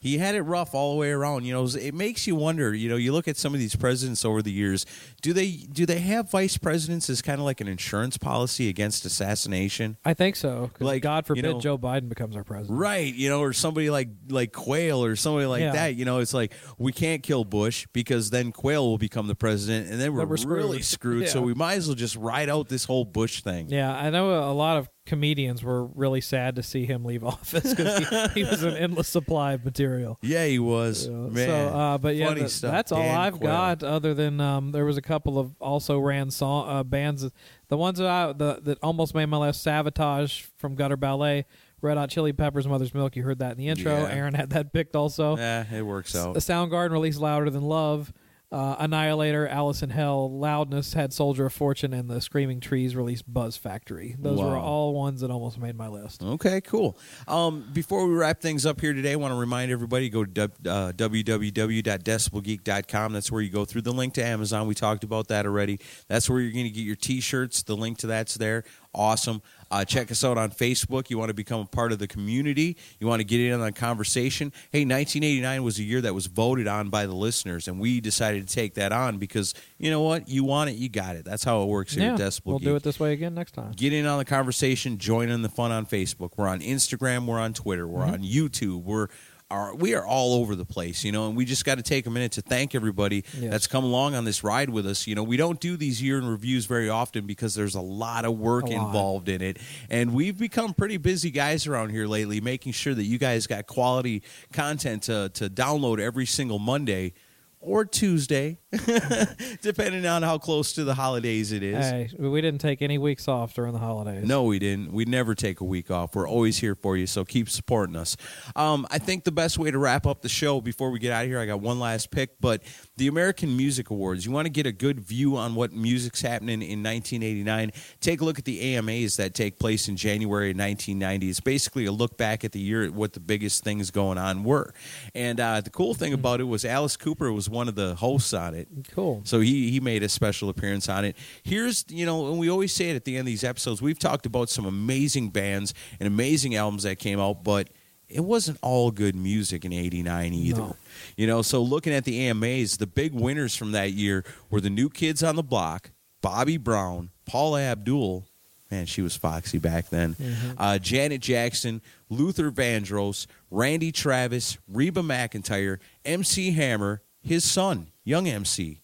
he 0.02 0.18
had 0.18 0.36
it 0.36 0.42
rough 0.42 0.74
all 0.76 0.92
the 0.94 1.00
way 1.00 1.12
around. 1.12 1.46
You 1.46 1.54
know, 1.54 1.66
it 1.68 1.94
makes 1.94 2.28
you 2.28 2.36
wonder, 2.36 2.74
you 2.74 2.90
know, 2.90 2.96
you 2.98 3.14
look 3.14 3.28
at 3.28 3.38
some 3.38 3.54
of 3.54 3.60
these 3.60 3.76
presidents 3.76 4.26
over 4.26 4.42
the 4.42 4.52
years, 4.52 4.86
do 5.22 5.32
they 5.32 5.52
do 5.52 5.86
they 5.86 6.00
have 6.00 6.30
vice 6.30 6.58
presidents 6.58 7.10
as 7.10 7.22
kind 7.22 7.40
of 7.40 7.46
like 7.46 7.62
an 7.62 7.68
insurance 7.70 8.18
policy 8.18 8.68
against 8.68 9.06
assassination? 9.06 9.98
I 10.04 10.14
think 10.14 10.36
so. 10.36 10.72
Like, 10.80 11.04
God 11.04 11.24
you 11.26 11.28
forbid 11.36 11.44
know- 11.46 11.60
Joe 11.62 11.78
Biden 11.78 12.10
becomes 12.10 12.36
our 12.36 12.44
president. 12.44 12.78
Right, 12.80 13.14
you 13.14 13.30
know, 13.30 13.42
or 13.42 13.54
somebody 13.54 13.90
like 13.90 14.10
like 14.30 14.52
Quayle 14.52 15.04
or 15.04 15.16
somebody 15.16 15.46
like 15.46 15.62
Yeah. 15.62 15.72
that. 15.74 15.96
You 15.96 16.06
know, 16.06 16.20
it's 16.20 16.34
like 16.34 16.54
we 16.78 16.92
can't 16.92 17.24
kill 17.24 17.44
Bush 17.44 17.88
because 17.94 18.30
then 18.32 18.52
Quayle 18.52 18.88
will 18.88 18.98
become 18.98 19.28
the 19.28 19.36
president, 19.36 19.90
and 19.92 20.02
then 20.02 20.14
we're, 20.14 20.20
Then 20.22 20.30
we're 20.30 20.38
screwed. 20.38 20.58
really 20.58 20.82
screwed. 20.82 21.30
So 21.30 21.40
Yeah. 21.42 21.46
we 21.46 21.54
might 21.54 21.76
as 21.76 21.88
well 21.88 21.96
just 21.96 22.16
ride 22.16 22.50
out 22.50 22.70
this 22.70 22.86
whole 22.86 23.06
Bush 23.06 23.42
thing. 23.42 23.70
Yeah, 23.70 23.96
I 23.96 24.10
know 24.10 24.50
a 24.50 24.54
lot 24.54 24.78
of 24.78 24.90
comedians 25.12 25.62
were 25.62 25.86
really 25.88 26.22
sad 26.22 26.56
to 26.56 26.64
see 26.64 26.86
him 26.86 27.04
leave 27.04 27.22
office 27.36 27.74
because 27.74 28.08
he, 28.08 28.28
he 28.44 28.50
was 28.50 28.64
an 28.64 28.78
endless 28.78 29.10
supply 29.10 29.52
of 29.52 29.66
material. 29.66 30.18
Yeah, 30.22 30.46
he 30.46 30.58
was. 30.58 31.10
Man, 31.10 31.36
So, 31.36 31.54
uh, 31.54 31.98
but 31.98 32.16
yeah, 32.16 32.28
funny 32.28 32.40
th- 32.40 32.52
stuff. 32.52 32.72
that's 32.72 32.94
all 32.94 33.02
Dan 33.02 33.18
I've 33.20 33.38
Quayle. 33.40 33.52
got. 33.52 33.84
Other 33.84 34.14
than 34.14 34.40
um, 34.40 34.72
there 34.72 34.86
was 34.86 34.96
a 34.96 35.02
couple 35.02 35.38
of 35.38 35.54
also 35.60 36.00
ran 36.00 36.32
song 36.32 36.70
uh, 36.70 36.84
bands. 36.84 37.30
The 37.68 37.78
ones 37.78 38.00
that 38.00 38.08
I 38.08 38.32
the, 38.32 38.60
that 38.64 38.78
almost 38.82 39.14
made 39.14 39.26
my 39.26 39.38
list: 39.38 39.66
Savatage 39.66 40.48
from 40.58 40.76
Gutter 40.76 40.96
Ballet, 40.98 41.46
Red 41.82 41.98
Hot 41.98 42.10
Chili 42.10 42.32
Peppers, 42.32 42.68
Mother's 42.68 42.94
Milk. 42.94 43.18
You 43.18 43.24
heard 43.24 43.40
that 43.40 43.52
in 43.52 43.58
the 43.58 43.68
intro. 43.68 43.92
Yeah. 43.92 44.10
Aaron 44.16 44.34
had 44.34 44.52
that 44.52 44.72
picked 44.72 44.96
also. 44.96 45.36
Yeah, 45.36 45.66
it 45.74 45.82
works 45.82 46.16
out. 46.16 46.34
The 46.34 46.40
Soundgarden 46.40 46.92
released 46.92 47.20
Louder 47.20 47.50
Than 47.50 47.64
Love. 47.64 48.14
Uh, 48.52 48.76
Annihilator, 48.80 49.48
Alice 49.48 49.82
in 49.82 49.92
Hell, 49.92 50.30
Loudness 50.30 50.94
had 50.94 51.14
Soldier 51.14 51.46
of 51.46 51.54
Fortune, 51.54 51.94
and 51.94 52.10
the 52.10 52.20
Screaming 52.20 52.60
Trees 52.60 52.98
released 52.98 53.32
Buzz 53.32 53.56
Factory. 53.56 54.18
Those 54.20 54.40
were 54.40 54.58
all 54.58 54.94
ones 54.94 55.22
that 55.22 55.32
almost 55.32 55.58
made 55.58 55.78
my 55.78 55.88
list. 55.88 56.22
Okay, 56.22 56.60
cool. 56.60 56.98
Um, 57.30 57.70
before 57.72 58.06
we 58.06 58.14
wrap 58.14 58.42
things 58.42 58.66
up 58.66 58.82
here 58.82 58.92
today, 58.92 59.14
I 59.14 59.16
want 59.16 59.34
to 59.34 59.40
remind 59.40 59.72
everybody 59.72 60.10
go 60.10 60.26
to 60.26 60.44
uh, 60.44 60.50
www.decibelgeek.com. 60.92 63.14
That's 63.14 63.32
where 63.32 63.42
you 63.42 63.50
go 63.50 63.64
through 63.64 63.84
the 63.84 63.94
link 63.94 64.16
to 64.16 64.26
Amazon. 64.26 64.68
We 64.68 64.76
talked 64.76 65.06
about 65.06 65.30
that 65.30 65.46
already. 65.46 65.80
That's 66.10 66.30
where 66.30 66.42
you're 66.42 66.52
going 66.52 66.66
to 66.66 66.72
get 66.72 66.82
your 66.82 66.98
T-shirts. 66.98 67.64
The 67.64 67.78
link 67.78 68.00
to 68.00 68.08
that's 68.08 68.36
there. 68.36 68.66
Awesome. 68.94 69.42
Uh, 69.70 69.86
check 69.86 70.12
us 70.12 70.22
out 70.26 70.38
on 70.38 70.52
Facebook. 70.52 71.10
You 71.10 71.18
want 71.18 71.30
to 71.30 71.34
become 71.34 71.62
a 71.62 71.66
part 71.66 71.94
of 71.94 72.00
the 72.00 72.08
community. 72.08 72.76
You 73.00 73.08
want 73.08 73.22
to 73.22 73.24
get 73.24 73.40
in 73.40 73.54
on 73.54 73.62
the 73.62 73.72
conversation. 73.72 74.52
Hey, 74.70 74.80
1989 74.80 75.64
was 75.64 75.80
a 75.80 75.84
year 75.84 76.02
that 76.02 76.14
was 76.14 76.26
voted 76.28 76.68
on 76.68 76.90
by 76.90 77.06
the 77.06 77.14
listeners, 77.16 77.70
and 77.70 77.80
we 77.80 78.02
decided 78.02 78.46
to 78.46 78.54
take 78.54 78.74
that 78.74 78.92
on 78.92 79.18
because 79.18 79.54
you 79.78 79.90
know 79.90 80.02
what? 80.02 80.28
You 80.28 80.44
want 80.44 80.72
it, 80.72 80.76
you 80.76 80.90
got 80.90 81.16
it. 81.16 81.24
That's 81.24 81.46
how 81.46 81.64
it 81.64 81.68
works 81.68 81.94
here 81.96 82.04
yeah, 82.08 82.14
at 82.16 82.20
Decibel 82.20 82.42
we'll 82.46 82.60
Geek. 82.60 82.68
do 82.68 82.76
it 82.76 82.84
this 82.84 83.00
way 83.00 83.14
again 83.14 83.34
next 83.34 83.54
time. 83.54 83.72
Get 83.72 83.94
in 83.94 84.06
on 84.06 84.18
the 84.18 84.26
conversation. 84.26 84.98
Join 84.98 85.30
in 85.30 85.42
the 85.42 85.48
fun 85.50 85.72
on 85.72 85.86
Facebook. 85.86 86.32
We're 86.36 86.50
on 86.50 86.60
Instagram. 86.60 87.26
We're 87.26 87.40
on 87.40 87.54
Twitter. 87.54 87.88
We're 87.88 88.02
Mm-hmm. 88.02 88.14
on 88.14 88.24
YouTube. 88.24 88.84
We're 88.84 89.08
are 89.52 89.76
we 89.76 89.94
are 89.94 90.06
all 90.06 90.36
over 90.36 90.56
the 90.56 90.66
place, 90.66 91.04
you 91.04 91.12
know, 91.12 91.28
and 91.28 91.36
we 91.36 91.44
just 91.46 91.66
got 91.66 91.76
to 91.76 91.84
take 91.84 92.06
a 92.06 92.10
minute 92.10 92.32
to 92.34 92.42
thank 92.42 92.74
everybody 92.74 93.24
Yes. 93.38 93.52
that's 93.52 93.68
come 93.68 93.84
along 93.84 94.16
on 94.16 94.24
this 94.26 94.44
ride 94.44 94.70
with 94.70 94.88
us. 94.88 95.06
You 95.08 95.16
know, 95.16 95.24
we 95.24 95.36
don't 95.38 95.60
do 95.60 95.76
these 95.78 96.02
year 96.02 96.18
in 96.18 96.26
reviews 96.26 96.66
very 96.66 96.90
often 96.90 97.28
because 97.28 97.54
there's 97.54 97.76
a 97.76 97.82
lot 97.82 98.24
of 98.26 98.40
work 98.40 98.66
lot. 98.70 98.86
involved 98.86 99.28
in 99.30 99.42
it, 99.42 99.58
and 99.90 100.14
we've 100.14 100.38
become 100.40 100.74
pretty 100.74 100.98
busy 100.98 101.30
guys 101.32 101.68
around 101.68 101.90
here 101.90 102.08
lately, 102.08 102.40
making 102.40 102.72
sure 102.72 102.94
that 102.94 103.04
you 103.04 103.18
guys 103.18 103.46
got 103.46 103.68
quality 103.68 104.24
content 104.54 105.04
to 105.04 105.30
to 105.34 105.50
download 105.50 106.00
every 106.00 106.26
single 106.26 106.58
Monday 106.60 107.14
or 107.60 107.84
Tuesday, 107.86 108.58
depending 109.62 110.06
on 110.06 110.24
how 110.24 110.38
close 110.38 110.74
to 110.74 110.84
the 110.84 110.94
holidays 110.94 111.52
it 111.52 111.62
is. 111.62 111.78
Hey, 111.78 112.10
we 112.18 112.40
didn't 112.40 112.62
take 112.62 112.82
any 112.82 112.98
weeks 112.98 113.28
off 113.28 113.54
during 113.54 113.74
the 113.74 113.80
holidays. 113.80 114.24
No, 114.24 114.44
we 114.44 114.60
didn't. 114.60 114.94
We 114.94 115.04
never 115.04 115.36
take 115.36 115.60
a 115.60 115.66
week 115.66 115.92
off. 115.92 116.16
We're 116.16 116.28
always 116.28 116.58
here 116.58 116.76
for 116.76 116.96
you, 116.96 117.06
so 117.06 117.26
keep 117.26 117.50
supporting 117.50 117.98
us. 117.98 118.16
Um, 118.56 118.88
I 118.90 118.98
think 118.98 119.26
the 119.26 119.32
best 119.32 119.60
way 119.60 119.72
to 119.72 119.78
wrap 119.78 120.08
up 120.08 120.22
the 120.22 120.30
show 120.30 120.62
before 120.62 120.90
we 120.90 121.00
get 121.00 121.12
out 121.12 121.24
of 121.24 121.30
here, 121.30 121.40
I 121.40 121.46
got 121.46 121.60
one 121.60 121.80
last 121.80 122.12
pick, 122.12 122.40
but 122.40 122.64
the 122.96 123.08
American 123.08 123.58
Music 123.58 123.90
Awards. 123.90 124.26
You 124.26 124.32
want 124.32 124.46
to 124.46 124.52
get 124.52 124.66
a 124.66 124.72
good 124.72 125.02
view 125.02 125.36
on 125.36 125.56
what 125.56 125.74
music's 125.74 126.22
happening 126.22 126.62
in 126.62 126.82
1989? 126.82 127.72
Take 128.00 128.22
a 128.22 128.26
look 128.26 128.40
at 128.40 128.46
the 128.46 128.76
AMAs 128.76 129.18
that 129.18 129.34
take 129.34 129.60
place 129.60 129.90
in 129.90 129.98
January 129.98 130.52
of 130.52 130.58
1990. 130.58 131.30
It's 131.30 131.40
basically 131.40 131.86
a 131.86 131.92
look 131.92 132.18
back 132.18 132.46
at 132.46 132.54
the 132.54 132.60
year 132.60 132.84
at 132.84 132.94
what 132.94 133.14
the 133.14 133.20
biggest 133.20 133.64
things 133.64 133.92
going 133.92 134.18
on 134.18 134.44
were. 134.44 134.74
And 135.14 135.40
uh, 135.40 135.62
the 135.62 135.70
cool 135.70 135.94
thing 135.94 136.14
about 136.14 136.40
it 136.40 136.46
was 136.46 136.64
Alice 136.64 136.96
Cooper 136.96 137.34
was 137.34 137.50
one 137.50 137.68
of 137.68 137.76
the 137.76 137.96
hosts 137.96 138.34
on 138.34 138.54
it. 138.56 138.61
Cool. 138.92 139.22
So 139.26 139.40
he 139.40 139.72
he 139.72 139.80
made 139.80 140.04
a 140.04 140.10
special 140.10 140.50
appearance 140.50 140.90
on 140.90 141.06
it. 141.06 141.16
Here's 141.44 141.86
you 141.90 142.06
know, 142.06 142.28
and 142.28 142.40
we 142.40 142.50
always 142.50 142.74
say 142.74 142.90
it 142.90 142.96
at 142.96 143.06
the 143.06 143.16
end 143.16 143.22
of 143.22 143.26
these 143.28 143.44
episodes. 143.44 143.82
We've 143.82 144.00
talked 144.00 144.26
about 144.26 144.50
some 144.50 144.66
amazing 144.66 145.30
bands 145.30 145.74
and 146.00 146.08
amazing 146.08 146.56
albums 146.56 146.84
that 146.84 147.00
came 147.00 147.20
out, 147.20 147.44
but 147.44 147.70
it 148.08 148.22
wasn't 148.22 148.58
all 148.62 148.92
good 148.92 149.16
music 149.16 149.64
in 149.66 149.74
'89 149.74 150.34
either. 150.34 150.62
No. 150.62 150.76
You 151.16 151.28
know, 151.28 151.42
so 151.42 151.62
looking 151.62 151.94
at 151.94 152.04
the 152.04 152.28
AMAs, 152.28 152.78
the 152.78 152.88
big 152.88 153.14
winners 153.14 153.56
from 153.56 153.72
that 153.72 153.92
year 153.94 154.24
were 154.50 154.62
the 154.62 154.70
New 154.70 154.90
Kids 154.90 155.24
on 155.24 155.36
the 155.36 155.44
Block, 155.44 155.92
Bobby 156.22 156.58
Brown, 156.58 157.10
Paula 157.26 157.62
Abdul. 157.62 158.26
Man, 158.70 158.86
she 158.86 159.02
was 159.02 159.18
foxy 159.18 159.58
back 159.58 159.90
then. 159.90 160.16
Uh, 160.58 160.78
Janet 160.78 161.20
Jackson, 161.20 161.82
Luther 162.10 162.50
Vandross, 162.52 163.28
Randy 163.50 163.92
Travis, 163.92 164.58
Reba 164.70 165.02
McEntire, 165.02 165.80
MC 166.06 166.52
Hammer, 166.52 167.02
his 167.22 167.44
son, 167.44 167.88
young 168.04 168.28
MC. 168.28 168.82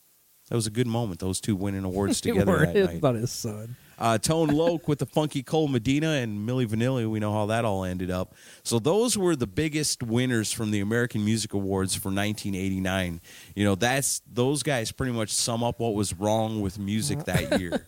That 0.49 0.55
was 0.55 0.67
a 0.67 0.71
good 0.71 0.87
moment. 0.87 1.19
Those 1.19 1.41
two 1.41 1.55
winning 1.55 1.83
awards 1.85 2.21
together 2.21 2.59
that 2.59 2.73
night. 2.75 2.97
about 2.97 3.15
his 3.15 3.31
son. 3.31 3.75
Uh, 3.99 4.17
Tone 4.17 4.49
Loc 4.49 4.87
with 4.87 4.99
the 4.99 5.05
funky 5.05 5.41
Cold 5.43 5.71
Medina 5.71 6.11
and 6.11 6.47
Milli 6.47 6.67
Vanilli. 6.67 7.09
We 7.09 7.19
know 7.19 7.33
how 7.33 7.45
that 7.47 7.65
all 7.65 7.83
ended 7.83 8.11
up. 8.11 8.35
So 8.63 8.79
those 8.79 9.17
were 9.17 9.35
the 9.35 9.47
biggest 9.47 10.03
winners 10.03 10.51
from 10.51 10.71
the 10.71 10.79
American 10.79 11.25
Music 11.25 11.53
Awards 11.53 11.95
for 11.95 12.09
1989. 12.09 13.21
You 13.55 13.63
know, 13.65 13.75
that's 13.75 14.21
those 14.31 14.63
guys 14.63 14.91
pretty 14.91 15.13
much 15.13 15.31
sum 15.33 15.63
up 15.63 15.79
what 15.79 15.95
was 15.95 16.13
wrong 16.13 16.61
with 16.61 16.77
music 16.79 17.23
that 17.25 17.59
year. 17.59 17.85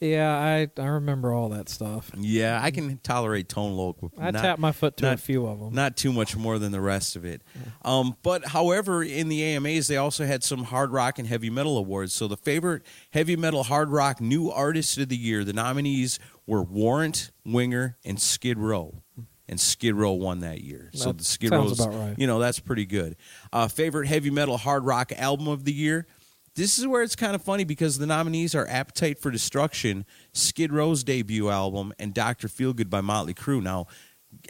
Yeah, 0.00 0.36
I 0.36 0.68
I 0.80 0.86
remember 0.86 1.32
all 1.32 1.48
that 1.50 1.68
stuff. 1.68 2.10
yeah, 2.16 2.60
I 2.62 2.70
can 2.70 2.98
tolerate 2.98 3.48
Tone 3.48 3.72
Loc. 3.72 3.96
I 4.18 4.30
not- 4.30 4.42
tapped 4.42 4.60
my 4.60 4.72
foot 4.72 4.96
to 4.98 5.12
a 5.12 5.16
few 5.16 5.46
of 5.46 5.58
them. 5.60 5.74
Not 5.74 5.96
too 5.96 6.12
much 6.12 6.36
more 6.36 6.58
than 6.58 6.72
the 6.72 6.80
rest 6.80 7.16
of 7.16 7.24
it. 7.24 7.42
Um, 7.84 8.16
but 8.22 8.46
however, 8.48 9.02
in 9.02 9.28
the 9.28 9.42
AMAs, 9.42 9.88
they 9.88 9.96
also 9.96 10.24
had 10.24 10.42
some 10.44 10.64
hard 10.64 10.90
rock 10.92 11.18
and 11.18 11.26
heavy 11.28 11.50
metal 11.50 11.76
awards. 11.76 12.12
So 12.12 12.28
the 12.28 12.36
favorite 12.36 12.82
heavy 13.12 13.36
metal 13.36 13.62
hard 13.64 13.90
rock 13.90 14.20
new 14.20 14.50
artist 14.50 14.98
of 14.98 15.08
the 15.08 15.16
year, 15.24 15.44
the 15.44 15.52
nominees 15.52 16.18
were 16.46 16.62
Warrant, 16.62 17.30
Winger, 17.44 17.96
and 18.04 18.20
Skid 18.20 18.58
Row. 18.58 19.02
And 19.48 19.60
Skid 19.60 19.94
Row 19.94 20.12
won 20.12 20.40
that 20.40 20.62
year. 20.62 20.90
So 20.94 21.12
the 21.12 21.24
Skid 21.24 21.50
Row's, 21.50 21.86
right. 21.86 22.14
you 22.16 22.26
know, 22.26 22.38
that's 22.38 22.60
pretty 22.60 22.86
good. 22.86 23.16
Uh, 23.52 23.68
favorite 23.68 24.06
heavy 24.06 24.30
metal 24.30 24.56
hard 24.56 24.84
rock 24.84 25.12
album 25.12 25.48
of 25.48 25.64
the 25.64 25.72
year. 25.72 26.06
This 26.54 26.78
is 26.78 26.86
where 26.86 27.02
it's 27.02 27.16
kind 27.16 27.34
of 27.34 27.42
funny 27.42 27.64
because 27.64 27.98
the 27.98 28.06
nominees 28.06 28.54
are 28.54 28.66
Appetite 28.68 29.18
for 29.18 29.30
Destruction, 29.30 30.06
Skid 30.32 30.72
Row's 30.72 31.02
debut 31.02 31.50
album, 31.50 31.92
and 31.98 32.14
Dr. 32.14 32.46
Feelgood 32.46 32.88
by 32.88 33.00
Motley 33.00 33.34
Crue. 33.34 33.60
Now, 33.60 33.86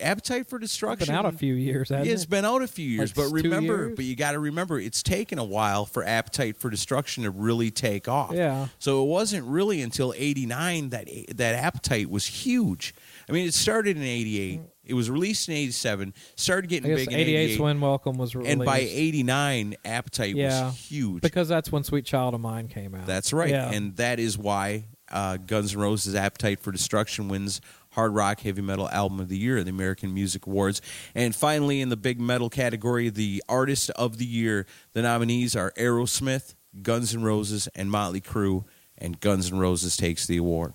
Appetite 0.00 0.46
for 0.46 0.58
Destruction. 0.58 1.06
Been 1.06 1.14
out 1.16 1.26
a 1.26 1.32
few 1.32 1.54
years, 1.54 1.88
hasn't 1.88 2.08
it's 2.08 2.24
it? 2.24 2.30
been 2.30 2.44
out 2.44 2.62
a 2.62 2.66
few 2.66 2.88
years, 2.88 3.16
Like 3.16 3.26
but 3.28 3.32
remember, 3.32 3.90
but 3.90 4.04
you 4.04 4.16
got 4.16 4.32
to 4.32 4.38
remember, 4.38 4.78
it's 4.78 5.02
taken 5.02 5.38
a 5.38 5.44
while 5.44 5.84
for 5.84 6.04
Appetite 6.04 6.56
for 6.56 6.70
Destruction 6.70 7.24
to 7.24 7.30
really 7.30 7.70
take 7.70 8.08
off. 8.08 8.32
Yeah. 8.32 8.68
So 8.78 9.02
it 9.04 9.08
wasn't 9.08 9.46
really 9.46 9.80
until 9.82 10.12
'89 10.16 10.90
that 10.90 11.08
that 11.36 11.54
Appetite 11.54 12.10
was 12.10 12.26
huge. 12.26 12.94
I 13.28 13.32
mean, 13.32 13.46
it 13.46 13.54
started 13.54 13.96
in 13.96 14.02
'88. 14.02 14.60
It 14.86 14.94
was 14.94 15.08
released 15.10 15.48
in 15.48 15.54
'87. 15.54 16.12
Started 16.36 16.68
getting 16.68 16.94
big 16.94 17.08
in 17.08 17.14
88 17.18 17.36
'88. 17.52 17.60
when 17.60 17.80
Welcome 17.80 18.18
was 18.18 18.34
released. 18.34 18.52
and 18.52 18.64
by 18.64 18.78
'89, 18.80 19.76
Appetite 19.84 20.34
yeah, 20.36 20.66
was 20.66 20.76
huge. 20.76 21.22
because 21.22 21.48
that's 21.48 21.72
when 21.72 21.84
Sweet 21.84 22.04
Child 22.04 22.34
of 22.34 22.40
Mine 22.40 22.68
came 22.68 22.94
out. 22.94 23.06
That's 23.06 23.32
right, 23.32 23.48
Yeah. 23.50 23.70
and 23.72 23.96
that 23.96 24.18
is 24.20 24.36
why 24.36 24.84
uh, 25.10 25.36
Guns 25.38 25.74
N' 25.74 25.80
Roses' 25.80 26.14
"Appetite 26.14 26.60
for 26.60 26.70
Destruction" 26.72 27.28
wins 27.28 27.60
Hard 27.94 28.14
Rock 28.14 28.40
Heavy 28.40 28.62
Metal 28.62 28.88
Album 28.90 29.20
of 29.20 29.28
the 29.28 29.36
Year 29.38 29.58
at 29.58 29.64
the 29.64 29.70
American 29.70 30.12
Music 30.12 30.46
Awards. 30.46 30.80
And 31.14 31.34
finally, 31.34 31.80
in 31.80 31.88
the 31.88 31.96
big 31.96 32.20
metal 32.20 32.50
category, 32.50 33.08
the 33.08 33.42
Artist 33.48 33.90
of 33.90 34.18
the 34.18 34.24
Year, 34.26 34.66
the 34.92 35.02
nominees 35.02 35.54
are 35.56 35.72
Aerosmith, 35.78 36.54
Guns 36.82 37.14
N' 37.14 37.22
Roses, 37.22 37.68
and 37.74 37.90
Motley 37.90 38.20
Crue. 38.20 38.64
And 38.98 39.18
Guns 39.20 39.50
N' 39.52 39.58
Roses 39.58 39.96
takes 39.96 40.26
the 40.26 40.36
award 40.36 40.72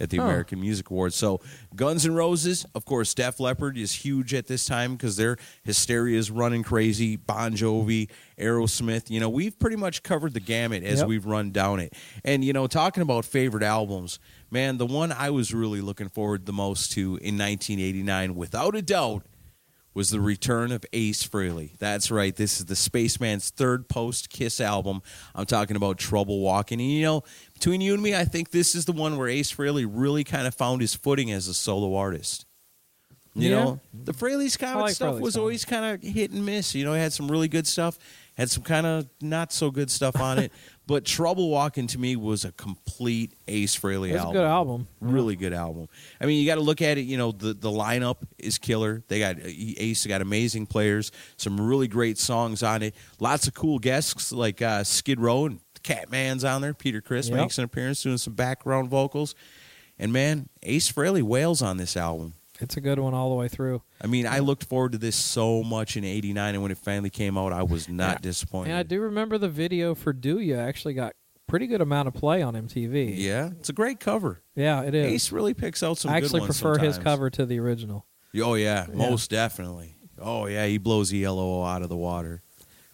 at 0.00 0.10
the. 0.10 0.18
American 0.18 0.60
Music 0.60 0.90
Awards. 0.90 1.16
So 1.16 1.40
Guns 1.74 2.06
N' 2.06 2.14
Roses, 2.14 2.64
of 2.74 2.84
course, 2.84 3.14
Def 3.14 3.40
Leppard 3.40 3.76
is 3.76 3.92
huge 3.92 4.32
at 4.32 4.46
this 4.46 4.64
time 4.64 4.92
because 4.94 5.16
their 5.16 5.36
hysteria 5.64 6.16
is 6.18 6.30
running 6.30 6.62
crazy. 6.62 7.16
Bon 7.16 7.52
Jovi, 7.56 8.08
Aerosmith, 8.38 9.10
you 9.10 9.18
know, 9.20 9.28
we've 9.28 9.58
pretty 9.58 9.74
much 9.76 10.02
covered 10.04 10.34
the 10.34 10.40
gamut 10.40 10.84
as 10.84 11.00
Yep. 11.00 11.08
we've 11.08 11.26
run 11.26 11.50
down 11.50 11.80
it. 11.80 11.94
And 12.24 12.44
you 12.44 12.52
know, 12.52 12.66
talking 12.68 13.02
about 13.02 13.24
favorite 13.24 13.64
albums, 13.64 14.20
man, 14.50 14.78
the 14.78 14.86
one 14.86 15.12
I 15.12 15.30
was 15.30 15.52
really 15.54 15.80
looking 15.80 16.08
forward 16.08 16.46
the 16.46 16.52
most 16.52 16.92
to 16.92 17.00
in 17.16 17.36
1989, 17.38 18.34
without 18.34 18.74
a 18.76 18.82
doubt, 18.82 19.24
was 19.94 20.10
the 20.10 20.20
return 20.20 20.70
of 20.70 20.84
Ace 20.92 21.26
Frehley. 21.26 21.76
That's 21.78 22.10
right. 22.10 22.34
This 22.36 22.60
is 22.60 22.66
the 22.66 22.76
Spaceman's 22.76 23.50
third 23.50 23.88
post 23.88 24.30
Kiss 24.30 24.60
album. 24.60 25.02
I'm 25.34 25.46
talking 25.46 25.76
about 25.76 25.98
Trouble 25.98 26.40
Walking. 26.40 26.80
And 26.80 26.90
you 26.90 27.02
know, 27.02 27.22
between 27.54 27.80
you 27.80 27.94
and 27.94 28.02
me, 28.02 28.14
I 28.14 28.24
think 28.24 28.50
this 28.50 28.74
is 28.76 28.84
the 28.84 28.92
one 28.92 29.16
where 29.18 29.28
Ace 29.28 29.52
Frehley 29.52 29.86
really 29.90 30.22
kind 30.22 30.46
of 30.46 30.54
found 30.54 30.82
his 30.82 30.94
footing 30.94 31.32
as 31.32 31.48
a 31.48 31.54
solo 31.54 31.96
artist. 31.96 32.44
You 33.34 33.50
Yeah. 33.50 33.64
know, 33.64 33.80
the 33.92 34.12
Frehley's 34.12 34.56
I 34.56 34.66
Comet 34.66 34.80
like 34.82 34.94
stuff 34.94 35.14
Frehley's 35.16 35.20
was 35.22 35.36
always 35.36 35.64
kind 35.64 35.84
of 35.84 36.02
hit 36.08 36.30
and 36.30 36.44
miss. 36.46 36.74
You 36.74 36.84
know, 36.84 36.92
it 36.94 36.98
had 36.98 37.12
some 37.12 37.28
really 37.30 37.48
good 37.48 37.66
stuff, 37.66 37.98
had 38.36 38.50
some 38.50 38.62
kind 38.62 38.86
of 38.86 39.08
not 39.20 39.52
so 39.52 39.70
good 39.70 39.90
stuff 39.90 40.16
on 40.20 40.38
it. 40.38 40.52
But 40.88 41.04
Trouble 41.04 41.50
Walking 41.50 41.86
to 41.88 41.98
me 41.98 42.16
was 42.16 42.46
a 42.46 42.52
complete 42.52 43.34
Ace 43.46 43.78
Frehley 43.78 44.14
It's 44.14 44.24
a 44.24 44.32
good 44.32 44.46
album. 44.46 44.88
Really 45.02 45.36
good 45.36 45.52
album. 45.52 45.86
I 46.18 46.24
mean, 46.24 46.40
you 46.40 46.46
got 46.46 46.54
to 46.54 46.62
look 46.62 46.80
at 46.80 46.96
it. 46.96 47.02
You 47.02 47.18
know, 47.18 47.30
the 47.30 47.52
the 47.52 47.68
lineup 47.68 48.16
is 48.38 48.56
killer. 48.56 49.02
They 49.06 49.18
got 49.18 49.36
Ace 49.44 50.06
got 50.06 50.22
amazing 50.22 50.64
players, 50.64 51.12
some 51.36 51.60
really 51.60 51.88
great 51.88 52.16
songs 52.16 52.62
on 52.62 52.82
it. 52.82 52.94
Lots 53.20 53.46
of 53.46 53.52
cool 53.52 53.78
guests 53.78 54.32
like 54.32 54.62
uh, 54.62 54.82
Skid 54.82 55.20
Row 55.20 55.44
and 55.44 55.60
Catman's 55.82 56.42
on 56.42 56.62
there. 56.62 56.72
Peter 56.72 57.02
Criss 57.02 57.28
Yep. 57.28 57.36
makes 57.36 57.58
an 57.58 57.64
appearance 57.64 58.02
doing 58.02 58.16
some 58.16 58.32
background 58.32 58.88
vocals. 58.88 59.34
And 59.98 60.10
man, 60.10 60.48
Ace 60.62 60.90
Frehley 60.90 61.22
wails 61.22 61.60
on 61.60 61.76
this 61.76 61.98
album. 61.98 62.32
It's 62.60 62.76
a 62.76 62.80
good 62.80 62.98
one 62.98 63.14
all 63.14 63.28
the 63.30 63.36
way 63.36 63.48
through. 63.48 63.82
I 64.02 64.06
mean, 64.08 64.26
I 64.26 64.40
looked 64.40 64.64
forward 64.64 64.92
to 64.92 64.98
this 64.98 65.16
so 65.16 65.62
much 65.62 65.96
in 65.96 66.04
'89, 66.04 66.54
and 66.54 66.62
when 66.62 66.72
it 66.72 66.78
finally 66.78 67.10
came 67.10 67.38
out, 67.38 67.52
I 67.52 67.62
was 67.62 67.88
not 67.88 68.16
Yeah. 68.16 68.18
disappointed. 68.22 68.70
And 68.70 68.78
I 68.78 68.82
do 68.82 69.00
remember 69.00 69.38
the 69.38 69.48
video 69.48 69.94
for 69.94 70.12
Do 70.12 70.38
Ya 70.40 70.56
actually 70.58 70.94
got 70.94 71.14
pretty 71.46 71.66
good 71.66 71.80
amount 71.80 72.08
of 72.08 72.14
play 72.14 72.42
on 72.42 72.54
MTV. 72.54 73.14
yeah, 73.16 73.50
it's 73.58 73.68
a 73.68 73.72
great 73.72 74.00
cover. 74.00 74.42
Yeah, 74.54 74.82
it 74.82 74.94
is. 74.94 75.06
Ace 75.12 75.32
really 75.32 75.54
picks 75.54 75.82
out 75.82 75.98
some. 75.98 76.10
I 76.10 76.16
actually 76.16 76.42
prefer 76.44 76.78
his 76.78 76.98
cover 76.98 77.30
to 77.30 77.46
the 77.46 77.58
original. 77.60 78.06
Oh 78.42 78.54
yeah, 78.54 78.86
Yeah. 78.88 78.94
most 78.94 79.30
definitely. 79.30 79.96
Oh 80.20 80.46
yeah, 80.46 80.66
he 80.66 80.78
blows 80.78 81.10
the 81.10 81.24
ELO 81.24 81.62
out 81.64 81.82
of 81.82 81.88
the 81.88 81.96
water. 81.96 82.42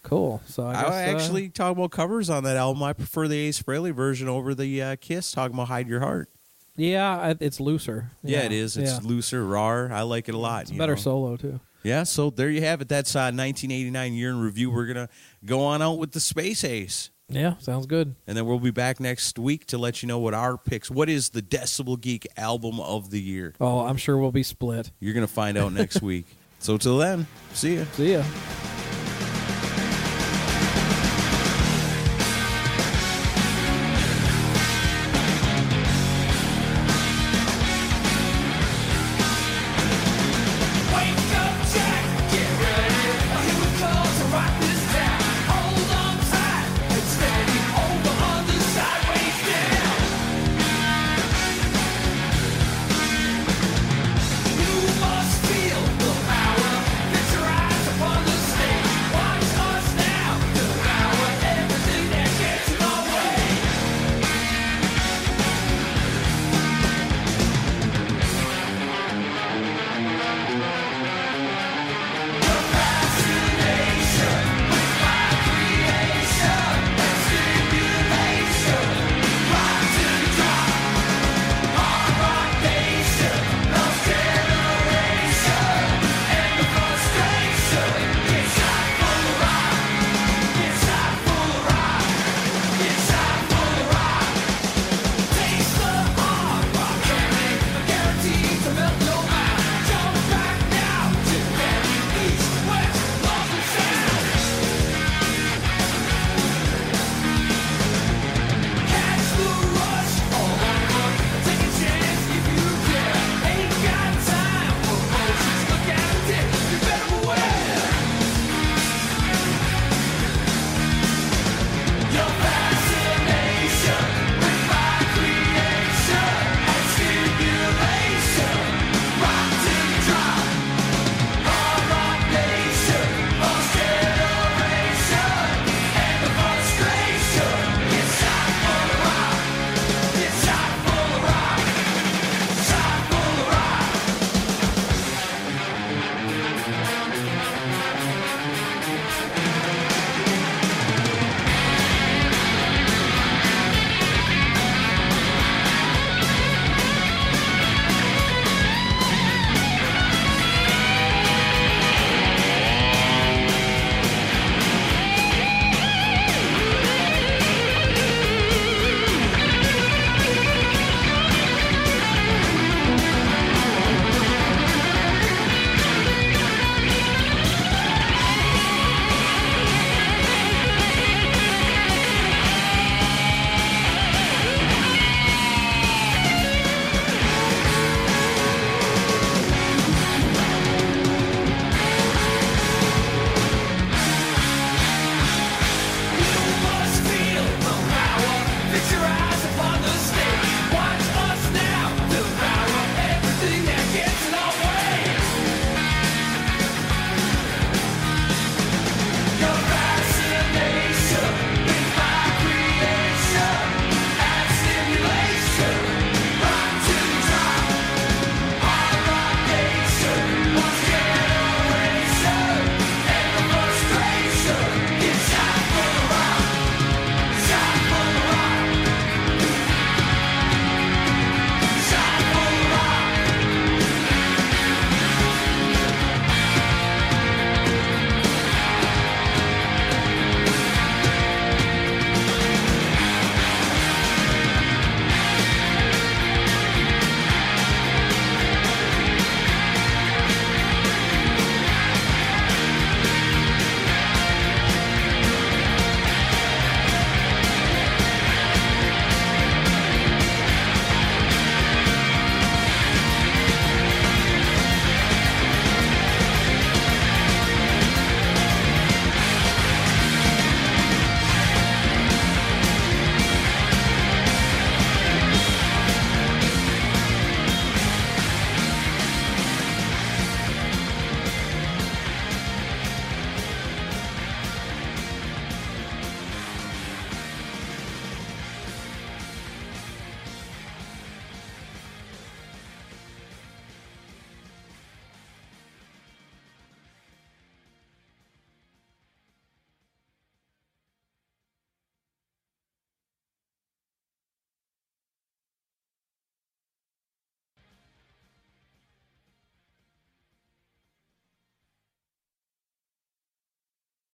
Cool. 0.02 0.42
So 0.46 0.64
I, 0.66 0.70
I, 0.70 0.82
guess, 0.82 0.90
uh, 0.90 0.92
actually 1.24 1.48
talk 1.48 1.72
about 1.72 1.90
covers 1.90 2.28
on 2.28 2.44
that 2.44 2.58
album. 2.58 2.82
I 2.82 2.92
prefer 2.92 3.26
the 3.26 3.38
Ace 3.38 3.62
Frehley 3.62 3.90
version 3.92 4.28
over 4.28 4.54
the 4.54 4.82
uh, 4.82 4.96
Kiss. 5.00 5.32
Talking 5.32 5.54
about 5.54 5.68
"Hide 5.68 5.88
Your 5.88 6.00
Heart." 6.00 6.28
Yeah, 6.76 7.34
it's 7.40 7.60
looser. 7.60 8.10
Yeah, 8.22 8.40
it 8.40 8.52
is. 8.52 8.76
It's 8.76 8.92
yeah. 8.92 9.00
looser, 9.02 9.44
rawer. 9.44 9.90
I 9.92 10.02
like 10.02 10.28
it 10.28 10.34
a 10.34 10.38
lot. 10.38 10.62
It's 10.62 10.70
better 10.70 10.94
know? 10.94 11.00
solo 11.00 11.36
too. 11.36 11.60
Yeah, 11.82 12.04
so 12.04 12.30
there 12.30 12.48
you 12.48 12.62
have 12.62 12.80
it. 12.80 12.88
That's 12.88 13.14
uh, 13.14 13.30
1989 13.30 14.14
year 14.14 14.30
in 14.30 14.40
review. 14.40 14.70
We're 14.70 14.86
gonna 14.86 15.08
go 15.44 15.60
on 15.60 15.82
out 15.82 15.98
with 15.98 16.12
the 16.12 16.20
Space 16.20 16.64
Ace. 16.64 17.10
Yeah, 17.28 17.56
sounds 17.58 17.86
good. 17.86 18.14
And 18.26 18.36
then 18.36 18.46
we'll 18.46 18.58
be 18.58 18.70
back 18.70 19.00
next 19.00 19.38
week 19.38 19.66
to 19.66 19.78
let 19.78 20.02
you 20.02 20.08
know 20.08 20.18
what 20.18 20.34
our 20.34 20.58
picks. 20.58 20.90
What 20.90 21.08
is 21.08 21.30
the 21.30 21.42
Decibel 21.42 22.00
Geek 22.00 22.26
album 22.36 22.80
of 22.80 23.10
the 23.10 23.20
year? 23.20 23.54
Oh, 23.60 23.80
I'm 23.80 23.96
sure 23.96 24.18
we'll 24.18 24.32
be 24.32 24.42
split. 24.42 24.90
You're 25.00 25.14
going 25.14 25.26
to 25.26 25.32
find 25.32 25.56
out 25.56 25.72
next 25.72 26.02
week. 26.02 26.26
So 26.58 26.76
till 26.76 26.98
then, 26.98 27.26
see 27.52 27.76
ya. 27.76 27.84
See 27.92 28.12
ya. 28.12 28.24